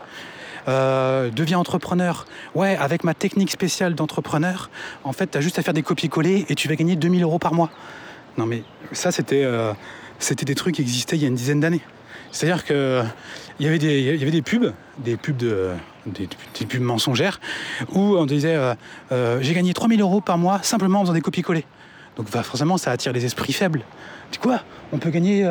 Euh, 0.67 1.29
deviens 1.29 1.59
entrepreneur. 1.59 2.25
Ouais, 2.55 2.77
avec 2.77 3.03
ma 3.03 3.13
technique 3.13 3.51
spéciale 3.51 3.95
d'entrepreneur, 3.95 4.69
en 5.03 5.13
fait, 5.13 5.31
tu 5.31 5.37
as 5.37 5.41
juste 5.41 5.59
à 5.59 5.61
faire 5.61 5.73
des 5.73 5.81
copier-coller 5.81 6.45
et 6.49 6.55
tu 6.55 6.67
vas 6.67 6.75
gagner 6.75 6.95
2000 6.95 7.23
euros 7.23 7.39
par 7.39 7.53
mois. 7.53 7.69
Non, 8.37 8.45
mais 8.45 8.63
ça, 8.91 9.11
c'était 9.11 9.43
euh, 9.43 9.73
c'était 10.19 10.45
des 10.45 10.55
trucs 10.55 10.75
qui 10.75 10.81
existaient 10.81 11.15
il 11.15 11.21
y 11.21 11.25
a 11.25 11.27
une 11.27 11.35
dizaine 11.35 11.59
d'années. 11.59 11.81
C'est-à-dire 12.31 12.63
qu'il 12.63 13.05
y, 13.59 13.67
avait 13.67 13.77
des, 13.77 14.01
y 14.01 14.21
avait 14.21 14.31
des 14.31 14.41
pubs, 14.41 14.73
des 14.97 15.17
pubs, 15.17 15.37
de, 15.37 15.69
des, 16.07 16.27
pubs 16.65 16.81
mensongères, 16.81 17.39
où 17.91 18.17
on 18.17 18.25
disait 18.25 18.55
euh, 19.11 19.39
J'ai 19.41 19.53
gagné 19.53 19.73
3000 19.73 20.01
euros 20.01 20.19
par 20.19 20.39
mois 20.39 20.59
simplement 20.63 20.99
en 20.99 21.01
faisant 21.03 21.13
des 21.13 21.21
copier-coller. 21.21 21.65
Donc 22.17 22.27
forcément, 22.29 22.77
ça 22.77 22.91
attire 22.91 23.13
les 23.13 23.25
esprits 23.25 23.53
faibles. 23.53 23.83
Tu 24.33 24.39
quoi 24.39 24.61
On 24.91 24.97
peut 24.97 25.11
gagner 25.11 25.47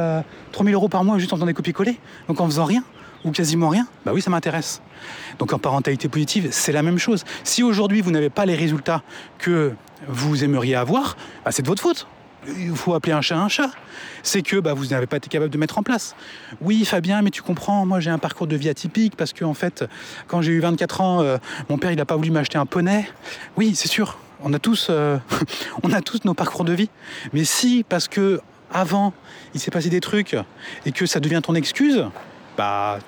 3000 0.51 0.75
euh, 0.75 0.77
euros 0.77 0.89
par 0.89 1.05
mois 1.05 1.17
juste 1.17 1.33
en 1.33 1.37
faisant 1.37 1.47
des 1.47 1.55
copier-coller 1.55 1.99
Donc 2.29 2.41
en 2.41 2.47
faisant 2.47 2.65
rien 2.65 2.83
ou 3.25 3.31
quasiment 3.31 3.69
rien? 3.69 3.87
Bah 4.05 4.11
oui, 4.13 4.21
ça 4.21 4.31
m'intéresse. 4.31 4.83
Donc 5.39 5.53
en 5.53 5.59
parentalité 5.61 6.09
positive, 6.09 6.49
c'est 6.51 6.73
la 6.73 6.83
même 6.83 6.99
chose. 6.99 7.25
Si 7.45 7.63
aujourd'hui 7.63 8.01
vous 8.01 8.11
n'avez 8.11 8.31
pas 8.31 8.45
les 8.45 8.57
résultats 8.57 9.03
que 9.39 9.73
vous 10.09 10.43
aimeriez 10.43 10.75
avoir, 10.75 11.17
bah, 11.45 11.53
c'est 11.53 11.63
de 11.63 11.69
votre 11.69 11.81
faute. 11.81 12.09
Il 12.59 12.75
faut 12.75 12.93
appeler 12.95 13.13
un 13.13 13.21
chat 13.21 13.39
un 13.39 13.47
chat. 13.47 13.71
C'est 14.25 14.43
que 14.43 14.57
bah, 14.57 14.75
vous 14.75 14.87
n'avez 14.87 15.07
pas 15.07 15.19
été 15.19 15.29
capable 15.29 15.53
de 15.53 15.59
mettre 15.59 15.79
en 15.79 15.85
place. 15.85 16.17
Oui, 16.61 16.85
Fabien, 16.85 17.23
mais 17.23 17.31
tu 17.31 17.41
comprends, 17.41 17.87
moi 17.87 18.01
j'ai 18.01 18.11
un 18.11 18.19
parcours 18.19 18.49
de 18.49 18.57
vie 18.57 18.69
atypique 18.69 19.15
parce 19.17 19.33
que 19.33 19.45
en 19.45 19.55
fait, 19.55 19.85
quand 20.27 20.43
j'ai 20.43 20.51
eu 20.51 20.59
24 20.59 21.01
ans, 21.01 21.23
euh, 21.23 21.39
mon 21.69 21.79
père 21.79 21.93
il 21.93 21.97
n'a 21.97 22.05
pas 22.05 22.17
voulu 22.17 22.33
m'acheter 22.33 22.59
un 22.59 22.67
poney. 22.67 23.09
Oui, 23.57 23.77
c'est 23.77 23.87
sûr, 23.87 24.19
on 24.43 24.53
a 24.53 24.59
tous, 24.59 24.89
euh, 24.91 25.19
on 25.85 25.93
a 25.93 26.01
tous 26.01 26.25
nos 26.25 26.35
parcours 26.35 26.65
de 26.65 26.73
vie. 26.73 26.91
Mais 27.33 27.45
si, 27.45 27.85
parce 27.89 28.09
que 28.09 28.41
avant, 28.73 29.13
il 29.55 29.61
s'est 29.61 29.71
passé 29.71 29.89
des 29.89 30.01
trucs 30.01 30.37
et 30.87 30.93
que 30.93 31.07
ça 31.07 31.21
devient 31.21 31.41
ton 31.43 31.55
excuse, 31.55 32.05
bah, 32.57 32.99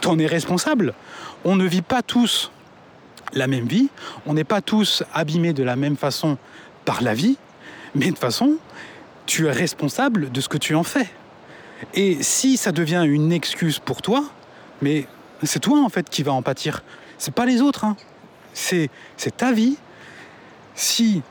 t'en 0.00 0.18
es 0.18 0.26
responsable. 0.26 0.94
On 1.44 1.56
ne 1.56 1.66
vit 1.66 1.82
pas 1.82 2.02
tous 2.02 2.50
la 3.32 3.46
même 3.46 3.66
vie, 3.66 3.88
on 4.26 4.34
n'est 4.34 4.44
pas 4.44 4.60
tous 4.60 5.02
abîmés 5.12 5.52
de 5.52 5.62
la 5.62 5.76
même 5.76 5.96
façon 5.96 6.38
par 6.84 7.02
la 7.02 7.14
vie, 7.14 7.36
mais 7.94 8.06
de 8.06 8.10
toute 8.10 8.18
façon, 8.18 8.56
tu 9.26 9.46
es 9.46 9.50
responsable 9.50 10.30
de 10.30 10.40
ce 10.40 10.48
que 10.48 10.58
tu 10.58 10.74
en 10.74 10.82
fais. 10.82 11.08
Et 11.94 12.22
si 12.22 12.56
ça 12.56 12.72
devient 12.72 13.04
une 13.06 13.32
excuse 13.32 13.78
pour 13.78 14.02
toi, 14.02 14.24
mais 14.82 15.06
c'est 15.42 15.60
toi 15.60 15.80
en 15.80 15.88
fait 15.88 16.08
qui 16.08 16.22
va 16.22 16.32
en 16.32 16.42
pâtir. 16.42 16.82
C'est 17.18 17.34
pas 17.34 17.46
les 17.46 17.60
autres. 17.60 17.84
Hein. 17.84 17.96
C'est 18.52 18.90
ta 19.36 19.52
vie, 19.52 19.76
si 20.74 21.22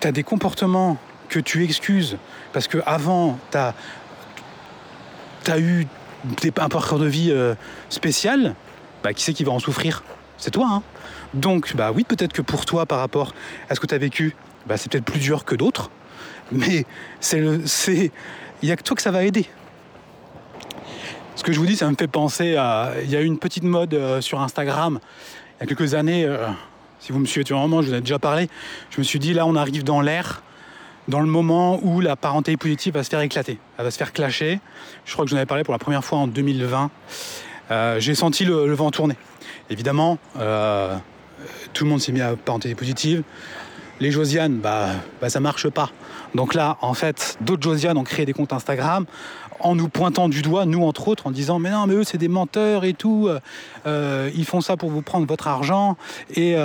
tu 0.00 0.06
as 0.06 0.12
des 0.12 0.22
comportements 0.22 0.98
que 1.32 1.40
tu 1.40 1.64
excuses 1.64 2.18
parce 2.52 2.68
que 2.68 2.78
avant 2.84 3.38
tu 3.50 3.58
as, 3.58 5.58
eu 5.58 5.86
un 6.58 6.68
parcours 6.68 6.98
de 6.98 7.06
vie 7.06 7.30
euh, 7.30 7.54
spécial, 7.88 8.54
bah, 9.02 9.14
qui 9.14 9.24
c'est 9.24 9.32
qui 9.32 9.44
va 9.44 9.52
en 9.52 9.58
souffrir? 9.58 10.04
C'est 10.36 10.50
toi. 10.50 10.68
Hein 10.70 10.82
Donc, 11.32 11.74
bah 11.74 11.90
oui, 11.94 12.04
peut-être 12.04 12.32
que 12.32 12.42
pour 12.42 12.66
toi, 12.66 12.84
par 12.84 12.98
rapport 12.98 13.34
à 13.70 13.74
ce 13.74 13.80
que 13.80 13.86
tu 13.86 13.94
as 13.94 13.98
vécu, 13.98 14.36
bah, 14.66 14.76
c'est 14.76 14.92
peut-être 14.92 15.04
plus 15.04 15.20
dur 15.20 15.44
que 15.44 15.54
d'autres, 15.54 15.90
mais 16.52 16.84
c'est 17.20 18.12
il 18.62 18.66
n'y 18.66 18.70
a 18.70 18.76
que 18.76 18.82
toi 18.82 18.94
que 18.94 19.02
ça 19.02 19.10
va 19.10 19.24
aider. 19.24 19.46
Ce 21.34 21.42
que 21.42 21.52
je 21.52 21.58
vous 21.58 21.66
dis, 21.66 21.76
ça 21.76 21.90
me 21.90 21.96
fait 21.96 22.08
penser 22.08 22.56
à. 22.56 22.92
Il 23.02 23.10
y 23.10 23.16
a 23.16 23.22
eu 23.22 23.24
une 23.24 23.38
petite 23.38 23.64
mode 23.64 23.94
euh, 23.94 24.20
sur 24.20 24.40
Instagram 24.40 25.00
il 25.58 25.62
y 25.62 25.64
a 25.64 25.66
quelques 25.66 25.94
années. 25.94 26.26
Euh, 26.26 26.46
si 27.00 27.10
vous 27.10 27.18
me 27.18 27.26
suivez 27.26 27.42
depuis 27.42 27.54
un 27.54 27.58
moment, 27.58 27.82
je 27.82 27.88
vous 27.88 27.94
en 27.94 27.96
ai 27.96 28.00
déjà 28.00 28.18
parlé. 28.18 28.48
Je 28.90 28.98
me 28.98 29.02
suis 29.02 29.18
dit, 29.18 29.32
là, 29.32 29.46
on 29.46 29.56
arrive 29.56 29.82
dans 29.82 30.00
l'air, 30.00 30.42
dans 31.08 31.20
le 31.20 31.26
moment 31.26 31.80
où 31.82 32.00
la 32.00 32.16
parenté 32.16 32.56
positive 32.56 32.94
va 32.94 33.02
se 33.02 33.10
faire 33.10 33.20
éclater. 33.20 33.58
Elle 33.78 33.84
va 33.84 33.90
se 33.90 33.98
faire 33.98 34.12
clasher. 34.12 34.60
Je 35.04 35.12
crois 35.12 35.24
que 35.24 35.30
j'en 35.30 35.36
avais 35.36 35.46
parlé 35.46 35.64
pour 35.64 35.72
la 35.72 35.78
première 35.78 36.04
fois 36.04 36.18
en 36.18 36.26
2020. 36.26 36.90
Euh, 37.70 38.00
j'ai 38.00 38.14
senti 38.14 38.44
le, 38.44 38.72
vent 38.72 38.90
tourner. 38.90 39.16
Évidemment, 39.70 40.18
euh, 40.38 40.96
tout 41.72 41.84
le 41.84 41.90
monde 41.90 42.00
s'est 42.00 42.12
mis 42.12 42.20
à 42.20 42.36
parenté 42.36 42.74
positive. 42.74 43.22
Les 44.00 44.10
Josiane, 44.10 44.58
bah, 44.58 44.88
bah 45.20 45.28
ça 45.28 45.40
marche 45.40 45.68
pas. 45.68 45.90
Donc 46.34 46.54
là, 46.54 46.76
en 46.80 46.94
fait, 46.94 47.36
d'autres 47.40 47.62
Josiane 47.62 47.96
ont 47.98 48.04
créé 48.04 48.26
des 48.26 48.32
comptes 48.32 48.52
Instagram 48.52 49.06
en 49.60 49.76
nous 49.76 49.88
pointant 49.88 50.28
du 50.28 50.42
doigt, 50.42 50.66
nous 50.66 50.82
entre 50.82 51.06
autres, 51.06 51.28
en 51.28 51.30
disant 51.30 51.60
mais 51.60 51.70
non, 51.70 51.86
mais 51.86 51.94
eux 51.94 52.04
c'est 52.04 52.18
des 52.18 52.26
menteurs 52.26 52.84
et 52.84 52.94
tout, 52.94 53.30
euh, 53.86 54.30
ils 54.34 54.44
font 54.44 54.60
ça 54.60 54.76
pour 54.76 54.90
vous 54.90 55.02
prendre 55.02 55.24
votre 55.24 55.46
argent 55.46 55.96
et 56.34 56.56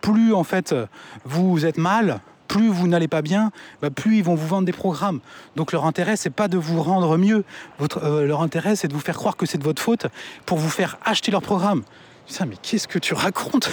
plus 0.00 0.32
en 0.34 0.44
fait 0.44 0.72
vous 1.24 1.66
êtes 1.66 1.78
mal, 1.78 2.20
plus 2.48 2.68
vous 2.68 2.88
n'allez 2.88 3.08
pas 3.08 3.22
bien, 3.22 3.52
bah, 3.82 3.90
plus 3.90 4.18
ils 4.18 4.24
vont 4.24 4.34
vous 4.34 4.46
vendre 4.46 4.66
des 4.66 4.72
programmes. 4.72 5.20
Donc 5.56 5.72
leur 5.72 5.84
intérêt, 5.84 6.16
c'est 6.16 6.30
pas 6.30 6.48
de 6.48 6.58
vous 6.58 6.82
rendre 6.82 7.16
mieux. 7.16 7.44
Votre, 7.78 8.02
euh, 8.04 8.26
leur 8.26 8.42
intérêt, 8.42 8.74
c'est 8.76 8.88
de 8.88 8.94
vous 8.94 9.00
faire 9.00 9.16
croire 9.16 9.36
que 9.36 9.46
c'est 9.46 9.58
de 9.58 9.64
votre 9.64 9.82
faute 9.82 10.06
pour 10.46 10.58
vous 10.58 10.70
faire 10.70 10.98
acheter 11.04 11.30
leur 11.30 11.42
programme. 11.42 11.82
Putain, 12.26 12.44
mais 12.44 12.56
qu'est-ce 12.60 12.88
que 12.88 12.98
tu 12.98 13.14
racontes 13.14 13.70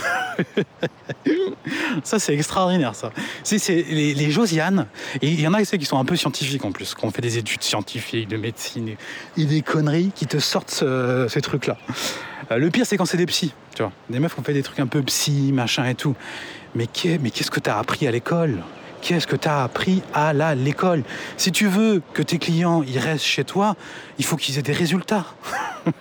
Ça, 2.04 2.20
c'est 2.20 2.34
extraordinaire, 2.34 2.96
ça. 2.96 3.12
C'est 3.44 3.58
les, 3.90 4.14
les 4.14 4.32
Josiane, 4.32 4.88
il 5.22 5.42
y 5.42 5.48
en 5.48 5.54
a 5.54 5.62
qui 5.64 5.86
sont 5.86 5.98
un 5.98 6.06
peu 6.06 6.16
scientifiques 6.16 6.64
en 6.64 6.72
plus, 6.72 6.96
qui 6.96 7.04
ont 7.04 7.12
fait 7.12 7.22
des 7.22 7.38
études 7.38 7.64
scientifiques 7.64 8.30
de 8.30 8.38
médecine 8.38 8.96
et, 9.38 9.46
des 9.46 9.62
conneries 9.62 10.12
qui 10.16 10.26
te 10.26 10.40
sortent 10.40 10.86
ces 11.28 11.42
trucs-là. 11.42 11.78
Euh, 12.52 12.58
le 12.58 12.70
pire, 12.70 12.86
c'est 12.86 12.98
quand 12.98 13.06
c'est 13.06 13.18
des 13.18 13.26
psys, 13.26 13.54
tu 13.76 13.82
vois. 13.82 13.92
Des 14.10 14.20
meufs 14.20 14.34
qui 14.34 14.40
ont 14.40 14.44
fait 14.44 14.54
des 14.54 14.64
trucs 14.64 14.80
un 14.80 14.88
peu 14.88 15.02
psy, 15.04 15.52
machin 15.54 15.86
et 15.86 15.96
tout. 15.96 16.16
Mais 16.76 16.88
qu'est-ce 16.88 17.50
que 17.50 17.60
tu 17.60 17.70
as 17.70 17.78
appris 17.78 18.06
à 18.08 18.12
l'école? 18.12 18.62
Qu'est-ce 19.06 19.28
que 19.28 19.36
tu 19.36 19.48
as 19.48 19.62
appris 19.62 20.02
à 20.16 20.34
l'école? 20.56 21.04
Si 21.38 21.52
tu 21.52 21.68
veux 21.68 22.02
que 22.14 22.24
tes 22.24 22.40
clients 22.40 22.82
ils 22.82 22.98
restent 22.98 23.24
chez 23.24 23.44
toi, 23.44 23.76
il 24.18 24.26
faut 24.26 24.36
qu'ils 24.36 24.58
aient 24.58 24.64
des 24.64 24.74
résultats. 24.74 25.28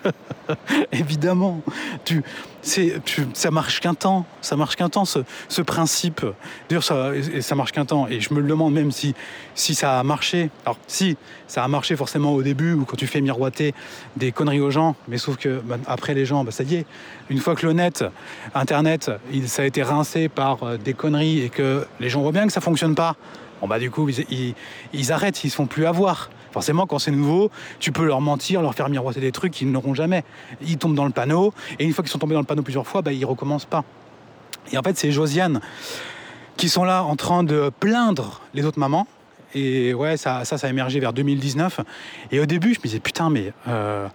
Évidemment, 0.93 1.61
tu, 2.07 2.23
ça 2.63 3.51
marche 3.51 3.81
qu'un 3.81 3.95
temps. 3.95 4.25
Ça 4.41 4.57
marche 4.57 4.77
qu'un 4.77 4.89
temps, 4.89 5.05
ce, 5.05 5.63
principe. 5.63 6.25
D'ailleurs, 6.69 6.85
ça, 6.85 7.13
ça 7.41 7.55
marche 7.55 7.73
qu'un 7.73 7.85
temps. 7.85 8.07
Et 8.09 8.21
je 8.21 8.33
me 8.33 8.41
le 8.41 8.47
demande 8.47 8.73
même 8.73 8.91
si, 8.91 9.15
si 9.55 9.75
ça 9.75 9.99
a 9.99 10.03
marché. 10.03 10.51
Alors, 10.65 10.79
si, 10.87 11.17
ça 11.47 11.65
a 11.65 11.69
marché 11.69 11.97
forcément 11.97 12.33
au 12.33 12.43
début 12.43 12.73
ou 12.73 12.85
quand 12.85 12.97
tu 12.97 13.07
fais 13.07 13.21
miroiter 13.21 13.75
des 14.17 14.33
conneries 14.33 14.61
aux 14.61 14.71
gens. 14.71 14.97
Mais 15.09 15.19
sauf 15.19 15.37
que 15.37 15.61
bah, 15.61 15.77
après, 15.87 16.15
les 16.15 16.25
gens, 16.25 16.45
bah, 16.45 16.53
ça 16.53 16.65
y 16.65 16.77
est. 16.77 16.87
Une 17.31 17.39
fois 17.39 17.55
que 17.55 17.67
le 17.67 17.73
net, 17.73 18.05
Internet, 18.55 19.11
il, 19.33 19.49
ça 19.49 19.63
a 19.63 19.65
été 19.65 19.83
rincé 19.83 20.29
par 20.29 20.63
euh, 20.63 20.77
des 20.77 20.95
conneries 20.95 21.43
et 21.43 21.49
que 21.49 21.87
les 22.01 22.09
gens 22.09 22.23
voient 22.23 22.33
bien 22.33 22.47
que 22.47 22.53
ça 22.53 22.61
fonctionne 22.61 22.94
pas, 22.95 23.17
bon, 23.61 23.69
bah, 23.69 23.79
du 23.79 23.91
coup, 23.91 24.09
ils, 24.09 24.55
ils 24.93 25.13
arrêtent, 25.13 25.45
ils 25.45 25.51
se 25.51 25.57
font 25.57 25.67
plus 25.67 25.87
avoir. 25.87 26.31
Forcément, 26.53 26.87
quand 26.87 27.01
c'est 27.01 27.11
nouveau, 27.11 27.51
tu 27.81 27.91
peux 27.91 28.05
leur 28.05 28.21
mentir, 28.21 28.63
leur 28.63 28.75
faire 28.75 28.89
miroiter 28.89 29.21
des 29.21 29.33
trucs 29.33 29.53
qu'ils 29.53 29.73
n'auront 29.73 29.95
jamais. 29.95 30.23
Ils 30.63 30.79
tombent 30.79 30.95
dans 30.95 31.05
le 31.05 31.11
panneau, 31.11 31.53
et 31.79 31.85
une 31.85 31.93
fois 31.93 32.05
qu'ils 32.05 32.13
sont 32.13 32.19
tombés 32.19 32.35
dans 32.35 32.41
le 32.41 32.47
panneau 32.47 32.63
plusieurs 32.63 32.87
fois, 32.87 33.03
bah, 33.03 33.13
ils 33.13 33.25
recommencent 33.25 33.65
pas. 33.65 33.85
Et 34.73 34.79
en 34.79 34.83
fait, 34.83 34.97
c'est 34.97 35.11
Josiane 35.11 35.61
qui 36.57 36.69
sont 36.69 36.85
là 36.85 37.03
en 37.03 37.17
train 37.17 37.43
de 37.43 37.71
plaindre 37.81 38.41
les 38.55 38.65
autres 38.65 38.79
mamans. 38.79 39.07
Et 39.55 39.95
ouais, 39.95 40.17
ça, 40.17 40.45
ça, 40.45 40.59
ça 40.59 40.67
a 40.67 40.71
émergé 40.71 41.01
vers 41.01 41.13
2019. 41.13 41.81
Et 42.33 42.41
au 42.41 42.47
début, 42.47 42.75
je 42.75 42.79
me 42.79 42.85
disais, 42.85 43.01
putain, 43.01 43.31
mais 43.31 43.53
euh, 43.69 44.09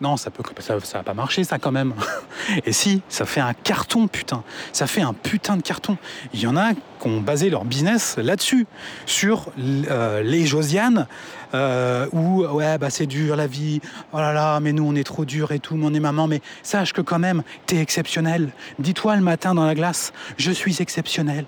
non, 0.00 0.16
ça 0.16 0.30
peut, 0.30 0.42
ça, 0.58 0.80
ça 0.80 0.98
va 0.98 1.04
pas 1.04 1.14
marcher, 1.14 1.44
ça 1.44 1.58
quand 1.58 1.70
même. 1.70 1.94
Et 2.66 2.72
si, 2.72 3.00
ça 3.08 3.26
fait 3.26 3.40
un 3.40 3.54
carton, 3.54 4.08
putain. 4.08 4.42
Ça 4.72 4.86
fait 4.86 5.02
un 5.02 5.12
putain 5.12 5.56
de 5.56 5.62
carton. 5.62 5.96
Il 6.32 6.40
y 6.40 6.46
en 6.46 6.56
a 6.56 6.74
qui 6.74 6.80
ont 7.06 7.20
basé 7.20 7.48
leur 7.48 7.64
business 7.64 8.16
là-dessus, 8.18 8.66
sur 9.06 9.52
euh, 9.58 10.22
les 10.22 10.46
Josiane, 10.46 11.06
euh, 11.54 12.08
où 12.12 12.44
ouais, 12.44 12.76
bah 12.78 12.90
c'est 12.90 13.06
dur 13.06 13.36
la 13.36 13.46
vie. 13.46 13.80
Oh 14.12 14.18
là 14.18 14.32
là, 14.32 14.58
mais 14.60 14.72
nous 14.72 14.84
on 14.84 14.94
est 14.96 15.04
trop 15.04 15.24
dur 15.24 15.52
et 15.52 15.60
tout. 15.60 15.76
Mon 15.76 15.94
est 15.94 16.00
maman, 16.00 16.26
mais 16.26 16.40
sache 16.62 16.92
que 16.92 17.00
quand 17.00 17.20
même, 17.20 17.42
t'es 17.66 17.78
exceptionnel. 17.78 18.50
Dis-toi 18.80 19.16
le 19.16 19.22
matin 19.22 19.54
dans 19.54 19.64
la 19.64 19.74
glace, 19.74 20.12
je 20.38 20.50
suis 20.50 20.82
exceptionnel. 20.82 21.46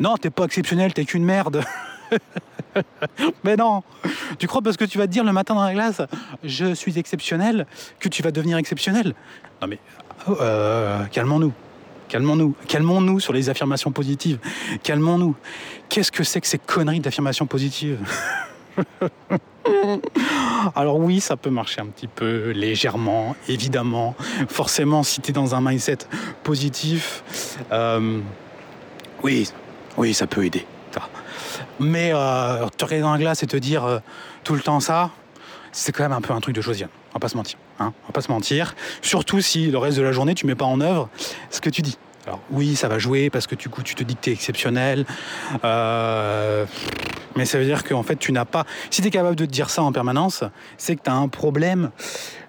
Non, 0.00 0.16
t'es 0.16 0.30
pas 0.30 0.44
exceptionnel, 0.44 0.92
t'es 0.92 1.06
qu'une 1.06 1.24
merde. 1.24 1.64
Mais 3.44 3.56
non 3.56 3.82
Tu 4.38 4.46
crois 4.46 4.62
parce 4.62 4.76
que 4.76 4.84
tu 4.84 4.98
vas 4.98 5.06
te 5.06 5.12
dire 5.12 5.24
le 5.24 5.32
matin 5.32 5.54
dans 5.54 5.64
la 5.64 5.74
glace 5.74 6.02
je 6.44 6.74
suis 6.74 6.98
exceptionnel 6.98 7.66
que 8.00 8.08
tu 8.08 8.22
vas 8.22 8.30
devenir 8.30 8.58
exceptionnel 8.58 9.14
Non 9.60 9.68
mais 9.68 9.78
euh, 10.28 11.04
calmons-nous. 11.06 11.52
Calmons-nous. 12.08 12.54
Calmons-nous 12.68 13.20
sur 13.20 13.32
les 13.32 13.50
affirmations 13.50 13.90
positives. 13.90 14.38
Calmons-nous. 14.82 15.34
Qu'est-ce 15.88 16.12
que 16.12 16.24
c'est 16.24 16.40
que 16.40 16.46
ces 16.46 16.58
conneries 16.58 17.00
d'affirmations 17.00 17.46
positives? 17.46 17.98
Alors 20.74 20.98
oui, 20.98 21.20
ça 21.20 21.36
peut 21.36 21.50
marcher 21.50 21.80
un 21.80 21.86
petit 21.86 22.06
peu 22.06 22.50
légèrement, 22.50 23.34
évidemment. 23.48 24.14
Forcément, 24.48 25.02
si 25.02 25.20
tu 25.20 25.30
es 25.30 25.32
dans 25.32 25.54
un 25.54 25.60
mindset 25.60 25.98
positif, 26.42 27.22
euh, 27.72 28.20
oui, 29.22 29.50
oui, 29.96 30.14
ça 30.14 30.26
peut 30.26 30.44
aider. 30.44 30.64
Mais 31.80 32.10
euh, 32.12 32.66
te 32.76 32.84
regarder 32.84 33.02
dans 33.02 33.12
la 33.12 33.18
glace 33.18 33.42
et 33.42 33.46
te 33.46 33.56
dire 33.56 33.84
euh, 33.84 33.98
tout 34.44 34.54
le 34.54 34.60
temps 34.60 34.80
ça, 34.80 35.10
c'est 35.72 35.92
quand 35.92 36.02
même 36.02 36.12
un 36.12 36.20
peu 36.20 36.32
un 36.32 36.40
truc 36.40 36.54
de 36.54 36.60
Josiane. 36.60 36.88
On 37.10 37.14
va 37.14 37.20
pas 37.20 37.28
se 37.28 37.36
mentir. 37.36 37.58
Hein 37.78 37.92
on 38.04 38.06
va 38.08 38.12
pas 38.12 38.20
se 38.22 38.30
mentir. 38.30 38.74
Surtout 39.02 39.40
si 39.40 39.70
le 39.70 39.78
reste 39.78 39.96
de 39.98 40.02
la 40.02 40.12
journée, 40.12 40.34
tu 40.34 40.46
mets 40.46 40.54
pas 40.54 40.64
en 40.64 40.80
œuvre 40.80 41.08
ce 41.50 41.60
que 41.60 41.70
tu 41.70 41.82
dis. 41.82 41.98
Alors 42.26 42.40
oui, 42.50 42.74
ça 42.74 42.88
va 42.88 42.98
jouer 42.98 43.30
parce 43.30 43.46
que 43.46 43.54
du 43.54 43.68
coup, 43.68 43.82
tu 43.82 43.94
te 43.94 44.02
dis 44.02 44.16
que 44.16 44.20
tu 44.22 44.30
es 44.30 44.32
exceptionnel. 44.32 45.06
Euh, 45.64 46.66
mais 47.36 47.44
ça 47.44 47.58
veut 47.58 47.64
dire 47.64 47.84
qu'en 47.84 48.02
fait, 48.02 48.16
tu 48.16 48.32
n'as 48.32 48.44
pas... 48.44 48.64
Si 48.90 49.00
tu 49.00 49.08
es 49.08 49.10
capable 49.10 49.36
de 49.36 49.44
te 49.44 49.50
dire 49.50 49.70
ça 49.70 49.82
en 49.82 49.92
permanence, 49.92 50.42
c'est 50.76 50.96
que 50.96 51.02
tu 51.02 51.10
as 51.10 51.14
un 51.14 51.28
problème 51.28 51.90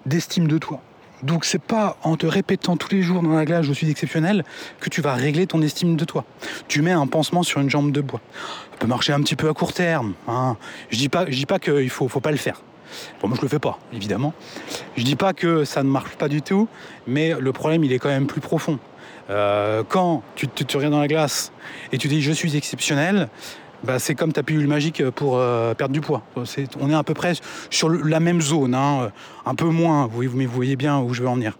d'estime 0.06 0.48
de 0.48 0.58
toi. 0.58 0.80
Donc 1.22 1.44
c'est 1.44 1.60
pas 1.60 1.96
en 2.02 2.16
te 2.16 2.26
répétant 2.26 2.76
tous 2.76 2.90
les 2.90 3.02
jours 3.02 3.22
dans 3.22 3.32
la 3.32 3.44
glace 3.44 3.66
je 3.66 3.72
suis 3.72 3.90
exceptionnel 3.90 4.44
que 4.80 4.88
tu 4.88 5.00
vas 5.00 5.14
régler 5.14 5.46
ton 5.46 5.62
estime 5.62 5.96
de 5.96 6.04
toi. 6.04 6.24
Tu 6.68 6.82
mets 6.82 6.92
un 6.92 7.06
pansement 7.06 7.42
sur 7.42 7.60
une 7.60 7.70
jambe 7.70 7.92
de 7.92 8.00
bois. 8.00 8.20
Ça 8.72 8.78
peut 8.78 8.86
marcher 8.86 9.12
un 9.12 9.20
petit 9.20 9.36
peu 9.36 9.48
à 9.48 9.54
court 9.54 9.72
terme. 9.72 10.14
Hein. 10.28 10.56
Je 10.90 10.96
dis 10.98 11.08
pas, 11.08 11.26
je 11.28 11.36
dis 11.36 11.46
pas 11.46 11.58
qu'il 11.58 11.90
faut, 11.90 12.08
faut 12.08 12.20
pas 12.20 12.30
le 12.30 12.36
faire. 12.36 12.62
Bon, 13.20 13.28
moi 13.28 13.36
je 13.36 13.42
le 13.42 13.48
fais 13.48 13.58
pas, 13.58 13.78
évidemment. 13.92 14.32
Je 14.96 15.02
dis 15.02 15.16
pas 15.16 15.32
que 15.32 15.64
ça 15.64 15.82
ne 15.82 15.88
marche 15.88 16.16
pas 16.16 16.28
du 16.28 16.40
tout, 16.40 16.68
mais 17.06 17.34
le 17.38 17.52
problème 17.52 17.84
il 17.84 17.92
est 17.92 17.98
quand 17.98 18.08
même 18.08 18.26
plus 18.26 18.40
profond. 18.40 18.78
Euh, 19.30 19.82
quand 19.86 20.22
tu 20.36 20.48
te 20.48 20.76
regardes 20.76 20.94
dans 20.94 21.00
la 21.00 21.08
glace 21.08 21.52
et 21.92 21.98
tu 21.98 22.08
dis 22.08 22.22
je 22.22 22.32
suis 22.32 22.56
exceptionnel, 22.56 23.28
bah, 23.84 23.98
c'est 23.98 24.14
comme 24.14 24.32
ta 24.32 24.42
pilule 24.42 24.66
magique 24.66 25.08
pour 25.10 25.36
euh, 25.36 25.74
perdre 25.74 25.92
du 25.92 26.00
poids. 26.00 26.22
on 26.80 26.90
est 26.90 26.94
à 26.94 27.04
peu 27.04 27.14
près 27.14 27.34
sur 27.70 27.88
la 27.88 28.20
même 28.20 28.40
zone, 28.40 28.74
hein, 28.74 29.10
un 29.46 29.54
peu 29.54 29.66
moins, 29.66 30.08
mais 30.34 30.46
vous 30.46 30.54
voyez 30.54 30.76
bien 30.76 30.98
où 31.00 31.14
je 31.14 31.22
veux 31.22 31.28
en 31.28 31.34
venir. 31.34 31.56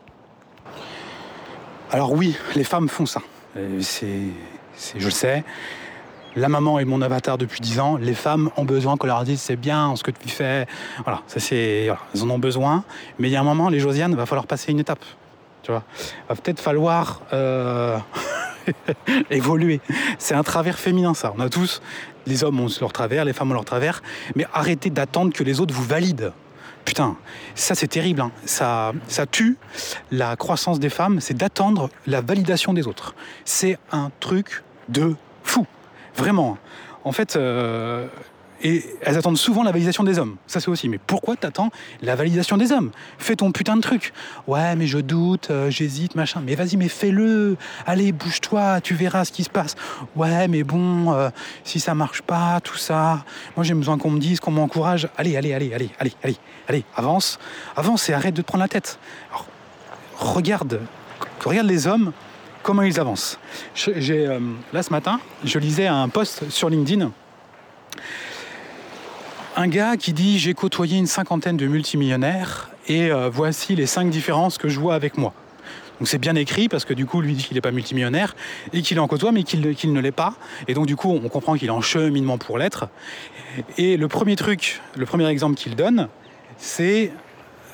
Alors 1.90 2.12
oui, 2.12 2.36
les 2.54 2.64
femmes 2.64 2.88
font 2.88 3.06
ça. 3.06 3.22
C'est, 3.80 4.06
je 4.96 5.04
le 5.04 5.10
sais. 5.10 5.44
La 6.36 6.48
maman 6.48 6.78
est 6.78 6.84
mon 6.84 7.02
avatar 7.02 7.38
depuis 7.38 7.60
10 7.60 7.80
ans. 7.80 7.96
Les 7.96 8.14
femmes 8.14 8.50
ont 8.56 8.64
besoin 8.64 8.96
qu'on 8.96 9.06
leur 9.06 9.24
dise 9.24 9.40
c'est 9.40 9.56
bien 9.56 9.96
ce 9.96 10.02
que 10.02 10.10
tu 10.10 10.28
fais. 10.28 10.66
Voilà, 11.02 11.22
ça 11.26 11.40
c'est, 11.40 11.88
elles 12.14 12.22
en 12.22 12.30
ont 12.30 12.38
besoin. 12.38 12.84
Mais 13.18 13.28
il 13.28 13.32
y 13.32 13.36
a 13.36 13.40
un 13.40 13.44
moment, 13.44 13.68
les 13.70 13.80
Josiane, 13.80 14.12
il 14.12 14.16
va 14.16 14.26
falloir 14.26 14.46
passer 14.46 14.70
une 14.70 14.80
étape. 14.80 15.04
Tu 15.62 15.72
vois, 15.72 15.82
va 16.28 16.34
peut-être 16.36 16.60
falloir 16.60 17.22
euh, 17.32 17.98
évoluer. 19.30 19.80
C'est 20.18 20.34
un 20.34 20.42
travers 20.42 20.78
féminin, 20.78 21.14
ça. 21.14 21.32
On 21.36 21.40
a 21.40 21.48
tous, 21.48 21.80
les 22.26 22.44
hommes 22.44 22.60
ont 22.60 22.68
leur 22.80 22.92
travers, 22.92 23.24
les 23.24 23.32
femmes 23.32 23.50
ont 23.50 23.54
leur 23.54 23.64
travers, 23.64 24.02
mais 24.36 24.46
arrêtez 24.52 24.90
d'attendre 24.90 25.32
que 25.32 25.42
les 25.42 25.60
autres 25.60 25.74
vous 25.74 25.84
valident. 25.84 26.32
Putain, 26.84 27.16
ça 27.54 27.74
c'est 27.74 27.88
terrible. 27.88 28.22
Hein. 28.22 28.30
Ça, 28.46 28.92
ça 29.08 29.26
tue 29.26 29.58
la 30.10 30.36
croissance 30.36 30.80
des 30.80 30.88
femmes, 30.88 31.20
c'est 31.20 31.34
d'attendre 31.34 31.90
la 32.06 32.20
validation 32.20 32.72
des 32.72 32.86
autres. 32.86 33.14
C'est 33.44 33.78
un 33.92 34.10
truc 34.20 34.62
de 34.88 35.14
fou. 35.42 35.66
Vraiment. 36.16 36.56
En 37.04 37.12
fait, 37.12 37.36
euh, 37.36 38.06
et 38.62 38.84
elles 39.02 39.16
attendent 39.16 39.38
souvent 39.38 39.62
la 39.62 39.72
validation 39.72 40.04
des 40.04 40.18
hommes. 40.18 40.36
Ça, 40.46 40.60
c'est 40.60 40.68
aussi. 40.68 40.88
Mais 40.88 40.98
pourquoi 40.98 41.36
t'attends 41.36 41.70
la 42.02 42.16
validation 42.16 42.56
des 42.56 42.72
hommes? 42.72 42.90
Fais 43.18 43.36
ton 43.36 43.52
putain 43.52 43.76
de 43.76 43.80
truc. 43.80 44.12
Ouais, 44.46 44.74
mais 44.76 44.86
je 44.86 44.98
doute, 44.98 45.50
euh, 45.50 45.70
j'hésite, 45.70 46.14
machin. 46.14 46.42
Mais 46.44 46.54
vas-y, 46.54 46.76
mais 46.76 46.88
fais-le. 46.88 47.56
Allez, 47.86 48.12
bouge-toi, 48.12 48.80
tu 48.80 48.94
verras 48.94 49.24
ce 49.24 49.32
qui 49.32 49.44
se 49.44 49.50
passe. 49.50 49.76
Ouais, 50.16 50.48
mais 50.48 50.64
bon, 50.64 51.12
euh, 51.12 51.30
si 51.64 51.80
ça 51.80 51.94
marche 51.94 52.22
pas, 52.22 52.60
tout 52.60 52.76
ça. 52.76 53.24
Moi, 53.56 53.64
j'ai 53.64 53.74
besoin 53.74 53.98
qu'on 53.98 54.10
me 54.10 54.18
dise, 54.18 54.40
qu'on 54.40 54.50
m'encourage. 54.50 55.08
Allez, 55.16 55.36
allez, 55.36 55.54
allez, 55.54 55.72
allez, 55.74 55.90
allez, 56.22 56.36
allez, 56.68 56.84
avance. 56.96 57.38
Avance 57.76 58.08
et 58.08 58.12
arrête 58.12 58.34
de 58.34 58.42
te 58.42 58.46
prendre 58.46 58.62
la 58.64 58.68
tête. 58.68 58.98
Regarde, 60.16 60.80
regarde 61.44 61.66
les 61.68 61.86
hommes, 61.86 62.12
comment 62.64 62.82
ils 62.82 62.98
avancent. 62.98 63.38
Euh, 63.86 64.40
là, 64.72 64.82
ce 64.82 64.90
matin, 64.90 65.20
je 65.44 65.58
lisais 65.60 65.86
un 65.86 66.08
post 66.08 66.50
sur 66.50 66.68
LinkedIn 66.68 67.12
un 69.58 69.66
gars 69.66 69.96
qui 69.96 70.12
dit 70.12 70.38
j'ai 70.38 70.54
côtoyé 70.54 70.98
une 70.98 71.08
cinquantaine 71.08 71.56
de 71.56 71.66
multimillionnaires 71.66 72.70
et 72.86 73.10
euh, 73.10 73.28
voici 73.28 73.74
les 73.74 73.86
cinq 73.86 74.08
différences 74.08 74.56
que 74.56 74.68
je 74.68 74.78
vois 74.78 74.94
avec 74.94 75.18
moi. 75.18 75.34
Donc 75.98 76.06
c'est 76.06 76.18
bien 76.18 76.36
écrit 76.36 76.68
parce 76.68 76.84
que 76.84 76.94
du 76.94 77.06
coup 77.06 77.20
lui 77.20 77.34
dit 77.34 77.42
qu'il 77.42 77.56
n'est 77.56 77.60
pas 77.60 77.72
multimillionnaire 77.72 78.36
et 78.72 78.82
qu'il 78.82 79.00
en 79.00 79.08
côtoie 79.08 79.32
mais 79.32 79.42
qu'il 79.42 79.60
ne 79.60 80.00
l'est 80.00 80.12
pas. 80.12 80.34
Et 80.68 80.74
donc 80.74 80.86
du 80.86 80.94
coup 80.94 81.10
on 81.10 81.28
comprend 81.28 81.56
qu'il 81.56 81.66
est 81.66 81.72
en 81.72 81.80
cheminement 81.80 82.38
pour 82.38 82.56
l'être. 82.56 82.88
Et 83.78 83.96
le 83.96 84.06
premier 84.06 84.36
truc, 84.36 84.80
le 84.96 85.06
premier 85.06 85.26
exemple 85.26 85.56
qu'il 85.56 85.74
donne, 85.74 86.06
c'est 86.56 87.10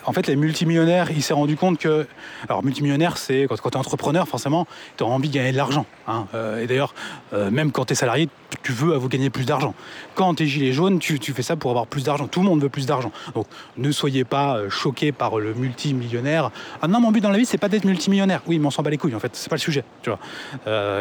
en 0.07 0.13
fait, 0.13 0.27
les 0.27 0.37
multimillionnaires, 0.37 1.11
il 1.11 1.23
s'est 1.23 1.35
rendu 1.35 1.57
compte 1.57 1.79
que. 1.79 2.07
Alors, 2.49 2.65
multimillionnaire, 2.65 3.17
c'est 3.17 3.47
quand, 3.49 3.57
tu 3.57 3.69
es 3.69 3.77
entrepreneur, 3.77 4.27
forcément, 4.29 4.67
tu 4.97 5.05
as 5.05 5.07
envie 5.07 5.29
de 5.29 5.35
gagner 5.35 5.53
de 5.53 5.57
l'argent. 5.57 5.87
hein. 6.07 6.27
Euh, 6.35 6.63
et 6.63 6.67
d'ailleurs, 6.67 6.95
euh, 7.33 7.51
même 7.51 7.73
quand 7.73 7.87
tu 7.87 7.93
es 7.93 7.97
salarié, 7.97 8.29
tu 8.63 8.73
veux 8.73 8.95
avoir 8.95 9.09
gagner 9.09 9.31
plus 9.31 9.45
d'argent. 9.45 9.75
Quand 10.15 10.35
tu 10.35 10.45
es 10.45 10.47
gilet 10.47 10.73
jaune, 10.73 10.99
tu, 10.99 11.19
fais 11.19 11.43
ça 11.43 11.57
pour 11.57 11.71
avoir 11.71 11.87
plus 11.87 12.05
d'argent. 12.05 12.27
Tout 12.27 12.41
le 12.41 12.47
monde 12.47 12.63
veut 12.63 12.69
plus 12.69 12.87
d'argent. 12.87 13.13
Donc, 13.35 13.47
ne 13.77 13.91
soyez 13.93 14.25
pas 14.25 14.57
euh, 14.57 14.71
choqués 14.71 15.13
par 15.13 15.39
le 15.39 15.55
multimillionnaire. 15.55 16.51
Ah 16.83 16.89
non, 16.89 17.01
mon 17.01 17.11
but 17.11 17.21
dans 17.21 17.31
la 17.31 17.39
vie, 17.39 17.47
c'est 17.47 17.59
pas 17.59 17.69
d'être 17.69 17.85
multimillionnaire. 17.85 18.43
Oui, 18.47 18.59
mais 18.59 18.67
on 18.67 18.71
s'en 18.71 18.83
bat 18.83 18.91
les 18.91 18.99
couilles, 18.99 19.15
en 19.15 19.21
fait. 19.21 19.35
C'est 19.35 19.49
pas 19.49 19.57
le 19.57 19.61
sujet. 19.61 19.85
Tu 20.03 20.11
vois. 20.11 20.19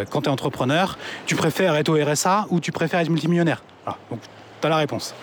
Quand 0.09 0.21
tu 0.21 0.27
es 0.27 0.31
entrepreneur, 0.31 0.97
tu 1.25 1.35
préfères 1.35 1.75
être 1.75 1.89
au 1.89 1.95
RSA 1.95 2.47
ou 2.49 2.59
tu 2.59 2.71
préfères 2.71 2.99
être 2.99 3.09
multimillionnaire? 3.09 3.63
Voilà. 3.83 3.97
Donc, 4.09 4.19
tu 4.61 4.67
as 4.67 4.69
la 4.69 4.77
réponse. 4.77 5.13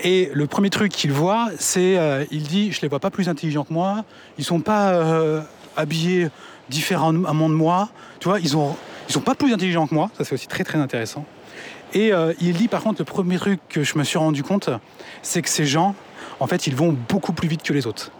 Et 0.00 0.30
le 0.34 0.46
premier 0.46 0.70
truc 0.70 0.92
qu'il 0.92 1.12
voit, 1.12 1.48
c'est, 1.58 1.98
euh, 1.98 2.24
il 2.30 2.42
dit, 2.42 2.72
je 2.72 2.80
les 2.82 2.88
vois 2.88 3.00
pas 3.00 3.10
plus 3.10 3.28
intelligents 3.28 3.64
que 3.64 3.72
moi, 3.72 4.04
ils 4.38 4.44
sont 4.44 4.60
pas 4.60 4.90
euh, 4.90 5.40
habillés 5.76 6.28
différemment 6.68 7.48
de 7.48 7.54
moi, 7.54 7.90
tu 8.18 8.28
vois, 8.28 8.40
ils 8.40 8.56
ont, 8.56 8.76
ils 9.08 9.12
sont 9.12 9.20
pas 9.20 9.34
plus 9.34 9.52
intelligents 9.52 9.86
que 9.86 9.94
moi, 9.94 10.10
ça 10.16 10.24
c'est 10.24 10.34
aussi 10.34 10.48
très 10.48 10.64
très 10.64 10.78
intéressant. 10.78 11.24
Et 11.92 12.12
euh, 12.12 12.32
il 12.40 12.54
dit 12.54 12.68
par 12.68 12.82
contre, 12.82 13.00
le 13.00 13.04
premier 13.04 13.38
truc 13.38 13.60
que 13.68 13.84
je 13.84 13.96
me 13.96 14.04
suis 14.04 14.18
rendu 14.18 14.42
compte, 14.42 14.70
c'est 15.22 15.42
que 15.42 15.48
ces 15.48 15.66
gens, 15.66 15.94
en 16.40 16.46
fait, 16.46 16.66
ils 16.66 16.74
vont 16.74 16.96
beaucoup 17.08 17.32
plus 17.32 17.48
vite 17.48 17.62
que 17.62 17.72
les 17.72 17.86
autres. 17.86 18.10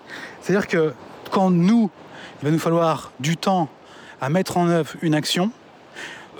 C'est-à-dire 0.41 0.69
que 0.69 0.93
quand 1.31 1.51
nous, 1.51 1.91
il 2.41 2.45
va 2.45 2.51
nous 2.53 2.59
falloir 2.59 3.11
du 3.19 3.37
temps 3.37 3.69
à 4.21 4.29
mettre 4.29 4.59
en 4.59 4.69
œuvre 4.69 4.93
une 5.03 5.15
action, 5.15 5.51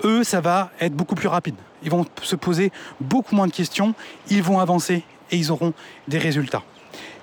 eux, 0.03 0.23
ça 0.23 0.39
va 0.39 0.71
être 0.79 0.93
beaucoup 0.93 1.15
plus 1.15 1.27
rapide. 1.27 1.55
Ils 1.83 1.89
vont 1.91 2.05
se 2.21 2.35
poser 2.35 2.71
beaucoup 3.01 3.35
moins 3.35 3.47
de 3.47 3.51
questions, 3.51 3.93
ils 4.29 4.41
vont 4.41 4.59
avancer 4.59 5.03
et 5.31 5.37
ils 5.37 5.51
auront 5.51 5.73
des 6.07 6.17
résultats. 6.17 6.63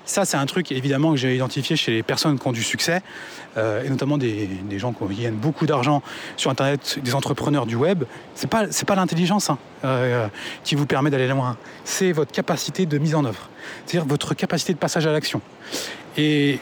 Ça, 0.04 0.24
c'est 0.24 0.36
un 0.36 0.46
truc 0.46 0.72
évidemment 0.72 1.12
que 1.12 1.16
j'ai 1.16 1.34
identifié 1.36 1.76
chez 1.76 1.92
les 1.92 2.02
personnes 2.02 2.38
qui 2.38 2.46
ont 2.48 2.52
du 2.52 2.62
succès, 2.62 3.02
euh, 3.56 3.84
et 3.84 3.88
notamment 3.88 4.18
des, 4.18 4.48
gens 4.76 4.92
qui 4.92 5.22
gagnent 5.22 5.34
beaucoup 5.34 5.64
d'argent 5.64 6.02
sur 6.36 6.50
Internet, 6.50 6.98
des 7.02 7.14
entrepreneurs 7.14 7.66
du 7.66 7.76
web. 7.76 8.04
C'est 8.34 8.50
pas 8.50 8.66
pas 8.86 8.94
l'intelligence 8.96 9.48
hein, 9.50 9.58
euh, 9.84 10.26
qui 10.64 10.74
vous 10.74 10.86
permet 10.86 11.10
d'aller 11.10 11.28
loin. 11.28 11.56
C'est 11.84 12.10
votre 12.10 12.32
capacité 12.32 12.84
de 12.84 12.98
mise 12.98 13.14
en 13.14 13.24
œuvre, 13.24 13.48
c'est-à-dire 13.86 14.08
votre 14.08 14.34
capacité 14.34 14.72
de 14.72 14.78
passage 14.78 15.06
à 15.06 15.12
l'action. 15.12 15.40
Et 16.16 16.58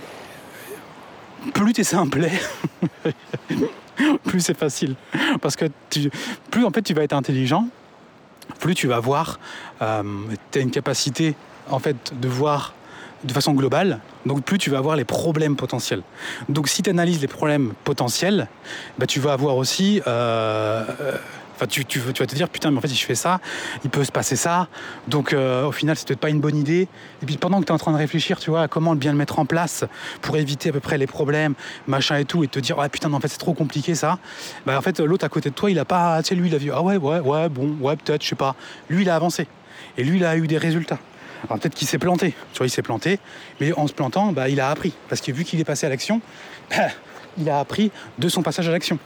plus 1.54 1.72
t'es 1.72 1.84
simplet, 1.84 2.32
plus 4.24 4.40
c'est 4.40 4.56
facile, 4.56 4.96
parce 5.40 5.56
que 5.56 5.64
plus 6.50 6.64
en 6.64 6.70
fait 6.70 6.82
tu 6.82 6.92
vas 6.92 7.02
être 7.02 7.14
intelligent, 7.14 7.68
plus 8.58 8.74
tu 8.74 8.86
vas 8.86 9.00
voir, 9.00 9.38
euh, 9.82 10.02
tu 10.50 10.58
as 10.58 10.62
une 10.62 10.70
capacité 10.70 11.34
en 11.68 11.78
fait 11.78 12.12
de 12.20 12.28
voir 12.28 12.74
de 13.24 13.32
façon 13.32 13.52
globale, 13.52 14.00
donc 14.24 14.42
plus 14.44 14.56
tu 14.56 14.70
vas 14.70 14.78
avoir 14.78 14.96
les 14.96 15.04
problèmes 15.04 15.56
potentiels. 15.56 16.02
Donc 16.48 16.68
si 16.68 16.82
tu 16.82 16.88
analyses 16.88 17.20
les 17.20 17.28
problèmes 17.28 17.74
potentiels, 17.84 18.48
bah, 18.98 19.06
tu 19.06 19.20
vas 19.20 19.32
avoir 19.32 19.56
aussi... 19.56 20.00
euh, 20.06 20.84
euh, 21.00 21.16
Enfin, 21.60 21.66
tu, 21.66 21.84
tu, 21.84 21.98
vas 21.98 22.12
te 22.12 22.34
dire, 22.34 22.48
putain, 22.48 22.70
mais 22.70 22.78
en 22.78 22.80
fait, 22.80 22.88
si 22.88 22.96
je 22.96 23.04
fais 23.04 23.14
ça, 23.14 23.38
il 23.84 23.90
peut 23.90 24.02
se 24.02 24.10
passer 24.10 24.34
ça. 24.34 24.68
Donc, 25.08 25.34
euh, 25.34 25.66
au 25.66 25.72
final, 25.72 25.94
c'est 25.94 26.08
peut-être 26.08 26.20
pas 26.20 26.30
une 26.30 26.40
bonne 26.40 26.56
idée. 26.56 26.88
Et 27.22 27.26
puis, 27.26 27.36
pendant 27.36 27.60
que 27.60 27.66
tu 27.66 27.68
es 27.68 27.74
en 27.74 27.78
train 27.78 27.92
de 27.92 27.98
réfléchir, 27.98 28.38
tu 28.40 28.48
vois, 28.48 28.62
à 28.62 28.68
comment 28.68 28.94
bien 28.94 29.12
le 29.12 29.18
mettre 29.18 29.38
en 29.38 29.44
place 29.44 29.84
pour 30.22 30.38
éviter 30.38 30.70
à 30.70 30.72
peu 30.72 30.80
près 30.80 30.96
les 30.96 31.06
problèmes, 31.06 31.52
machin 31.86 32.16
et 32.16 32.24
tout, 32.24 32.44
et 32.44 32.48
te 32.48 32.58
dire, 32.58 32.80
ah 32.80 32.88
putain, 32.88 33.10
non, 33.10 33.18
en 33.18 33.20
fait, 33.20 33.28
c'est 33.28 33.36
trop 33.36 33.52
compliqué 33.52 33.94
ça. 33.94 34.18
Bah, 34.64 34.78
en 34.78 34.80
fait, 34.80 35.00
l'autre 35.00 35.26
à 35.26 35.28
côté 35.28 35.50
de 35.50 35.54
toi, 35.54 35.70
il 35.70 35.78
a 35.78 35.84
pas, 35.84 36.22
tu 36.22 36.30
sais, 36.30 36.34
lui, 36.34 36.48
il 36.48 36.54
a 36.54 36.58
vu, 36.58 36.72
ah 36.72 36.80
ouais, 36.80 36.96
ouais, 36.96 37.20
ouais, 37.20 37.50
bon, 37.50 37.76
ouais, 37.82 37.96
peut-être, 37.96 38.22
je 38.24 38.28
sais 38.28 38.36
pas. 38.36 38.56
Lui, 38.88 39.02
il 39.02 39.10
a 39.10 39.14
avancé. 39.14 39.46
Et 39.98 40.02
lui, 40.02 40.16
il 40.16 40.24
a 40.24 40.38
eu 40.38 40.46
des 40.46 40.56
résultats. 40.56 40.98
Alors 41.44 41.58
peut-être 41.58 41.74
qu'il 41.74 41.88
s'est 41.88 41.98
planté, 41.98 42.34
tu 42.52 42.58
vois, 42.58 42.66
il 42.66 42.70
s'est 42.70 42.82
planté, 42.82 43.18
mais 43.60 43.72
en 43.72 43.86
se 43.86 43.92
plantant, 43.92 44.32
bah, 44.32 44.48
il 44.48 44.60
a 44.60 44.68
appris. 44.68 44.94
Parce 45.08 45.20
que 45.20 45.32
vu 45.32 45.44
qu'il 45.44 45.60
est 45.60 45.64
passé 45.64 45.86
à 45.86 45.88
l'action, 45.88 46.20
il 47.40 47.50
a 47.50 47.58
appris 47.58 47.90
de 48.18 48.28
son 48.28 48.42
passage 48.42 48.68
à 48.68 48.72
l'action. 48.72 48.98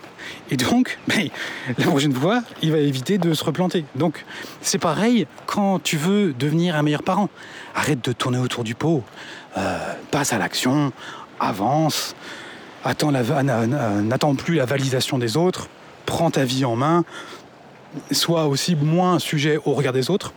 Et 0.51 0.57
donc, 0.57 0.99
la 1.79 1.87
prochaine 1.87 2.13
fois, 2.13 2.43
il 2.63 2.73
va 2.73 2.79
éviter 2.79 3.19
de 3.19 3.33
se 3.33 3.45
replanter. 3.45 3.85
Donc, 3.95 4.25
c'est 4.61 4.79
pareil 4.79 5.27
quand 5.47 5.83
tu 5.83 5.97
veux 5.97 6.33
devenir 6.33 6.77
un 6.77 6.83
meilleur 6.83 7.03
parent. 7.03 7.31
Arrête 7.75 8.05
de 8.05 8.13
tourner 8.13 8.39
autour 8.39 8.65
du 8.65 8.75
pot. 8.75 9.03
Euh, 9.57 9.79
passe 10.11 10.33
à 10.33 10.39
l'action, 10.39 10.93
avance, 11.39 12.15
n'attends 12.85 14.35
plus 14.35 14.57
la 14.57 14.67
validation 14.67 15.19
des 15.19 15.37
autres, 15.37 15.69
prends 16.07 16.31
ta 16.31 16.45
vie 16.45 16.65
en 16.65 16.77
main, 16.77 17.05
sois 18.11 18.47
aussi 18.47 18.75
moins 18.75 19.19
sujet 19.19 19.59
au 19.65 19.73
regard 19.73 19.93
des 19.93 20.11
autres. 20.11 20.33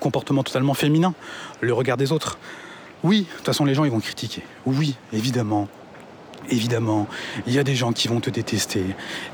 Comportement 0.00 0.42
totalement 0.42 0.74
féminin, 0.74 1.14
le 1.60 1.72
regard 1.72 1.96
des 1.96 2.12
autres. 2.12 2.38
Oui, 3.02 3.20
de 3.20 3.36
toute 3.36 3.46
façon, 3.46 3.64
les 3.64 3.74
gens, 3.74 3.84
ils 3.84 3.90
vont 3.90 4.00
critiquer. 4.00 4.42
Oui, 4.64 4.96
évidemment. 5.12 5.68
Évidemment, 6.50 7.06
il 7.46 7.54
y 7.54 7.58
a 7.58 7.64
des 7.64 7.74
gens 7.74 7.92
qui 7.92 8.08
vont 8.08 8.20
te 8.20 8.30
détester, 8.30 8.84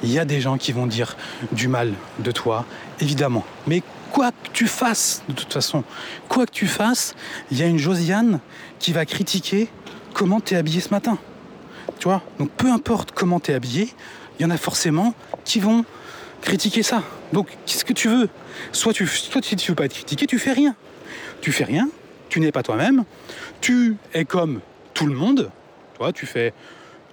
il 0.03 0.11
y 0.11 0.19
a 0.19 0.25
des 0.25 0.41
gens 0.41 0.59
qui 0.59 0.73
vont 0.73 0.87
dire 0.87 1.17
du 1.53 1.69
mal 1.69 1.93
de 2.21 2.31
toi, 2.31 2.65
évidemment. 3.01 3.45
Mais 3.67 3.83
quoi 4.13 4.31
que 4.31 4.51
tu 4.53 4.67
fasses, 4.67 5.23
de 5.29 5.35
toute 5.35 5.53
façon, 5.53 5.85
quoi 6.29 6.47
que 6.47 6.53
tu 6.53 6.67
fasses, 6.67 7.15
il 7.51 7.59
y 7.59 7.63
a 7.63 7.67
une 7.67 7.79
Josiane 7.79 8.41
qui 8.79 8.93
va 8.93 9.05
critiquer 9.07 9.69
comment 10.15 10.41
tu 10.41 10.55
es 10.55 10.57
habillé 10.57 10.81
ce 10.81 10.91
matin. 10.91 11.19
Tu 11.99 12.09
vois 12.09 12.23
Donc 12.39 12.51
peu 12.53 12.71
importe 12.71 13.13
comment 13.13 13.41
tu 13.41 13.51
es 13.51 13.55
habillé, 13.55 13.89
il 14.39 14.43
y 14.43 14.47
en 14.47 14.51
a 14.51 14.57
forcément 14.57 15.15
qui 15.45 15.61
vont 15.61 15.85
critiquer 16.43 16.83
ça. 16.83 17.03
Donc 17.33 17.49
qu'est-ce 17.67 17.85
que 17.85 17.93
tu 17.93 18.09
veux? 18.09 18.29
Soit 18.73 18.93
tu 18.93 19.07
soit 19.07 19.41
tu 19.41 19.57
veux 19.69 19.75
pas 19.75 19.85
être 19.85 19.95
critiqué, 19.95 20.27
tu 20.27 20.39
fais 20.39 20.53
rien. 20.53 20.75
Tu 21.41 21.53
fais 21.53 21.65
rien, 21.65 21.89
tu 22.29 22.41
n'es 22.41 22.53
pas 22.53 22.63
toi-même, 22.63 23.05
tu 23.61 23.97
es 24.13 24.25
comme 24.25 24.61
tout 24.95 25.07
le 25.07 25.15
monde, 25.15 25.51
tu 25.95 25.99
vois, 25.99 26.13
tu 26.13 26.27
fais 26.27 26.53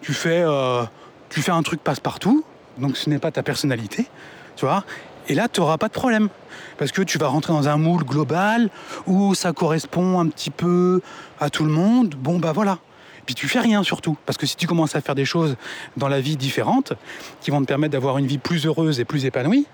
tu 0.01 0.13
fais, 0.13 0.41
euh, 0.45 0.83
tu 1.29 1.41
fais 1.41 1.51
un 1.51 1.63
truc 1.63 1.83
passe-partout, 1.83 2.43
donc 2.77 2.97
ce 2.97 3.09
n'est 3.09 3.19
pas 3.19 3.31
ta 3.31 3.43
personnalité, 3.43 4.07
tu 4.55 4.65
vois. 4.65 4.83
Et 5.29 5.35
là, 5.35 5.47
tu 5.49 5.59
n'auras 5.59 5.77
pas 5.77 5.87
de 5.87 5.93
problème. 5.93 6.29
Parce 6.77 6.91
que 6.91 7.01
tu 7.01 7.17
vas 7.17 7.27
rentrer 7.27 7.53
dans 7.53 7.67
un 7.67 7.77
moule 7.77 8.03
global 8.03 8.69
où 9.07 9.35
ça 9.35 9.51
correspond 9.51 10.19
un 10.19 10.27
petit 10.27 10.51
peu 10.51 11.01
à 11.39 11.49
tout 11.49 11.65
le 11.65 11.71
monde. 11.71 12.15
Bon, 12.15 12.39
bah 12.39 12.53
voilà. 12.53 12.79
Puis 13.25 13.35
tu 13.35 13.47
fais 13.47 13.59
rien 13.59 13.83
surtout. 13.83 14.17
Parce 14.25 14.37
que 14.37 14.45
si 14.45 14.55
tu 14.55 14.67
commences 14.67 14.95
à 14.95 15.01
faire 15.01 15.15
des 15.15 15.25
choses 15.25 15.57
dans 15.97 16.07
la 16.07 16.21
vie 16.21 16.37
différentes, 16.37 16.93
qui 17.41 17.51
vont 17.51 17.61
te 17.61 17.65
permettre 17.65 17.91
d'avoir 17.91 18.17
une 18.17 18.27
vie 18.27 18.37
plus 18.37 18.65
heureuse 18.65 18.99
et 18.99 19.05
plus 19.05 19.25
épanouie, 19.25 19.67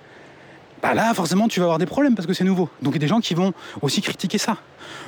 bah 0.83 0.93
là, 0.93 1.13
forcément, 1.13 1.47
tu 1.47 1.61
vas 1.61 1.65
avoir 1.65 1.79
des 1.79 1.85
problèmes 1.85 2.13
parce 2.13 2.27
que 2.27 2.33
c'est 2.33 2.43
nouveau. 2.43 2.69
Donc 2.81 2.93
il 2.93 2.95
y 2.95 2.99
a 2.99 2.99
des 2.99 3.07
gens 3.07 3.21
qui 3.21 3.33
vont 3.35 3.53
aussi 3.81 4.01
critiquer 4.01 4.37
ça. 4.37 4.57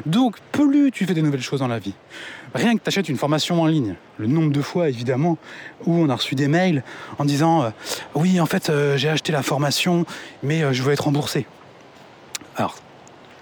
Donc, 0.06 0.38
plus 0.54 0.90
tu 0.90 1.06
fais 1.06 1.14
des 1.14 1.22
nouvelles 1.22 1.42
choses 1.42 1.60
dans 1.60 1.68
la 1.68 1.80
vie, 1.80 1.94
rien 2.54 2.78
que 2.78 2.90
tu 2.90 3.12
une 3.12 3.18
formation 3.18 3.62
en 3.62 3.66
ligne, 3.66 3.96
le 4.18 4.28
nombre 4.28 4.52
de 4.52 4.62
fois, 4.62 4.88
évidemment, 4.88 5.38
où 5.86 5.94
on 5.94 6.08
a 6.08 6.16
reçu 6.16 6.34
des 6.34 6.48
mails 6.48 6.82
en 7.20 7.26
disant 7.26 7.64
euh, 7.64 7.70
Oui, 8.14 8.40
en 8.40 8.46
fait, 8.46 8.70
euh, 8.70 8.96
j'ai 8.96 9.10
acheté 9.10 9.34
la 9.34 9.44
formation, 9.44 10.06
mais 10.44 10.64
euh, 10.64 10.72
je 10.72 10.82
veux 10.82 10.94
être 10.94 11.02
remboursé. 11.02 11.46
Alors, 12.56 12.76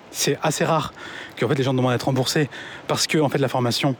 c'est 0.09 0.39
assez 0.41 0.65
rare 0.65 0.91
que 1.35 1.47
fait, 1.47 1.55
les 1.55 1.63
gens 1.63 1.75
demandent 1.75 1.91
à 1.91 1.95
être 1.95 2.07
remboursés 2.07 2.49
parce 2.87 3.05
que 3.05 3.19
en 3.19 3.29
fait, 3.29 3.37
la 3.37 3.47
formation 3.47 3.95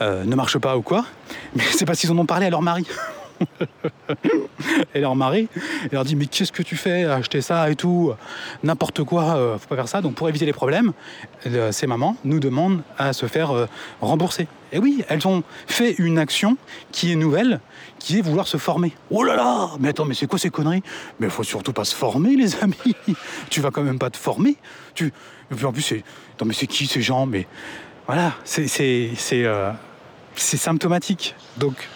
ne 0.00 0.34
marche 0.34 0.58
pas 0.58 0.76
ou 0.76 0.82
quoi, 0.82 1.06
mais 1.54 1.64
c'est 1.70 1.86
parce 1.86 2.00
qu'ils 2.00 2.12
en 2.12 2.18
ont 2.18 2.26
parlé 2.26 2.46
à 2.46 2.50
leur 2.50 2.62
mari. 2.62 2.84
et 4.94 5.00
leur 5.00 5.16
mari 5.16 5.48
et 5.90 5.94
leur 5.94 6.04
dit 6.04 6.16
mais 6.16 6.26
qu'est-ce 6.26 6.52
que 6.52 6.62
tu 6.62 6.76
fais 6.76 7.04
acheter 7.04 7.40
ça 7.40 7.70
et 7.70 7.76
tout? 7.76 8.12
N'importe 8.62 9.04
quoi 9.04 9.36
euh, 9.36 9.58
faut 9.58 9.68
pas 9.68 9.76
faire 9.76 9.88
ça. 9.88 10.00
Donc 10.00 10.14
pour 10.14 10.28
éviter 10.28 10.46
les 10.46 10.52
problèmes 10.52 10.92
euh, 11.46 11.72
ces 11.72 11.86
mamans 11.86 12.16
nous 12.24 12.40
demandent 12.40 12.82
à 12.98 13.12
se 13.12 13.26
faire 13.26 13.50
euh, 13.50 13.66
rembourser. 14.00 14.48
Et 14.72 14.78
oui 14.78 15.04
elles 15.08 15.26
ont 15.26 15.42
fait 15.66 15.92
une 15.98 16.18
action 16.18 16.56
qui 16.92 17.12
est 17.12 17.16
nouvelle 17.16 17.60
qui 17.98 18.18
est 18.18 18.22
vouloir 18.22 18.46
se 18.46 18.56
former. 18.56 18.92
Oh 19.10 19.22
là 19.22 19.36
là! 19.36 19.70
Mais 19.80 19.88
attends 19.88 20.04
mais 20.04 20.14
c'est 20.14 20.26
quoi 20.26 20.38
ces 20.38 20.50
conneries? 20.50 20.82
Mais 21.20 21.28
faut 21.28 21.44
surtout 21.44 21.72
pas 21.72 21.84
se 21.84 21.94
former 21.94 22.36
les 22.36 22.56
amis. 22.62 22.96
Tu 23.50 23.60
vas 23.60 23.70
quand 23.70 23.82
même 23.82 23.98
pas 23.98 24.10
te 24.10 24.16
former. 24.16 24.56
Tu 24.94 25.12
et 25.50 25.54
puis 25.54 25.64
en 25.64 25.72
plus 25.72 25.82
c'est 25.82 26.04
mais 26.44 26.54
c'est 26.54 26.66
qui 26.66 26.86
ces 26.86 27.02
gens? 27.02 27.26
Mais 27.26 27.46
voilà 28.06 28.32
c'est 28.44 28.68
c'est 28.68 29.10
c'est 30.36 30.56
symptomatique. 30.56 31.34
Donc 31.56 31.88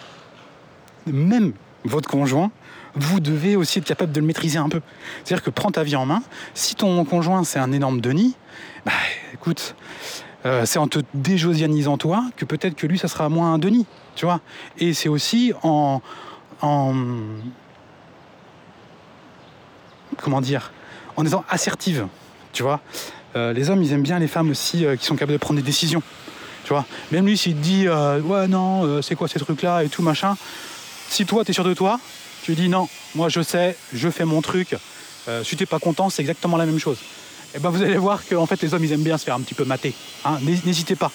même 1.07 1.53
votre 1.83 2.09
conjoint, 2.09 2.51
vous 2.95 3.19
devez 3.19 3.55
aussi 3.55 3.79
être 3.79 3.85
capable 3.85 4.11
de 4.11 4.19
le 4.19 4.25
maîtriser 4.25 4.57
un 4.57 4.69
peu. 4.69 4.81
C'est-à-dire 5.23 5.43
que 5.43 5.49
prends 5.49 5.71
ta 5.71 5.83
vie 5.83 5.95
en 5.95 6.05
main. 6.05 6.21
Si 6.53 6.75
ton 6.75 7.03
conjoint 7.05 7.43
c'est 7.43 7.59
un 7.59 7.71
énorme 7.71 8.01
Denis, 8.01 8.35
bah 8.85 8.91
écoute, 9.33 9.75
euh, 10.45 10.65
c'est 10.65 10.79
en 10.79 10.87
te 10.87 10.99
déjosianisant 11.13 11.97
toi 11.97 12.25
que 12.35 12.45
peut-être 12.45 12.75
que 12.75 12.87
lui 12.87 12.97
ça 12.97 13.07
sera 13.07 13.29
moins 13.29 13.53
un 13.53 13.59
Denis, 13.59 13.85
tu 14.15 14.25
vois. 14.25 14.41
Et 14.77 14.93
c'est 14.93 15.09
aussi 15.09 15.53
en, 15.63 16.01
en 16.61 16.93
comment 20.17 20.41
dire, 20.41 20.71
en 21.15 21.25
étant 21.25 21.45
assertive, 21.49 22.07
tu 22.53 22.63
vois. 22.63 22.81
Euh, 23.35 23.53
les 23.53 23.69
hommes 23.69 23.81
ils 23.81 23.93
aiment 23.93 24.03
bien 24.03 24.19
les 24.19 24.27
femmes 24.27 24.49
aussi 24.49 24.85
euh, 24.85 24.97
qui 24.97 25.05
sont 25.05 25.15
capables 25.15 25.33
de 25.33 25.37
prendre 25.37 25.59
des 25.59 25.65
décisions. 25.65 26.03
Même 27.11 27.25
lui, 27.25 27.37
s'il 27.37 27.57
te 27.57 27.61
dit 27.61 27.89
ouais 27.89 28.47
non, 28.47 29.01
c'est 29.01 29.15
quoi 29.15 29.27
ces 29.27 29.39
trucs-là 29.39 29.83
et 29.83 29.89
tout 29.89 30.01
machin, 30.01 30.37
si 31.11 31.25
toi 31.25 31.43
t'es 31.43 31.51
sûr 31.51 31.65
de 31.65 31.73
toi, 31.73 31.99
tu 32.41 32.55
dis 32.55 32.69
non, 32.69 32.87
moi 33.15 33.27
je 33.27 33.41
sais, 33.41 33.75
je 33.93 34.09
fais 34.09 34.23
mon 34.23 34.41
truc. 34.41 34.75
Euh, 35.27 35.43
si 35.43 35.57
t'es 35.57 35.65
pas 35.65 35.77
content, 35.77 36.09
c'est 36.09 36.21
exactement 36.21 36.55
la 36.55 36.65
même 36.65 36.79
chose. 36.79 36.99
et 37.53 37.59
ben 37.59 37.69
vous 37.69 37.81
allez 37.81 37.97
voir 37.97 38.25
que 38.25 38.45
fait 38.45 38.61
les 38.61 38.73
hommes 38.73 38.83
ils 38.85 38.93
aiment 38.93 39.03
bien 39.03 39.17
se 39.17 39.25
faire 39.25 39.35
un 39.35 39.41
petit 39.41 39.53
peu 39.53 39.65
mater. 39.65 39.93
Hein. 40.23 40.39
N'hésitez 40.41 40.95
pas. 40.95 41.11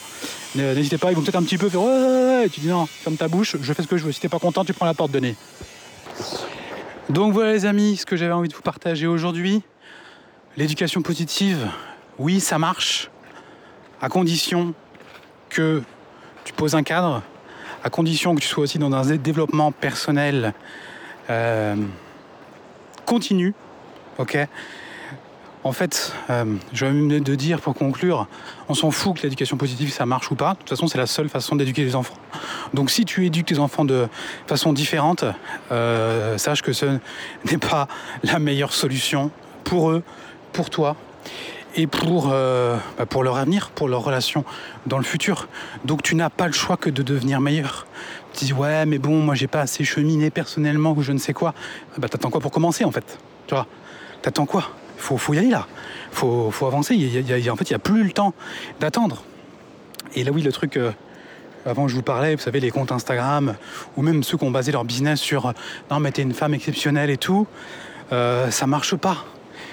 N'hésitez 0.55 0.99
pas, 0.99 1.11
ils 1.11 1.15
vont 1.17 1.23
peut-être 1.23 1.37
un 1.37 1.43
petit 1.43 1.57
peu 1.57 1.71
faire 1.71 1.81
ouais, 1.81 1.89
ouais. 1.89 2.49
Tu 2.51 2.61
dis 2.61 2.69
non, 2.69 2.85
ferme 2.87 3.17
ta 3.17 3.27
bouche, 3.27 3.57
je 3.61 3.73
fais 3.73 3.83
ce 3.83 3.89
que 3.89 3.97
je 3.97 4.05
veux. 4.05 4.13
Si 4.13 4.21
t'es 4.21 4.29
pas 4.29 4.39
content, 4.39 4.67
tu 4.67 4.75
prends 4.75 4.87
la 4.87 4.95
porte 4.95 5.13
de 5.13 5.19
nez. 5.19 5.35
Donc 7.09 7.33
voilà 7.33 7.55
les 7.55 7.65
amis, 7.65 7.97
ce 7.97 8.05
que 8.05 8.17
j'avais 8.17 8.33
envie 8.33 8.49
de 8.49 8.55
vous 8.55 8.63
partager 8.63 9.07
aujourd'hui. 9.07 9.63
L'éducation 10.59 11.01
positive, 11.01 11.69
oui 12.19 12.41
ça 12.41 12.59
marche, 12.59 13.11
à 14.03 14.11
condition 14.11 14.75
que 15.49 15.83
tu 16.45 16.53
poses 16.53 16.75
un 16.75 16.83
cadre, 16.83 17.23
à 17.83 17.91
condition 17.91 18.35
que 18.35 18.41
tu 18.41 18.49
sois 18.49 18.65
aussi 18.65 18.79
dans 18.79 18.93
un 18.93 19.17
développement 19.17 19.73
personnel 19.73 20.55
euh, 21.31 21.77
continu, 23.05 23.55
ok? 24.19 24.39
En 25.65 25.73
fait, 25.73 26.13
euh, 26.31 26.45
je 26.73 26.87
vais 26.87 26.93
même 26.93 27.21
de 27.21 27.35
dire 27.35 27.61
pour 27.61 27.75
conclure, 27.75 28.29
on 28.69 28.75
s'en 28.75 28.93
fout 28.93 29.17
que 29.17 29.23
l'éducation 29.25 29.57
positive 29.57 29.93
ça 29.93 30.07
marche 30.07 30.31
ou 30.31 30.37
pas. 30.37 30.53
De 30.53 30.59
toute 30.59 30.69
façon, 30.69 30.87
c'est 30.87 30.99
la 30.99 31.07
seule 31.07 31.29
façon 31.29 31.57
d'éduquer 31.57 31.83
les 31.83 31.97
enfants. 31.97 32.15
Donc, 32.73 32.89
si 32.89 33.05
tu 33.05 33.27
éduques 33.27 33.47
tes 33.47 33.59
enfants 33.59 33.85
de 33.85 34.07
façon 34.47 34.73
différente, 34.73 35.25
euh, 35.73 36.39
sache 36.39 36.63
que 36.63 36.73
ce 36.73 36.87
n'est 37.51 37.59
pas 37.59 37.89
la 38.23 38.39
meilleure 38.39 38.73
solution 38.73 39.33
pour 39.65 39.91
eux, 39.91 40.05
pour 40.53 40.71
toi 40.71 40.95
et 41.77 41.87
pour, 41.87 42.31
euh, 42.33 42.77
bah, 42.99 43.07
pour 43.07 43.23
leur 43.23 43.37
avenir, 43.37 43.71
pour 43.71 43.89
leur 43.89 44.03
relation 44.03 44.45
dans 44.87 44.99
le 44.99 45.05
futur. 45.05 45.49
Donc, 45.85 46.03
tu 46.03 46.15
n'as 46.15 46.31
pas 46.31 46.47
le 46.47 46.53
choix 46.53 46.77
que 46.77 46.91
de 46.91 47.03
devenir 47.03 47.41
meilleur. 47.41 47.87
Tu 48.33 48.47
dis 48.47 48.53
ouais, 48.53 48.87
mais 48.87 48.99
bon, 48.99 49.21
moi 49.21 49.35
j'ai 49.35 49.47
pas 49.47 49.61
assez 49.61 49.85
cheminé 49.85 50.31
personnellement 50.31 50.95
ou 50.97 51.03
je 51.03 51.13
ne 51.13 51.19
sais 51.19 51.33
quoi. 51.33 51.55
Bah, 51.99 52.09
t'attends 52.09 52.31
quoi 52.31 52.41
pour 52.41 52.51
commencer 52.51 52.85
en 52.85 52.91
fait? 52.91 53.19
Tu 53.47 53.55
vois? 53.55 53.67
T'attends 54.23 54.47
quoi? 54.47 54.71
Faut, 54.97 55.19
faut 55.19 55.35
y 55.35 55.39
aller 55.39 55.51
là. 55.51 55.67
Faut, 56.11 56.51
faut 56.51 56.67
avancer. 56.67 56.95
en 56.95 57.57
fait, 57.57 57.71
il 57.71 57.73
n'y 57.73 57.77
a 57.77 57.79
plus 57.79 58.05
le 58.05 58.13
temps 58.13 58.35
d'attendre. 58.81 59.23
Et 60.15 60.25
là, 60.25 60.33
oui, 60.33 60.43
le 60.43 60.53
truc. 60.53 60.77
Euh, 60.77 60.93
avant, 61.67 61.89
je 61.89 61.97
vous 61.97 62.03
parlais, 62.03 62.37
vous 62.37 62.41
savez, 62.41 62.61
les 62.61 62.71
comptes 62.71 62.93
Instagram, 62.93 63.57
ou 63.97 64.03
même 64.03 64.23
ceux 64.23 64.39
qui 64.39 64.45
ont 64.45 64.53
basé 64.53 64.71
leur 64.71 64.85
business 64.85 65.19
sur 65.19 65.53
non, 65.91 65.99
mais 65.99 66.13
t'es 66.13 66.23
une 66.23 66.33
femme 66.33 66.55
exceptionnelle 66.55 67.11
et 67.11 67.17
tout, 67.17 67.49
euh, 68.13 68.53
ça 68.53 68.69
marche 68.69 68.95
pas 68.95 69.25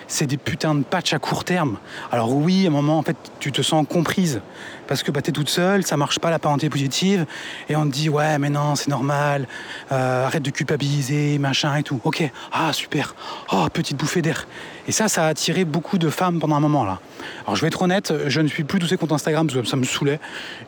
c'est 0.08 0.26
des 0.26 0.38
putains 0.38 0.76
de 0.76 0.84
patchs 0.84 1.14
à 1.14 1.20
court 1.20 1.44
terme. 1.44 1.78
Alors 2.12 2.34
oui, 2.36 2.66
à 2.66 2.68
un 2.68 2.72
moment, 2.72 2.98
en 2.98 3.04
fait, 3.04 3.18
tu 3.40 3.52
te 3.52 3.62
sens 3.62 3.86
comprise 3.88 4.42
parce 4.88 5.04
que 5.04 5.12
bah, 5.12 5.22
tu 5.22 5.32
toute 5.32 5.50
seule, 5.50 5.84
ça 5.86 5.98
marche 5.98 6.20
pas 6.20 6.30
la 6.30 6.40
parenté 6.40 6.70
positive, 6.70 7.26
et 7.70 7.76
on 7.76 7.86
te 7.86 7.92
dit 7.92 8.10
ouais, 8.10 8.38
mais 8.40 8.50
non, 8.50 8.76
c'est 8.76 8.90
normal, 8.90 9.48
euh, 9.92 10.26
arrête 10.26 10.44
de 10.44 10.50
culpabiliser, 10.50 11.38
machin 11.40 11.76
et 11.76 11.84
tout. 11.84 12.00
Ok, 12.04 12.30
ah 12.52 12.74
super, 12.74 13.16
oh 13.52 13.68
petite 13.72 13.98
bouffée 13.98 14.22
d'air. 14.22 14.48
Et 14.88 14.92
ça, 14.92 15.08
ça 15.08 15.26
a 15.26 15.28
attiré 15.30 15.66
beaucoup 15.66 15.98
de 15.98 16.10
femmes 16.10 16.40
pendant 16.40 16.56
un 16.56 16.60
moment 16.60 16.84
là. 16.84 17.00
Alors 17.46 17.56
je 17.56 17.62
vais 17.62 17.68
être 17.68 17.82
honnête, 17.82 18.14
je 18.28 18.42
ne 18.42 18.48
suis 18.48 18.64
plus 18.64 18.80
tous 18.80 18.88
ces 18.88 18.98
comptes 18.98 19.14
Instagram 19.14 19.48
parce 19.48 19.62
que 19.62 19.68
ça 19.68 19.78
me 19.78 19.86
saoulait. 19.86 20.20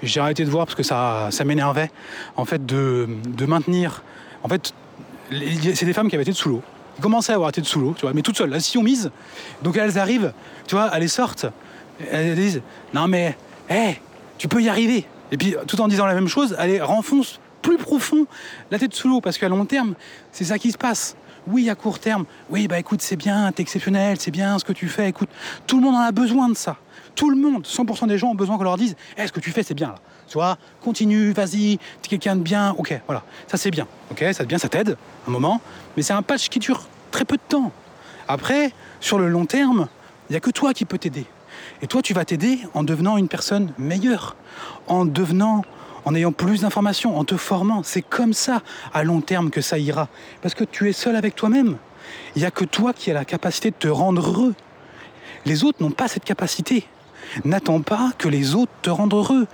J'ai 0.02 0.20
arrêté 0.20 0.46
de 0.46 0.50
voir 0.50 0.66
parce 0.66 0.76
que 0.76 0.84
ça, 0.84 1.30
m'énervait 1.46 1.92
en 2.38 2.46
fait 2.46 2.66
de, 2.66 3.08
de 3.28 3.46
maintenir. 3.46 4.04
En 4.44 4.48
fait, 4.48 4.74
c'est 5.74 5.86
des 5.86 5.94
femmes 5.94 6.10
qui 6.10 6.16
avaient 6.16 6.24
été 6.24 6.34
sous 6.34 6.50
l'eau 6.50 6.64
commençaient 7.02 7.34
à 7.34 7.36
avoir 7.36 7.50
été 7.50 7.64
sous 7.64 7.80
l'eau, 7.80 7.94
tu 7.96 8.02
vois, 8.02 8.14
mais 8.14 8.22
toutes 8.22 8.38
seules, 8.38 8.50
là, 8.50 8.60
si 8.60 8.78
on 8.78 8.84
mise. 8.84 9.12
Donc 9.64 9.78
elles 9.78 9.98
arrivent, 9.98 10.34
tu 10.68 10.76
vois, 10.76 10.90
elles 10.94 11.02
les 11.02 11.08
sortent, 11.08 11.46
elles 12.12 12.36
disent 12.36 12.62
Non 12.94 13.08
mais, 13.08 13.38
hé, 13.70 14.00
tu 14.38 14.48
peux 14.48 14.62
y 14.62 14.70
arriver. 14.70 15.06
Et 15.32 15.38
puis 15.38 15.56
tout 15.68 15.82
en 15.82 15.88
disant 15.88 16.06
la 16.06 16.14
même 16.14 16.28
chose, 16.28 16.56
elles 16.60 16.70
les 16.70 16.82
renfoncent 16.82 17.40
plus 17.62 17.78
profond 17.78 18.28
la 18.70 18.78
tête 18.78 18.94
sous 18.94 19.10
l'eau, 19.10 19.22
parce 19.22 19.38
qu'à 19.38 19.50
long 19.50 19.66
terme, 19.66 19.96
c'est 20.32 20.46
ça 20.46 20.60
qui 20.60 20.72
se 20.72 20.78
passe. 20.78 21.16
Oui, 21.48 21.70
à 21.70 21.76
court 21.76 22.00
terme, 22.00 22.26
oui, 22.50 22.68
bah 22.68 22.80
écoute, 22.80 23.02
c'est 23.02 23.16
bien, 23.16 23.52
t'es 23.52 23.62
exceptionnel, 23.62 24.18
c'est 24.20 24.32
bien 24.32 24.58
ce 24.58 24.66
que 24.66 24.74
tu 24.74 24.88
fais, 24.88 25.10
écoute, 25.10 25.30
tout 25.68 25.78
le 25.78 25.84
monde 25.84 25.96
en 25.96 26.00
a 26.00 26.12
besoin 26.12 26.50
de 26.50 26.56
ça. 26.56 26.78
Tout 27.14 27.30
le 27.30 27.38
monde, 27.38 27.66
100% 27.66 28.08
des 28.08 28.18
gens 28.18 28.32
ont 28.32 28.36
besoin 28.36 28.58
qu'on 28.58 28.64
leur 28.64 28.78
dise, 28.78 28.96
hey, 29.16 29.28
ce 29.28 29.32
que 29.32 29.40
tu 29.40 29.52
fais, 29.52 29.62
c'est 29.62 29.76
bien 29.76 29.90
là. 29.90 29.96
Tu 30.28 30.34
vois, 30.34 30.58
continue, 30.84 31.34
vas-y, 31.34 31.78
t'es 32.02 32.10
quelqu'un 32.10 32.36
de 32.36 32.42
bien, 32.42 32.74
ok, 32.78 33.00
voilà, 33.06 33.24
ça 33.48 33.58
c'est 33.58 33.70
bien, 33.70 33.88
ok, 34.10 34.26
ça 34.34 34.44
bien, 34.44 34.58
ça 34.58 34.70
t'aide 34.70 34.98
un 35.28 35.32
moment, 35.32 35.62
mais 35.96 36.04
c'est 36.04 36.14
un 36.14 36.22
patch 36.22 36.50
qui 36.50 36.60
dure 36.60 36.84
très 37.12 37.26
peu 37.26 37.38
de 37.38 37.42
temps. 37.48 37.72
Après, 38.28 38.72
sur 39.00 39.20
le 39.20 39.28
long 39.30 39.46
terme, 39.46 39.88
il 40.30 40.34
n'y 40.34 40.38
a 40.38 40.40
que 40.40 40.50
toi 40.50 40.74
qui 40.74 40.86
peux 40.86 40.98
t'aider. 40.98 41.26
Et 41.82 41.88
toi, 41.88 42.02
tu 42.02 42.14
vas 42.14 42.26
t'aider 42.26 42.60
en 42.74 42.84
devenant 42.84 43.18
une 43.18 43.28
personne 43.28 43.74
meilleure, 43.78 44.36
en 44.88 45.06
devenant, 45.06 45.64
en 46.06 46.16
ayant 46.16 46.32
plus 46.32 46.62
d'informations, 46.62 47.18
en 47.18 47.24
te 47.24 47.38
formant. 47.38 47.84
C'est 47.84 48.02
comme 48.02 48.34
ça, 48.34 48.62
à 48.94 49.04
long 49.04 49.22
terme, 49.22 49.50
que 49.50 49.62
ça 49.62 49.78
ira. 49.78 50.08
Parce 50.42 50.54
que 50.54 50.64
tu 50.64 50.90
es 50.90 50.94
seul 50.94 51.16
avec 51.16 51.36
toi-même. 51.36 51.78
Il 52.36 52.40
n'y 52.40 52.46
a 52.46 52.52
que 52.52 52.66
toi 52.66 52.94
qui 52.94 53.12
as 53.12 53.14
la 53.14 53.26
capacité 53.26 53.72
de 53.72 53.76
te 53.76 53.88
rendre 53.88 54.28
heureux. 54.28 54.54
Les 55.46 55.64
autres 55.64 55.82
n'ont 55.82 55.92
pas 55.92 56.08
cette 56.08 56.24
capacité. 56.24 56.88
N'attends 57.44 57.82
pas 57.82 58.12
que 58.18 58.28
les 58.28 58.56
autres 58.56 58.72
te 58.82 58.90
rendent 58.90 59.14
heureux. 59.14 59.48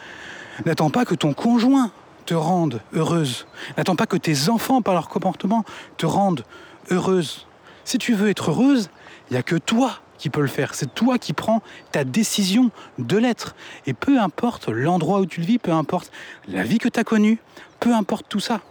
N'attends 0.66 0.90
pas 0.90 1.06
que 1.06 1.16
ton 1.16 1.34
conjoint 1.34 1.92
te 2.26 2.34
rende 2.34 2.82
heureuse. 2.94 3.46
N'attends 3.78 3.96
pas 3.96 4.06
que 4.06 4.18
tes 4.18 4.50
enfants, 4.50 4.82
par 4.82 4.94
leur 4.94 5.10
comportement, 5.10 5.64
te 5.98 6.06
rendent 6.06 6.44
heureuse. 6.90 7.48
Si 7.84 7.98
tu 7.98 8.14
veux 8.14 8.30
être 8.30 8.52
heureuse, 8.52 8.90
il 9.30 9.34
n'y 9.34 9.40
a 9.40 9.44
que 9.44 9.56
toi 9.56 10.00
qui 10.18 10.30
peux 10.30 10.42
le 10.42 10.48
faire. 10.48 10.76
C'est 10.76 10.94
toi 10.94 11.18
qui 11.18 11.34
prends 11.34 11.62
ta 11.92 12.04
décision 12.04 12.70
de 13.00 13.18
l'être. 13.18 13.56
Et 13.88 13.94
peu 13.94 14.20
importe 14.20 14.70
l'endroit 14.70 15.20
où 15.20 15.26
tu 15.26 15.42
le 15.42 15.48
vis, 15.48 15.58
peu 15.58 15.72
importe 15.72 16.12
la 16.48 16.64
vie 16.64 16.78
que 16.78 16.90
tu 16.90 17.00
as 17.00 17.04
connue, 17.04 17.40
peu 17.80 17.94
importe 17.94 18.28
tout 18.30 18.40
ça. 18.40 18.62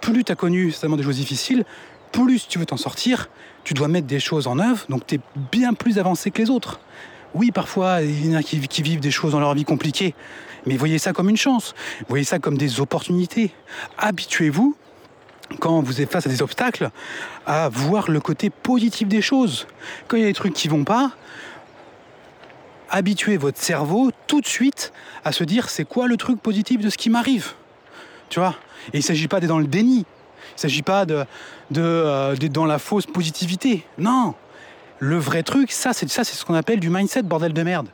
Plus 0.00 0.24
tu 0.24 0.32
as 0.32 0.36
connu 0.36 0.72
certainement 0.72 0.96
des 0.96 1.04
choses 1.04 1.16
difficiles, 1.16 1.64
plus 2.10 2.48
tu 2.48 2.58
veux 2.58 2.66
t'en 2.66 2.76
sortir, 2.76 3.28
tu 3.62 3.74
dois 3.74 3.88
mettre 3.88 4.08
des 4.08 4.18
choses 4.18 4.46
en 4.46 4.58
œuvre, 4.58 4.84
donc 4.88 5.06
tu 5.06 5.16
es 5.16 5.20
bien 5.52 5.74
plus 5.74 5.98
avancé 5.98 6.30
que 6.30 6.42
les 6.42 6.50
autres. 6.50 6.80
Oui, 7.34 7.52
parfois, 7.52 8.02
il 8.02 8.26
y 8.26 8.34
en 8.34 8.38
a 8.38 8.42
qui, 8.42 8.82
vivent 8.82 9.00
des 9.00 9.10
choses 9.10 9.32
dans 9.32 9.40
leur 9.40 9.54
vie 9.54 9.64
compliquées, 9.64 10.14
mais 10.66 10.76
voyez 10.76 10.98
ça 10.98 11.12
comme 11.12 11.28
une 11.28 11.36
chance, 11.36 11.74
voyez 12.08 12.24
ça 12.24 12.38
comme 12.38 12.58
des 12.58 12.80
opportunités. 12.80 13.52
Habituez-vous, 13.98 14.76
quand 15.58 15.80
vous 15.80 16.00
êtes 16.00 16.10
face 16.10 16.26
à 16.26 16.28
des 16.28 16.42
obstacles, 16.42 16.90
à 17.46 17.68
voir 17.68 18.10
le 18.10 18.20
côté 18.20 18.50
positif 18.50 19.08
des 19.08 19.22
choses. 19.22 19.66
Quand 20.08 20.16
il 20.16 20.20
y 20.20 20.24
a 20.24 20.28
des 20.28 20.34
trucs 20.34 20.54
qui 20.54 20.68
vont 20.68 20.84
pas, 20.84 21.12
habituez 22.90 23.36
votre 23.36 23.58
cerveau 23.58 24.10
tout 24.26 24.40
de 24.40 24.46
suite 24.46 24.92
à 25.24 25.32
se 25.32 25.44
dire 25.44 25.68
c'est 25.68 25.84
quoi 25.84 26.08
le 26.08 26.16
truc 26.16 26.40
positif 26.40 26.80
de 26.80 26.90
ce 26.90 26.98
qui 26.98 27.10
m'arrive? 27.10 27.52
Tu 28.28 28.40
vois? 28.40 28.56
Et 28.92 28.98
il 28.98 29.00
ne 29.00 29.04
s'agit 29.04 29.28
pas 29.28 29.40
d'être 29.40 29.48
dans 29.48 29.58
le 29.58 29.66
déni. 29.66 29.98
Il 29.98 30.54
ne 30.56 30.60
s'agit 30.60 30.82
pas 30.82 31.04
de, 31.06 31.24
euh, 31.76 32.36
d'être 32.36 32.52
dans 32.52 32.66
la 32.66 32.78
fausse 32.78 33.06
positivité. 33.06 33.84
Non 33.98 34.34
le 35.00 35.16
vrai 35.16 35.42
truc, 35.42 35.72
ça, 35.72 35.92
c'est 35.92 36.08
ça, 36.08 36.24
c'est 36.24 36.36
ce 36.36 36.44
qu'on 36.44 36.54
appelle 36.54 36.78
du 36.78 36.90
mindset, 36.90 37.22
bordel 37.22 37.52
de 37.52 37.62
merde. 37.62 37.88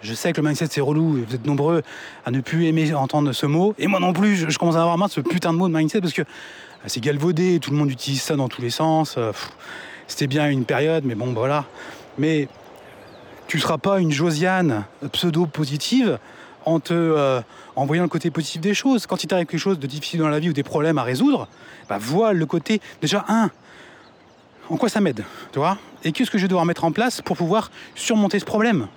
Je 0.00 0.14
sais 0.14 0.32
que 0.32 0.40
le 0.40 0.46
mindset 0.46 0.68
c'est 0.70 0.80
relou, 0.80 1.24
vous 1.28 1.34
êtes 1.34 1.46
nombreux 1.46 1.82
à 2.24 2.30
ne 2.30 2.40
plus 2.40 2.66
aimer 2.66 2.92
entendre 2.94 3.32
ce 3.32 3.46
mot, 3.46 3.74
et 3.78 3.86
moi 3.86 4.00
non 4.00 4.12
plus, 4.12 4.36
je, 4.48 4.58
commence 4.58 4.76
à 4.76 4.80
avoir 4.80 4.96
marre 4.96 5.08
de 5.08 5.12
ce 5.12 5.20
putain 5.20 5.52
de 5.52 5.58
mot 5.58 5.68
de 5.68 5.76
mindset 5.76 6.00
parce 6.00 6.12
que 6.12 6.22
euh, 6.22 6.86
c'est 6.86 7.00
galvaudé, 7.00 7.60
tout 7.60 7.70
le 7.70 7.76
monde 7.76 7.90
utilise 7.90 8.22
ça 8.22 8.36
dans 8.36 8.48
tous 8.48 8.62
les 8.62 8.70
sens. 8.70 9.16
Euh, 9.18 9.32
c'était 10.06 10.26
bien 10.26 10.48
une 10.48 10.64
période, 10.64 11.04
mais 11.04 11.14
bon, 11.14 11.32
voilà. 11.32 11.64
Mais 12.18 12.48
tu 13.46 13.56
ne 13.56 13.62
seras 13.62 13.78
pas 13.78 13.98
une 14.00 14.12
Josiane 14.12 14.84
pseudo-positive 15.12 16.18
euh, 16.90 17.40
en 17.74 17.86
voyant 17.86 18.02
le 18.02 18.08
côté 18.08 18.30
positif 18.30 18.60
des 18.60 18.74
choses. 18.74 19.06
Quand 19.06 19.24
il 19.24 19.26
t'arrive 19.26 19.46
quelque 19.46 19.60
chose 19.60 19.78
de 19.78 19.86
difficile 19.86 20.20
dans 20.20 20.28
la 20.28 20.38
vie 20.38 20.50
ou 20.50 20.52
des 20.52 20.62
problèmes 20.62 20.98
à 20.98 21.02
résoudre, 21.02 21.48
bah, 21.88 21.98
vois 21.98 22.32
le 22.32 22.46
côté 22.46 22.80
déjà 23.00 23.24
un, 23.28 23.50
en 24.70 24.76
quoi 24.76 24.88
ça 24.88 25.00
m'aide, 25.00 25.24
tu 25.52 25.58
vois? 25.58 25.78
Et 26.04 26.12
qu'est-ce 26.12 26.30
que 26.30 26.38
je 26.38 26.42
vais 26.42 26.48
devoir 26.48 26.64
mettre 26.64 26.84
en 26.84 26.92
place 26.92 27.20
pour 27.22 27.36
pouvoir 27.36 27.70
surmonter 27.94 28.38
ce 28.38 28.44
problème? 28.44 28.88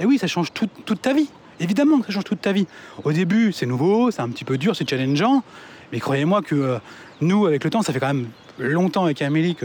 Et 0.00 0.04
oui, 0.04 0.18
ça 0.18 0.26
change 0.26 0.52
toute 0.52 1.02
ta 1.02 1.12
vie. 1.12 1.28
Évidemment 1.60 2.00
que 2.00 2.06
ça 2.06 2.12
change 2.12 2.24
toute 2.24 2.40
ta 2.40 2.52
vie. 2.52 2.66
Au 3.04 3.12
début, 3.12 3.52
c'est 3.52 3.66
nouveau, 3.66 4.10
c'est 4.10 4.20
un 4.20 4.28
petit 4.28 4.44
peu 4.44 4.58
dur, 4.58 4.74
c'est 4.74 4.88
challengeant. 4.88 5.42
Mais 5.92 6.00
croyez-moi 6.00 6.42
que 6.42 6.54
euh, 6.54 6.78
nous, 7.20 7.46
avec 7.46 7.62
le 7.62 7.70
temps, 7.70 7.82
ça 7.82 7.92
fait 7.92 8.00
quand 8.00 8.08
même 8.08 8.28
longtemps 8.58 9.04
avec 9.04 9.22
Amélie 9.22 9.56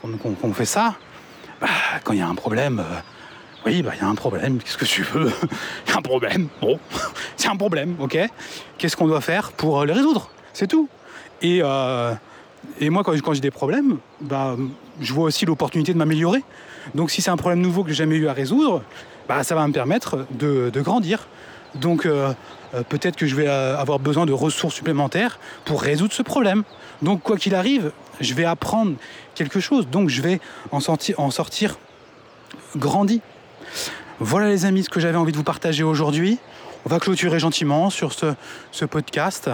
qu'on 0.00 0.52
fait 0.52 0.64
ça. 0.64 0.96
Bah, 1.60 1.68
quand 2.02 2.12
il 2.12 2.18
y 2.18 2.22
a 2.22 2.28
un 2.28 2.34
problème, 2.34 2.80
euh, 2.80 2.98
oui, 3.66 3.82
bah, 3.82 3.92
il 3.94 4.02
y 4.02 4.04
a 4.04 4.08
un 4.08 4.14
problème, 4.16 4.58
qu'est-ce 4.58 4.78
que 4.78 4.84
tu 4.84 5.02
veux? 5.02 5.30
Il 5.86 5.90
y 5.90 5.94
a 5.94 5.98
un 5.98 6.02
problème, 6.02 6.48
bon, 6.60 6.80
c'est 7.36 7.48
un 7.48 7.56
problème, 7.56 7.94
ok? 8.00 8.18
Qu'est-ce 8.78 8.96
qu'on 8.96 9.06
doit 9.06 9.20
faire 9.20 9.52
pour 9.52 9.84
le 9.84 9.92
résoudre? 9.92 10.28
C'est 10.52 10.66
tout. 10.66 10.88
Et 11.40 11.60
euh, 11.62 12.12
et 12.80 12.90
moi, 12.90 13.02
quand, 13.04 13.34
j'ai 13.34 13.40
des 13.40 13.50
problèmes, 13.50 13.98
bah, 14.20 14.56
je 15.00 15.12
vois 15.12 15.24
aussi 15.24 15.46
l'opportunité 15.46 15.92
de 15.92 15.98
m'améliorer. 15.98 16.42
Donc 16.94 17.10
si 17.10 17.22
c'est 17.22 17.30
un 17.30 17.36
problème 17.36 17.60
nouveau 17.60 17.84
que 17.84 17.90
j'ai 17.90 17.96
jamais 17.96 18.16
eu 18.16 18.28
à 18.28 18.32
résoudre, 18.32 18.82
bah, 19.28 19.42
ça 19.44 19.54
va 19.54 19.66
me 19.66 19.72
permettre 19.72 20.26
de, 20.30 20.70
grandir. 20.76 21.28
Donc 21.74 22.06
euh, 22.06 22.32
euh, 22.74 22.82
peut-être 22.82 23.16
que 23.16 23.26
je 23.26 23.34
vais 23.34 23.48
euh, 23.48 23.76
avoir 23.78 23.98
besoin 23.98 24.26
de 24.26 24.32
ressources 24.32 24.74
supplémentaires 24.74 25.38
pour 25.64 25.82
résoudre 25.82 26.12
ce 26.12 26.22
problème. 26.22 26.64
Donc 27.02 27.22
quoi 27.22 27.36
qu'il 27.36 27.54
arrive, 27.54 27.92
je 28.20 28.34
vais 28.34 28.44
apprendre 28.44 28.94
quelque 29.34 29.60
chose. 29.60 29.88
Donc 29.88 30.08
je 30.08 30.22
vais 30.22 30.40
en 30.70 30.80
sortir, 30.80 31.78
grandi. 32.76 33.20
Voilà 34.20 34.48
les 34.48 34.66
amis 34.66 34.84
ce 34.84 34.90
que 34.90 35.00
j'avais 35.00 35.16
envie 35.16 35.32
de 35.32 35.36
vous 35.36 35.42
partager 35.42 35.82
aujourd'hui. 35.82 36.38
On 36.84 36.88
va 36.88 36.98
clôturer 36.98 37.38
gentiment 37.38 37.90
sur 37.90 38.12
ce 38.12 38.84
podcast. 38.84 39.50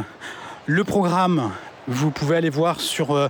Le 0.66 0.84
programme 0.84 1.50
vous 1.88 2.10
pouvez 2.10 2.36
aller 2.36 2.50
voir 2.50 2.80
sur 2.80 3.16
euh, 3.16 3.28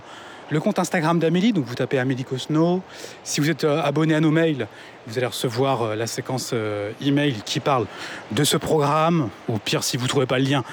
le 0.51 0.59
compte 0.59 0.79
Instagram 0.79 1.17
d'Amélie, 1.17 1.53
donc 1.53 1.65
vous 1.65 1.75
tapez 1.75 1.97
Amélie 1.97 2.25
Cosno. 2.25 2.81
Si 3.23 3.39
vous 3.39 3.49
êtes 3.49 3.63
euh, 3.63 3.81
abonné 3.81 4.13
à 4.13 4.19
nos 4.19 4.31
mails, 4.31 4.67
vous 5.07 5.17
allez 5.17 5.27
recevoir 5.27 5.81
euh, 5.81 5.95
la 5.95 6.07
séquence 6.07 6.53
email 7.01 7.35
qui 7.45 7.61
parle 7.61 7.85
de 8.31 8.43
ce 8.43 8.57
programme. 8.57 9.29
Ou 9.47 9.57
pire, 9.59 9.83
si 9.83 9.95
vous 9.95 10.03
ne 10.03 10.09
trouvez 10.09 10.25
pas 10.25 10.39
le 10.39 10.45
lien, 10.45 10.63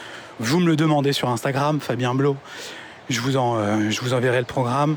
vous 0.41 0.59
me 0.59 0.67
le 0.67 0.75
demandez 0.75 1.13
sur 1.13 1.29
Instagram, 1.29 1.81
Fabien 1.81 2.15
Blo. 2.15 2.37
Je 3.09 3.21
vous, 3.21 3.37
en, 3.37 3.89
je 3.89 4.01
vous 4.01 4.15
enverrai 4.15 4.41
le 4.41 4.47
programme. 4.47 4.97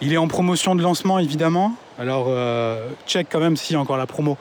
Il 0.00 0.14
est 0.14 0.16
en 0.16 0.28
promotion 0.28 0.74
de 0.74 0.82
lancement, 0.82 1.18
évidemment. 1.18 1.74
Alors, 1.98 2.34
check 3.06 3.26
quand 3.30 3.38
même 3.38 3.54
s'il 3.54 3.74
y 3.74 3.76
a 3.76 3.80
encore 3.80 3.98
la 3.98 4.06
promo. 4.06 4.38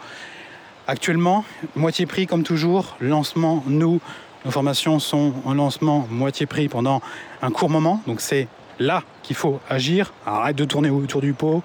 Actuellement, 0.87 1.43
moitié 1.75 2.05
prix 2.05 2.27
comme 2.27 2.43
toujours. 2.43 2.95
Lancement, 3.01 3.61
nous, 3.67 3.99
nos 4.45 4.51
formations 4.51 4.99
sont 4.99 5.33
en 5.45 5.53
lancement 5.53 6.07
moitié 6.09 6.45
prix 6.45 6.69
pendant 6.69 7.01
un 7.41 7.51
court 7.51 7.69
moment. 7.69 8.01
Donc 8.07 8.21
c'est 8.21 8.47
là 8.79 9.03
qu'il 9.23 9.35
faut 9.35 9.59
agir. 9.69 10.13
Arrête 10.25 10.55
de 10.55 10.65
tourner 10.65 10.89
autour 10.89 11.21
du 11.21 11.33
pot. 11.33 11.61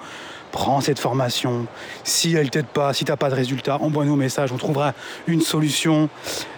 Prends 0.50 0.80
cette 0.80 1.00
formation. 1.00 1.66
Si 2.04 2.34
elle 2.34 2.50
t'aide 2.50 2.66
pas, 2.66 2.92
si 2.92 3.04
tu 3.04 3.10
n'as 3.10 3.16
pas 3.16 3.28
de 3.28 3.34
résultat, 3.34 3.78
envoie-nous 3.80 4.14
un 4.14 4.16
message. 4.16 4.52
On 4.52 4.56
trouvera 4.56 4.92
une 5.26 5.40
solution. 5.40 6.08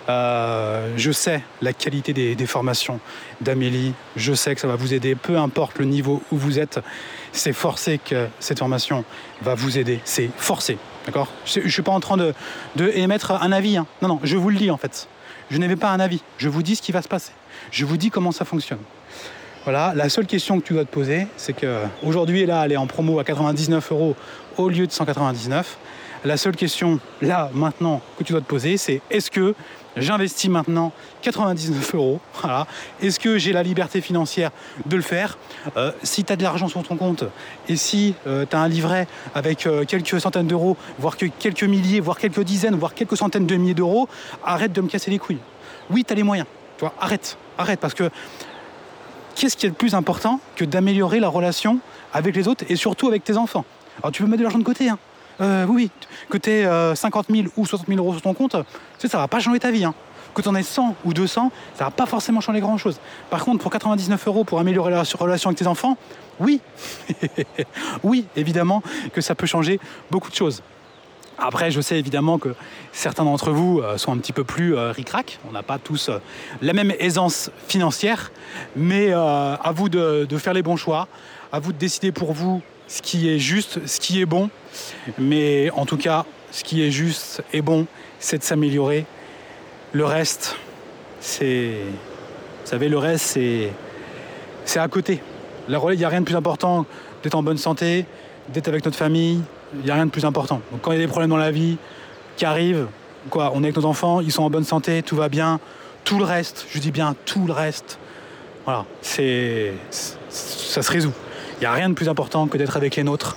Euh, 0.09 0.93
je 0.97 1.11
sais 1.13 1.43
la 1.63 1.73
qualité 1.73 2.13
des, 2.13 2.47
formations 2.47 3.01
d'Amélie. 3.41 3.95
Je 4.15 4.35
sais 4.35 4.55
que 4.55 4.61
ça 4.61 4.69
va 4.69 4.77
vous 4.77 4.93
aider. 4.93 5.15
Peu 5.15 5.39
importe 5.39 5.79
le 5.79 5.87
niveau 5.87 6.23
où 6.31 6.37
vous 6.37 6.59
êtes, 6.59 6.81
c'est 7.33 7.55
forcé 7.55 7.99
que 7.99 8.29
cette 8.39 8.59
formation 8.59 9.05
va 9.43 9.55
vous 9.55 9.79
aider. 9.79 10.01
C'est 10.05 10.31
forcé. 10.37 10.77
D'accord? 11.07 11.29
Je 11.47 11.61
ne 11.61 11.69
suis 11.69 11.83
pas 11.83 11.93
en 11.93 12.01
train 12.01 12.17
de, 12.17 12.35
émettre 12.79 13.33
un 13.33 13.53
avis. 13.53 13.79
Hein. 13.79 13.87
Non, 14.03 14.09
non, 14.09 14.21
je 14.23 14.37
vous 14.37 14.51
le 14.51 14.57
dis 14.57 14.71
en 14.71 14.77
fait. 14.77 15.09
Je 15.51 15.59
n'avais 15.59 15.77
pas 15.77 15.91
un 15.91 16.01
avis. 16.01 16.23
Je 16.39 16.49
vous 16.49 16.63
dis 16.63 16.77
ce 16.77 16.83
qui 16.83 16.93
va 16.93 17.03
se 17.03 17.09
passer. 17.09 17.33
Je 17.71 17.85
vous 17.85 17.97
dis 17.97 18.11
comment 18.11 18.33
ça 18.33 18.45
fonctionne. 18.45 18.81
Voilà, 19.65 19.93
la 19.97 20.09
seule 20.09 20.27
question 20.27 20.61
que 20.61 20.67
tu 20.67 20.75
dois 20.75 20.85
te 20.85 20.93
poser, 20.93 21.27
c'est 21.37 21.53
qu'aujourd'hui, 21.53 22.47
là, 22.47 22.65
elle 22.65 22.73
est 22.73 22.77
en 22.77 22.87
promo 22.87 23.19
à 23.19 23.25
99 23.25 23.91
euros 23.91 24.17
au 24.57 24.69
lieu 24.69 24.87
de 24.87 24.93
199. 24.93 25.77
La 26.25 26.37
seule 26.37 26.57
question, 26.57 27.01
là, 27.21 27.51
maintenant, 27.53 28.01
que 28.19 28.25
tu 28.25 28.33
dois 28.33 28.41
te 28.41 28.47
poser, 28.47 28.77
c'est 28.77 29.01
est-ce 29.11 29.31
que 29.31 29.55
j'investis 29.97 30.51
maintenant 30.51 30.93
99 31.23 31.95
euros. 31.95 32.21
Est-ce 33.01 33.19
que 33.19 33.39
j'ai 33.39 33.53
la 33.53 33.63
liberté 33.63 34.01
financière 34.01 34.51
de 34.85 34.97
le 34.97 35.03
faire 35.03 35.39
euh, 35.77 35.93
Si 36.03 36.25
tu 36.25 36.33
as 36.33 36.37
de 36.37 36.43
l'argent 36.43 36.69
sur 36.69 36.83
ton 36.83 36.97
compte 36.97 37.25
et 37.69 37.77
si 37.77 38.15
euh, 38.27 38.45
tu 38.49 38.55
as 38.55 38.61
un 38.61 38.69
livret 38.69 39.09
avec 39.35 39.67
euh, 39.67 39.85
quelques 39.85 40.21
centaines 40.21 40.47
d'euros, 40.47 40.77
voire 40.99 41.17
que 41.17 41.27
quelques 41.27 41.65
milliers, 41.65 42.01
voire 42.01 42.19
quelques 42.19 42.43
dizaines, 42.43 42.77
voire 42.77 42.95
quelques 42.95 43.17
centaines 43.17 43.47
de 43.47 43.57
milliers 43.57 43.75
d'euros, 43.75 44.09
arrête 44.45 44.73
de 44.73 44.81
me 44.81 44.89
casser 44.89 45.11
les 45.11 45.19
couilles. 45.19 45.41
Oui, 45.91 46.05
tu 46.05 46.13
as 46.13 46.17
les 46.17 46.23
moyens. 46.23 46.47
Tu 46.79 46.81
vois, 46.85 46.95
arrête, 47.01 47.39
arrête, 47.57 47.81
parce 47.81 47.95
que 47.95 48.11
qu'est-ce 49.35 49.57
qui 49.57 49.67
est 49.67 49.71
le 49.71 49.75
plus 49.75 49.95
important 49.95 50.41
que 50.57 50.65
d'améliorer 50.65 51.21
la 51.21 51.29
relation 51.29 51.79
avec 52.13 52.37
les 52.37 52.49
autres 52.49 52.65
et 52.69 52.77
surtout 52.77 53.09
avec 53.09 53.25
tes 53.25 53.37
enfants? 53.37 53.65
Alors 54.03 54.13
tu 54.13 54.23
peux 54.23 54.29
mettre 54.29 54.41
de 54.41 54.43
l'argent 54.45 54.59
de 54.59 54.65
côté, 54.65 54.91
hein. 54.91 54.99
Euh, 55.41 55.67
oui, 55.69 55.91
que 56.31 56.39
tu 56.39 56.51
aies 56.51 56.95
50 56.95 57.27
000 57.31 57.49
ou 57.57 57.67
60 57.67 57.87
000 57.87 57.99
euros 57.99 58.13
sur 58.13 58.23
ton 58.23 58.35
compte, 58.35 58.53
tu 58.53 58.59
sais, 58.99 59.09
ça 59.09 59.19
va 59.19 59.29
pas 59.29 59.41
changer 59.41 59.59
ta 59.59 59.71
vie. 59.71 59.85
Hein. 59.85 59.95
Que 60.35 60.43
tu 60.43 60.49
en 60.49 60.55
aies 60.55 60.63
100 60.63 60.97
ou 61.05 61.15
200, 61.15 61.51
ça 61.75 61.85
va 61.85 61.91
pas 61.91 62.05
forcément 62.05 62.41
changer 62.41 62.61
grand-chose. 62.61 63.01
Par 63.31 63.45
contre, 63.45 63.63
pour 63.63 63.71
99 63.71 64.27
euros 64.27 64.45
pour 64.45 64.59
améliorer 64.59 64.91
la 64.91 65.03
relation 65.19 65.49
avec 65.49 65.59
tes 65.59 65.67
enfants, 65.67 65.97
oui, 66.41 66.61
oui, 68.03 68.27
évidemment 68.37 68.83
que 69.13 69.23
ça 69.23 69.35
peut 69.35 69.47
changer 69.47 69.81
beaucoup 70.11 70.31
de 70.31 70.37
choses. 70.37 70.63
Après, 71.39 71.71
je 71.71 71.81
sais 71.81 71.99
évidemment 71.99 72.39
que 72.39 72.55
certains 72.93 73.25
d'entre 73.25 73.51
vous 73.51 73.81
euh, 73.81 73.99
sont 73.99 74.13
un 74.13 74.17
petit 74.17 74.33
peu 74.33 74.45
plus 74.45 74.75
euh, 74.75 74.91
ric-rac. 74.91 75.39
On 75.49 75.53
n'a 75.53 75.63
pas 75.63 75.79
tous 75.79 76.09
euh, 76.09 76.19
la 76.63 76.73
même 76.73 76.93
aisance 76.99 77.51
financière, 77.69 78.33
mais 78.75 79.13
à 79.13 79.73
vous 79.75 79.89
de, 79.89 80.27
faire 80.39 80.55
les 80.55 80.63
bons 80.63 80.77
choix, 80.77 81.09
à 81.53 81.59
vous 81.59 81.73
de 81.73 81.79
décider 81.79 82.13
pour 82.13 82.33
vous 82.33 82.63
ce 82.89 83.03
qui 83.03 83.29
est 83.29 83.39
juste, 83.39 83.87
ce 83.87 84.01
qui 84.01 84.21
est 84.21 84.27
bon. 84.27 84.49
Mais 85.19 85.71
en 85.71 85.87
tout 85.87 85.97
cas, 85.97 86.25
ce 86.51 86.65
qui 86.65 86.83
est 86.83 86.91
juste 86.91 87.43
et 87.53 87.63
bon, 87.63 87.87
c'est 88.19 88.39
de 88.39 88.43
s'améliorer. 88.43 89.05
Le 89.93 90.05
reste, 90.05 90.57
c'est. 91.21 91.75
Vous 92.65 92.71
savez, 92.71 92.89
le 92.89 92.99
reste, 92.99 93.25
c'est. 93.25 93.71
C'est 94.65 94.81
à 94.81 94.89
côté. 94.89 95.23
La 95.69 95.79
relais, 95.79 95.95
il 95.95 95.99
n'y 95.99 96.05
a 96.05 96.09
rien 96.09 96.21
de 96.21 96.25
plus 96.25 96.37
important 96.37 96.87
d'être 97.23 97.35
en 97.35 97.43
bonne 97.43 97.59
santé, 97.59 98.07
d'être 98.49 98.69
avec 98.69 98.85
notre 98.85 98.97
famille, 98.97 99.41
il 99.75 99.85
n'y 99.85 99.91
a 99.91 99.95
rien 99.95 100.07
de 100.07 100.11
plus 100.11 100.25
important. 100.25 100.61
Donc 100.71 100.81
quand 100.83 100.93
il 100.93 100.99
y 100.99 101.03
a 101.03 101.05
des 101.05 101.09
problèmes 101.09 101.31
dans 101.31 101.37
la 101.37 101.51
vie 101.51 101.77
qui 102.37 102.45
arrivent, 102.45 102.87
quoi, 103.31 103.53
on 103.55 103.63
est 103.63 103.67
avec 103.67 103.77
nos 103.77 103.85
enfants, 103.85 104.21
ils 104.21 104.33
sont 104.33 104.43
en 104.43 104.51
bonne 104.51 104.65
santé, 104.65 105.03
tout 105.03 105.17
va 105.17 105.29
bien, 105.29 105.61
tout 106.05 106.19
le 106.19 106.25
reste, 106.25 106.67
je 106.71 106.79
dis 106.79 106.91
bien 106.91 107.17
tout 107.25 107.47
le 107.47 107.53
reste, 107.53 107.99
voilà, 108.65 108.85
c'est, 109.01 109.73
ça 109.91 110.83
se 110.83 110.91
résout. 110.91 111.13
Il 111.57 111.61
n'y 111.61 111.67
a 111.67 111.73
rien 111.73 111.89
de 111.89 111.95
plus 111.95 112.09
important 112.09 112.47
que 112.47 112.59
d'être 112.59 112.77
avec 112.77 112.97
les 112.97 113.03
nôtres, 113.03 113.37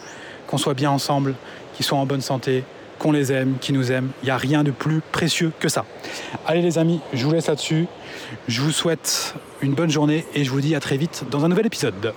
qu'on 0.49 0.57
soit 0.57 0.73
bien 0.73 0.89
ensemble, 0.89 1.35
qu'ils 1.75 1.85
soient 1.85 1.99
en 1.99 2.07
bonne 2.07 2.21
santé, 2.21 2.63
qu'on 2.97 3.11
les 3.11 3.31
aime, 3.31 3.57
qu'ils 3.61 3.75
nous 3.75 3.91
aiment. 3.91 4.09
Il 4.23 4.25
n'y 4.25 4.31
a 4.31 4.37
rien 4.37 4.63
de 4.63 4.71
plus 4.71 4.99
précieux 5.11 5.51
que 5.59 5.69
ça. 5.69 5.85
Allez 6.47 6.63
les 6.63 6.79
amis, 6.79 7.01
je 7.13 7.23
vous 7.23 7.31
laisse 7.31 7.47
là-dessus. 7.47 7.85
Je 8.47 8.61
vous 8.61 8.71
souhaite 8.71 9.35
une 9.61 9.75
bonne 9.75 9.91
journée 9.91 10.25
et 10.33 10.43
je 10.43 10.49
vous 10.49 10.59
dis 10.59 10.73
à 10.73 10.79
très 10.79 10.97
vite 10.97 11.23
dans 11.29 11.45
un 11.45 11.49
nouvel 11.49 11.67
épisode. 11.67 12.13